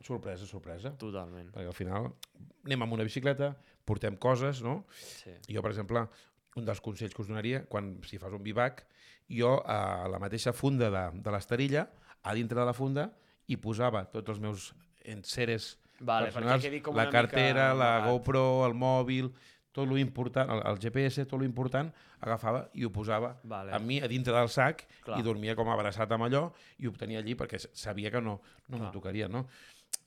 sorpresa, 0.04 0.44
sorpresa. 0.44 0.92
Totalment. 1.00 1.48
Perquè 1.54 1.70
al 1.70 1.76
final 1.76 2.10
anem 2.66 2.84
amb 2.84 2.98
una 2.98 3.06
bicicleta, 3.06 3.54
portem 3.88 4.18
coses, 4.20 4.60
no? 4.64 4.82
Sí. 5.00 5.32
Jo, 5.48 5.62
per 5.64 5.72
exemple, 5.72 6.04
un 6.60 6.66
dels 6.68 6.82
consells 6.84 7.16
que 7.16 7.24
us 7.24 7.30
donaria, 7.30 7.62
quan 7.70 7.94
si 8.04 8.20
fas 8.20 8.36
un 8.36 8.44
bivac, 8.44 8.84
jo 9.32 9.54
a 9.64 10.08
la 10.10 10.20
mateixa 10.20 10.52
funda 10.52 10.90
de, 10.92 11.04
de 11.24 11.32
l'esterilla, 11.32 11.86
a 12.20 12.34
dintre 12.36 12.60
de 12.60 12.66
la 12.68 12.76
funda, 12.76 13.08
hi 13.48 13.56
posava 13.56 14.04
tots 14.12 14.34
els 14.34 14.42
meus 14.42 14.70
enseres 15.08 15.76
Vale, 16.00 16.28
personals, 16.28 16.64
quedi 16.64 16.80
com 16.84 16.96
la 16.96 17.08
cartera, 17.12 17.70
mica 17.72 17.78
la. 17.80 17.90
GoPro, 18.08 18.44
el 18.66 18.76
mòbil, 18.76 19.32
tot 19.72 19.88
lo 19.88 19.98
important, 19.98 20.50
el, 20.50 20.62
el 20.66 20.78
GPS, 20.82 21.26
tot 21.30 21.38
lo 21.40 21.46
important, 21.46 21.92
agafava 22.20 22.64
i 22.74 22.84
ho 22.84 22.90
posava 22.92 23.34
Vale. 23.42 23.72
amb 23.76 23.86
mi 23.86 24.00
a 24.02 24.08
dintre 24.10 24.34
del 24.34 24.50
sac 24.52 24.84
Clar. 25.04 25.20
i 25.20 25.26
dormia 25.26 25.54
com 25.58 25.70
abraçat 25.72 26.10
amb 26.12 26.26
allò 26.26 26.48
i 26.78 26.88
ho 26.90 26.94
tenia 26.98 27.22
allí 27.22 27.36
perquè 27.38 27.60
sabia 27.72 28.10
que 28.10 28.20
no, 28.20 28.40
no 28.68 28.82
Clar. 28.82 28.92
tocaria, 28.96 29.28
no? 29.28 29.46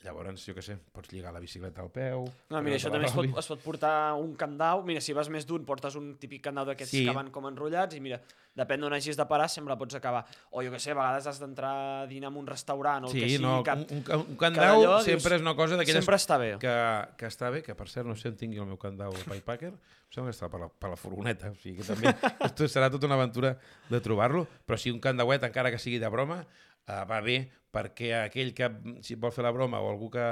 Llavors, 0.03 0.41
jo 0.43 0.51
què 0.51 0.59
sé, 0.59 0.73
pots 0.91 1.13
lligar 1.13 1.31
la 1.31 1.39
bicicleta 1.39 1.79
al 1.79 1.87
peu... 1.95 2.25
No, 2.51 2.59
mira, 2.61 2.75
això 2.75 2.89
també 2.91 3.07
es 3.07 3.13
pot, 3.15 3.29
es 3.39 3.47
pot 3.47 3.61
portar 3.63 3.91
un 4.19 4.33
candau. 4.35 4.81
Mira, 4.83 4.99
si 4.99 5.13
vas 5.15 5.29
més 5.31 5.45
d'un, 5.47 5.63
portes 5.63 5.95
un 5.95 6.17
típic 6.19 6.41
candau 6.43 6.65
d'aquests 6.67 6.91
Sí. 6.91 7.05
que 7.07 7.13
van 7.15 7.29
com 7.31 7.45
enrotllats 7.47 7.95
i 7.95 8.01
mira, 8.03 8.17
depèn 8.59 8.83
d'on 8.83 8.91
hagis 8.97 9.15
de 9.15 9.23
parar, 9.29 9.47
sempre 9.47 9.77
pots 9.79 9.95
acabar. 9.95 10.25
O 10.51 10.59
jo 10.61 10.73
què 10.73 10.81
sé, 10.83 10.91
a 10.91 10.97
vegades 10.99 11.29
has 11.31 11.39
d'entrar 11.39 11.71
a 12.01 12.03
dinar 12.11 12.33
en 12.33 12.41
un 12.41 12.49
restaurant 12.51 13.07
o 13.07 13.07
el 13.07 13.13
Sí, 13.15 13.21
que 13.23 13.29
sigui. 13.29 13.45
no, 13.45 13.53
que, 13.63 13.77
un, 13.79 14.03
un, 14.19 14.25
un 14.33 14.41
candau 14.43 14.81
allò 14.83 14.97
sempre 15.05 15.37
dius, 15.37 15.39
és 15.39 15.45
una 15.47 15.55
cosa 15.61 15.79
d'aquelles 15.79 16.03
sempre 16.03 16.19
està 16.19 16.37
bé. 16.43 16.51
que, 16.59 16.75
que 17.23 17.31
està 17.31 17.49
bé, 17.55 17.63
que 17.63 17.73
per 17.79 17.87
cert 17.87 18.05
no 18.11 18.17
sé 18.19 18.27
on 18.33 18.35
tingui 18.35 18.59
el 18.59 18.67
meu 18.67 18.77
candau 18.81 19.15
Paypacker, 19.23 19.71
em 19.71 20.11
sembla 20.11 20.33
que 20.33 20.35
està 20.35 20.51
per 20.51 20.59
la, 20.65 20.67
per 20.67 20.91
la 20.91 20.99
furgoneta, 20.99 21.53
o 21.55 21.55
sigui 21.63 21.79
que 21.79 21.87
també 21.87 22.11
esto 22.51 22.67
serà 22.67 22.91
tota 22.91 23.07
una 23.07 23.15
aventura 23.15 23.55
de 23.87 24.03
trobar-lo, 24.03 24.43
però 24.67 24.75
si 24.77 24.91
un 24.91 24.99
candauet, 24.99 25.47
encara 25.47 25.71
que 25.71 25.79
sigui 25.79 25.97
de 26.03 26.11
broma, 26.11 26.41
uh, 26.87 27.03
va 27.09 27.19
bé 27.25 27.37
perquè 27.73 28.11
aquell 28.23 28.53
que 28.53 28.69
si 29.01 29.15
vol 29.15 29.31
fer 29.33 29.43
la 29.45 29.51
broma 29.55 29.79
o 29.81 29.89
algú 29.89 30.11
que 30.13 30.27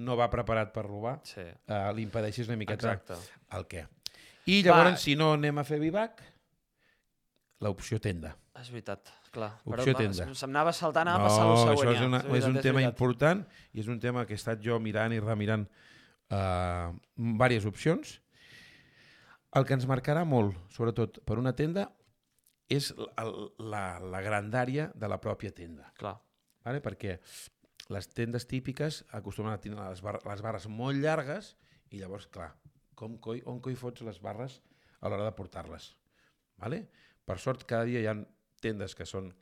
no 0.00 0.16
va 0.16 0.30
preparat 0.32 0.72
per 0.74 0.84
robar, 0.86 1.18
Sí, 1.26 1.42
uh, 1.42 1.90
li 1.94 2.02
impedeixis 2.06 2.48
una 2.48 2.56
miqueta 2.56 2.94
exacte. 2.94 3.18
el 3.56 3.66
què. 3.70 3.86
I 4.50 4.62
llavors, 4.64 4.96
Va. 4.96 5.02
si 5.02 5.14
no 5.18 5.32
anem 5.36 5.58
a 5.60 5.64
fer 5.64 5.78
vivac, 5.78 6.22
l'opció 7.60 8.00
tenda. 8.00 8.32
És 8.60 8.70
veritat, 8.72 9.10
clar. 9.32 9.52
Opció 9.64 9.92
va, 9.92 9.98
tenda. 10.00 10.26
Se'm 10.34 10.50
anava 10.50 10.72
saltant 10.76 11.08
a 11.08 11.18
passar 11.20 11.44
el 11.46 11.56
següent. 11.58 11.76
això 11.78 11.92
és, 11.94 12.00
una, 12.06 12.18
veritat, 12.24 12.38
és 12.40 12.48
un 12.48 12.58
tema 12.60 12.80
veritat. 12.80 12.94
important 12.96 13.44
i 13.72 13.80
és 13.84 13.88
un 13.92 14.00
tema 14.00 14.24
que 14.26 14.34
he 14.34 14.40
estat 14.40 14.60
jo 14.64 14.78
mirant 14.82 15.12
i 15.12 15.20
remirant 15.20 15.66
uh, 16.32 16.90
diverses 17.16 17.68
opcions. 17.70 18.16
El 19.54 19.66
que 19.66 19.74
ens 19.74 19.86
marcarà 19.90 20.24
molt, 20.24 20.56
sobretot 20.70 21.20
per 21.26 21.38
una 21.38 21.52
tenda, 21.58 21.88
és 22.70 22.92
la, 22.96 23.24
la, 23.58 23.84
la 23.98 24.20
grandària 24.22 24.90
de 24.94 25.10
la 25.10 25.18
pròpia 25.22 25.50
tenda. 25.54 25.90
Clar. 25.98 26.14
Vale? 26.64 26.80
Perquè 26.84 27.16
les 27.90 28.08
tendes 28.14 28.46
típiques 28.46 29.02
acostumen 29.18 29.52
a 29.52 29.60
tenir 29.62 29.80
les, 29.80 30.02
bar 30.04 30.20
les 30.22 30.42
barres 30.44 30.68
molt 30.70 31.00
llargues 31.02 31.54
i 31.90 31.98
llavors, 31.98 32.28
clar, 32.30 32.52
com 32.94 33.16
coi, 33.18 33.42
on 33.50 33.58
coi 33.64 33.74
fots 33.78 34.04
les 34.06 34.20
barres 34.22 34.60
a 35.00 35.10
l'hora 35.10 35.26
de 35.26 35.34
portar-les. 35.34 35.90
Vale? 36.60 36.84
Per 37.26 37.38
sort, 37.42 37.64
cada 37.66 37.88
dia 37.88 38.02
hi 38.02 38.06
ha 38.10 38.14
tendes 38.62 38.94
que 38.94 39.06
són 39.08 39.32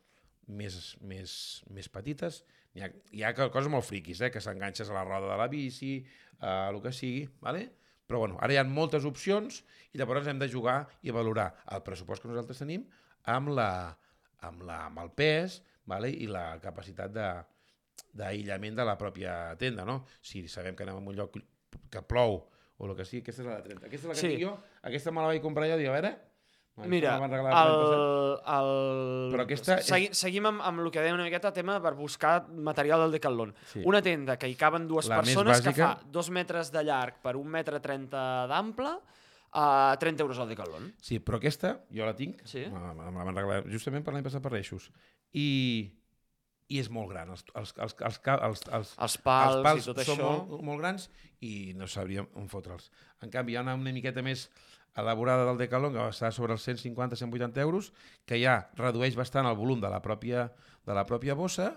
més, 0.49 0.97
més, 1.05 1.35
més 1.75 1.91
petites. 1.93 2.41
Hi 2.79 2.87
ha, 2.87 2.89
hi 3.13 3.27
ha 3.27 3.35
coses 3.37 3.69
molt 3.73 3.85
friquis, 3.85 4.23
eh? 4.23 4.31
que 4.33 4.41
s'enganxes 4.41 4.89
a 4.89 4.97
la 4.97 5.05
roda 5.05 5.29
de 5.29 5.37
la 5.41 5.51
bici, 5.53 5.99
a 6.41 6.71
el 6.71 6.81
que 6.81 6.95
sigui, 6.95 7.27
vale? 7.45 7.67
però 8.09 8.23
bueno, 8.23 8.39
ara 8.41 8.55
hi 8.55 8.57
ha 8.57 8.65
moltes 8.65 9.05
opcions 9.05 9.59
i 9.93 9.99
llavors 10.01 10.31
hem 10.31 10.39
de 10.41 10.47
jugar 10.49 10.79
i 11.05 11.13
valorar 11.13 11.51
el 11.77 11.83
pressupost 11.85 12.23
que 12.25 12.31
nosaltres 12.31 12.63
tenim 12.63 12.87
amb, 13.25 13.49
la, 13.49 13.97
amb, 14.41 14.63
la, 14.63 14.85
amb 14.87 14.99
el 14.99 15.11
pes 15.11 15.63
vale? 15.87 16.11
i 16.11 16.27
la 16.27 16.59
capacitat 16.61 17.11
de 17.13 17.29
d'aïllament 18.19 18.75
de 18.79 18.85
la 18.87 18.97
pròpia 18.99 19.55
tenda, 19.61 19.85
no? 19.85 20.05
Si 20.23 20.47
sabem 20.49 20.75
que 20.75 20.83
anem 20.87 20.97
a 20.97 20.99
un 21.03 21.15
lloc 21.17 21.37
que 21.91 22.03
plou 22.03 22.41
o 22.79 22.87
el 22.87 22.95
que 22.97 23.05
sigui, 23.05 23.23
aquesta 23.23 23.43
és 23.43 23.49
la 23.49 23.57
de 23.61 23.69
30. 23.69 23.87
Aquesta 23.87 24.07
és 24.07 24.09
la 24.09 24.15
que 24.15 24.21
Sí. 24.21 24.29
tinc 24.37 24.43
jo, 24.47 24.55
aquesta 24.83 25.11
me 25.13 25.21
la 25.21 25.27
vaig 25.33 25.43
comprar 25.43 25.69
jo, 25.69 25.77
dic, 25.77 25.89
a 25.89 25.93
veure... 25.99 26.17
Mira, 26.87 27.17
el, 27.19 28.39
el... 28.47 28.69
Però 29.33 29.43
aquesta 29.43 29.81
és- 29.81 29.89
Segui, 29.89 30.09
Seguim 30.15 30.47
amb, 30.47 30.61
amb 30.63 30.85
el 30.85 30.93
que 30.95 31.03
dèiem 31.03 31.17
una 31.19 31.25
miqueta 31.27 31.51
tema 31.53 31.81
per 31.83 31.91
buscar 31.99 32.47
material 32.55 33.01
del 33.03 33.17
Decathlon. 33.17 33.51
Sí. 33.73 33.83
Una 33.85 33.99
tenda 34.01 34.37
que 34.39 34.47
hi 34.47 34.55
caben 34.55 34.87
dues 34.87 35.09
La 35.11 35.19
persones 35.19 35.59
que 35.61 35.73
bàsica. 35.73 35.89
fa 35.99 36.07
dos 36.07 36.31
metres 36.31 36.71
de 36.71 36.85
llarg 36.87 37.19
per 37.21 37.35
un 37.35 37.49
metre 37.51 37.81
trenta 37.83 38.47
d'ample 38.47 38.93
a 39.53 39.97
30 40.01 40.23
euros 40.23 40.39
al 40.39 40.49
Decathlon. 40.49 40.91
Sí, 41.01 41.19
però 41.21 41.39
aquesta, 41.39 41.81
jo 41.91 42.05
la 42.07 42.15
tinc, 42.17 42.43
Sí. 42.47 42.67
me, 42.67 42.81
la- 42.81 42.95
me 42.95 43.05
la 43.05 43.25
van 43.25 43.35
regalar 43.37 43.63
justament 43.71 44.05
per 44.05 44.13
l'any 44.15 44.25
passat 44.25 44.43
per 44.43 44.53
Reixos, 44.53 44.91
i, 45.33 45.93
i 46.69 46.79
és 46.79 46.91
molt 46.91 47.09
gran. 47.11 47.31
Els, 47.31 47.45
els, 47.55 47.75
els, 47.79 47.95
els, 48.01 48.21
els, 48.27 48.63
els, 48.69 48.95
Els 48.99 49.19
pals, 49.25 49.55
els 49.57 49.65
pals 49.65 49.83
i 49.83 49.87
tot 49.93 50.03
són 50.05 50.19
això. 50.19 50.33
molt, 50.49 50.63
molt 50.63 50.81
grans 50.83 51.09
i 51.41 51.73
no 51.77 51.87
sabríem 51.87 52.29
on 52.35 52.49
fotre'ls. 52.49 52.91
En 53.23 53.31
canvi, 53.31 53.53
hi 53.53 53.57
ha 53.57 53.63
una, 53.65 53.75
una 53.75 53.93
miqueta 53.93 54.23
més 54.23 54.49
elaborada 54.99 55.45
del 55.47 55.59
Decathlon, 55.61 55.93
que 55.95 56.07
està 56.11 56.33
sobre 56.35 56.53
els 56.57 56.65
150-180 56.67 57.61
euros, 57.63 57.93
que 58.27 58.41
ja 58.43 58.69
redueix 58.77 59.15
bastant 59.17 59.47
el 59.47 59.55
volum 59.57 59.81
de 59.81 59.89
la 59.89 60.03
pròpia, 60.03 60.49
de 60.85 60.95
la 60.97 61.05
pròpia 61.07 61.35
bossa 61.39 61.71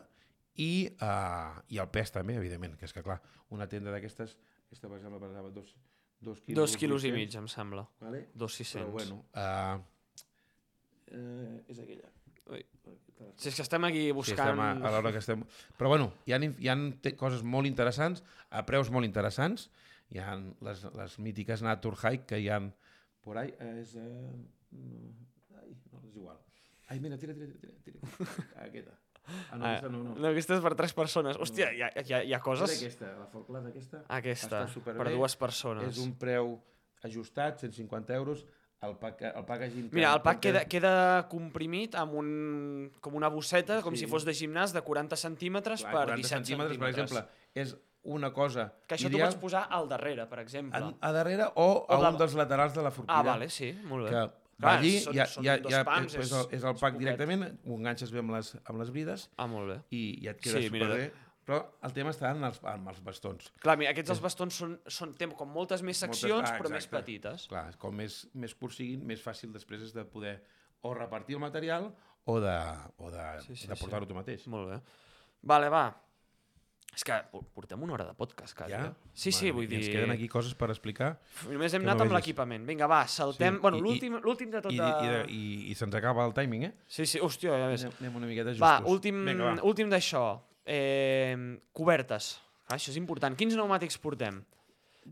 i, 0.57 0.89
uh, 0.99 1.61
i 1.69 1.78
el 1.80 1.88
pes 1.93 2.11
també, 2.11 2.36
evidentment, 2.36 2.76
que 2.80 2.86
és 2.86 2.93
que, 2.93 3.03
clar, 3.05 3.22
una 3.53 3.67
tenda 3.69 3.91
d'aquestes, 3.93 4.36
aquesta, 4.67 4.88
per 4.89 4.97
exemple, 4.97 5.19
pesava 5.22 5.51
dos, 5.53 5.76
dos 6.22 6.39
quilos, 6.41 6.61
Dos 6.61 6.78
quilos 6.78 7.03
i 7.03 7.11
800, 7.11 7.17
mig, 7.17 7.36
em 7.41 7.47
sembla. 7.51 7.86
Vale? 7.99 8.28
Dos 8.34 8.55
600. 8.55 8.86
Però 8.86 8.91
bueno, 8.93 9.26
uh, 9.34 9.82
uh, 11.17 11.55
és 11.67 11.82
aquella. 11.82 12.11
Ui. 12.51 12.63
Si 13.38 13.49
és 13.51 13.57
que 13.57 13.65
estem 13.65 13.86
aquí 13.86 14.07
Sí, 14.07 14.13
buscant... 14.17 14.53
estem 14.53 14.61
a, 14.63 14.72
a 14.74 14.91
l'hora 14.93 15.11
que 15.13 15.22
estem... 15.22 15.43
Però 15.78 15.91
bueno, 15.91 16.11
hi 16.26 16.34
ha, 16.34 16.39
hi 16.41 16.69
ha 16.72 16.78
coses 17.19 17.43
molt 17.45 17.69
interessants, 17.69 18.24
a 18.49 18.63
preus 18.65 18.89
molt 18.93 19.05
interessants. 19.07 19.69
Hi 20.11 20.22
ha 20.22 20.36
les, 20.67 20.86
les 20.97 21.19
mítiques 21.24 21.61
Nature 21.65 21.97
Hike 22.01 22.28
que 22.34 22.41
hi 22.41 22.49
ha 22.49 22.59
por 23.22 23.38
ahí. 23.41 23.53
Eh, 23.59 23.76
és... 23.84 23.95
Eh, 23.95 24.07
no, 24.78 25.13
ai, 25.61 25.76
no, 25.91 26.01
és 26.07 26.17
igual. 26.17 26.41
Ai, 26.91 26.99
mira, 26.99 27.17
tira, 27.22 27.38
tira, 27.38 27.53
tira. 27.61 27.78
tira. 27.86 28.28
Aquesta. 28.65 28.97
Ah, 29.28 29.55
no, 29.57 29.65
Ah, 29.65 29.69
aquesta 29.76 29.89
no, 29.89 30.03
no. 30.03 30.15
no, 30.15 30.28
aquesta 30.32 30.55
és 30.57 30.61
per 30.65 30.74
tres 30.76 30.93
persones. 30.97 31.38
Hòstia, 31.38 31.72
hi 31.74 31.82
ha, 31.86 31.91
hi 32.01 32.13
ha, 32.13 32.24
hi 32.24 32.34
ha 32.34 32.39
coses... 32.41 32.74
aquesta, 32.78 33.11
la 33.19 33.28
folclada 33.28 33.69
aquesta. 33.69 34.01
Aquesta, 34.09 34.65
per 34.84 35.11
dues 35.13 35.36
persones. 35.38 35.91
És 35.93 35.99
un 36.03 36.15
preu 36.17 36.55
ajustat, 37.03 37.59
150 37.61 38.13
euros. 38.15 38.45
El, 38.82 38.95
pack, 38.97 39.22
el 39.30 39.45
packaging... 39.45 39.89
que 39.91 39.95
Mira, 39.95 40.11
el 40.15 40.22
pack 40.26 40.39
queda, 40.41 40.63
queda 40.65 40.93
comprimit 41.30 41.93
amb 42.01 42.15
un, 42.17 42.30
com 42.99 43.13
una 43.19 43.30
bosseta, 43.30 43.78
com 43.86 43.93
Sí. 43.93 44.05
si 44.05 44.09
fos 44.09 44.26
de 44.26 44.34
gimnàs, 44.34 44.74
de 44.74 44.82
40 44.82 45.15
centímetres 45.22 45.84
Clar, 45.84 45.91
per 45.93 46.05
40 46.09 46.17
17 46.17 46.34
centímetres. 46.39 46.80
Per 46.82 46.89
exemple, 46.89 47.22
és 47.53 47.76
una 48.09 48.32
cosa 48.34 48.72
que 48.89 48.95
això 48.97 49.05
ideal. 49.11 49.28
t'ho 49.30 49.36
pots 49.38 49.41
posar 49.43 49.67
al 49.69 49.86
darrere, 49.88 50.26
per 50.26 50.39
exemple. 50.41 50.82
a, 50.82 50.95
a 50.99 51.11
darrere 51.13 51.45
o 51.61 51.86
a 51.88 51.99
la- 52.01 52.09
un 52.09 52.17
dels 52.17 52.34
laterals 52.34 52.74
de 52.74 52.82
la 52.82 52.89
forquilla. 52.89 53.19
Ah, 53.19 53.22
vale, 53.22 53.49
sí, 53.53 53.69
molt 53.86 54.09
bé. 54.09 54.15
Que 54.15 54.24
Clar, 54.62 54.78
allí, 54.80 54.93
són- 55.01 55.16
ja, 55.18 55.26
són 55.26 55.43
ja, 55.43 55.57
dos 55.57 55.72
ja 55.74 55.84
pams, 55.84 56.14
és, 56.16 56.22
és- 56.26 56.32
el, 56.32 56.45
és 56.55 56.64
el 56.64 56.76
és 56.76 56.80
pack 56.80 56.93
poquet. 56.95 56.99
directament, 56.99 57.59
ho 57.66 57.76
enganxes 57.80 58.12
bé 58.14 58.20
amb 58.20 58.32
les, 58.38 58.53
amb 58.64 58.80
les 58.80 58.91
brides 58.93 59.30
Ah, 59.38 59.47
molt 59.47 59.68
bé. 59.74 59.80
i 59.91 60.01
ja 60.24 60.32
et 60.32 60.39
queda 60.41 60.62
Sí, 60.62 60.70
mira, 60.70 60.86
superbé. 60.88 61.12
Però 61.43 61.57
el 61.84 61.91
tema 61.91 62.12
està 62.14 62.30
en 62.36 62.43
els, 62.43 62.59
en 62.64 62.88
els 62.88 62.99
bastons. 63.03 63.51
Clar, 63.59 63.76
mira, 63.78 63.89
aquests 63.91 64.12
els 64.12 64.22
bastons 64.22 64.53
són, 64.53 64.76
són 64.86 65.16
tem 65.18 65.32
com 65.34 65.49
moltes 65.49 65.82
més 65.82 65.97
seccions, 65.97 66.47
ah, 66.51 66.57
però 66.59 66.70
més 66.70 66.86
petites. 66.88 67.47
Clar, 67.49 67.76
com 67.82 67.95
més, 67.95 68.28
més 68.36 68.53
curts 68.53 68.78
siguin, 68.78 69.03
més 69.05 69.20
fàcil 69.26 69.51
després 69.51 69.82
és 69.82 69.91
de 69.93 70.05
poder 70.05 70.36
o 70.84 70.93
repartir 70.93 71.34
el 71.36 71.41
material 71.41 71.89
o 72.26 72.39
de, 72.39 72.55
o 72.97 73.09
de, 73.09 73.26
Sí, 73.41 73.55
sí, 73.55 73.68
de 73.68 73.76
portar-ho 73.76 74.05
tu 74.05 74.14
mateix. 74.14 74.45
Molt 74.47 74.70
bé. 74.70 74.80
Vale, 75.41 75.70
va. 75.70 75.88
És 76.93 77.05
que 77.07 77.15
por- 77.31 77.45
portem 77.55 77.81
una 77.81 77.93
hora 77.95 78.05
de 78.05 78.13
podcast, 78.13 78.55
quasi. 78.57 78.73
Ja? 78.73 78.85
eh? 78.89 79.09
Sí, 79.13 79.31
sí, 79.31 79.49
vull 79.55 79.65
dir... 79.67 79.77
Ens 79.79 79.87
queden 79.93 80.11
aquí 80.11 80.27
coses 80.27 80.53
per 80.59 80.67
explicar 80.73 81.13
Només 81.47 81.71
hem 81.73 81.81
que 81.81 81.87
no 81.87 81.93
anat 81.93 82.03
amb 82.03 82.11
l'equipament. 82.17 82.65
Vinga, 82.67 82.87
va, 82.91 83.05
saltem... 83.07 83.55
Sí, 83.55 83.61
Bueno, 83.63 83.79
l'últim 83.79 84.51
de 84.51 84.61
tot 84.61 84.73
i, 84.75 84.77
i, 84.77 85.11
i, 85.31 85.41
i 85.71 85.75
se'ns 85.79 85.95
acaba 85.95 86.25
el 86.27 86.33
timing, 86.35 86.65
eh? 86.67 86.71
Sí, 86.91 87.05
sí, 87.07 87.21
hòstia, 87.23 87.55
ja 87.57 87.69
ves. 87.71 87.85
Anem, 87.87 87.95
anem 88.01 88.17
una 88.19 88.27
miqueta 88.27 88.51
justos. 88.51 88.65
Va, 88.67 88.73
últim, 88.91 89.23
Vinga, 89.25 89.53
va. 89.53 89.63
últim 89.71 89.89
d'això. 89.93 90.25
Eh, 90.67 91.35
cobertes. 91.73 92.33
Ah, 92.67 92.75
això 92.75 92.91
és 92.91 92.99
important. 92.99 93.35
Quins 93.39 93.55
pneumàtics 93.55 93.97
portem? 94.03 94.41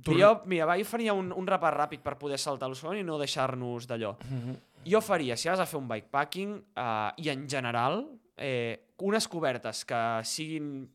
Tu- 0.04 0.20
Jo, 0.20 0.34
mira, 0.52 0.68
va, 0.70 0.76
jo 0.78 0.86
faria 0.86 1.16
un, 1.18 1.32
un 1.34 1.48
repàs 1.50 1.74
ràpid 1.74 2.04
per 2.06 2.18
poder 2.20 2.38
saltar 2.38 2.68
el 2.70 2.76
segon 2.78 3.00
i 3.00 3.04
no 3.08 3.18
deixar-nos 3.18 3.88
d'allò. 3.90 4.18
Mhm. 4.28 4.58
Jo 4.92 5.00
faria, 5.04 5.36
si 5.40 5.50
vas 5.50 5.60
a 5.60 5.66
fer 5.68 5.80
un 5.80 5.88
bikepacking, 5.90 6.54
eh, 6.76 7.12
i 7.24 7.30
en 7.32 7.48
general, 7.50 8.04
eh, 8.38 8.92
unes 9.00 9.28
cobertes 9.32 9.86
que 9.88 10.04
siguin... 10.28 10.90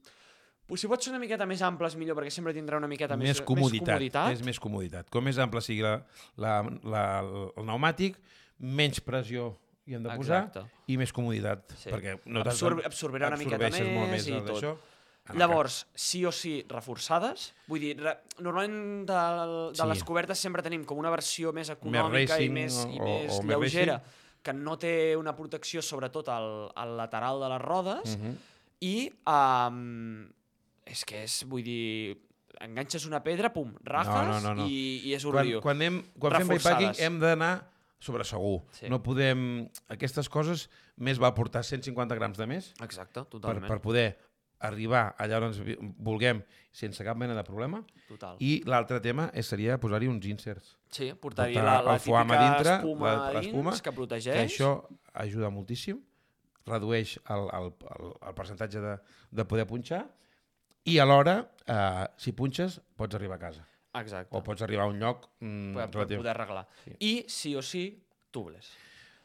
Pues 0.67 0.81
si 0.81 0.89
pots 0.89 1.05
ser 1.05 1.13
una 1.13 1.21
miqueta 1.21 1.45
més 1.47 1.61
amples, 1.63 1.95
millor, 2.01 2.17
perquè 2.17 2.31
sempre 2.33 2.55
tindrà 2.57 2.79
una 2.81 2.89
miqueta 2.89 3.19
més, 3.21 3.29
més 3.35 3.41
comoditat, 3.45 3.87
més 3.87 3.91
comoditat. 3.99 4.33
És 4.33 4.43
més 4.47 4.61
comoditat. 4.61 5.11
Com 5.13 5.25
més 5.29 5.37
ample 5.39 5.61
sigui 5.61 5.83
la, 5.85 5.99
la, 6.41 6.55
la, 6.89 7.05
el 7.21 7.53
pneumàtic, 7.67 8.17
menys 8.65 9.01
pressió 9.05 9.51
hi 9.85 9.99
hem 9.99 10.03
de 10.07 10.15
posar 10.17 10.47
Exacte. 10.47 10.65
i 10.89 10.97
més 10.97 11.13
comoditat. 11.13 11.75
Sí. 11.77 11.91
Perquè 11.93 12.15
no 12.25 12.41
Absorb- 12.41 12.81
absorbirà 12.89 13.29
una 13.29 13.37
miqueta 13.37 13.69
molt 13.93 14.11
més 14.15 14.27
i 14.31 14.39
tot. 14.47 14.65
En 15.25 15.37
el 15.37 15.39
Llavors, 15.41 15.87
sí 15.97 16.23
o 16.29 16.33
sí, 16.33 16.67
reforçades. 16.69 17.51
Vull 17.69 17.81
dir, 17.81 17.95
re, 18.01 18.13
normalment 18.45 19.07
de, 19.09 19.21
de 19.73 19.75
Sí. 19.83 19.87
les 19.89 20.03
cobertes 20.05 20.39
sempre 20.39 20.63
tenim 20.63 20.83
com 20.85 20.99
una 21.01 21.09
versió 21.13 21.53
més 21.53 21.71
econòmica 21.73 22.35
racing 22.37 22.45
i 22.45 22.53
més, 22.53 22.77
i 22.89 22.99
o- 23.01 23.05
més 23.05 23.33
o 23.39 23.43
més 23.43 23.57
lleugera, 23.57 24.03
que 24.45 24.53
no 24.53 24.77
té 24.77 25.15
una 25.17 25.33
protecció 25.37 25.81
sobretot 25.81 26.29
al, 26.29 26.71
al 26.77 26.97
lateral 26.97 27.41
de 27.41 27.49
les 27.55 27.63
rodes, 27.63 28.03
cas. 28.05 28.19
Mhm. 28.19 28.35
i 28.81 29.13
um, 29.25 30.29
és 30.87 31.05
que 31.09 31.23
és, 31.25 31.41
vull 31.49 31.63
dir, 31.67 32.17
enganxes 32.65 33.07
una 33.09 33.23
pedra, 33.25 33.51
pum, 33.53 33.73
rajes, 33.85 34.29
no, 34.31 34.41
no, 34.45 34.55
no. 34.63 34.67
I, 34.71 35.01
i 35.09 35.15
és 35.17 35.25
un 35.27 35.33
Quan, 35.35 35.47
lío. 35.49 35.61
quan, 35.65 35.77
anem, 35.81 36.03
quan 36.21 36.37
fem 36.39 36.53
bikepacking 36.55 37.01
hem 37.03 37.19
d'anar 37.23 37.55
sobre 38.05 38.25
segur. 38.29 38.61
Sí. 38.77 38.87
No 38.93 39.01
podem... 39.03 39.65
Aquestes 39.89 40.29
coses 40.29 40.69
més 41.01 41.19
va 41.19 41.33
portar 41.35 41.65
150 41.65 42.15
grams 42.19 42.37
de 42.39 42.47
més 42.47 42.73
Exacte, 42.85 43.23
per, 43.25 43.31
totalment. 43.33 43.67
per 43.71 43.81
poder 43.83 44.07
arribar 44.65 45.15
allà 45.21 45.41
on 45.41 45.49
ens 45.51 45.59
vulguem 45.99 46.39
sense 46.73 47.03
cap 47.05 47.17
mena 47.21 47.35
de 47.37 47.43
problema. 47.45 47.81
Total. 48.09 48.37
I 48.45 48.63
l'altre 48.69 49.01
tema 49.05 49.27
és, 49.35 49.49
seria 49.51 49.77
posar-hi 49.81 50.09
uns 50.09 50.25
inserts. 50.31 50.77
Sí, 50.95 51.11
portar-hi 51.21 51.57
portar 51.59 51.81
la, 51.83 51.93
la 51.93 51.99
típica 51.99 52.39
dintre, 52.39 52.77
espuma 52.77 53.15
la- 53.33 53.41
dins 53.43 53.83
que 53.83 53.93
protegeix. 53.93 54.37
Que 54.37 54.45
això 54.47 54.71
ajuda 55.25 55.51
moltíssim, 55.53 55.99
redueix 56.69 57.17
el, 57.29 57.49
el, 57.59 57.73
el, 57.97 58.13
el 58.31 58.35
percentatge 58.39 58.81
de, 58.85 58.95
de 59.33 59.45
poder 59.49 59.67
punxar 59.69 60.05
i 60.85 60.99
alhora, 60.99 61.39
eh, 61.67 62.07
si 62.21 62.33
punxes, 62.37 62.81
pots 62.97 63.15
arribar 63.17 63.37
a 63.37 63.45
casa. 63.49 63.67
Exacte. 63.95 64.35
O 64.37 64.43
pots 64.43 64.63
arribar 64.67 64.85
a 64.85 64.91
un 64.91 64.99
lloc 64.99 65.29
mm, 65.41 65.75
per, 65.77 65.87
per 65.91 66.07
poder 66.19 66.33
arreglar. 66.35 66.67
Sí. 66.85 66.97
I, 66.99 67.13
sí 67.29 67.55
o 67.57 67.63
sí, 67.63 67.85
tubles. 68.35 68.71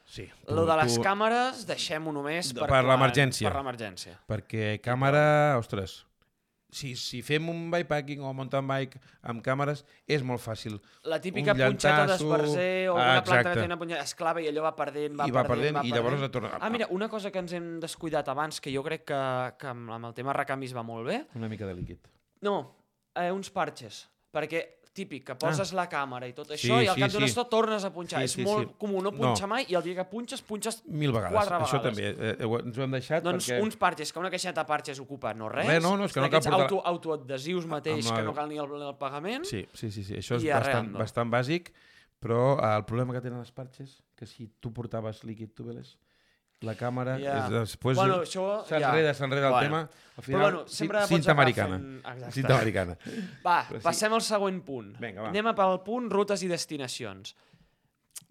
Sí. 0.09 0.27
Lo 0.47 0.65
de 0.65 0.75
les 0.79 0.95
tu- 0.97 1.03
càmeres, 1.05 1.65
deixem-ho 1.69 2.11
només 2.13 2.53
per, 2.57 2.67
per 2.69 2.83
l'emergència. 2.85 3.49
Per 3.49 3.57
l'emergència. 3.59 4.15
Perquè 4.29 4.79
càmera, 4.81 5.57
ostres, 5.61 5.99
si, 6.71 6.93
si 6.99 7.21
fem 7.25 7.49
un 7.49 7.67
bikepacking 7.73 8.21
o 8.23 8.31
mountain 8.35 8.67
bike 8.69 9.01
amb 9.31 9.43
càmeres, 9.45 9.83
és 10.07 10.23
molt 10.25 10.41
fàcil. 10.43 10.77
La 11.09 11.19
típica 11.21 11.55
Un 11.55 11.61
punxeta 11.63 12.05
d'esbarzer 12.09 12.89
o 12.91 12.95
ah, 12.95 12.99
una 12.99 13.23
planta 13.23 13.41
exacte. 13.41 13.49
que 13.49 13.63
té 13.63 13.69
una 13.69 13.79
punxeta, 13.81 14.03
es 14.05 14.15
clava 14.19 14.43
i 14.43 14.49
allò 14.51 14.65
va 14.67 14.73
perdent, 14.77 15.17
va 15.19 15.27
I 15.27 15.35
va 15.35 15.43
perdent, 15.47 15.75
perdent, 15.75 15.79
va 15.81 15.85
i 15.87 15.93
llavors 15.95 16.25
et 16.27 16.35
torna... 16.35 16.53
Ah, 16.59 16.71
mira, 16.73 16.89
una 16.95 17.09
cosa 17.11 17.33
que 17.33 17.41
ens 17.41 17.55
hem 17.57 17.71
descuidat 17.83 18.29
abans, 18.31 18.61
que 18.61 18.73
jo 18.73 18.85
crec 18.85 19.07
que, 19.09 19.21
que 19.59 19.71
amb 19.73 19.95
amb 19.97 20.11
el 20.11 20.17
tema 20.17 20.35
recanvis 20.37 20.75
va 20.77 20.85
molt 20.85 21.09
bé. 21.09 21.23
Una 21.39 21.49
mica 21.51 21.67
de 21.69 21.75
líquid. 21.77 22.09
No, 22.45 22.57
eh, 23.15 23.31
uns 23.33 23.49
parxes. 23.53 24.05
Perquè 24.29 24.61
típic, 24.93 25.23
que 25.27 25.35
poses 25.35 25.71
la 25.73 25.85
càmera 25.87 26.27
i 26.27 26.33
tot 26.33 26.47
Sí, 26.49 26.67
això 26.67 26.79
i 26.83 26.87
al 26.87 26.95
sí, 26.97 27.01
cap 27.01 27.11
d'una 27.13 27.25
sí. 27.27 27.29
estona 27.31 27.49
tornes 27.49 27.83
a 27.85 27.91
punxar. 27.93 28.19
Sí, 28.19 28.25
és 28.25 28.31
sí, 28.33 28.43
molt 28.43 28.67
sí. 28.69 28.75
comú 28.79 29.01
no 29.01 29.11
No. 29.11 29.17
punxar 29.17 29.47
mai 29.47 29.65
i 29.69 29.75
el 29.75 29.83
dia 29.83 29.95
que 29.95 30.05
punxes, 30.09 30.41
punxes 30.41 30.81
Mil 30.87 31.11
vegades. 31.11 31.31
Quatre 31.37 31.55
Això 31.55 31.79
vegades. 31.81 31.95
també. 31.95 32.31
Eh, 32.41 32.45
ho- 32.45 32.59
ens 32.59 32.77
ho 32.77 32.83
hem 32.83 32.91
deixat 32.91 33.23
Doncs 33.23 33.47
perquè... 33.49 33.61
uns 33.63 33.75
parxes, 33.77 34.11
que 34.11 34.19
una 34.19 34.29
caixeta 34.29 34.61
de 34.61 34.67
parxes 34.67 34.99
ocupa 34.99 35.33
no 35.33 35.47
res. 35.49 35.67
Res, 35.67 35.81
no, 35.83 35.95
no, 35.95 36.05
és 36.05 36.11
que 36.13 36.19
no 36.21 36.29
cal 36.29 36.41
portar- 36.41 36.61
auto, 36.61 36.81
autoadhesius 36.85 37.65
mateix, 37.67 38.05
Amb 38.07 38.15
la- 38.15 38.19
que 38.19 38.25
no 38.25 38.33
cal 38.33 38.49
ni 38.49 38.57
el, 38.57 38.81
el 38.81 38.95
pagament. 38.97 39.45
Sí, 39.45 39.65
sí, 39.73 39.91
sí, 39.91 40.03
sí. 40.03 40.15
això 40.15 40.35
és 40.35 40.43
bastant, 40.43 40.65
arreando. 40.65 40.99
bastant 40.99 41.31
bàsic, 41.31 41.71
però 42.19 42.57
eh, 42.59 42.75
el 42.77 42.85
problema 42.85 43.13
que 43.13 43.21
tenen 43.21 43.39
les 43.39 43.51
parxes, 43.51 44.01
que 44.15 44.25
si 44.25 44.47
tu 44.59 44.73
portaves 44.73 45.23
líquid 45.23 45.53
tubeles, 45.55 45.97
la 46.61 46.75
càmera, 46.75 47.17
Ja. 47.19 47.37
és, 47.45 47.49
després 47.51 47.95
Bueno, 47.95 48.21
això 48.23 48.65
s'enreda, 48.67 49.07
ja. 49.07 49.13
s'enreda 49.13 49.47
el 49.47 49.53
Bueno. 49.53 49.67
tema. 49.67 49.79
Al 50.19 50.23
Però 50.23 50.25
final, 50.25 50.41
bueno, 50.41 50.67
sempre 50.67 51.05
cinta 51.07 51.31
americana. 51.31 51.77
fent-. 51.79 52.31
Cinta 52.33 52.55
americana. 52.57 52.97
Va, 53.45 53.65
Però 53.69 53.77
sí. 53.79 53.83
passem 53.83 54.13
al 54.13 54.21
següent 54.21 54.61
punt. 54.65 54.97
Vinga, 54.99 55.21
va. 55.21 55.29
Anem 55.29 55.47
a 55.47 55.55
pel 55.55 55.79
punt 55.85 56.09
rutes 56.11 56.43
i 56.43 56.47
destinacions. 56.47 57.35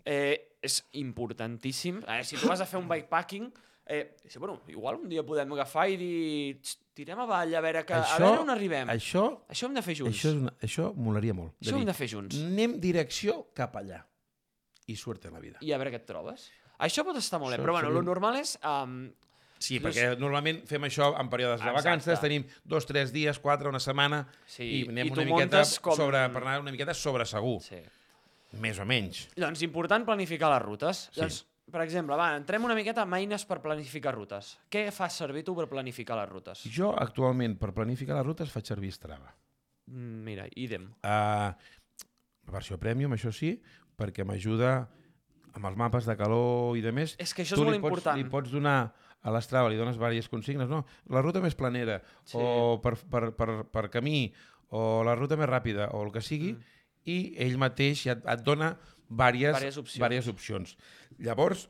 Eh, 0.04 0.56
és 0.62 0.84
importantíssim. 0.92 2.00
Veure, 2.04 2.24
si 2.24 2.36
tu 2.36 2.48
vas 2.48 2.60
a 2.60 2.66
fer 2.66 2.78
un 2.80 2.88
bikepacking, 2.88 3.52
eh, 3.86 4.16
bueno, 4.38 4.60
igual 4.68 4.96
un 4.96 5.08
dia 5.08 5.22
podem 5.24 5.52
agafar 5.52 5.88
i 5.88 5.96
dir 5.96 6.60
"Txt, 6.60 6.82
tirem 6.94 7.18
avall 7.20 7.54
a 7.54 7.60
veure, 7.60 7.84
que, 7.86 7.94
a 7.94 8.18
veure 8.18 8.40
on 8.42 8.50
arribem. 8.50 8.88
Això, 8.88 9.44
Això, 9.48 9.66
hem 9.66 9.74
de 9.74 9.82
fer 9.82 9.94
junts. 9.94 10.16
això, 10.18 10.28
és 10.28 10.34
una, 10.34 10.52
això 10.60 10.92
molaria 10.94 11.32
molt. 11.32 11.54
Això 11.60 11.74
ho 11.74 11.78
hem 11.78 11.86
de 11.86 11.94
fer 11.94 12.08
junts. 12.08 12.36
Anem 12.36 12.78
direcció 12.80 13.46
cap 13.54 13.74
allà. 13.76 14.04
I 14.86 14.96
suerte 14.96 15.28
en 15.28 15.34
la 15.34 15.40
vida. 15.40 15.58
I 15.60 15.72
a 15.72 15.78
veure 15.78 15.92
què 15.92 15.96
et 15.96 16.06
trobes. 16.06 16.50
Això 16.78 17.04
pot 17.06 17.16
estar 17.18 17.40
molt 17.42 17.56
bé, 17.56 17.62
però 17.62 17.74
bueno, 17.78 17.90
el 17.98 18.04
normal 18.06 18.36
és... 18.42 18.58
Um, 18.62 19.08
Sí, 19.58 19.80
perquè 19.82 20.12
normalment 20.14 20.60
fem 20.70 20.84
això 20.86 21.08
en 21.18 21.26
períodes 21.32 21.58
de 21.58 21.66
Exacte. 21.66 21.80
vacances, 21.82 22.20
tenim 22.22 22.44
dos, 22.62 22.84
tres 22.86 23.10
dies, 23.10 23.40
quatre, 23.42 23.66
una 23.68 23.80
setmana, 23.82 24.20
Sí, 24.46 24.62
i 24.62 24.82
anem 24.86 25.08
i 25.08 25.10
una 25.10 25.24
miqueta 25.26 25.64
com- 25.82 25.96
sobre, 25.98 26.20
per 26.30 26.42
anar 26.44 26.60
una 26.62 26.70
miqueta 26.70 26.94
sobre 26.94 27.26
segur, 27.26 27.56
sí. 27.66 27.80
més 28.62 28.78
o 28.78 28.86
menys. 28.86 29.24
Doncs 29.34 29.64
important 29.66 30.06
planificar 30.06 30.52
les 30.52 30.62
rutes. 30.62 31.00
Sí. 31.10 31.18
Doncs, 31.18 31.40
per 31.74 31.82
exemple, 31.82 32.14
va, 32.14 32.28
entrem 32.38 32.64
una 32.64 32.76
miqueta 32.78 33.02
amb 33.02 33.18
eines 33.18 33.42
per 33.50 33.58
planificar 33.60 34.14
rutes. 34.14 34.52
Què 34.70 34.86
fas 34.94 35.18
servir 35.24 35.42
tu 35.44 35.56
per 35.58 35.66
planificar 35.66 36.20
les 36.22 36.30
rutes? 36.30 36.62
Jo 36.70 36.92
actualment, 36.94 37.58
per 37.58 37.72
planificar 37.74 38.14
les 38.20 38.28
rutes, 38.30 38.54
faig 38.54 38.70
servir 38.70 38.92
Strava. 38.94 39.34
Mm, 39.90 40.22
Mira, 40.22 40.46
idem. 40.54 40.86
Uh, 41.02 41.50
versió 42.54 42.78
premium, 42.78 43.12
això 43.18 43.34
sí, 43.34 43.56
perquè 43.98 44.22
m'ajuda 44.24 44.84
amb 45.58 45.68
els 45.70 45.78
mapes 45.78 46.06
de 46.08 46.16
calor 46.18 46.78
i 46.78 46.82
de 46.84 46.94
més. 46.94 47.16
És 47.20 47.34
que 47.34 47.44
això 47.44 47.58
és 47.58 47.62
molt 47.62 47.74
li 47.74 47.82
pots, 47.82 47.90
important. 47.98 48.20
Li 48.20 48.26
pots 48.32 48.54
donar 48.54 48.78
a 49.18 49.34
l'Strava, 49.34 49.70
li 49.70 49.78
dones 49.78 49.98
diverses 49.98 50.30
consignes, 50.30 50.70
no? 50.70 50.84
La 51.12 51.22
ruta 51.24 51.42
més 51.44 51.56
planera, 51.58 52.00
Sí. 52.24 52.38
o 52.38 52.78
per, 52.82 52.94
per, 53.10 53.32
per, 53.36 53.64
per 53.66 53.88
camí, 53.90 54.32
o 54.70 55.02
la 55.04 55.16
ruta 55.18 55.36
més 55.36 55.50
ràpida, 55.50 55.90
o 55.92 56.04
el 56.06 56.12
que 56.14 56.22
sigui, 56.22 56.54
mm. 56.54 56.78
i 57.10 57.18
ell 57.44 57.58
mateix 57.58 58.04
ja 58.06 58.14
et, 58.14 58.24
et 58.24 58.46
dona 58.46 58.76
diverses, 59.08 59.58
Vàries 59.58 59.80
opcions. 59.80 59.98
diverses 59.98 60.32
opcions. 60.32 60.76
Llavors, 61.18 61.68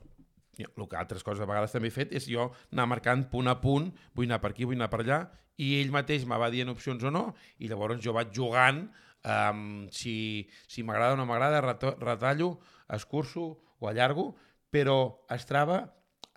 jo, 0.58 0.68
el 0.68 0.88
que 0.88 0.98
altres 0.98 1.24
coses 1.24 1.42
a 1.42 1.48
vegades 1.48 1.72
també 1.72 1.88
he 1.88 1.94
fet 1.94 2.12
és 2.12 2.26
jo 2.28 2.50
anar 2.72 2.88
marcant 2.90 3.28
punt 3.30 3.48
a 3.48 3.58
punt, 3.62 3.92
vull 4.14 4.28
anar 4.28 4.42
per 4.42 4.52
aquí, 4.52 4.66
vull 4.66 4.76
anar 4.76 4.90
per 4.90 5.04
allà, 5.04 5.20
i 5.58 5.80
ell 5.80 5.94
mateix 5.94 6.26
me 6.26 6.38
va 6.38 6.50
dient 6.50 6.70
opcions 6.70 7.02
o 7.02 7.10
no, 7.14 7.32
i 7.58 7.70
llavors 7.70 8.02
jo 8.02 8.12
vaig 8.14 8.30
jugant 8.34 8.84
um, 9.24 9.88
si, 9.94 10.48
si 10.70 10.84
m'agrada 10.86 11.14
o 11.14 11.18
no 11.18 11.26
m'agrada, 11.26 11.62
retallo, 11.62 12.58
escurço 12.94 13.56
o 13.78 13.88
allargo, 13.90 14.32
però 14.70 15.24
Strava 15.38 15.82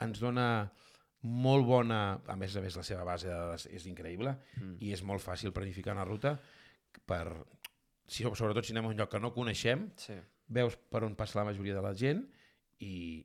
ens 0.02 0.22
dona 0.22 0.72
molt 1.22 1.68
bona, 1.68 2.20
a 2.26 2.36
més 2.36 2.56
a 2.58 2.62
més 2.64 2.76
la 2.78 2.84
seva 2.86 3.04
base 3.06 3.30
de 3.30 3.34
dades 3.34 3.68
és 3.70 3.86
increïble 3.86 4.34
mm. 4.58 4.78
i 4.82 4.94
és 4.96 5.04
molt 5.06 5.22
fàcil 5.22 5.54
planificar 5.54 5.94
una 5.94 6.06
ruta 6.08 6.36
per, 7.06 7.26
si, 8.08 8.26
sobretot 8.26 8.66
si 8.66 8.74
anem 8.74 8.90
a 8.90 8.94
un 8.94 8.98
lloc 8.98 9.12
que 9.14 9.22
no 9.22 9.34
coneixem, 9.36 9.92
Sí. 10.02 10.18
veus 10.52 10.76
per 10.90 11.04
on 11.06 11.14
passa 11.16 11.40
la 11.40 11.46
majoria 11.52 11.78
de 11.78 11.84
la 11.86 11.94
gent 11.94 12.24
i, 12.80 13.22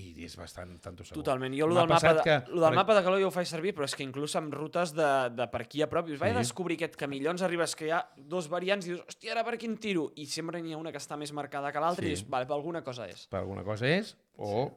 i 0.00 0.24
és 0.26 0.34
bastant 0.38 0.72
tanto 0.82 1.04
segur. 1.04 1.20
Totalment. 1.22 1.54
Jo 1.56 1.66
el 1.68 1.74
del, 1.76 1.88
mapa 1.90 2.14
de, 2.18 2.22
que- 2.26 2.38
lo 2.54 2.62
del 2.64 2.74
mapa 2.78 2.94
de 2.98 3.02
calor 3.06 3.20
jo 3.22 3.28
ho 3.28 3.34
faig 3.34 3.46
servir, 3.50 3.74
però 3.76 3.84
és 3.88 3.94
que 3.94 4.02
inclús 4.06 4.34
amb 4.40 4.54
rutes 4.54 4.94
de, 4.96 5.08
de 5.36 5.46
per 5.52 5.62
aquí 5.66 5.82
a 5.82 5.88
prop, 5.92 6.06
dius, 6.08 6.18
vaig 6.20 6.32
Sí. 6.32 6.36
a 6.36 6.44
descobrir 6.44 6.76
aquest 6.80 6.96
camí, 6.96 7.20
llavors 7.20 7.42
arribes 7.46 7.76
que 7.76 7.86
hi 7.88 7.90
ha 7.96 8.00
dos 8.16 8.48
variants 8.48 8.86
i 8.86 8.94
dius, 8.94 9.02
hòstia, 9.06 9.32
ara 9.36 9.44
per 9.44 9.58
quin 9.58 9.76
tiro? 9.78 10.10
I 10.16 10.26
sempre 10.26 10.62
n'hi 10.62 10.72
ha 10.74 10.78
una 10.80 10.92
que 10.92 10.98
està 11.02 11.16
més 11.20 11.32
marcada 11.32 11.72
que 11.72 11.80
l'altra 11.80 12.02
Sí. 12.04 12.08
i 12.12 12.14
dius, 12.16 12.24
vale, 12.28 12.46
per 12.46 12.56
alguna 12.56 12.82
cosa 12.82 13.06
és. 13.08 13.26
Per 13.28 13.38
alguna 13.44 13.62
cosa 13.64 13.86
és, 13.86 14.16
o 14.38 14.70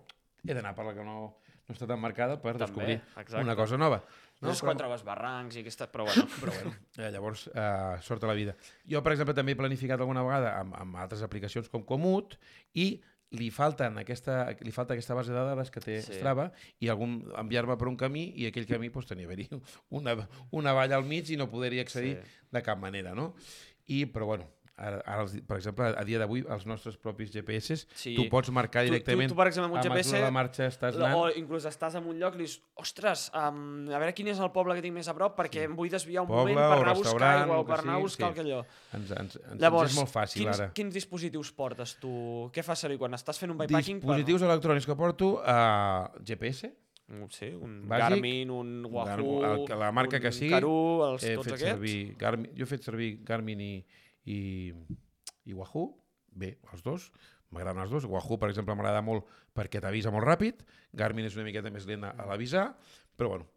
he 0.43 0.53
d'anar 0.53 0.75
per 0.75 0.85
la 0.85 0.93
que 0.93 1.03
no, 1.07 1.37
no 1.63 1.73
està 1.73 1.87
tan 1.87 1.99
marcada 2.01 2.35
per 2.41 2.57
També, 2.57 2.65
descobrir 2.65 2.95
exacte. 3.15 3.41
una 3.41 3.55
cosa 3.55 3.77
nova. 3.77 4.01
No, 4.43 4.51
és 4.51 4.59
quan 4.59 4.75
trobes 4.75 5.05
barrancs 5.07 5.55
i 5.55 5.61
aquesta... 5.61 5.85
Però 5.87 6.03
bueno, 6.03 6.25
però 6.41 6.51
bueno, 6.51 6.73
eh, 6.97 7.11
llavors 7.13 7.45
eh, 7.53 7.97
sort 8.03 8.25
a 8.25 8.27
la 8.27 8.33
vida. 8.35 8.51
Jo, 8.91 8.99
per 9.01 9.13
exemple, 9.13 9.31
també 9.37 9.53
he 9.53 9.55
planificat 9.55 10.01
alguna 10.03 10.21
vegada 10.25 10.57
amb, 10.59 10.75
amb 10.75 10.97
altres 10.99 11.21
aplicacions 11.23 11.69
com 11.71 11.85
Comut 11.87 12.35
i 12.75 12.89
li, 13.37 13.49
falten 13.53 13.99
aquesta, 14.01 14.37
li 14.61 14.73
falta 14.75 14.95
aquesta 14.95 15.17
base 15.17 15.33
de 15.33 15.45
dades 15.51 15.71
que 15.73 15.81
té 15.83 15.99
Sí. 16.03 16.17
Strava 16.19 16.49
i 16.83 16.89
algun 16.91 17.19
enviar-me 17.39 17.77
per 17.79 17.89
un 17.89 17.97
camí 17.99 18.27
i 18.39 18.47
aquell 18.49 18.67
camí 18.69 18.89
pues, 18.93 19.07
tenia 19.09 19.27
haver-hi 19.29 19.49
una, 19.99 20.15
una 20.51 20.73
valla 20.73 20.97
al 20.99 21.05
mig 21.07 21.29
i 21.31 21.37
no 21.39 21.49
poder-hi 21.51 21.81
accedir 21.83 22.17
sí. 22.19 22.35
de 22.51 22.61
cap 22.65 22.79
manera, 22.81 23.15
no? 23.17 23.33
I, 23.87 24.05
però 24.05 24.25
bueno, 24.29 24.47
ara, 24.83 24.99
ara 25.07 25.25
per 25.47 25.57
exemple, 25.57 25.87
a 25.97 26.03
dia 26.03 26.19
d'avui, 26.19 26.43
els 26.49 26.65
nostres 26.67 26.97
propis 26.97 27.31
GPS, 27.31 27.85
Sí. 27.95 28.15
tu 28.17 28.27
pots 28.29 28.49
marcar 28.51 28.83
Tu- 28.83 28.89
tu- 28.89 28.93
directament 28.93 29.29
tu, 29.31 29.35
per 29.39 29.47
exemple, 29.47 29.69
amb 29.71 29.75
un 29.79 29.81
GPS, 29.81 30.19
la 30.21 30.31
marxa 30.35 30.67
estàs 30.67 30.95
o 30.99 31.05
anant, 31.05 31.37
inclús 31.39 31.65
estàs 31.69 31.95
en 31.95 32.07
un 32.11 32.19
lloc 32.19 32.35
i 32.35 32.43
dius, 32.43 32.57
ostres, 32.75 33.29
um, 33.33 33.87
a 33.89 33.97
veure 34.01 34.13
quin 34.13 34.27
és 34.33 34.39
el 34.43 34.51
poble 34.51 34.75
que 34.75 34.81
tinc 34.85 34.93
més 34.99 35.07
a 35.07 35.15
prop 35.15 35.37
perquè 35.39 35.63
sí. 35.63 35.69
em 35.69 35.75
vull 35.75 35.89
desviar 35.89 36.23
un 36.23 36.27
Poble 36.27 36.53
moment 36.53 36.57
per 36.69 36.77
o 36.77 36.81
anar 36.81 36.91
a 36.91 36.99
buscar 36.99 37.29
aigua 37.39 37.55
o 37.57 37.59
el 37.61 37.65
per 37.65 37.79
anar 37.79 37.95
a 37.95 38.03
buscar 38.03 38.33
sí. 38.33 38.39
allò. 38.41 38.65
ens, 38.93 39.11
ens, 39.11 39.35
ens, 39.49 39.59
Llavors, 39.61 39.89
ens 39.89 39.91
és 39.93 39.97
molt 40.03 40.13
fàcil 40.13 40.43
quins, 40.43 40.59
ara. 40.59 40.71
quins 40.73 40.93
dispositius 40.93 41.51
portes 41.53 41.95
tu? 41.99 42.49
Què 42.53 42.63
fas 42.63 42.79
servir 42.79 42.97
quan 42.99 43.13
estàs 43.13 43.39
fent 43.39 43.51
un 43.51 43.57
bikepacking? 43.57 43.99
Dispositius 44.01 44.41
electrònics 44.41 44.85
que 44.85 44.95
porto 44.95 45.41
a 45.45 46.11
GPS, 46.23 46.73
Per... 47.05 47.27
Sí, 47.29 47.49
un 47.53 47.83
Bàsic, 47.87 47.99
Garmin, 48.15 48.49
un 48.49 48.85
Wahoo, 48.89 49.43
el 49.45 49.65
que- 49.67 49.75
la 49.75 49.91
marca 49.91 50.15
un 50.15 50.21
que 50.23 50.31
sigui, 50.31 50.49
Karoo, 50.49 51.11
els, 51.11 51.23
he 51.23 51.35
tots 51.35 51.45
fet 51.49 51.53
aquests. 51.55 51.71
servir 51.75 52.15
Garmin, 52.17 52.49
jo 52.55 52.63
he 52.63 52.65
fet 52.65 52.81
servir 52.81 53.19
Garmin 53.23 53.59
i, 53.61 53.85
i, 54.25 54.73
i 55.45 55.55
Wahoo, 55.57 55.93
bé, 56.33 56.55
els 56.71 56.83
dos, 56.85 57.09
m'agraden 57.53 57.83
els 57.85 57.93
dos. 57.93 58.07
Wahoo, 58.09 58.39
per 58.41 58.49
exemple, 58.51 58.75
m'agrada 58.77 59.03
molt 59.05 59.27
perquè 59.55 59.81
t'avisa 59.83 60.13
molt 60.13 60.25
ràpid, 60.27 60.63
Garmin 60.97 61.27
és 61.29 61.35
una 61.37 61.45
miqueta 61.47 61.71
més 61.73 61.85
lent 61.89 62.07
a 62.09 62.29
l'avisar, 62.29 62.71
però 63.17 63.35
bueno. 63.35 63.49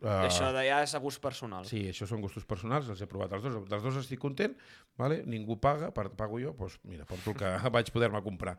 Uh, 0.00 0.24
Això 0.26 0.48
ja 0.54 0.78
és 0.82 0.94
a 0.96 1.00
gust 1.02 1.20
personal. 1.22 1.66
Sí, 1.68 1.84
això 1.90 2.06
són 2.08 2.22
gustos 2.24 2.46
personals, 2.48 2.88
els 2.90 3.00
he 3.02 3.08
provat 3.10 3.34
els 3.36 3.44
dos, 3.44 3.58
dels 3.68 3.84
dos 3.84 3.98
estic 4.00 4.20
content, 4.22 4.54
vale? 4.98 5.20
ningú 5.26 5.58
paga, 5.60 5.90
per, 5.94 6.08
pago 6.18 6.40
jo, 6.42 6.54
doncs 6.58 6.78
mira, 6.88 7.06
porto 7.08 7.34
el 7.34 7.38
que 7.38 7.52
vaig 7.76 7.92
poder-me 7.94 8.22
comprar. 8.24 8.56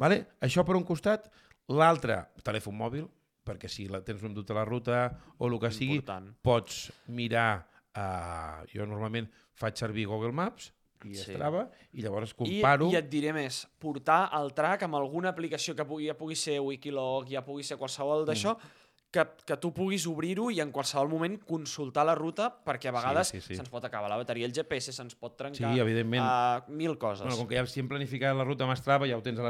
Vale? 0.00 0.22
Això 0.44 0.64
per 0.68 0.78
un 0.78 0.86
costat, 0.88 1.28
l'altre, 1.72 2.22
telèfon 2.46 2.76
mòbil, 2.78 3.08
perquè 3.46 3.68
si 3.70 3.88
la, 3.90 4.02
tens 4.06 4.22
un 4.26 4.34
dubte 4.36 4.54
a 4.54 4.60
la 4.60 4.66
ruta 4.68 5.02
o 5.38 5.48
el 5.48 5.58
que 5.60 5.72
sigui, 5.74 5.98
Important. 6.00 6.30
pots 6.46 6.84
mirar, 7.10 7.64
uh, 7.98 8.62
jo 8.70 8.86
normalment 8.86 9.28
faig 9.58 9.80
servir 9.80 10.06
Google 10.10 10.32
Maps 10.36 10.70
i 11.04 11.14
Sí. 11.14 11.24
sí. 11.24 11.32
Strava, 11.34 11.68
i 11.92 12.02
llavors 12.02 12.30
I, 12.32 12.34
comparo... 12.34 12.90
I 12.92 12.96
et 12.96 13.08
diré 13.10 13.32
més, 13.32 13.66
portar 13.78 14.28
el 14.40 14.52
track 14.54 14.82
amb 14.84 14.94
alguna 15.00 15.30
aplicació 15.30 15.74
que 15.74 15.84
pugui, 15.84 16.06
ja 16.08 16.14
pugui 16.18 16.36
ser 16.36 16.60
Wikilog, 16.60 17.28
ja 17.30 17.42
pugui 17.44 17.62
ser 17.64 17.76
qualsevol 17.80 18.24
d'això, 18.26 18.56
Mm. 18.56 18.78
que, 19.12 19.26
que 19.44 19.56
tu 19.60 19.74
puguis 19.76 20.06
obrir-ho 20.08 20.46
i 20.50 20.62
en 20.62 20.70
qualsevol 20.72 21.10
moment 21.12 21.34
consultar 21.44 22.00
la 22.08 22.14
ruta, 22.16 22.46
perquè 22.64 22.88
a 22.88 22.92
vegades 22.96 23.28
sí, 23.28 23.42
sí. 23.44 23.54
se'ns 23.58 23.68
pot 23.68 23.84
acabar 23.84 24.08
la 24.08 24.16
bateria, 24.16 24.46
el 24.48 24.54
GPS 24.56 24.90
se'ns 24.96 25.14
pot 25.20 25.36
trencar, 25.36 25.68
Sí, 25.74 25.80
evidentment. 25.82 26.24
uh, 26.24 26.72
mil 26.72 26.96
coses. 26.96 27.20
Bueno, 27.26 27.36
com 27.36 27.46
que 27.46 27.58
ja 27.60 27.66
si 27.68 27.80
hem 27.80 27.90
planificat 27.90 28.32
la 28.34 28.46
ruta 28.48 28.64
amb 28.64 28.72
Strava, 28.74 29.04
ja 29.06 29.18
ho 29.18 29.20
tens 29.20 29.38
a 29.38 29.42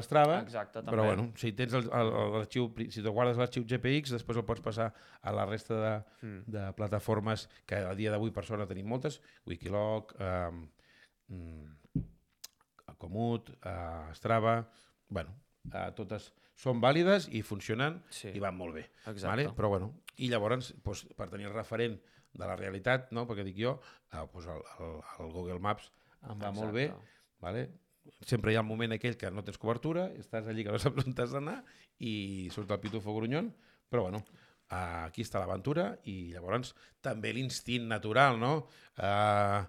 també. 0.82 0.90
Però 0.90 1.04
bueno, 1.06 1.28
si 1.38 1.52
tens 1.52 1.72
l'arxiu, 1.78 2.72
si 2.90 3.02
te 3.06 3.08
guardes 3.08 3.38
l'arxiu 3.38 3.62
GPX, 3.62 4.10
després 4.10 4.36
el 4.36 4.44
pots 4.44 4.60
passar 4.66 4.92
a 5.22 5.30
la 5.30 5.46
resta 5.46 5.74
de, 5.78 6.26
Mm. 6.26 6.42
de 6.50 6.72
plataformes 6.72 7.48
que 7.64 7.76
a 7.76 7.94
dia 7.94 8.10
d'avui 8.10 8.32
per 8.32 8.42
sort 8.44 8.66
tenim 8.66 8.86
moltes, 8.88 9.20
Wikilog, 9.46 10.12
eh, 10.18 10.50
mm, 11.32 12.02
Comut, 13.02 13.50
eh, 13.66 14.14
Strava, 14.14 14.60
bueno, 15.08 15.34
eh, 15.66 15.88
totes 15.96 16.28
són 16.54 16.80
vàlides 16.82 17.26
i 17.34 17.42
funcionen 17.42 18.02
Sí. 18.14 18.30
i 18.30 18.38
van 18.38 18.54
molt 18.56 18.76
bé. 18.76 18.84
Exacte. 19.06 19.26
Vale? 19.26 19.48
Però 19.56 19.68
bueno, 19.72 19.92
i 20.22 20.28
llavors, 20.30 20.74
doncs, 20.84 21.06
per 21.16 21.28
tenir 21.32 21.48
el 21.48 21.56
referent 21.56 21.98
de 22.32 22.46
la 22.46 22.54
realitat, 22.56 23.10
no? 23.12 23.26
perquè 23.26 23.44
dic 23.44 23.58
jo, 23.58 23.80
eh, 24.12 24.22
doncs 24.32 24.46
el, 24.46 24.62
el, 24.78 25.00
el 25.18 25.32
Google 25.32 25.58
Maps 25.58 25.90
em 26.30 26.38
va 26.38 26.52
molt 26.54 26.72
bé, 26.72 26.84
Exacte. 26.92 27.24
vale? 27.42 27.70
sempre 28.26 28.52
hi 28.52 28.56
ha 28.56 28.62
el 28.62 28.66
moment 28.66 28.94
aquell 28.94 29.16
que 29.18 29.30
no 29.30 29.44
tens 29.46 29.58
cobertura, 29.62 30.08
estàs 30.18 30.48
allí 30.50 30.64
que 30.66 30.72
no 30.74 30.78
saps 30.82 31.04
on 31.06 31.14
has 31.18 31.34
d'anar 31.34 31.58
i 32.02 32.48
surt 32.54 32.70
el 32.74 32.80
pitufo 32.82 33.14
grunyon, 33.14 33.52
però 33.90 34.06
bueno, 34.08 34.22
aquí 34.72 35.22
està 35.22 35.42
l'aventura 35.42 35.92
i 36.08 36.32
llavors 36.32 36.72
també 37.04 37.32
l'instint 37.36 37.86
natural, 37.90 38.38
no? 38.40 38.54
Uh, 38.96 39.62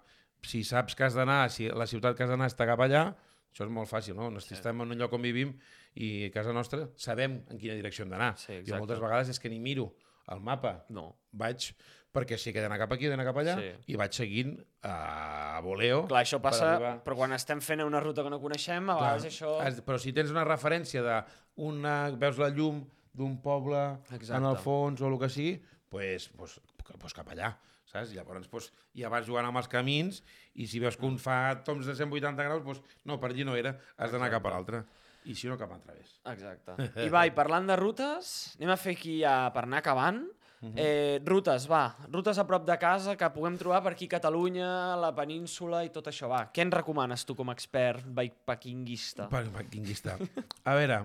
si 0.44 0.64
saps 0.64 0.96
que 0.96 1.04
has 1.08 1.16
d'anar, 1.16 1.50
si 1.50 1.70
la 1.70 1.88
ciutat 1.88 2.16
que 2.18 2.24
has 2.24 2.30
d'anar 2.30 2.50
està 2.52 2.66
cap 2.68 2.80
allà, 2.84 3.16
això 3.54 3.64
és 3.66 3.72
molt 3.72 3.90
fàcil, 3.90 4.16
no? 4.16 4.30
Si 4.42 4.54
estem 4.58 4.82
en 4.82 4.92
un 4.92 4.98
lloc 5.00 5.14
on 5.14 5.22
vivim 5.24 5.54
i 5.96 6.26
a 6.28 6.32
casa 6.34 6.54
nostra 6.54 6.88
sabem 6.98 7.44
en 7.50 7.58
quina 7.62 7.76
direcció 7.78 8.04
hem 8.04 8.10
d'anar. 8.12 8.34
Sí, 8.38 8.62
jo 8.68 8.78
moltes 8.82 9.00
vegades 9.00 9.30
és 9.30 9.40
que 9.40 9.50
ni 9.50 9.60
miro 9.60 9.94
el 10.32 10.40
mapa, 10.40 10.86
No. 10.90 11.16
vaig 11.32 11.74
perquè 12.14 12.38
sé 12.38 12.54
que 12.54 12.60
he 12.60 12.62
d'anar 12.62 12.78
cap 12.78 12.92
aquí, 12.94 13.06
he 13.08 13.10
d'anar 13.10 13.26
cap 13.26 13.38
allà, 13.42 13.56
Sí. 13.60 13.72
i 13.94 13.96
vaig 13.98 14.12
seguint 14.14 14.58
a 14.84 15.60
voleo. 15.64 16.06
Clar, 16.08 16.24
això 16.24 16.38
per 16.42 16.52
passa, 16.52 16.76
arribar- 16.76 17.04
però 17.04 17.16
quan 17.16 17.32
estem 17.34 17.60
fent 17.62 17.82
una 17.84 18.00
ruta 18.00 18.24
que 18.24 18.30
no 18.30 18.40
coneixem, 18.40 18.90
a 18.90 18.98
Clar, 18.98 19.14
vegades 19.16 19.26
això... 19.34 19.60
has- 19.62 19.82
Però 19.82 19.98
si 20.00 20.14
tens 20.14 20.30
una 20.32 20.44
referència 20.46 21.02
de 21.02 21.24
una, 21.56 22.12
veus 22.12 22.38
la 22.38 22.50
llum 22.50 22.84
d'un 23.14 23.42
poble 23.42 24.00
Exacte. 24.12 24.38
en 24.38 24.46
el 24.46 24.58
fons 24.58 25.02
o 25.02 25.08
el 25.08 25.20
que 25.20 25.30
sigui, 25.30 25.62
pues, 25.90 26.30
pues, 26.38 26.60
pues 27.00 27.14
cap 27.14 27.28
allà, 27.30 27.58
saps? 27.94 28.12
Llavors 28.16 28.48
pues, 28.50 28.72
ja 28.98 29.10
vas 29.14 29.26
jugant 29.28 29.46
amb 29.48 29.60
els 29.62 29.70
camins 29.72 30.22
i 30.58 30.68
si 30.70 30.82
veus 30.82 30.98
que 30.98 31.06
un 31.08 31.20
fa 31.22 31.56
toms 31.66 31.86
de 31.90 31.96
180 31.96 32.44
graus, 32.48 32.64
pues, 32.66 32.82
no, 33.06 33.20
per 33.22 33.32
allí 33.32 33.46
no 33.46 33.56
era, 33.60 33.76
has 33.98 34.12
d'anar 34.14 34.32
cap 34.34 34.46
a 34.50 34.56
l'altre. 34.58 34.84
i 35.24 35.36
si 35.40 35.48
no 35.48 35.56
cap 35.58 35.72
a 35.72 35.78
través. 35.80 36.18
Exacte. 36.28 36.74
I 37.06 37.08
va, 37.08 37.22
i 37.26 37.32
parlant 37.32 37.64
de 37.70 37.78
rutes, 37.80 38.56
anem 38.60 38.74
a 38.74 38.76
fer 38.76 38.98
aquí 38.98 39.22
ja, 39.22 39.38
per 39.56 39.64
anar 39.64 39.80
acabant. 39.80 40.26
Mhm. 40.64 40.74
eh, 40.80 41.20
rutes, 41.28 41.66
va. 41.72 41.96
Rutes 42.12 42.38
a 42.40 42.44
prop 42.48 42.66
de 42.68 42.76
casa 42.80 43.16
que 43.20 43.28
puguem 43.36 43.56
trobar 43.60 43.82
per 43.84 43.94
aquí 43.94 44.08
Catalunya, 44.08 44.96
la 45.00 45.14
península 45.16 45.82
i 45.84 45.90
tot 45.96 46.08
això. 46.12 46.28
Va, 46.32 46.42
què 46.56 46.64
en 46.64 46.72
recomanes 46.72 47.24
tu 47.28 47.36
com 47.36 47.50
a 47.52 47.56
expert 47.56 48.04
bikepackinguista? 48.08 49.30
Per 49.32 49.44
packingista. 49.52 50.18
A 50.64 50.76
veure, 50.76 51.02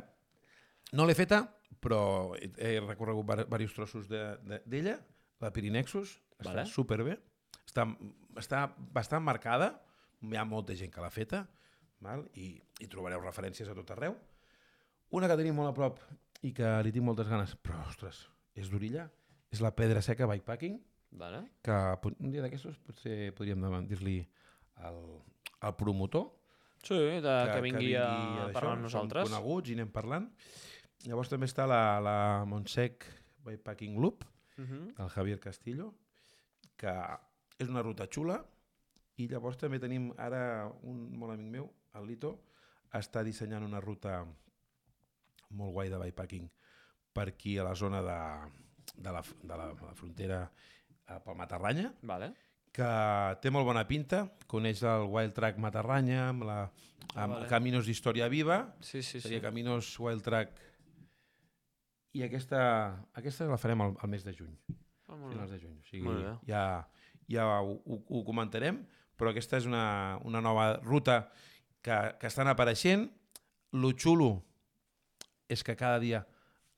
no 0.94 1.06
l'he 1.06 1.14
feta, 1.18 1.40
però 1.82 2.34
he, 2.38 2.78
recorregut 2.86 3.26
diversos 3.46 3.74
trossos 3.74 4.08
de- 4.10 4.36
de- 4.46 4.62
d'ella, 4.66 4.96
la 5.42 5.50
Pirinexus, 5.54 6.18
està 6.38 6.52
Vale. 6.52 6.66
superbé, 6.70 7.18
està, 7.66 7.84
està 8.38 8.62
bastant 8.94 9.22
marcada, 9.24 9.72
hi 10.22 10.36
ha 10.38 10.44
molta 10.48 10.74
gent 10.78 10.90
que 10.94 11.02
l'ha 11.02 11.10
feta, 11.10 11.44
val? 12.00 12.24
I, 12.38 12.54
i 12.80 12.86
trobareu 12.90 13.20
referències 13.24 13.68
a 13.68 13.74
tot 13.74 13.90
arreu. 13.94 14.16
Una 15.10 15.28
que 15.28 15.36
tenim 15.40 15.56
molt 15.56 15.70
a 15.72 15.74
prop 15.76 16.00
i 16.46 16.52
que 16.54 16.68
li 16.84 16.92
tinc 16.94 17.04
moltes 17.04 17.28
ganes, 17.28 17.56
però, 17.62 17.80
ostres, 17.88 18.26
és 18.54 18.70
d'orilla, 18.70 19.08
és 19.50 19.62
la 19.64 19.72
Pedra 19.74 20.02
Seca 20.04 20.26
Bikepacking, 20.30 20.78
Vale. 21.18 21.42
que 21.64 21.76
un 22.20 22.30
dia 22.30 22.42
d'aquestos 22.44 22.76
potser 22.84 23.32
podríem 23.34 23.64
dir-li 23.88 24.20
al, 24.84 24.98
al 25.60 25.76
promotor, 25.76 26.34
Sí, 26.78 26.94
de, 26.94 27.20
que, 27.20 27.54
que 27.56 27.62
vingui 27.64 27.94
a, 27.98 28.04
d'això, 28.06 28.52
parlar 28.54 28.74
amb 28.76 28.84
nosaltres. 28.86 29.24
Som 29.26 29.32
coneguts 29.34 29.70
i 29.72 29.74
anem 29.74 29.88
parlant. 29.90 30.28
Llavors 31.08 31.30
també 31.32 31.48
està 31.50 31.64
la, 31.66 31.98
la 31.98 32.14
Montsec 32.46 33.06
Bikepacking 33.44 33.98
Loop, 34.00 34.24
Uh 34.58 34.64
-huh. 34.64 34.94
del 34.96 35.08
Javier 35.10 35.38
Castillo, 35.38 35.94
que 36.78 36.92
és 37.58 37.68
una 37.68 37.82
ruta 37.82 38.06
xula, 38.06 38.38
i 39.18 39.26
llavors 39.28 39.58
també 39.58 39.80
tenim 39.82 40.12
ara 40.22 40.68
un 40.86 41.00
molt 41.18 41.34
amic 41.34 41.48
meu, 41.58 41.66
el 41.98 42.06
Lito, 42.06 42.36
està 42.94 43.24
dissenyant 43.26 43.64
una 43.66 43.80
ruta 43.82 44.20
molt 45.58 45.72
guai 45.74 45.90
de 45.90 45.98
bikepacking 45.98 46.46
per 47.12 47.26
aquí 47.32 47.56
a 47.58 47.64
la 47.66 47.74
zona 47.74 48.00
de, 48.04 48.18
de, 48.94 49.10
la, 49.12 49.22
de 49.42 49.56
la, 49.58 49.66
la 49.74 49.94
frontera 49.98 50.42
eh, 51.08 51.18
pel 51.24 51.34
Matarranya, 51.40 51.90
Vale. 52.06 52.30
que 52.72 52.88
té 53.42 53.50
molt 53.50 53.66
bona 53.66 53.82
pinta, 53.88 54.22
coneix 54.46 54.84
el 54.86 55.08
Wild 55.10 55.34
Track 55.34 55.58
Matarranya, 55.58 56.28
amb, 56.30 56.46
la, 56.46 56.60
amb 56.68 56.72
Ah, 57.08 57.26
vale. 57.26 57.32
vale. 57.40 57.48
Caminos 57.50 57.86
d'Història 57.88 58.28
Viva, 58.28 58.58
Sí, 58.80 59.00
sí, 59.02 59.18
sí. 59.18 59.22
seria 59.24 59.40
Caminos 59.42 59.94
Wild 59.98 60.22
Track, 60.22 60.60
i 62.14 62.22
aquesta, 62.24 62.60
aquesta 63.18 63.46
la 63.48 63.58
farem 63.60 63.80
al, 63.84 63.96
al 63.98 64.10
mes 64.12 64.24
de 64.24 64.34
juny, 64.36 64.54
Ah, 65.08 65.16
finals 65.32 65.50
de 65.50 65.58
juny. 65.62 65.78
O 65.80 65.84
sigui, 65.88 66.04
ja, 66.46 66.62
ja 67.28 67.46
ho, 67.62 67.78
ho, 67.84 68.22
comentarem, 68.26 68.82
però 69.18 69.30
aquesta 69.32 69.56
és 69.58 69.66
una, 69.66 70.18
una 70.28 70.40
nova 70.44 70.76
ruta 70.84 71.30
que, 71.82 71.96
que 72.20 72.26
estan 72.30 72.48
apareixent. 72.52 73.08
Lo 73.72 73.90
xulo 73.96 74.42
és 75.48 75.62
que 75.64 75.74
cada 75.76 75.98
dia 76.00 76.22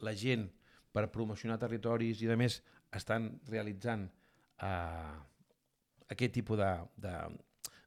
la 0.00 0.14
gent, 0.14 0.48
per 0.94 1.10
promocionar 1.12 1.58
territoris 1.58 2.22
i 2.22 2.26
de 2.30 2.36
més, 2.38 2.60
estan 2.94 3.28
realitzant 3.50 4.08
eh, 4.62 5.16
aquest 6.10 6.32
tipus 6.34 6.58
de- 6.58 6.86
de- 6.96 7.38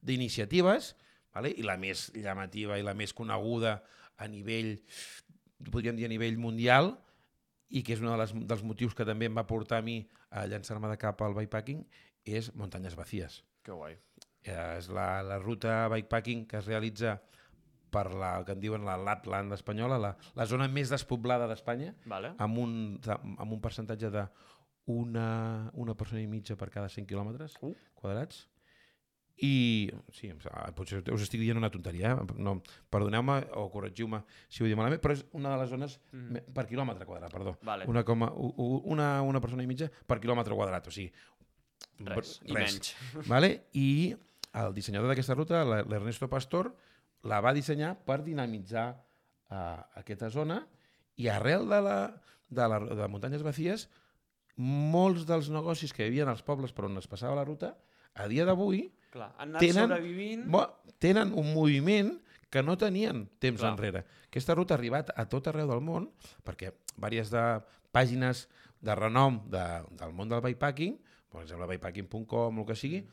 d'iniciatives, 0.04 0.94
vale? 1.34 1.50
i 1.58 1.64
la 1.64 1.76
més 1.80 2.10
llamativa 2.16 2.78
i 2.80 2.84
la 2.86 2.94
més 2.94 3.14
coneguda 3.16 3.78
a 4.20 4.28
nivell, 4.28 4.78
podríem 5.72 5.96
dir 5.98 6.06
a 6.06 6.12
nivell 6.12 6.38
mundial, 6.38 6.94
i 7.74 7.82
que 7.84 7.96
és 7.96 8.02
un 8.04 8.12
de 8.12 8.18
les, 8.20 8.34
dels 8.48 8.64
motius 8.64 8.94
que 8.94 9.06
també 9.08 9.26
em 9.26 9.36
va 9.36 9.48
portar 9.50 9.80
a 9.82 9.86
mi 9.86 9.98
a 10.34 10.46
llançar-me 10.50 10.90
de 10.92 10.98
cap 11.02 11.22
al 11.22 11.36
bikepacking, 11.38 11.84
és 12.26 12.50
Muntanyes 12.58 12.96
Vacíes. 12.98 13.42
Que 13.64 13.76
guai. 13.76 13.96
Eh, 14.44 14.78
és 14.80 14.90
la, 14.92 15.22
la 15.24 15.38
ruta 15.40 15.84
bikepacking 15.94 16.48
que 16.50 16.58
es 16.60 16.66
realitza 16.68 17.20
per 17.94 18.08
la 18.18 18.32
que 18.44 18.56
en 18.56 18.60
diuen 18.64 18.84
la 18.88 18.98
Lapland 18.98 19.54
espanyola, 19.54 20.00
la, 20.02 20.16
la 20.36 20.46
zona 20.50 20.66
més 20.68 20.90
despoblada 20.90 21.46
d'Espanya, 21.48 21.94
Vale. 22.10 22.34
amb 22.42 22.58
un, 22.58 22.74
amb 23.14 23.52
un 23.54 23.62
percentatge 23.62 24.10
de 24.10 24.24
una, 24.90 25.70
una 25.80 25.94
persona 25.96 26.20
i 26.24 26.28
mitja 26.28 26.58
per 26.60 26.72
cada 26.74 26.90
100 26.90 27.06
quilòmetres 27.08 27.56
Uh. 27.62 27.76
quadrats. 27.96 28.48
I, 29.42 29.90
sí, 30.14 30.30
potser 30.78 31.02
us 31.12 31.24
estic 31.26 31.42
dient 31.42 31.58
una 31.58 31.72
tonteria, 31.74 32.14
eh? 32.14 32.36
no, 32.38 32.60
perdoneu-me 32.94 33.40
o 33.58 33.66
corregiu-me 33.74 34.22
si 34.46 34.62
ho 34.62 34.68
dic 34.70 34.78
malament, 34.78 35.02
però 35.02 35.16
és 35.18 35.24
una 35.34 35.56
de 35.56 35.62
les 35.64 35.72
zones 35.74 36.00
Mm. 36.14 36.54
per 36.54 36.68
quilòmetre 36.70 37.06
quadrat, 37.06 37.32
perdó. 37.34 37.58
Vale. 37.66 37.88
Una, 37.90 38.04
coma, 38.06 38.30
una, 38.32 39.22
una 39.26 39.42
persona 39.42 39.64
i 39.64 39.68
mitja 39.68 39.90
per 40.06 40.20
quilòmetre 40.22 40.54
quadrat, 40.56 40.88
o 40.88 40.94
sigui... 40.94 41.12
Res. 42.06 42.40
I 42.46 42.54
res. 42.54 42.78
menys. 42.78 42.94
Vale? 43.34 43.50
I 43.74 44.14
el 44.62 44.74
dissenyador 44.74 45.10
d'aquesta 45.10 45.36
ruta, 45.36 45.64
l'Ernesto 45.66 46.30
Pastor, 46.30 46.70
la 47.24 47.42
va 47.42 47.54
dissenyar 47.56 47.96
per 48.06 48.22
dinamitzar 48.24 48.88
uh, 48.94 49.82
aquesta 50.00 50.30
zona 50.30 50.62
i 51.18 51.30
arrel 51.32 51.68
de, 51.70 51.82
la, 51.82 51.98
de, 52.50 52.68
la, 52.70 52.80
de 52.80 53.08
Muntanyes 53.10 53.46
Vacíes, 53.46 53.88
molts 54.58 55.26
dels 55.26 55.50
negocis 55.50 55.94
que 55.94 56.06
hi 56.06 56.12
havia 56.12 56.28
als 56.30 56.44
pobles 56.46 56.74
per 56.74 56.86
on 56.86 57.00
es 57.02 57.10
passava 57.10 57.38
la 57.40 57.46
ruta, 57.48 57.74
a 58.14 58.28
dia 58.30 58.46
d'avui, 58.46 58.86
Clar, 59.14 59.30
han 59.38 59.53
anat 59.53 59.61
Tenen- 59.61 59.88
sobrevivint... 59.91 60.45
bo, 60.49 60.66
tenen 61.03 61.34
un 61.38 61.51
moviment 61.53 62.16
que 62.53 62.64
no 62.66 62.76
tenien 62.82 63.28
temps 63.41 63.61
Clar. 63.61 63.74
enrere. 63.74 64.03
Aquesta 64.30 64.55
ruta 64.57 64.74
ha 64.74 64.80
arribat 64.80 65.11
a 65.14 65.26
tot 65.30 65.47
arreu 65.49 65.70
del 65.70 65.82
món, 65.86 66.09
perquè 66.45 66.72
diverses 66.95 67.32
de 67.34 67.43
pàgines 67.93 68.47
de 68.84 68.95
renom 68.97 69.39
de, 69.53 69.64
del 69.99 70.14
món 70.18 70.30
del 70.30 70.41
bikepacking, 70.45 70.97
per 71.34 71.43
exemple 71.45 71.70
bikepacking.com, 71.72 72.61
el 72.61 72.68
que 72.70 72.78
sigui, 72.78 73.03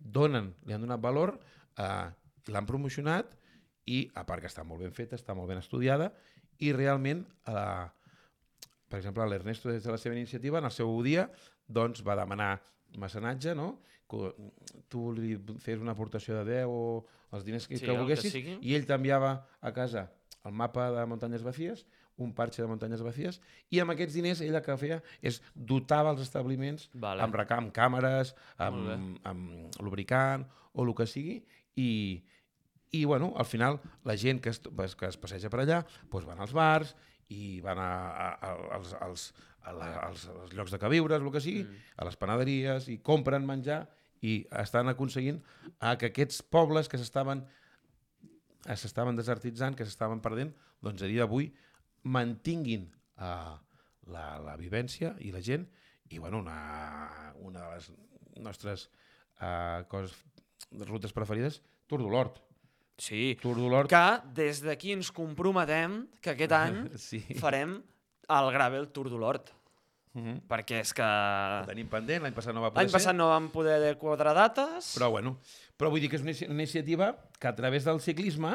donen, 0.00 0.54
li 0.64 0.76
han 0.76 0.84
donat 0.84 1.00
valor, 1.04 1.34
eh, 1.76 2.08
l'han 2.52 2.68
promocionat 2.68 3.34
i, 3.90 4.06
a 4.16 4.24
part 4.28 4.44
que 4.44 4.48
està 4.48 4.64
molt 4.64 4.84
ben 4.84 4.92
feta, 4.96 5.18
està 5.18 5.36
molt 5.36 5.50
ben 5.50 5.60
estudiada, 5.60 6.10
i 6.60 6.72
realment, 6.76 7.24
eh, 7.48 7.86
per 8.88 9.00
exemple, 9.00 9.26
l'Ernesto 9.28 9.70
des 9.72 9.84
de 9.84 9.92
la 9.92 10.00
seva 10.00 10.16
iniciativa, 10.16 10.60
en 10.60 10.68
el 10.68 10.74
seu 10.74 10.92
dia, 11.04 11.28
doncs 11.68 12.04
va 12.06 12.16
demanar 12.18 12.54
mecenatge, 12.98 13.54
no? 13.54 13.74
Que 14.10 14.32
tu 14.90 15.12
li 15.14 15.36
fes 15.62 15.78
una 15.78 15.92
aportació 15.94 16.34
de 16.40 16.44
10 16.64 16.66
o 16.68 17.06
els 17.36 17.44
diners 17.46 17.68
que, 17.68 17.76
Sí, 17.78 17.84
que 17.86 17.92
que 17.92 17.98
volguessis, 17.98 18.32
sigui. 18.34 18.56
i 18.66 18.74
ell 18.74 18.86
t'enviava 18.88 19.36
a 19.60 19.72
casa 19.72 20.08
el 20.44 20.52
mapa 20.56 20.88
de 20.90 21.04
muntanyes 21.06 21.42
vacies, 21.46 21.84
un 22.20 22.32
parxe 22.34 22.60
de 22.62 22.68
muntanyes 22.68 23.02
vacies, 23.04 23.38
i 23.70 23.78
amb 23.80 23.92
aquests 23.92 24.14
diners 24.16 24.40
ell 24.40 24.54
el 24.56 24.62
que 24.64 24.74
feia 24.80 24.98
és 25.22 25.38
dotava 25.54 26.10
els 26.14 26.20
establiments 26.24 26.88
Vale. 26.94 27.22
amb, 27.22 27.34
reca- 27.38 27.56
amb 27.60 27.70
càmeres, 27.76 28.34
Molt 28.58 28.90
amb, 28.96 29.20
amb 29.24 29.78
lubricant 29.84 30.46
o 30.72 30.82
el 30.84 30.94
que 30.96 31.06
sigui, 31.06 31.38
i, 31.76 32.22
i 32.90 33.04
bueno, 33.04 33.32
al 33.36 33.46
final 33.46 33.78
la 34.04 34.16
gent 34.16 34.40
que 34.42 34.50
es, 34.50 34.60
que 34.60 35.06
es 35.06 35.16
passeja 35.20 35.48
per 35.52 35.60
allà 35.62 35.84
doncs 36.10 36.26
van 36.26 36.40
als 36.40 36.52
bars 36.56 36.96
i 37.28 37.60
van 37.62 37.78
a, 37.78 37.92
a, 38.10 38.28
a, 38.42 38.50
als, 38.74 38.92
als, 39.00 39.28
a 39.62 39.72
la, 39.76 39.92
als, 40.08 40.26
als 40.28 40.52
llocs 40.56 40.72
de 40.72 40.78
queviures, 40.82 41.20
el 41.22 41.30
que 41.30 41.40
sigui, 41.44 41.62
Mm. 41.64 41.76
a 42.00 42.04
les 42.08 42.16
panaderies, 42.16 42.88
i 42.88 42.98
compren 42.98 43.46
menjar 43.46 43.84
i 44.22 44.46
estan 44.60 44.88
aconseguint 44.92 45.40
a 45.80 45.94
que 45.98 46.10
aquests 46.10 46.42
pobles 46.42 46.88
que 46.88 46.98
s'estaven 47.00 47.44
eh, 48.66 48.76
s'estaven 48.76 49.16
desertitzant, 49.16 49.76
que 49.76 49.86
s'estaven 49.88 50.20
perdent, 50.20 50.52
doncs 50.84 51.02
a 51.02 51.08
dia 51.08 51.24
d'avui 51.24 51.50
mantinguin 52.04 52.86
eh, 53.20 53.54
la, 54.12 54.26
la 54.44 54.56
vivència 54.60 55.14
i 55.20 55.32
la 55.32 55.40
gent 55.44 55.66
i 56.10 56.18
bueno, 56.18 56.40
una, 56.42 57.32
una 57.38 57.68
de 57.68 57.74
les 57.76 57.90
nostres 58.42 58.88
eh, 59.40 59.84
coses, 59.88 60.16
rutes 60.88 61.12
preferides, 61.16 61.60
Tour 61.90 62.02
de 62.04 62.10
l'Hort. 62.10 62.36
Sí. 63.00 63.36
Tour 63.40 63.56
de 63.58 63.68
l'Hort. 63.70 63.90
Que 63.90 64.32
des 64.36 64.60
d'aquí 64.62 64.92
ens 64.94 65.08
comprometem 65.14 66.04
que 66.22 66.34
aquest 66.34 66.52
any 66.54 66.82
Sí. 67.08 67.22
farem 67.40 67.78
el 68.30 68.50
Gravel 68.54 68.90
Tour 68.94 69.08
de 69.10 69.18
l'Hort. 69.18 69.50
Mm 70.12 70.22
-hmm. 70.22 70.40
Perquè 70.48 70.80
és 70.80 70.92
que 70.92 71.02
Ho 71.02 71.66
tenim 71.66 71.88
pendent, 71.88 72.22
l'any 72.22 72.34
passat 72.34 72.54
no 72.54 72.62
va 72.62 72.70
poder 72.70 72.82
l'any 72.82 72.92
passat 72.92 73.12
ser, 73.12 73.16
no 73.16 73.28
vam 73.28 73.50
poder 73.50 73.96
quadrar 73.98 74.34
dates. 74.34 74.96
però 74.98 75.10
bueno, 75.10 75.38
però 75.76 75.90
vull 75.90 76.00
dir 76.00 76.10
que 76.10 76.16
és 76.16 76.22
una, 76.22 76.32
una 76.50 76.62
iniciativa 76.62 77.16
que 77.38 77.48
a 77.48 77.54
través 77.54 77.84
del 77.84 78.00
ciclisme, 78.00 78.50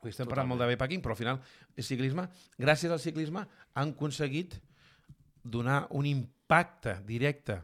avui 0.00 0.10
estem 0.10 0.26
parlant 0.26 0.48
molt 0.48 0.60
de 0.60 0.66
bikepacking, 0.66 1.00
però 1.00 1.12
al 1.12 1.16
final 1.16 1.40
és 1.74 1.86
ciclisme, 1.86 2.28
gràcies 2.58 2.90
al 2.90 3.00
ciclisme 3.00 3.46
han 3.74 3.88
aconseguit 3.88 4.60
donar 5.42 5.86
un 5.90 6.06
impacte 6.06 7.00
directe, 7.06 7.62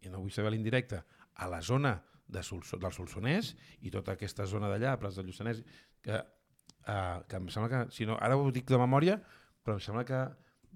i 0.00 0.08
no 0.08 0.20
vull 0.20 0.30
saber 0.30 0.52
l'indirecte, 0.52 1.02
a 1.34 1.48
la 1.48 1.60
zona 1.60 2.02
de 2.26 2.42
Solso, 2.42 2.78
del 2.78 2.92
Solsonès 2.92 3.54
i 3.82 3.90
tota 3.90 4.12
aquesta 4.16 4.46
zona 4.46 4.68
d'allà, 4.68 4.96
Prats 4.98 5.16
del 5.16 5.26
Lluçanès, 5.26 5.62
que, 6.02 6.16
uh, 6.16 7.22
que 7.28 7.36
em 7.36 7.48
sembla 7.48 7.68
que, 7.70 7.92
si 7.94 8.06
no, 8.06 8.16
ara 8.20 8.36
ho 8.36 8.50
dic 8.50 8.68
de 8.70 8.78
memòria, 8.78 9.20
però 9.62 9.76
em 9.76 9.80
sembla 9.80 10.04
que 10.04 10.22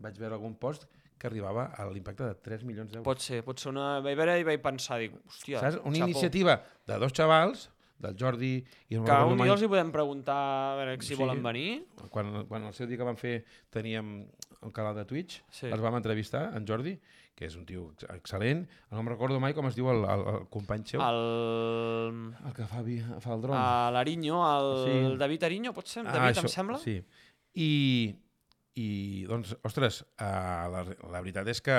vaig 0.01 0.19
veure 0.19 0.35
algun 0.39 0.55
post 0.57 0.87
que 1.21 1.29
arribava 1.29 1.67
a 1.77 1.85
l'impacte 1.93 2.25
de 2.25 2.35
3 2.35 2.65
milions 2.65 2.91
d'euros. 2.91 3.05
Pot 3.05 3.21
ser, 3.21 3.43
pot 3.45 3.59
ser 3.61 3.69
una... 3.75 4.01
Vaig 4.01 4.17
veure 4.17 4.39
i 4.41 4.45
vaig 4.49 4.63
pensar, 4.65 4.97
dic, 5.03 5.13
hòstia, 5.29 5.61
Saps? 5.61 5.77
Una 5.85 5.99
xapó. 6.01 6.09
iniciativa 6.09 6.55
de 6.89 6.99
dos 6.99 7.13
xavals, 7.13 7.67
del 8.01 8.15
Jordi 8.17 8.55
i 8.89 8.97
no 8.97 9.05
Que 9.05 9.13
un 9.29 9.37
dia 9.37 9.53
els 9.53 9.61
hi 9.61 9.69
podem 9.69 9.91
preguntar 9.93 10.35
a 10.73 10.77
veure 10.79 10.95
si 11.03 11.11
Sí. 11.13 11.19
volen 11.21 11.43
venir. 11.45 11.85
quan, 12.09 12.47
quan 12.49 12.65
el 12.65 12.73
seu 12.73 12.87
dia 12.89 12.97
que 12.97 13.05
van 13.05 13.19
fer 13.21 13.45
teníem 13.69 14.25
un 14.63 14.73
canal 14.73 14.95
de 14.97 15.05
Twitch, 15.05 15.43
Sí. 15.53 15.67
els 15.69 15.81
vam 15.85 15.95
entrevistar, 15.99 16.55
en 16.57 16.65
Jordi, 16.67 16.95
que 17.37 17.45
és 17.45 17.57
un 17.57 17.67
tio 17.69 17.91
ex- 17.93 18.09
excel·lent, 18.09 18.65
no 18.91 19.01
em 19.05 19.07
recordo 19.13 19.37
mai 19.41 19.53
com 19.53 19.67
es 19.69 19.77
diu 19.77 19.91
el, 19.93 20.01
el, 20.05 20.25
el 20.33 20.49
company 20.49 20.83
seu, 20.89 21.01
El... 21.05 22.35
el 22.47 22.53
que 22.57 22.65
fa, 22.65 22.81
fa 23.21 23.35
el 23.37 23.43
dron. 23.45 23.57
L'Ariño, 23.93 24.41
el 24.49 24.71
Sí. 25.13 25.17
David 25.21 25.45
Ariño, 25.45 25.73
pot 25.77 25.87
ser? 25.87 26.05
David, 26.09 26.39
em 26.41 26.49
sembla? 26.49 26.79
Sí. 26.81 27.03
I, 27.55 28.17
i 28.81 29.27
doncs, 29.29 29.53
ostres, 29.67 30.03
uh, 30.23 30.65
la, 30.73 30.85
la 31.13 31.21
veritat 31.21 31.49
és 31.53 31.61
que 31.65 31.77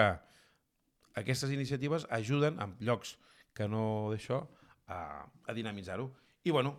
aquestes 1.21 1.51
iniciatives 1.53 2.07
ajuden 2.13 2.59
en 2.63 2.75
llocs 2.83 3.15
que 3.57 3.67
no 3.67 3.83
d'això 4.11 4.41
a, 4.87 5.01
a 5.47 5.55
dinamitzar-ho. 5.55 6.07
I 6.47 6.53
bueno, 6.55 6.75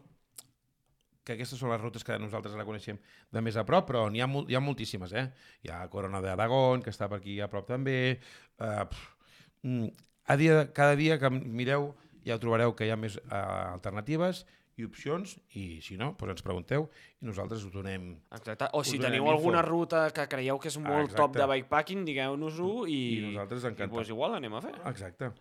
que 1.22 1.36
aquestes 1.36 1.60
són 1.60 1.70
les 1.70 1.80
rutes 1.80 2.04
que 2.04 2.18
nosaltres 2.18 2.56
la 2.58 2.66
coneixem 2.66 2.98
de 3.32 3.42
més 3.44 3.56
a 3.56 3.66
prop, 3.68 3.86
però 3.88 4.06
n'hi 4.10 4.22
ha, 4.24 4.28
hi 4.48 4.58
ha 4.58 4.62
moltíssimes, 4.62 5.12
eh? 5.14 5.26
Hi 5.62 5.72
ha 5.72 5.82
Corona 5.92 6.22
d'Aragón, 6.24 6.82
que 6.82 6.90
està 6.94 7.08
per 7.10 7.20
aquí 7.20 7.38
a 7.40 7.50
prop 7.52 7.68
també. 7.68 8.18
Uh, 8.58 9.90
a 10.26 10.38
dia, 10.38 10.64
cada 10.74 10.96
dia 10.98 11.18
que 11.22 11.30
mireu 11.30 11.92
ja 12.26 12.38
trobareu 12.42 12.74
que 12.78 12.86
hi 12.86 12.92
ha 12.94 12.98
més 12.98 13.18
uh, 13.22 13.74
alternatives 13.74 14.44
i 14.76 14.84
opcions, 14.88 15.36
i 15.54 15.80
si 15.84 15.96
no, 16.00 16.14
doncs 16.18 16.30
ens 16.38 16.42
pregunteu 16.42 16.88
i 17.20 17.26
nosaltres 17.28 17.64
us 17.64 17.72
donem... 17.72 18.14
Exacte. 18.32 18.68
O 18.72 18.82
si 18.84 18.98
teniu 18.98 19.24
info. 19.26 19.32
alguna 19.36 19.62
ruta 19.62 20.06
que 20.10 20.26
creieu 20.28 20.58
que 20.58 20.68
és 20.72 20.78
molt 20.78 21.10
Exacte. 21.10 21.20
top 21.20 21.36
de 21.36 21.46
bikepacking, 21.52 22.04
digueu-nos-ho 22.08 22.86
i, 22.86 23.00
I 23.18 23.24
nosaltres 23.32 23.64
i 23.64 23.66
encantats. 23.72 23.92
pues, 23.98 24.08
igual 24.08 24.34
anem 24.40 24.54
a 24.54 24.62
fer. 24.64 24.74
Exacte. 24.88 25.32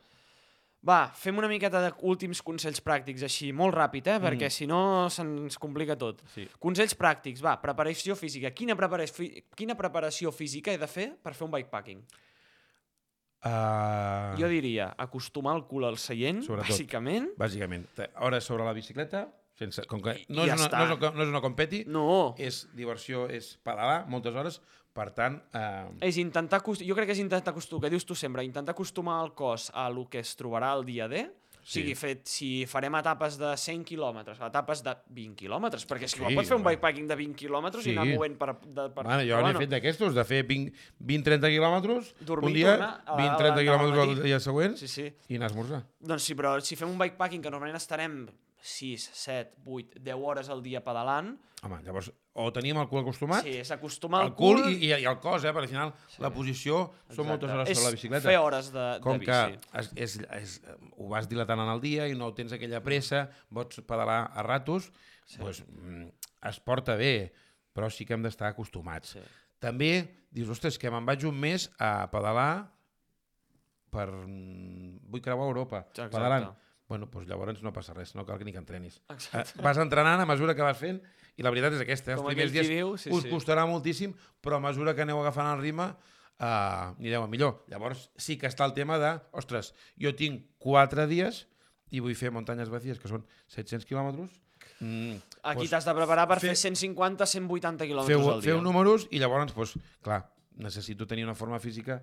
Va, 0.84 1.12
fem 1.14 1.38
una 1.38 1.46
miqueta 1.48 1.78
d'últims 1.92 2.40
consells 2.42 2.80
pràctics, 2.82 3.22
així, 3.24 3.52
molt 3.54 3.76
ràpid, 3.78 4.08
eh? 4.16 4.20
perquè 4.20 4.48
Mm. 4.48 4.56
si 4.56 4.66
no 4.68 5.10
se'ns 5.14 5.58
complica 5.62 5.96
tot. 5.96 6.24
Sí. 6.34 6.48
Consells 6.60 6.96
pràctics, 6.98 7.40
va, 7.46 7.54
preparació 7.62 8.16
física. 8.18 8.50
Quina 8.50 8.76
preparació, 8.76 9.14
fi- 9.16 9.44
quina 9.56 9.76
preparació 9.78 10.32
física 10.32 10.74
he 10.74 10.80
de 10.82 10.88
fer 10.88 11.12
per 11.22 11.36
fer 11.36 11.46
un 11.46 11.52
bikepacking? 11.52 12.02
Uh, 13.42 14.38
Jo 14.38 14.48
diria 14.52 14.92
acostumar 15.02 15.56
el 15.58 15.64
cul 15.66 15.88
al 15.88 15.98
seient, 15.98 16.44
Sobretot. 16.46 16.70
bàsicament. 16.70 17.32
Bàsicament, 17.42 17.88
hores 18.22 18.46
sobre 18.46 18.68
la 18.68 18.74
bicicleta, 18.78 19.26
sense, 19.58 19.86
com 19.90 20.02
que 20.02 20.14
no, 20.30 20.46
i 20.46 20.52
és 20.52 20.54
ja 20.54 20.60
una, 20.60 20.68
està. 20.68 20.78
no, 20.78 20.86
és 20.86 21.00
una, 21.00 21.12
no 21.18 21.26
és 21.26 21.32
una 21.34 21.42
competi, 21.42 21.84
No, 21.90 22.06
és 22.38 22.68
diversió, 22.78 23.26
és 23.34 23.56
pedalar 23.66 24.06
moltes 24.08 24.38
hores, 24.38 24.62
per 24.94 25.10
tant... 25.18 25.40
Uh, 25.56 25.90
és 26.06 26.18
intentar... 26.22 26.62
Jo 26.62 26.98
crec 26.98 27.10
que 27.10 27.18
és 27.18 27.24
intentar 27.24 27.56
acostumar, 27.56 27.88
que 27.88 27.94
dius 27.96 28.06
tu 28.06 28.14
sempre, 28.14 28.46
intentar 28.46 28.76
acostumar 28.76 29.24
el 29.26 29.34
cos 29.34 29.72
a 29.74 29.90
lo 29.90 30.06
que 30.10 30.20
es 30.22 30.36
trobarà 30.38 30.76
el 30.78 30.86
dia 30.86 31.08
D, 31.10 31.26
o 31.62 31.64
Sí. 31.64 31.82
sigui, 31.82 31.94
fet, 31.96 32.24
si 32.26 32.66
farem 32.66 32.96
etapes 32.98 33.38
de 33.38 33.52
100 33.56 33.84
quilòmetres, 33.86 34.40
etapes 34.42 34.82
de 34.84 34.96
20 35.14 35.36
quilòmetres, 35.38 35.86
perquè 35.88 36.04
és 36.10 36.16
que 36.16 36.26
Sí, 36.28 36.36
pots 36.36 36.50
fer 36.50 36.58
un 36.58 36.64
bikepacking 36.66 37.08
de 37.08 37.16
20 37.16 37.36
quilòmetres 37.38 37.84
Sí. 37.84 37.92
i 37.92 37.98
anar 37.98 38.08
movent 38.10 38.38
per... 38.38 38.56
De, 38.66 38.90
per 38.90 39.04
bueno, 39.06 39.22
jo 39.24 39.42
n'he 39.46 39.54
fet 39.60 39.70
d'aquestos, 39.70 40.16
de 40.16 40.24
fer 40.26 40.42
20-30 40.48 41.50
quilòmetres 41.54 42.14
un 42.28 42.54
dia, 42.54 42.74
tornar 42.78 43.04
a 43.06 43.16
la- 43.16 43.18
20-30 43.18 43.52
a 43.52 43.56
la- 43.56 43.62
al 43.62 43.66
quilòmetres 43.68 44.18
el 44.18 44.24
dia 44.24 44.40
següent 44.40 44.76
Sí, 44.78 44.88
sí. 44.88 45.06
i 45.30 45.36
anar 45.36 45.46
a 45.50 45.52
esmorzar. 45.54 45.84
Doncs 46.00 46.24
sí, 46.24 46.34
però 46.36 46.60
si 46.62 46.76
fem 46.76 46.90
un 46.90 46.98
bikepacking, 46.98 47.42
que 47.42 47.52
normalment 47.52 47.78
estarem 47.78 48.28
6, 48.62 49.10
7, 49.14 49.58
8, 49.66 50.00
10 50.06 50.16
hores 50.22 50.50
al 50.50 50.62
dia 50.64 50.84
pedalant, 50.86 51.38
Home, 51.64 51.78
llavors, 51.86 52.08
o 52.34 52.48
tenim 52.54 52.78
el 52.82 52.88
cul 52.90 53.04
acostumat, 53.04 53.44
sí, 53.46 53.52
és 53.62 53.70
acostumar 53.70 54.24
el 54.24 54.32
el 54.32 54.34
cul 54.38 54.64
i, 54.72 54.80
i, 54.88 54.88
i 54.96 55.06
el 55.06 55.20
cos, 55.22 55.44
eh? 55.46 55.52
perquè 55.54 55.68
al 55.68 55.70
final 55.70 55.92
Sí. 56.10 56.22
la 56.24 56.32
posició 56.34 56.80
són 57.14 57.28
moltes 57.28 57.50
Exacte. 57.52 57.54
hores 57.54 57.70
és 57.70 57.78
sobre 57.78 57.90
la 57.92 57.96
bicicleta. 57.98 58.30
fer 58.30 58.38
hores 58.42 58.72
de, 58.74 58.86
com 59.04 59.20
de 59.20 59.26
que 59.28 59.38
bici. 59.52 59.60
és, 59.78 59.92
és, 59.96 60.16
és, 60.40 60.56
ho 60.98 61.10
vas 61.12 61.30
dilatant 61.30 61.62
en 61.62 61.70
el 61.70 61.82
dia 61.84 62.08
i 62.10 62.16
no 62.18 62.32
tens 62.34 62.54
aquella 62.58 62.82
pressa, 62.82 63.28
pots 63.54 63.82
pedalar 63.86 64.32
a 64.34 64.42
ratos, 64.48 64.92
Sí. 65.26 65.38
doncs, 65.38 65.62
mm, 65.68 66.08
es 66.50 66.60
porta 66.66 66.96
bé, 66.96 67.32
però 67.76 67.92
sí 67.94 68.06
que 68.06 68.14
hem 68.18 68.24
d'estar 68.26 68.50
acostumats. 68.50 69.14
Sí. 69.14 69.20
També 69.60 69.92
dius, 70.32 70.50
ostres, 70.50 70.80
que 70.82 70.90
me'n 70.90 71.06
vaig 71.06 71.24
un 71.30 71.38
mes 71.40 71.70
a 71.78 72.10
pedalar 72.10 72.72
per... 73.92 74.08
mm, 74.10 74.98
vull 75.12 75.22
creuar 75.22 75.46
Europa, 75.52 75.86
Exacte. 75.92 76.16
pedalant. 76.18 76.50
Bueno, 76.92 77.08
doncs 77.08 77.28
llavors 77.30 77.62
no 77.64 77.72
passa 77.72 77.94
res, 77.96 78.14
no 78.20 78.26
cal 78.28 78.38
que 78.42 78.44
ni 78.48 78.52
que 78.52 78.60
entrenis. 78.60 79.00
Eh, 79.08 79.16
Exacte. 79.16 79.62
vas 79.64 79.80
entrenant 79.80 80.20
a 80.20 80.28
mesura 80.28 80.54
que 80.58 80.66
vas 80.66 80.78
fent 80.78 81.00
i 81.40 81.46
la 81.46 81.50
veritat 81.54 81.78
és 81.78 81.84
aquesta, 81.86 82.12
eh? 82.12 82.16
els 82.18 82.22
Com 82.22 82.28
primers 82.34 82.50
aquell 82.52 82.52
qui 82.52 82.68
dies 82.68 82.82
diu, 82.82 82.98
sí, 83.00 83.12
us 83.16 83.24
sí. 83.24 83.32
costarà 83.32 83.64
moltíssim, 83.70 84.12
però 84.44 84.60
a 84.60 84.64
mesura 84.66 84.94
que 84.98 85.06
aneu 85.06 85.22
agafant 85.24 85.48
el 85.54 85.62
ritme 85.64 85.88
uh, 86.42 86.92
anireu 87.00 87.24
a 87.24 87.30
millor. 87.32 87.62
Llavors 87.72 88.10
sí 88.20 88.36
que 88.42 88.50
està 88.52 88.66
el 88.68 88.74
tema 88.76 89.00
de, 89.00 89.14
ostres, 89.40 89.72
jo 90.02 90.12
tinc 90.20 90.44
quatre 90.60 91.08
dies 91.08 91.46
i 91.92 92.00
vull 92.04 92.16
fer 92.16 92.32
muntanyes 92.36 92.70
vacíes, 92.72 93.00
que 93.00 93.08
són 93.12 93.24
700 93.52 93.88
quilòmetres, 93.88 94.36
mm, 94.80 95.16
Aquí 95.44 95.64
doncs 95.66 95.72
t'has 95.74 95.88
de 95.88 95.94
preparar 95.98 96.28
per 96.30 96.40
fe- 96.40 96.52
fer 96.52 96.58
150, 96.60 97.26
180 97.26 97.88
quilòmetres 97.88 98.28
al 98.36 98.42
dia. 98.42 98.52
feu 98.52 98.62
números 98.62 99.08
i 99.12 99.20
llavors, 99.20 99.54
doncs, 99.56 99.78
clar, 100.04 100.26
necessito 100.56 101.08
tenir 101.08 101.24
una 101.26 101.36
forma 101.36 101.60
física 101.60 102.02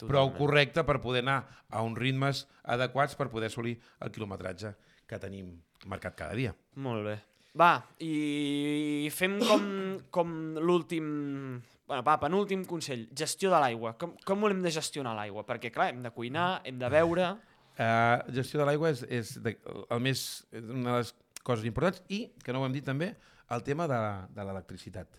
prou 0.00 0.28
Totalment. 0.30 0.38
correcta 0.38 0.84
per 0.86 1.00
poder 1.00 1.22
anar 1.22 1.38
a 1.70 1.82
uns 1.86 1.98
ritmes 1.98 2.46
adequats 2.64 3.14
per 3.18 3.28
poder 3.30 3.50
assolir 3.52 3.76
el 4.00 4.10
quilometratge 4.10 4.74
que 5.06 5.18
tenim 5.22 5.54
marcat 5.86 6.16
cada 6.16 6.34
dia. 6.34 6.54
Molt 6.80 7.04
bé. 7.06 7.18
Va, 7.54 7.76
i 8.02 9.08
fem 9.14 9.36
com, 9.44 9.66
com 10.10 10.30
l'últim... 10.58 11.60
Bueno, 11.86 12.02
va, 12.02 12.14
penúltim 12.18 12.64
consell. 12.64 13.04
Gestió 13.14 13.50
de 13.52 13.58
l'aigua. 13.60 13.92
Com, 14.00 14.14
com 14.24 14.40
volem 14.40 14.62
de 14.64 14.72
gestionar 14.72 15.12
l'aigua? 15.14 15.44
Perquè, 15.46 15.70
clar, 15.70 15.90
hem 15.92 16.00
de 16.02 16.10
cuinar, 16.16 16.62
hem 16.64 16.78
de 16.80 16.88
beure... 16.90 17.28
Uh, 17.74 18.22
gestió 18.32 18.60
de 18.62 18.66
l'aigua 18.68 18.90
és, 18.94 19.02
és 19.10 19.32
de, 19.42 19.52
el 19.90 20.00
més, 20.02 20.20
és 20.54 20.64
una 20.70 20.92
de 20.94 20.98
les 21.02 21.08
coses 21.44 21.66
importants 21.66 22.00
i, 22.14 22.20
que 22.42 22.54
no 22.54 22.62
ho 22.62 22.66
hem 22.68 22.74
dit 22.74 22.86
també, 22.86 23.12
el 23.52 23.62
tema 23.66 23.86
de, 23.90 23.98
de 24.34 24.46
l'electricitat. 24.48 25.18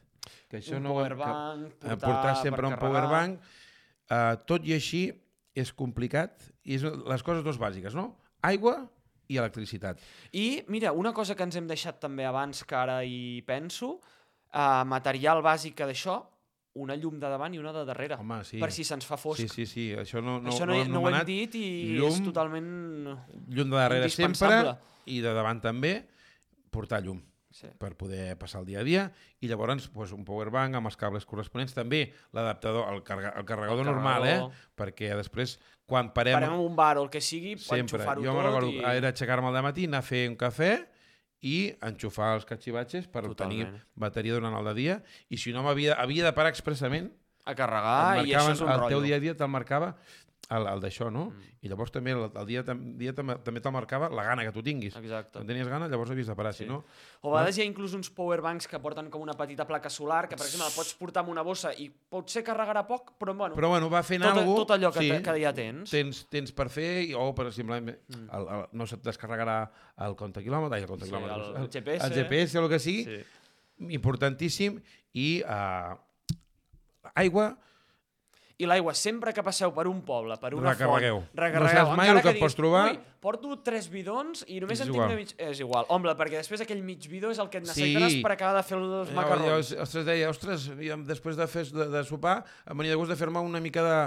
Que 0.50 0.58
això 0.62 0.80
un 0.80 0.88
no 0.88 0.96
hem- 0.96 1.14
powerbank, 1.14 1.66
que, 1.76 1.76
portar, 1.78 1.94
eh, 1.94 2.00
portar 2.02 2.36
sempre 2.42 2.68
un 2.72 2.78
powerbank. 2.82 3.52
Uh, 4.06 4.36
tot 4.46 4.66
i 4.68 4.76
així 4.76 5.08
és 5.58 5.72
complicat 5.74 6.44
i 6.68 6.76
és 6.78 6.84
les 6.86 7.24
coses 7.26 7.46
dos 7.46 7.58
bàsiques, 7.58 7.96
no? 7.98 8.12
Aigua 8.46 8.78
i 9.32 9.40
electricitat. 9.42 10.02
I, 10.38 10.62
mira, 10.70 10.92
una 10.94 11.14
cosa 11.16 11.34
que 11.36 11.46
ens 11.48 11.58
hem 11.58 11.68
deixat 11.70 11.98
també 12.04 12.28
abans, 12.30 12.62
que 12.68 12.78
ara 12.78 13.00
hi 13.08 13.42
penso, 13.48 13.96
uh, 13.98 14.84
material 14.86 15.42
bàsic 15.46 15.80
d'això, 15.82 16.20
una 16.76 16.98
llum 17.00 17.20
de 17.22 17.30
davant 17.32 17.54
i 17.56 17.60
una 17.62 17.72
de 17.74 17.86
darrere. 17.88 18.18
Home, 18.20 18.42
sí. 18.44 18.60
Per 18.60 18.70
si 18.76 18.84
se'ns 18.84 19.08
fa 19.08 19.18
fosc. 19.18 19.40
Sí, 19.42 19.48
sí, 19.48 19.66
sí, 19.70 19.86
això 19.96 20.22
no, 20.22 20.38
no, 20.44 20.52
Això 20.52 20.68
no, 20.68 20.76
no, 20.76 20.98
no, 20.98 21.04
ho 21.06 21.12
hem 21.12 21.22
dit 21.28 21.56
i 21.58 21.68
Llum, 21.96 22.12
és 22.12 22.20
totalment... 22.26 22.68
Llum 23.48 23.72
de 23.72 23.80
darrere 23.80 24.12
sempre 24.12 24.76
i 25.08 25.22
de 25.24 25.34
davant 25.38 25.62
també, 25.64 25.96
portar 26.74 27.00
llum. 27.06 27.22
Sí. 27.56 27.70
per 27.80 27.94
poder 27.96 28.34
passar 28.36 28.60
el 28.60 28.66
dia 28.68 28.82
a 28.82 28.84
dia 28.84 29.04
i 29.40 29.48
llavors 29.48 29.86
pues, 29.94 30.12
un 30.12 30.26
powerbank 30.28 30.76
amb 30.76 30.90
els 30.90 30.98
cables 31.00 31.24
corresponents 31.24 31.72
també 31.72 32.02
l'adaptador, 32.36 32.90
el, 32.92 33.00
carga, 33.08 33.32
el 33.32 33.46
carregador 33.48 33.86
El 33.86 33.94
normal, 33.94 34.28
eh? 34.28 34.42
perquè 34.76 35.14
després 35.16 35.56
quan 35.88 36.10
parem, 36.12 36.36
Parem 36.36 36.60
un 36.60 36.76
bar 36.76 36.98
o 37.00 37.06
el 37.06 37.10
que 37.14 37.22
sigui, 37.24 37.54
sempre, 37.56 37.86
enxufar-ho 37.86 38.26
jo 38.26 38.34
me'n 38.34 38.42
tot 38.42 38.50
recordo, 38.50 38.74
i... 38.74 38.84
era 39.00 39.14
aixecar-me 39.14 39.54
al 39.54 39.62
matí, 39.64 39.88
anar 39.88 40.04
a 40.04 40.08
fer 40.10 40.26
un 40.28 40.36
cafè 40.42 40.74
i 41.48 41.56
enxufar 41.88 42.34
els 42.36 42.48
catxivatges 42.50 43.08
per 43.08 43.24
Totalment. 43.24 43.72
tenir 43.72 43.86
bateria 44.04 44.36
durant 44.36 44.60
el 44.60 44.74
dia 44.76 45.00
i 45.30 45.40
si 45.40 45.56
no 45.56 45.64
m'havia 45.64 45.96
havia 46.02 46.28
de 46.28 46.36
parar 46.36 46.52
expressament 46.52 47.08
a 47.46 47.56
carregar 47.56 48.26
i 48.26 48.34
això 48.34 48.52
és 48.52 48.62
un 48.66 48.72
el 48.74 48.80
rotllo. 48.82 48.98
teu 48.98 49.06
dia 49.06 49.16
a 49.16 49.24
dia 49.24 49.36
te'l 49.38 49.52
marcava 49.54 49.94
el, 50.54 50.68
el 50.70 50.80
d'això, 50.84 51.08
no? 51.10 51.32
Mm. 51.32 51.46
I 51.66 51.70
llavors 51.72 51.90
també 51.92 52.12
el, 52.14 52.28
el 52.38 52.46
dia, 52.46 52.62
tam- 52.64 52.82
dia 53.00 53.14
tam- 53.18 53.32
també 53.42 53.62
te'l 53.64 53.74
marcava 53.74 54.10
la 54.14 54.24
gana 54.28 54.44
que 54.46 54.52
tu 54.54 54.62
tinguis. 54.62 54.94
Exacte. 54.96 55.40
Quan 55.40 55.48
tenies 55.50 55.68
gana, 55.68 55.88
llavors 55.90 56.12
havies 56.14 56.28
de 56.28 56.36
parar, 56.38 56.52
si 56.54 56.64
Sí. 56.64 56.70
no... 56.70 56.84
O 57.22 57.32
a 57.34 57.40
vegades 57.40 57.58
hi 57.58 57.62
ha 57.64 57.66
inclús 57.66 57.96
uns 57.98 58.12
powerbanks 58.14 58.68
que 58.70 58.78
porten 58.80 59.10
com 59.10 59.22
una 59.26 59.34
petita 59.34 59.66
placa 59.66 59.90
solar, 59.90 60.28
que 60.30 60.36
per 60.38 60.46
exemple 60.46 60.68
la 60.70 60.76
pots 60.76 60.94
portar 61.00 61.24
amb 61.24 61.32
una 61.34 61.42
bossa 61.42 61.72
i 61.74 61.90
potser 61.90 62.44
carregarà 62.46 62.86
poc, 62.86 63.16
però 63.18 63.34
bueno, 63.36 63.56
Però 63.56 63.70
bueno, 63.74 63.90
va 63.90 64.04
fent 64.04 64.22
tot, 64.22 64.38
alguna 64.38 64.60
tot 64.62 64.76
allò 64.78 64.92
que, 64.94 65.00
sí, 65.00 65.10
que 65.24 65.36
ja 65.42 65.54
tens. 65.54 65.90
tens, 65.90 66.26
tens 66.30 66.52
per 66.54 66.70
fer, 66.70 67.16
o 67.18 67.34
per 67.34 67.52
simplement 67.52 67.98
Mm. 68.08 68.30
el, 68.30 68.48
el, 68.60 68.66
no 68.74 68.86
se't 68.86 69.02
descarregarà 69.04 69.72
el 70.06 70.16
compte 70.16 70.44
quilòmetre, 70.44 70.78
el 70.78 70.86
compte 70.88 71.06
Sí, 71.06 71.12
quilòmetre, 71.12 71.36
el- 71.42 71.64
el 71.64 71.70
GPS. 71.72 72.06
el 72.06 72.14
GPS 72.14 72.58
o 72.60 72.64
el 72.66 72.70
que 72.70 72.80
sigui, 72.80 73.04
Sí. 73.06 73.24
importantíssim, 73.96 74.80
i 75.14 75.42
uh, 75.44 75.96
aigua, 77.16 77.58
I 78.58 78.66
l'aigua, 78.70 78.94
sempre 78.96 79.34
que 79.36 79.44
passeu 79.44 79.74
per 79.76 79.84
un 79.90 79.98
poble, 80.08 80.38
per 80.40 80.54
una 80.56 80.72
Recarregueu. 80.72 81.18
font, 81.20 81.34
No 81.36 81.42
recarregueu. 81.44 81.76
saps 81.76 81.98
mai 81.98 82.08
el 82.08 82.22
que 82.22 82.30
et 82.30 82.36
diguis, 82.38 82.44
pots 82.46 82.56
trobar. 82.56 82.84
Ui, 82.94 83.00
porto 83.20 83.58
tres 83.62 83.90
bidons 83.92 84.46
i 84.48 84.62
només 84.62 84.80
És 84.80 84.86
en 84.88 84.94
tinc 84.94 85.10
de 85.10 85.16
mig... 85.18 85.34
És 85.38 85.60
igual. 85.60 85.86
Home, 85.90 86.14
perquè 86.16 86.38
després 86.40 86.62
aquell 86.64 86.82
mig 86.82 87.04
bidó 87.12 87.32
és 87.32 87.40
el 87.44 87.50
que 87.52 87.58
et 87.60 87.66
necessitaràs 87.68 88.12
Sí. 88.16 88.22
per 88.24 88.32
acabar 88.32 88.56
de 88.56 88.64
fer 88.64 88.78
els 88.78 89.10
Jo, 89.10 89.16
macarrons. 89.18 89.74
jo, 89.74 89.82
ostres, 89.84 90.06
deia, 90.06 90.30
ostres, 90.30 90.70
jo, 90.80 90.98
després 91.04 91.36
de, 91.36 91.48
fer, 91.52 91.66
de, 91.70 91.90
de 91.90 92.04
sopar, 92.08 92.46
em 92.66 92.78
venia 92.78 92.92
de 92.92 92.96
gust 92.96 93.12
de 93.12 93.18
fer-me 93.20 93.40
una 93.44 93.60
mica 93.60 93.84
de, 93.84 93.98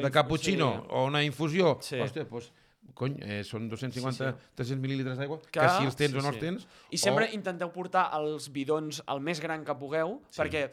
De 0.00 0.02
de 0.02 0.10
cappuccino 0.10 0.72
sí. 0.82 0.86
o 0.90 1.04
una 1.04 1.22
infusió. 1.22 1.78
Sí. 1.80 2.00
Hòstia, 2.02 2.24
doncs, 2.26 2.50
cony, 2.94 3.14
eh, 3.22 3.44
són 3.44 3.68
250, 3.70 4.32
Sí, 4.32 4.50
300 4.56 4.82
mil·lílitres 4.82 5.16
d'aigua, 5.16 5.38
que, 5.46 5.60
Que- 5.60 5.68
si 5.78 5.84
els 5.86 5.94
tens 5.96 6.10
sí, 6.10 6.18
o 6.18 6.22
no 6.22 6.28
sí. 6.28 6.34
els 6.34 6.40
tens... 6.40 6.66
I 6.90 6.98
sempre 6.98 7.28
o... 7.30 7.34
intenteu 7.38 7.70
portar 7.70 8.10
els 8.18 8.50
bidons 8.50 8.98
el 9.06 9.20
més 9.20 9.38
gran 9.40 9.64
que 9.64 9.74
pugueu, 9.78 10.20
Sí. 10.28 10.42
perquè 10.42 10.72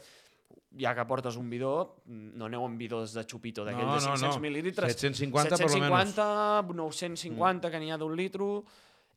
ja 0.80 0.94
que 0.96 1.04
portes 1.06 1.36
un 1.36 1.50
bidó, 1.50 2.02
no 2.08 2.46
aneu 2.46 2.64
amb 2.66 2.78
bidons 2.80 3.14
de 3.14 3.24
xupito, 3.26 3.66
d'aquells 3.66 3.86
No, 3.86 3.96
de 3.98 4.06
no, 4.06 4.14
500 4.16 4.82
no. 4.84 4.90
750 4.90 5.58
per 5.58 5.70
lo 5.70 5.80
menos. 5.80 6.14
750, 6.14 6.62
950, 6.74 7.72
que 7.72 7.80
n'hi 7.82 7.92
ha 7.92 7.98
d'un 7.98 8.16
litro... 8.16 8.64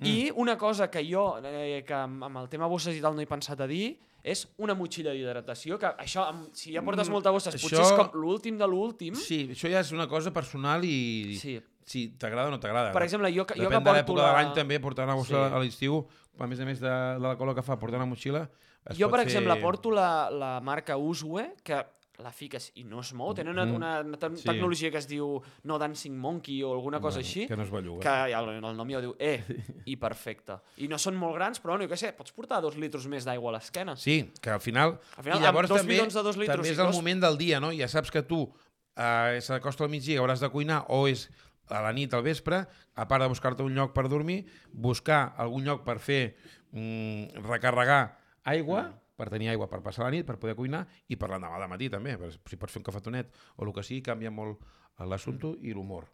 Mm. 0.03 0.07
I 0.09 0.33
una 0.35 0.57
cosa 0.59 0.89
que 0.91 1.05
jo, 1.07 1.37
eh, 1.45 1.85
que 1.87 1.95
amb, 1.95 2.25
el 2.41 2.49
tema 2.51 2.67
bosses 2.67 2.97
i 2.97 3.01
tal 3.05 3.15
no 3.15 3.23
he 3.23 3.27
pensat 3.31 3.61
a 3.63 3.69
dir, 3.71 3.93
és 4.25 4.41
una 4.59 4.75
motxilla 4.75 5.13
d'hidratació, 5.15 5.77
que 5.79 5.87
això, 6.03 6.25
amb, 6.33 6.49
si 6.59 6.73
ja 6.75 6.83
portes 6.83 7.07
Mm, 7.09 7.13
molta 7.13 7.31
bosses, 7.31 7.55
potser 7.55 7.79
això- 7.79 7.85
és 7.85 7.93
com 8.01 8.19
l'últim 8.19 8.59
de 8.59 8.67
l'últim. 8.67 9.15
Sí, 9.15 9.45
això 9.53 9.71
ja 9.71 9.79
és 9.85 9.93
una 9.93 10.09
cosa 10.09 10.33
personal 10.33 10.83
i... 10.85 11.37
Sí. 11.39 11.61
si 11.85 12.09
t'agrada 12.19 12.49
o 12.49 12.51
no 12.51 12.59
t'agrada. 12.59 12.91
Per 12.95 13.03
exemple, 13.03 13.31
jo, 13.35 13.45
que- 13.47 13.55
jo 13.59 13.69
Depèn 13.69 13.79
que 13.79 13.79
de 13.79 13.85
porto 13.85 14.15
l'època 14.15 14.23
la... 14.23 14.29
de 14.29 14.35
l'any 14.43 14.53
també, 14.55 14.81
portar 14.81 15.05
una 15.05 15.15
bossa 15.15 15.49
Sí. 15.49 15.55
a 15.55 15.59
l'estiu, 15.61 16.07
a 16.39 16.47
més 16.47 16.61
a 16.61 16.65
més 16.65 16.81
de, 16.81 16.89
de 16.89 17.19
la 17.29 17.37
cola 17.37 17.55
que 17.55 17.63
fa, 17.63 17.79
portar 17.79 17.99
una 18.03 18.07
motxilla... 18.07 18.49
es 18.87 18.99
Jo, 18.99 19.11
per 19.11 19.21
exemple, 19.21 19.57
porto 19.57 19.91
la, 19.91 20.31
la 20.31 20.61
marca 20.61 20.97
Uswe, 20.97 21.55
que 21.63 21.85
la 22.23 22.31
fiques 22.31 22.71
i 22.77 22.85
no 22.85 23.01
es 23.01 23.13
mou. 23.15 23.33
Tenen 23.35 23.53
una, 23.55 23.65
Mhm. 23.65 23.75
una, 23.75 24.01
una 24.01 24.17
te 24.19 24.29
Sí. 24.37 24.45
tecnologia 24.45 24.91
que 24.93 24.99
es 24.99 25.09
diu 25.09 25.41
No 25.65 25.79
Dancing 25.79 26.17
Monkey 26.17 26.63
o 26.63 26.73
alguna 26.73 27.01
cosa 27.01 27.17
Bueno, 27.19 27.27
així, 27.27 27.47
Que 27.49 27.57
no 27.57 27.63
es 27.65 27.71
belluga. 27.71 28.01
que 28.01 28.33
el, 28.33 28.49
el 28.65 28.77
nom 28.77 28.89
ja 28.91 28.99
ho 28.99 29.01
diu, 29.01 29.17
eh, 29.19 29.43
i 29.87 29.97
perfecte. 29.97 30.59
I 30.77 30.87
no 30.89 30.99
són 30.99 31.17
molt 31.17 31.35
grans, 31.35 31.61
però, 31.61 31.77
no, 31.79 31.83
jo 31.85 31.91
què 31.91 31.97
sé, 31.97 32.13
pots 32.13 32.31
portar 32.33 32.61
dos 32.63 32.77
litros 32.77 33.07
més 33.09 33.25
d'aigua 33.25 33.51
a 33.51 33.57
l'esquena. 33.57 33.97
Sí, 33.97 34.31
que 34.41 34.51
al 34.51 34.61
final... 34.61 35.01
Al 35.17 35.25
final, 35.25 35.39
I 35.41 35.43
llavors 35.43 35.69
també, 35.69 35.97
de 35.99 36.23
dos 36.23 36.37
litres 36.37 36.55
també 36.57 36.71
és 36.71 36.79
el 36.79 36.87
dos- 36.87 36.95
moment 36.97 37.21
del 37.21 37.39
dia, 37.39 37.59
no? 37.61 37.73
Ja 37.73 37.89
saps 37.89 38.11
que 38.13 38.23
tu 38.23 38.53
eh, 38.95 39.39
s'acosta 39.41 39.83
al 39.85 39.91
migdia, 39.91 40.21
hauràs 40.21 40.39
de 40.41 40.51
cuinar 40.51 40.85
o 40.91 41.09
és 41.09 41.29
a 41.71 41.81
la 41.81 41.93
nit, 41.93 42.13
al 42.15 42.23
vespre, 42.23 42.67
a 42.95 43.09
part 43.09 43.23
de 43.23 43.29
buscar-te 43.29 43.63
un 43.65 43.75
lloc 43.75 43.95
per 43.95 44.07
dormir, 44.09 44.45
buscar 44.71 45.35
algun 45.39 45.65
lloc 45.65 45.83
per 45.83 45.99
fer 45.99 46.37
mm, 46.73 47.41
recarregar 47.49 48.19
aigua, 48.45 48.83
Mm. 48.89 48.95
per 49.17 49.29
tenir 49.31 49.49
aigua 49.51 49.69
per 49.69 49.83
passar 49.83 50.05
la 50.05 50.11
nit, 50.11 50.27
per 50.27 50.39
poder 50.39 50.57
cuinar, 50.57 50.87
i 51.09 51.17
per 51.17 51.29
l'endemà 51.31 51.61
de 51.61 51.69
matí 51.69 51.91
també, 51.91 52.17
per, 52.19 52.33
si 52.33 52.57
pots 52.57 52.73
fer 52.73 52.81
un 52.81 52.85
cafetonet 52.85 53.31
o 53.57 53.65
el 53.65 53.73
que 53.73 53.83
sigui, 53.83 54.03
canvia 54.03 54.31
molt 54.31 54.59
l'assumpte 54.99 55.57
i 55.63 55.73
l'humor. 55.73 56.09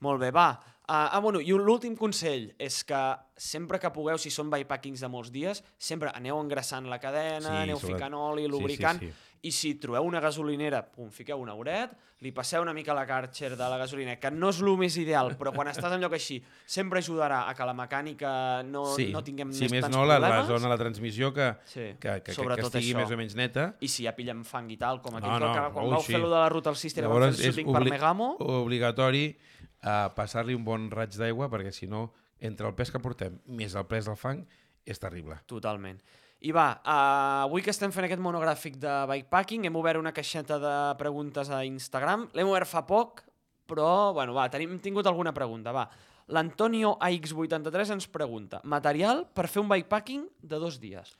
Molt 0.00 0.20
bé, 0.20 0.30
va. 0.30 0.52
Uh, 0.90 1.06
ah, 1.12 1.18
bueno, 1.20 1.40
i 1.40 1.52
l'últim 1.52 1.94
consell 1.94 2.54
és 2.58 2.82
que 2.84 3.00
sempre 3.36 3.78
que 3.78 3.90
pugueu, 3.92 4.16
si 4.18 4.30
són 4.30 4.48
bikepackings 4.50 5.00
de 5.00 5.08
molts 5.08 5.30
dies, 5.30 5.62
sempre 5.78 6.10
aneu 6.14 6.40
engraçant 6.40 6.86
la 6.88 6.98
cadena, 6.98 7.40
Sí, 7.48 7.56
aneu 7.64 7.76
sobretot- 7.78 7.94
ficant 7.98 8.14
oli, 8.14 8.42
sí, 8.42 8.46
sí, 8.46 8.50
lubricant, 8.50 8.98
sí. 9.00 9.12
I 9.42 9.50
si 9.54 9.74
trobeu 9.80 10.04
una 10.04 10.20
gasolinera, 10.20 10.82
pum, 10.92 11.08
fiqueu 11.10 11.40
un 11.40 11.48
auret, 11.48 11.94
li 12.20 12.28
passeu 12.36 12.60
una 12.60 12.74
mica 12.76 12.92
la 12.92 13.06
Karcher 13.08 13.54
de 13.56 13.68
la 13.72 13.78
gasolina, 13.80 14.18
que 14.20 14.28
no 14.30 14.50
és 14.52 14.58
el 14.60 14.68
més 14.76 14.98
ideal, 15.00 15.30
però 15.40 15.54
quan 15.54 15.70
estàs 15.70 15.94
en 15.96 16.02
lloc 16.02 16.12
així, 16.18 16.36
sempre 16.68 17.00
ajudarà 17.00 17.46
a 17.48 17.54
que 17.56 17.64
la 17.64 17.72
mecànica 17.72 18.32
no, 18.68 18.82
sí. 18.92 19.08
no 19.14 19.22
tinguem 19.24 19.54
si 19.56 19.64
més, 19.64 19.72
més 19.78 19.86
tants 19.86 19.96
no, 19.96 20.04
la, 20.04 20.18
la 20.20 20.28
problemes. 20.28 20.50
zona 20.52 20.68
de 20.68 20.72
la 20.74 20.78
transmissió 20.82 21.32
que, 21.32 21.48
Sí, 21.64 21.86
que, 21.98 22.18
que, 22.20 22.34
que, 22.34 22.36
que 22.36 22.66
estigui 22.66 22.92
això. 22.92 22.98
més 23.00 23.14
o 23.16 23.20
menys 23.22 23.38
neta. 23.40 23.66
I 23.80 23.88
si 23.88 24.04
ja 24.04 24.12
pillen 24.18 24.44
fang 24.44 24.68
i 24.68 24.76
tal, 24.76 25.00
com 25.00 25.16
aquell 25.16 25.32
No, 25.32 25.38
no, 25.48 25.52
que 25.56 25.64
quan 25.72 25.88
ui, 25.88 25.94
vau 25.96 26.04
sí. 26.04 26.12
fer 26.12 26.20
lo 26.20 26.28
de 26.28 26.36
la 26.36 26.48
ruta 26.52 26.68
al 26.68 26.76
Sister, 26.76 27.08
vau 27.08 27.22
fer 27.24 27.32
el 27.32 27.40
shooting 27.40 27.72
per 27.72 27.84
Megamo, 27.88 28.34
obligatori 28.60 29.30
uh, 29.32 30.10
passar-li 30.16 30.54
un 30.58 30.68
bon 30.68 30.90
raig 30.92 31.16
d'aigua 31.16 31.48
perquè 31.48 31.72
si 31.72 31.88
no, 31.88 32.10
entre 32.38 32.68
el 32.68 32.76
pes 32.76 32.92
que 32.92 33.00
portem 33.00 33.40
més 33.48 33.72
el 33.76 33.88
pes 33.88 34.12
del 34.12 34.20
fang, 34.20 34.44
és 34.84 35.00
terrible. 35.00 35.40
Totalment. 35.48 36.00
I 36.40 36.52
va, 36.56 36.68
uh, 36.80 37.44
avui 37.44 37.60
que 37.60 37.72
estem 37.72 37.92
fent 37.92 38.06
aquest 38.06 38.22
monogràfic 38.24 38.78
de 38.80 38.92
bikepacking, 39.10 39.66
hem 39.68 39.76
obert 39.76 40.00
una 40.00 40.12
caixeta 40.16 40.56
de 40.62 40.74
preguntes 41.00 41.50
a 41.52 41.58
Instagram. 41.68 42.30
L'hem 42.32 42.48
obert 42.48 42.68
fa 42.70 42.80
poc, 42.88 43.20
però, 43.68 44.12
bueno, 44.16 44.32
va, 44.32 44.46
tenim, 44.48 44.72
hem 44.72 44.80
tingut 44.80 45.06
alguna 45.06 45.34
pregunta, 45.36 45.74
va. 45.76 45.84
L'Antonio 46.32 46.94
AX83 47.02 47.92
ens 47.96 48.06
pregunta 48.08 48.60
material 48.64 49.26
per 49.34 49.48
fer 49.50 49.60
un 49.60 49.68
bikepacking 49.68 50.24
de 50.40 50.60
dos 50.62 50.78
dies. 50.80 51.12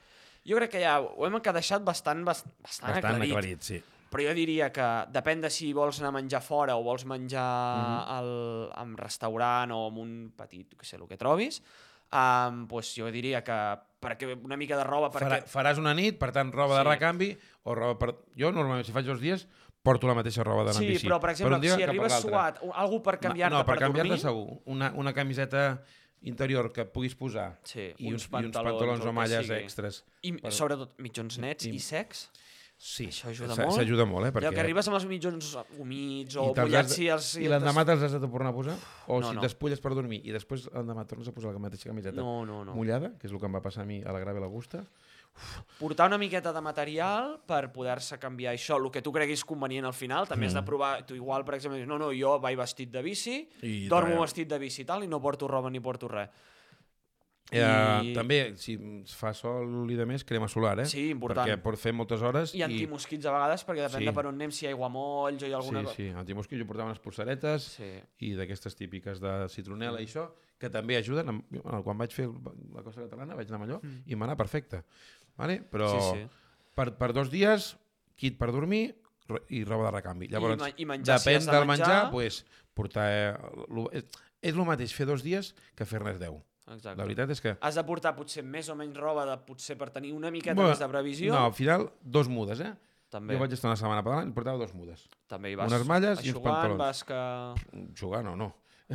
Jo 0.46 0.56
crec 0.56 0.70
que 0.72 0.80
ja 0.80 0.96
ho 1.02 1.26
hem 1.26 1.36
deixat 1.52 1.84
bastant, 1.84 2.24
bastant, 2.24 2.54
bastant, 2.64 2.96
aclarit. 2.96 3.30
aclarit, 3.34 3.62
sí. 3.62 3.82
Però 4.10 4.24
jo 4.24 4.32
diria 4.34 4.72
que 4.74 4.86
depèn 5.12 5.42
de 5.44 5.50
si 5.50 5.72
vols 5.76 6.00
anar 6.00 6.08
a 6.10 6.16
menjar 6.16 6.40
fora 6.42 6.74
o 6.76 6.82
vols 6.82 7.04
menjar 7.04 7.44
Mhm. 7.76 8.08
al, 8.16 8.72
en 8.82 8.96
restaurant 8.96 9.70
o 9.70 9.88
en 9.88 9.98
un 9.98 10.32
petit, 10.34 10.74
que 10.76 10.84
sé, 10.86 10.96
el 10.96 11.06
que 11.06 11.16
trobis, 11.16 11.62
um, 12.12 12.66
pues 12.68 12.94
jo 12.96 13.10
diria 13.12 13.42
que 13.44 13.56
perquè 14.00 14.30
una 14.42 14.56
mica 14.56 14.76
de 14.78 14.84
roba 14.84 15.10
Farà, 15.12 15.28
perquè... 15.40 15.48
faràs 15.52 15.78
una 15.78 15.92
nit, 15.94 16.16
per 16.18 16.30
tant, 16.32 16.52
roba 16.52 16.78
de 16.78 16.84
Sí. 16.84 16.88
recanvi 16.88 17.38
o 17.64 17.74
roba 17.74 17.98
per... 17.98 18.14
Jo, 18.36 18.50
normalment, 18.52 18.86
si 18.86 18.92
faig 18.96 19.04
dos 19.06 19.20
dies, 19.20 19.46
porto 19.82 20.08
la 20.08 20.14
mateixa 20.16 20.42
roba 20.44 20.64
d'anar 20.64 20.80
Sí, 20.80 20.88
bici. 20.88 21.06
però 21.06 21.20
per 21.20 21.30
exemple, 21.34 21.58
dia 21.60 21.76
si 21.76 21.82
arribes 21.84 22.16
suat, 22.22 22.62
algú 22.72 23.02
per 23.02 23.18
canviar-te 23.20 23.54
no, 23.56 23.64
per, 23.64 23.74
per, 23.76 23.82
canviar-te 23.84 24.08
dormir... 24.16 24.22
segur. 24.22 24.60
Una, 24.72 24.92
una 24.96 25.12
camiseta 25.12 25.82
interior 26.22 26.70
que 26.72 26.84
puguis 26.84 27.14
posar 27.16 27.58
Sí, 27.64 27.92
i 27.96 28.08
uns 28.12 28.26
uns, 28.26 28.28
i 28.28 28.28
uns 28.28 28.28
pantalons 28.28 28.72
pantalons 28.80 29.06
o 29.06 29.12
malles 29.12 29.50
extres. 29.56 30.02
I 30.22 30.32
per- 30.36 30.52
sobretot 30.52 30.96
mitjons 31.00 31.38
nets 31.40 31.64
I- 31.68 31.74
i 31.76 31.78
secs. 31.80 32.30
Sí, 32.80 33.10
Això 33.10 33.28
ajuda 33.28 33.52
molt. 33.58 33.74
S'ajuda 33.76 34.06
molt, 34.08 34.24
eh? 34.24 34.30
Perquè... 34.32 34.40
Perquè... 34.40 34.48
Allò 34.48 34.56
que 34.56 34.62
arribes 34.62 34.86
amb 34.88 34.96
els 34.96 35.04
mitjons 35.04 35.50
humits 35.76 36.38
o 36.40 36.46
I 36.48 36.54
mullats 36.62 36.94
i 36.96 37.08
els... 37.12 37.26
I 37.36 37.50
l'endemà 37.52 37.82
te'ls 37.84 38.06
has 38.06 38.14
de 38.16 38.20
tornar 38.24 38.54
a 38.54 38.56
posar? 38.56 38.76
O 39.12 39.18
No, 39.20 39.28
si 39.28 39.36
no. 39.36 39.42
despulles 39.44 39.82
per 39.84 39.92
dormir 39.92 40.22
i 40.24 40.32
després 40.32 40.64
l'endemà 40.72 41.04
tornes 41.04 41.28
a 41.28 41.34
posar 41.36 41.52
la 41.52 41.60
mateixa 41.60 41.90
camiseta 41.90 42.16
No, 42.16 42.38
no, 42.48 42.62
no. 42.64 42.72
mullada, 42.72 43.12
que 43.20 43.28
és 43.28 43.34
el 43.34 43.42
que 43.42 43.50
em 43.50 43.58
va 43.58 43.60
passar 43.60 43.84
a 43.84 43.88
mi 43.90 44.00
a 44.00 44.14
la 44.16 44.22
Grave 44.24 44.40
l'Augusta. 44.40 44.80
portar 45.78 46.06
una 46.08 46.16
miqueta 46.18 46.54
de 46.56 46.60
material 46.64 47.36
per 47.46 47.68
poder-se 47.72 48.16
canviar 48.18 48.54
això, 48.56 48.80
el 48.80 48.88
que 48.90 49.02
tu 49.04 49.12
creguis 49.12 49.44
convenient 49.44 49.84
al 49.86 49.94
final, 49.94 50.26
també 50.26 50.48
has 50.48 50.56
de 50.56 50.62
provar, 50.64 51.04
tu 51.06 51.14
igual, 51.14 51.44
per 51.44 51.54
exemple, 51.60 51.78
dius, 51.78 51.88
no, 51.88 51.98
no, 52.00 52.08
jo 52.16 52.38
vaig 52.40 52.56
vestit 52.58 52.90
de 52.90 53.02
bici, 53.04 53.36
I 53.62 53.88
dormo 53.92 54.22
vestit 54.24 54.48
de 54.48 54.58
bici 54.58 54.82
i 54.82 54.88
tal, 54.88 55.04
i 55.04 55.08
no 55.08 55.20
porto 55.20 55.46
roba 55.48 55.70
ni 55.70 55.80
porto 55.80 56.08
res. 56.08 56.28
Eh, 57.52 58.10
I- 58.10 58.12
També, 58.14 58.54
si 58.56 58.76
fa 59.06 59.32
sol 59.34 59.90
i 59.90 59.96
de 59.96 60.06
més, 60.06 60.22
crema 60.24 60.46
solar, 60.48 60.78
eh? 60.80 60.86
Sí, 60.86 61.08
important. 61.10 61.48
Perquè 61.48 61.60
pot 61.62 61.76
fer 61.76 61.92
moltes 61.92 62.22
hores 62.22 62.54
I 62.54 62.62
antimosquits 62.62 63.26
a 63.26 63.32
vegades, 63.32 63.64
perquè 63.66 63.88
depèn 63.88 63.98
Sí. 63.98 64.06
de 64.06 64.12
per 64.12 64.26
on 64.26 64.34
anem, 64.34 64.50
si 64.52 64.64
hi 64.64 64.68
ha 64.68 64.70
aiguamolls 64.70 65.42
o 65.42 65.46
hi 65.46 65.52
ha 65.52 65.56
alguna 65.56 65.82
Sí, 65.88 65.94
sí, 65.96 66.08
antimosquit, 66.14 66.58
jo 66.60 66.66
portava 66.66 66.88
unes 66.90 67.00
polseretes 67.00 67.62
Sí. 67.76 67.90
i 68.18 68.34
d'aquestes 68.34 68.76
típiques 68.76 69.20
de 69.20 69.48
citronela 69.48 70.00
i 70.00 70.06
això, 70.06 70.30
que 70.58 70.70
també 70.70 70.96
ajuden. 70.96 71.28
Em- 71.28 71.42
jo, 71.50 71.62
Quan 71.82 71.98
vaig 71.98 72.12
fer 72.12 72.28
la 72.28 72.82
cosa 72.82 73.00
catalana 73.02 73.34
vaig 73.34 73.48
anar 73.48 73.60
amb 73.62 73.70
allò 73.70 73.80
i 74.06 74.14
m'anà 74.14 74.36
perfecte. 74.36 74.84
Vale? 75.36 75.62
Però 75.62 75.88
Mm. 75.94 76.00
Sí, 76.00 76.20
sí. 76.20 76.28
Per, 76.74 76.94
per 76.96 77.12
dos 77.12 77.30
dies, 77.30 77.76
kit 78.16 78.38
per 78.38 78.52
dormir 78.52 78.94
i 79.48 79.64
roba 79.64 79.86
de 79.86 79.90
recanvi. 79.96 80.28
Llavors, 80.28 80.58
ma- 80.58 80.70
i 80.76 80.84
menjar, 80.84 81.18
si 81.18 81.28
depèn 81.30 81.36
has 81.36 81.46
de 81.46 81.52
del 81.52 81.66
menjar, 81.66 81.86
menjar. 81.88 82.10
pues, 82.10 82.44
portar... 82.74 83.10
Eh, 83.10 83.38
lo, 83.68 83.90
és 83.92 84.04
el 84.54 84.64
mateix 84.64 84.92
fer 84.94 85.06
dos 85.06 85.22
dies 85.22 85.54
que 85.74 85.84
fer-ne 85.84 86.14
deu. 86.18 86.42
Exacte. 86.70 86.96
La 86.98 87.04
veritat 87.08 87.30
és 87.34 87.40
que... 87.42 87.56
Has 87.60 87.74
de 87.74 87.84
portar 87.88 88.12
potser 88.16 88.44
més 88.46 88.68
o 88.70 88.76
menys 88.78 88.96
roba, 88.96 89.24
de, 89.26 89.36
potser 89.46 89.76
per 89.80 89.90
tenir 89.90 90.12
una 90.14 90.30
miqueta 90.30 90.54
Bueno, 90.54 90.70
més 90.70 90.78
de 90.78 90.88
previsió. 90.92 91.32
No, 91.34 91.46
al 91.50 91.54
final, 91.56 91.88
dos 92.00 92.28
mudes, 92.30 92.60
eh? 92.62 92.72
també, 93.10 93.34
Jo 93.34 93.40
vaig 93.42 93.52
estar 93.56 93.66
una 93.72 93.76
setmana 93.80 94.04
pedalant 94.06 94.28
i 94.30 94.34
portava 94.36 94.58
dos 94.60 94.70
mudes. 94.78 95.08
també 95.26 95.50
hi 95.50 95.56
vas 95.58 95.72
unes 95.72 95.86
malles 95.88 96.20
i 96.22 96.30
uns 96.30 96.42
pantalons. 96.44 96.78
Vas 96.78 97.00
que... 97.08 97.20
Jugar, 97.98 98.22
no, 98.22 98.36
no. 98.38 98.52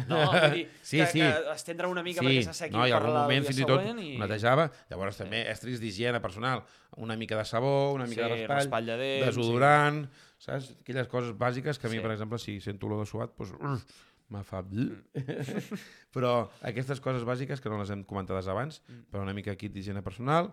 No, 0.07 0.17
vull 0.31 0.53
dir, 0.53 0.63
Sí, 0.83 0.97
que, 0.99 1.05
sí. 1.07 1.19
que 1.19 1.51
estendre 1.53 1.87
una 1.87 2.01
mica 2.03 2.23
perquè 2.23 2.41
s'assequi 2.47 2.75
no, 2.75 2.83
i 2.87 2.91
per 2.91 2.97
algun 3.01 3.13
la 3.15 3.21
moment 3.27 3.45
fins 3.47 3.59
i 3.59 3.67
tot 3.67 3.83
i... 3.99 4.07
netejava. 4.19 4.65
Llavors 4.91 5.19
també 5.19 5.43
estris 5.51 5.79
d'higiene 5.83 6.19
personal, 6.23 6.63
una 7.03 7.15
mica 7.19 7.35
de 7.39 7.45
sabó, 7.47 7.91
una 7.95 8.07
mica 8.07 8.23
Sí, 8.23 8.29
de 8.29 8.47
raspall, 8.47 8.57
raspall 8.63 8.89
de 8.91 8.97
dents, 9.03 9.25
desodorant, 9.29 10.01
saps? 10.47 10.71
Aquelles 10.81 11.07
coses 11.11 11.31
bàsiques 11.39 11.79
que 11.79 11.87
a 11.87 11.93
mi, 11.93 11.99
Sí. 11.99 12.03
per 12.07 12.11
exemple, 12.15 12.39
si 12.39 12.57
sento 12.63 12.87
olor 12.87 13.03
de 13.03 13.07
suat, 13.11 13.35
doncs, 13.39 13.85
me 14.29 14.43
fa... 14.43 14.61
Mm. 14.63 15.03
però 16.15 16.47
aquestes 16.65 17.01
coses 17.03 17.25
bàsiques, 17.27 17.61
que 17.61 17.69
no 17.71 17.77
les 17.81 17.91
hem 17.93 18.03
comentades 18.07 18.47
abans, 18.51 18.81
Mm. 18.87 19.05
però 19.11 19.21
una 19.23 19.33
mica 19.33 19.55
kit 19.55 19.73
d'higiene 19.73 20.01
personal, 20.05 20.51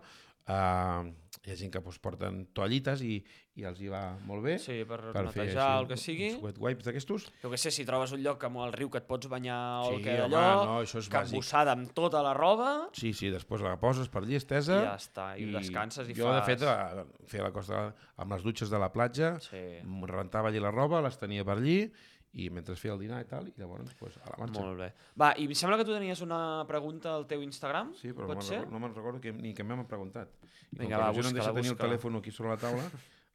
uh, 0.48 1.06
hi 1.42 1.50
ha 1.50 1.56
gent 1.58 1.72
que 1.72 1.80
doncs, 1.80 1.98
porten 2.02 2.44
toallites 2.54 3.00
i, 3.02 3.16
i 3.58 3.64
els 3.66 3.80
hi 3.82 3.88
va 3.90 4.16
molt 4.26 4.42
bé. 4.44 4.56
Sí, 4.62 4.80
per, 4.88 4.98
per 5.12 5.24
fer 5.32 5.42
netejar 5.46 5.64
així 5.66 5.80
el 5.82 5.88
que 5.90 5.96
sigui. 6.00 6.28
uns 6.36 6.42
wet 6.44 6.58
wipes 6.62 6.86
d'aquestos. 6.86 7.26
Jo 7.42 7.50
què 7.52 7.58
sé, 7.58 7.72
si 7.74 7.84
trobes 7.88 8.12
un 8.14 8.22
lloc 8.22 8.44
amb 8.46 8.60
el 8.66 8.72
riu 8.76 8.90
que 8.92 9.00
et 9.02 9.06
pots 9.08 9.28
banyar 9.30 9.58
o 9.82 9.88
Sí, 9.90 9.96
el 9.96 10.04
que 10.04 10.14
d'allò, 10.20 10.44
no, 10.68 10.76
això 10.84 10.98
és 11.02 11.08
cap 11.10 11.24
bàsic. 11.26 11.36
bossada 11.40 11.72
amb 11.74 11.90
tota 11.96 12.22
la 12.22 12.34
roba, 12.38 12.88
Sí, 12.98 13.12
sí, 13.12 13.30
després 13.34 13.60
la 13.64 13.74
poses 13.80 14.08
per 14.12 14.22
allí 14.22 14.36
estesa. 14.38 14.78
i 14.82 14.86
ja 14.86 14.94
està, 14.96 15.26
i, 15.38 15.50
descanses 15.52 16.08
i 16.08 16.14
jo, 16.14 16.28
fas... 16.30 16.40
de 16.46 16.52
fet, 16.52 16.62
a- 16.68 17.04
feia 17.26 17.42
la 17.48 17.52
cosa 17.52 17.94
amb 18.16 18.32
les 18.36 18.42
dutxes 18.42 18.70
de 18.70 18.78
la 18.78 18.92
platja, 18.92 19.36
Sí, 19.40 19.62
rentava 20.06 20.48
allí 20.48 20.60
la 20.62 20.70
roba, 20.74 21.02
les 21.02 21.18
tenia 21.18 21.44
per 21.44 21.58
allí, 21.58 21.90
i 22.34 22.48
mentre 22.50 22.74
feia 22.80 22.94
el 22.94 23.00
dinar 23.02 23.18
i 23.20 23.26
tal, 23.28 23.48
i 23.48 23.52
llavors 23.60 23.92
pues, 23.98 24.14
a 24.24 24.30
la 24.30 24.36
marxa. 24.40 24.60
molt 24.62 24.78
bé. 24.80 24.86
Va, 25.20 25.32
i 25.36 25.44
em 25.44 25.54
sembla 25.58 25.76
que 25.76 25.84
tu 25.84 25.92
tenies 25.92 26.22
una 26.24 26.64
pregunta 26.68 27.14
al 27.14 27.26
teu 27.28 27.42
Instagram, 27.44 27.90
Sí, 27.98 28.12
però 28.12 28.24
no 28.24 28.32
pot 28.32 28.38
me'n 28.40 28.46
ser? 28.46 28.58
recordo, 28.62 28.72
no 28.72 28.80
me'n 28.86 28.94
recordo 28.94 29.20
que, 29.20 29.32
ni 29.36 29.52
que 29.54 29.64
m'han 29.64 29.84
preguntat. 29.86 30.30
I 30.72 30.78
Vinga, 30.78 30.96
com 30.96 31.04
va, 31.04 31.12
jo 31.12 31.22
no 31.26 31.28
em 31.28 31.34
deixa 31.36 31.52
tenir 31.52 31.70
el 31.74 31.76
telèfon 31.82 32.16
aquí 32.16 32.30
sobre 32.32 32.54
la 32.54 32.56
taula, 32.62 32.86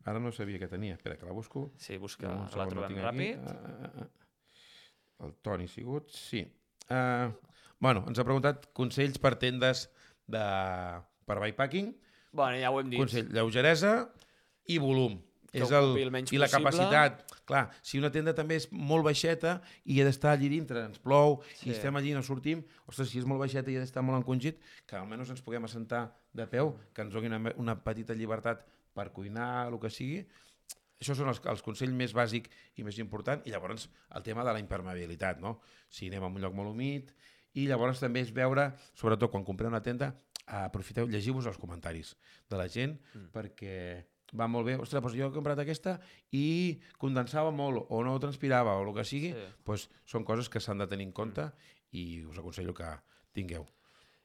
ara 0.08 0.20
no 0.24 0.32
sabia 0.32 0.58
que 0.58 0.68
tenia. 0.72 0.96
Espera, 0.98 1.18
que 1.18 1.26
la 1.30 1.32
busco. 1.38 1.72
Sí, 1.78 1.98
busca, 1.98 2.28
un 2.32 2.48
la 2.58 2.66
no 2.66 2.72
trobem 2.74 2.98
aquí. 2.98 3.04
ràpid. 3.06 3.46
Ah, 3.46 3.60
ah, 3.62 3.92
ah, 3.92 4.08
ah. 4.08 5.26
El 5.28 5.34
Toni 5.46 5.68
Sigut, 5.68 6.10
sí. 6.14 6.42
Uh, 6.90 7.30
bueno, 7.80 8.04
ens 8.08 8.18
ha 8.18 8.24
preguntat 8.26 8.68
consells 8.74 9.18
per 9.22 9.36
tendes 9.38 9.88
de, 10.26 10.42
per 11.26 11.38
bikepacking, 11.42 11.94
Bueno, 12.38 12.58
ja 12.62 12.70
ho 12.70 12.80
hem 12.82 12.90
dit. 12.92 13.00
consell 13.00 13.30
lleugeresa 13.34 14.10
i 14.70 14.78
volum. 14.82 15.20
Que 15.52 15.62
és 15.64 15.72
el, 15.72 15.94
el 16.02 16.12
menys 16.12 16.34
I 16.36 16.40
la 16.42 16.50
possible. 16.50 16.72
capacitat. 16.72 17.22
Clar, 17.48 17.64
si 17.82 18.00
una 18.02 18.12
tenda 18.12 18.34
també 18.36 18.58
és 18.60 18.68
molt 18.72 19.06
baixeta 19.08 19.62
i 19.86 20.02
ha 20.02 20.08
d'estar 20.08 20.34
allí 20.36 20.50
dintre, 20.52 20.84
ens 20.90 21.00
plou, 21.00 21.40
Sí. 21.56 21.70
i 21.70 21.76
estem 21.76 21.96
allí 21.96 22.12
i 22.12 22.18
no 22.18 22.24
sortim, 22.24 22.66
ostres, 22.86 23.10
si 23.10 23.22
és 23.22 23.26
molt 23.26 23.40
baixeta 23.40 23.72
i 23.72 23.78
ha 23.78 23.84
d'estar 23.86 24.04
molt 24.04 24.20
encongit, 24.20 24.60
que 24.86 24.98
almenys 25.00 25.32
ens 25.32 25.42
puguem 25.46 25.64
assentar 25.64 26.10
de 26.34 26.48
peu, 26.52 26.74
que 26.94 27.02
ens 27.06 27.14
doni 27.14 27.32
una, 27.32 27.54
una 27.56 27.78
petita 27.84 28.14
llibertat 28.14 28.66
per 28.94 29.12
cuinar, 29.16 29.68
el 29.72 29.80
que 29.80 29.90
sigui. 29.94 30.26
Això 31.00 31.14
són 31.16 31.30
els, 31.30 31.40
els 31.46 31.62
consells 31.62 31.94
més 31.94 32.14
bàsic 32.18 32.50
i 32.76 32.84
més 32.84 32.98
important. 33.00 33.44
I 33.46 33.54
llavors 33.54 33.88
el 34.18 34.24
tema 34.26 34.44
de 34.44 34.52
la 34.52 34.60
impermeabilitat, 34.60 35.40
no? 35.40 35.60
Si 35.90 36.10
anem 36.10 36.26
a 36.26 36.28
un 36.34 36.42
lloc 36.42 36.56
molt 36.58 36.74
humit, 36.74 37.14
i 37.54 37.68
llavors 37.70 38.02
també 38.02 38.22
és 38.26 38.34
veure, 38.34 38.72
sobretot 38.98 39.32
quan 39.32 39.46
compreu 39.46 39.70
una 39.70 39.82
tenda, 39.86 40.12
aprofiteu, 40.48 41.08
llegiu-vos 41.12 41.46
els 41.50 41.58
comentaris 41.60 42.16
de 42.50 42.58
la 42.60 42.68
gent, 42.72 42.98
mm. 43.14 43.30
perquè 43.36 43.78
va 44.36 44.48
molt 44.48 44.66
bé, 44.68 44.76
ostres, 44.76 45.02
doncs 45.04 45.16
jo 45.16 45.28
he 45.30 45.34
comprat 45.34 45.60
aquesta 45.60 45.98
i 46.36 46.80
condensava 47.00 47.52
molt, 47.52 47.86
o 47.90 48.04
no 48.04 48.18
transpirava, 48.20 48.76
o 48.78 48.84
el 48.88 48.94
que 48.96 49.06
sigui, 49.08 49.34
Sí. 49.34 49.46
doncs 49.66 49.90
són 50.06 50.26
coses 50.26 50.50
que 50.50 50.60
s'han 50.60 50.78
de 50.80 50.88
tenir 50.88 51.06
en 51.08 51.14
compte 51.14 51.52
i 51.92 52.24
us 52.26 52.38
aconsello 52.38 52.74
que 52.74 52.90
tingueu. 53.34 53.68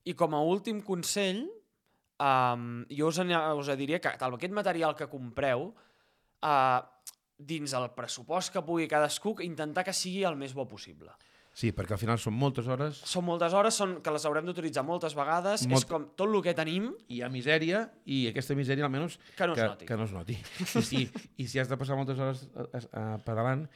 I 0.04 0.14
com 0.14 0.34
a 0.34 0.42
últim 0.42 0.82
consell, 0.82 1.44
um, 2.18 2.84
jo 2.90 3.06
us, 3.08 3.18
us 3.18 3.76
diria 3.78 4.00
que 4.00 4.16
tal, 4.18 4.34
aquest 4.34 4.52
material 4.52 4.96
que 4.96 5.06
compreu, 5.06 5.74
uh, 6.42 6.80
dins 7.38 7.72
el 7.74 7.90
pressupost 7.90 8.52
que 8.52 8.62
pugui 8.62 8.88
cadascú, 8.88 9.36
intentar 9.42 9.84
que 9.84 9.92
sigui 9.92 10.24
el 10.24 10.36
més 10.36 10.54
bo 10.54 10.66
possible. 10.68 11.10
Sí, 11.52 11.68
perquè 11.76 11.92
al 11.92 12.00
final 12.00 12.16
són 12.18 12.32
moltes 12.32 12.64
hores, 12.72 13.02
Són 13.04 13.26
moltes 13.26 13.52
hores, 13.52 13.76
són 13.76 13.98
que 14.00 14.10
les 14.14 14.24
haurem 14.24 14.46
d'utilitzar 14.48 14.82
moltes 14.88 15.12
vegades, 15.14 15.66
Molt- 15.68 15.82
és 15.82 15.88
com 15.90 16.06
tot 16.16 16.30
el 16.32 16.40
que 16.42 16.54
tenim 16.56 16.86
hi 17.12 17.20
ha 17.20 17.28
misèria 17.28 17.82
i 18.08 18.22
aquesta 18.30 18.54
misèria 18.56 18.86
almenys 18.88 19.18
que 19.36 19.46
no 19.46 19.52
es 19.52 19.60
que, 19.60 19.66
noti. 19.68 19.86
que 19.90 19.96
no 20.00 20.04
es 20.08 20.12
noti. 20.16 20.38
I 20.62 20.82
si, 20.82 21.02
I 21.36 21.46
si 21.46 21.60
has 21.60 21.68
de 21.68 21.76
passar 21.76 21.96
moltes 22.00 22.18
hores 22.18 22.46
a, 22.56 22.64
a, 22.72 23.02
a 23.02 23.18
pedalant, 23.26 23.66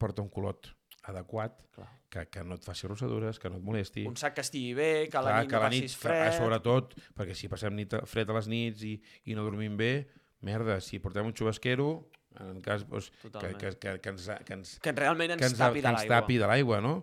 porta 0.00 0.22
un 0.24 0.30
culot 0.32 0.70
adequat, 1.06 1.60
Clar. 1.76 1.90
que, 2.10 2.24
que 2.32 2.42
no 2.42 2.56
et 2.56 2.64
faci 2.64 2.88
rossadures, 2.88 3.38
que 3.38 3.50
no 3.52 3.60
et 3.60 3.62
molesti. 3.62 4.06
Un 4.08 4.16
sac 4.16 4.34
que 4.34 4.40
estigui 4.42 4.72
bé, 4.74 4.88
que 5.12 5.20
a 5.20 5.22
la 5.22 5.30
Clar, 5.36 5.42
nit 5.44 5.50
que 5.52 5.56
no 5.56 5.62
la 5.62 5.68
nit, 5.70 5.84
passis 5.84 6.00
que, 6.00 6.08
fred... 6.08 6.26
a 6.26 6.32
sobretot, 6.40 6.96
perquè 7.20 7.36
si 7.36 7.48
passem 7.52 7.76
nit, 7.76 7.94
fred 8.10 8.32
a 8.32 8.38
les 8.40 8.48
nits 8.50 8.82
i, 8.88 8.96
i 9.28 9.36
no 9.36 9.44
dormim 9.46 9.76
bé, 9.78 9.92
merda, 10.40 10.80
si 10.80 10.98
portem 11.04 11.28
un 11.28 11.36
xubasquero, 11.36 12.08
en 12.40 12.58
cas 12.64 12.82
doncs, 12.88 13.06
que, 13.12 13.28
Totalment. 13.30 13.60
que, 13.60 13.70
que, 13.80 13.94
que, 14.02 14.10
ens, 14.16 14.26
que 14.44 14.52
ens, 14.58 14.74
Que 14.84 14.92
realment 14.92 15.36
ens, 15.36 15.40
que 15.40 15.46
ens, 15.52 15.58
tapi 15.60 15.80
que 15.80 15.86
de 15.86 15.92
ens 15.94 16.00
l'aigua. 16.02 16.16
tapi 16.20 16.40
de 16.42 16.50
l'aigua, 16.50 16.80
no? 16.84 16.96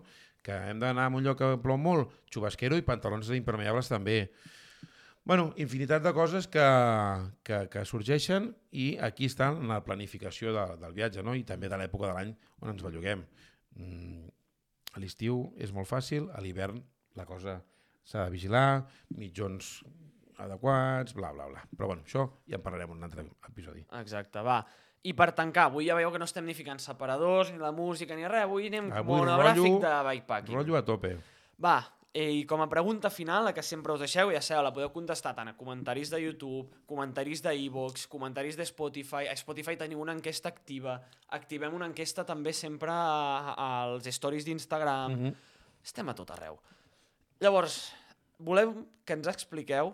Que 0.44 0.56
hem 0.68 0.82
d'anar 0.82 1.08
a 1.08 1.14
un 1.14 1.24
lloc 1.24 1.40
que 1.40 1.48
plou 1.62 1.78
molt, 1.80 2.12
xubasquero 2.32 2.76
i 2.76 2.84
pantalons 2.84 3.30
impermeables 3.32 3.88
també. 3.88 4.28
bueno, 5.24 5.54
infinitat 5.56 6.02
de 6.04 6.12
coses 6.12 6.46
que, 6.46 6.64
que, 7.42 7.62
que 7.72 7.84
sorgeixen 7.88 8.50
i 8.72 8.98
aquí 9.00 9.24
està 9.24 9.50
la 9.56 9.80
planificació 9.84 10.52
de, 10.52 10.64
del 10.82 10.92
viatge 10.92 11.22
no? 11.24 11.34
i 11.34 11.44
també 11.48 11.70
de 11.72 11.78
l'època 11.80 12.10
de 12.10 12.12
l'any 12.12 12.34
on 12.60 12.74
ens 12.74 12.84
belluguem. 12.84 13.24
Mm, 13.80 14.28
a 14.94 15.00
l'estiu 15.00 15.54
és 15.56 15.72
molt 15.72 15.88
fàcil, 15.88 16.28
a 16.28 16.44
l'hivern 16.44 16.82
la 17.16 17.24
cosa 17.24 17.62
s'ha 18.04 18.26
de 18.26 18.34
vigilar, 18.34 18.84
mitjons 19.16 19.80
adequats, 20.44 21.14
bla, 21.14 21.32
bla, 21.32 21.48
bla. 21.48 21.62
Però 21.72 21.88
bueno, 21.90 22.04
això 22.04 22.26
ja 22.50 22.58
en 22.58 22.64
parlarem 22.64 22.92
en 22.92 23.00
un 23.00 23.08
altre 23.08 23.24
episodi. 23.48 23.84
Exacte, 24.00 24.42
va. 24.44 24.60
I 25.04 25.12
per 25.12 25.32
tancar, 25.36 25.66
avui 25.68 25.84
ja 25.90 25.94
veieu 25.98 26.10
que 26.12 26.18
no 26.18 26.24
estem 26.24 26.46
ni 26.48 26.54
ficant 26.56 26.80
separadors, 26.80 27.50
ni 27.52 27.58
la 27.60 27.72
música, 27.76 28.16
ni 28.16 28.24
res. 28.24 28.46
Avui 28.46 28.70
anem 28.70 28.86
Avui 28.92 29.20
monogràfic 29.20 29.76
de 29.82 29.90
bikepacking. 30.08 30.56
Rotllo 30.56 30.78
a 30.78 30.84
tope. 30.84 31.10
Va, 31.60 31.74
eh, 32.14 32.30
i 32.40 32.44
com 32.48 32.62
a 32.64 32.68
pregunta 32.72 33.10
final, 33.10 33.44
la 33.44 33.52
que 33.52 33.62
sempre 33.62 33.92
us 33.92 34.00
deixeu, 34.00 34.32
ja 34.32 34.40
sabeu, 34.40 34.62
la 34.64 34.72
podeu 34.72 34.88
contestar 34.94 35.34
tant 35.36 35.50
a 35.50 35.56
comentaris 35.58 36.08
de 36.10 36.22
YouTube, 36.22 36.70
comentaris 36.86 37.42
de 37.44 37.52
iVoox, 37.66 38.06
comentaris 38.08 38.56
de 38.56 38.64
Spotify. 38.64 39.28
A 39.28 39.36
Spotify 39.36 39.76
teniu 39.76 40.00
una 40.00 40.14
enquesta 40.16 40.48
activa. 40.48 40.96
Activem 41.36 41.74
una 41.74 41.86
enquesta 41.90 42.24
també 42.24 42.54
sempre 42.56 42.90
als 42.90 44.08
stories 44.08 44.44
d'Instagram. 44.48 45.12
Mm 45.12 45.20
Mhm. 45.26 45.34
Estem 45.84 46.08
a 46.08 46.14
tot 46.14 46.30
arreu. 46.30 46.56
Llavors, 47.40 47.92
volem 48.38 48.86
que 49.04 49.12
ens 49.12 49.26
expliqueu 49.28 49.92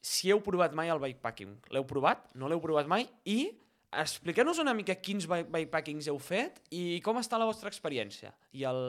si 0.00 0.32
heu 0.32 0.40
provat 0.42 0.74
mai 0.74 0.88
el 0.88 0.98
bikepacking. 0.98 1.60
L'heu 1.70 1.86
provat? 1.86 2.34
No 2.34 2.48
l'heu 2.48 2.60
provat 2.60 2.88
mai? 2.90 3.08
I 3.24 3.52
expliqueu-nos 3.92 4.58
una 4.60 4.74
mica 4.76 4.94
quins 5.00 5.24
bikepackings 5.28 6.08
heu 6.10 6.18
fet 6.20 6.60
i 6.76 7.00
com 7.04 7.16
està 7.20 7.38
la 7.40 7.46
vostra 7.48 7.70
experiència. 7.72 8.34
I 8.52 8.64
el, 8.68 8.80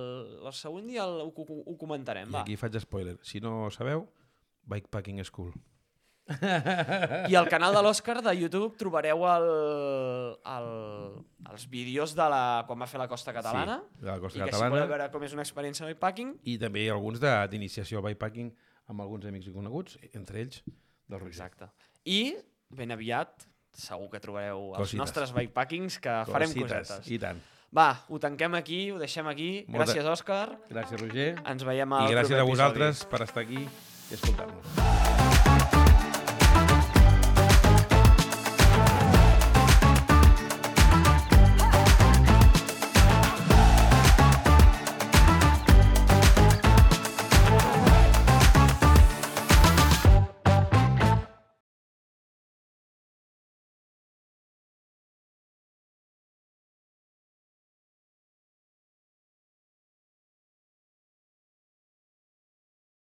el 0.45 0.53
següent 0.53 0.87
dia 0.91 1.05
el, 1.07 1.21
ho, 1.29 1.31
ho, 1.33 1.75
comentarem, 1.79 2.27
I 2.29 2.33
va. 2.35 2.41
aquí 2.43 2.57
faig 2.59 2.75
spoiler. 2.83 3.17
Si 3.23 3.39
no 3.39 3.69
sabeu, 3.71 4.07
Bikepacking 4.69 5.23
School. 5.25 5.53
I 6.29 7.33
al 7.33 7.47
canal 7.49 7.73
de 7.73 7.81
l'Òscar 7.81 8.19
de 8.21 8.35
YouTube 8.37 8.75
trobareu 8.77 9.23
el, 9.25 9.47
el, 10.45 10.67
els 11.49 11.63
vídeos 11.71 12.13
de 12.13 12.27
la, 12.29 12.41
quan 12.67 12.77
va 12.83 12.85
fer 12.91 12.99
la 13.01 13.07
Costa 13.09 13.33
Catalana. 13.33 13.79
Sí, 13.95 14.03
de 14.03 14.11
la 14.11 14.19
Costa 14.21 14.37
I 14.37 14.43
que 14.43 14.45
si 14.45 14.51
Catalana. 14.51 14.75
voleu 14.75 14.91
veure 14.91 15.07
com 15.15 15.25
és 15.25 15.33
una 15.33 15.41
experiència 15.47 15.87
de 15.87 15.95
bikepacking, 15.95 16.35
I 16.45 16.57
també 16.61 16.83
alguns 16.93 17.17
de- 17.23 17.33
d'iniciació 17.49 17.97
al 18.03 18.05
bikepacking 18.11 18.51
amb 18.93 19.01
alguns 19.01 19.25
amics 19.25 19.49
i 19.49 19.53
coneguts, 19.55 19.97
entre 20.13 20.43
ells 20.43 20.61
del 21.09 21.17
Roger. 21.19 21.33
Exacte. 21.33 21.71
I 22.05 22.35
ben 22.69 22.93
aviat 22.93 23.47
segur 23.73 24.09
que 24.09 24.19
trobareu 24.19 24.69
els 24.71 24.77
Cosites. 24.77 24.99
nostres 24.99 25.33
bikepackings 25.33 25.99
que 25.99 26.17
farem 26.31 26.49
Cosites, 26.53 26.87
cosetes. 26.89 27.11
I 27.11 27.19
tant. 27.19 27.39
Va, 27.75 28.03
ho 28.09 28.17
tanquem 28.19 28.55
aquí, 28.55 28.91
ho 28.91 28.97
deixem 28.97 29.27
aquí. 29.27 29.65
Molta- 29.67 29.93
Gràcies, 29.93 30.05
Òscar. 30.09 30.57
Gràcies, 30.69 30.99
Roger. 30.99 31.35
Ens 31.45 31.63
veiem 31.63 31.93
al 31.93 32.09
I 32.09 32.15
gràcies 32.15 32.31
a 32.33 32.41
episodi. 32.41 32.49
vosaltres 32.49 33.05
per 33.05 33.21
estar 33.21 33.43
aquí 33.43 33.61
i 33.61 34.13
escoltar-nos. 34.13 34.98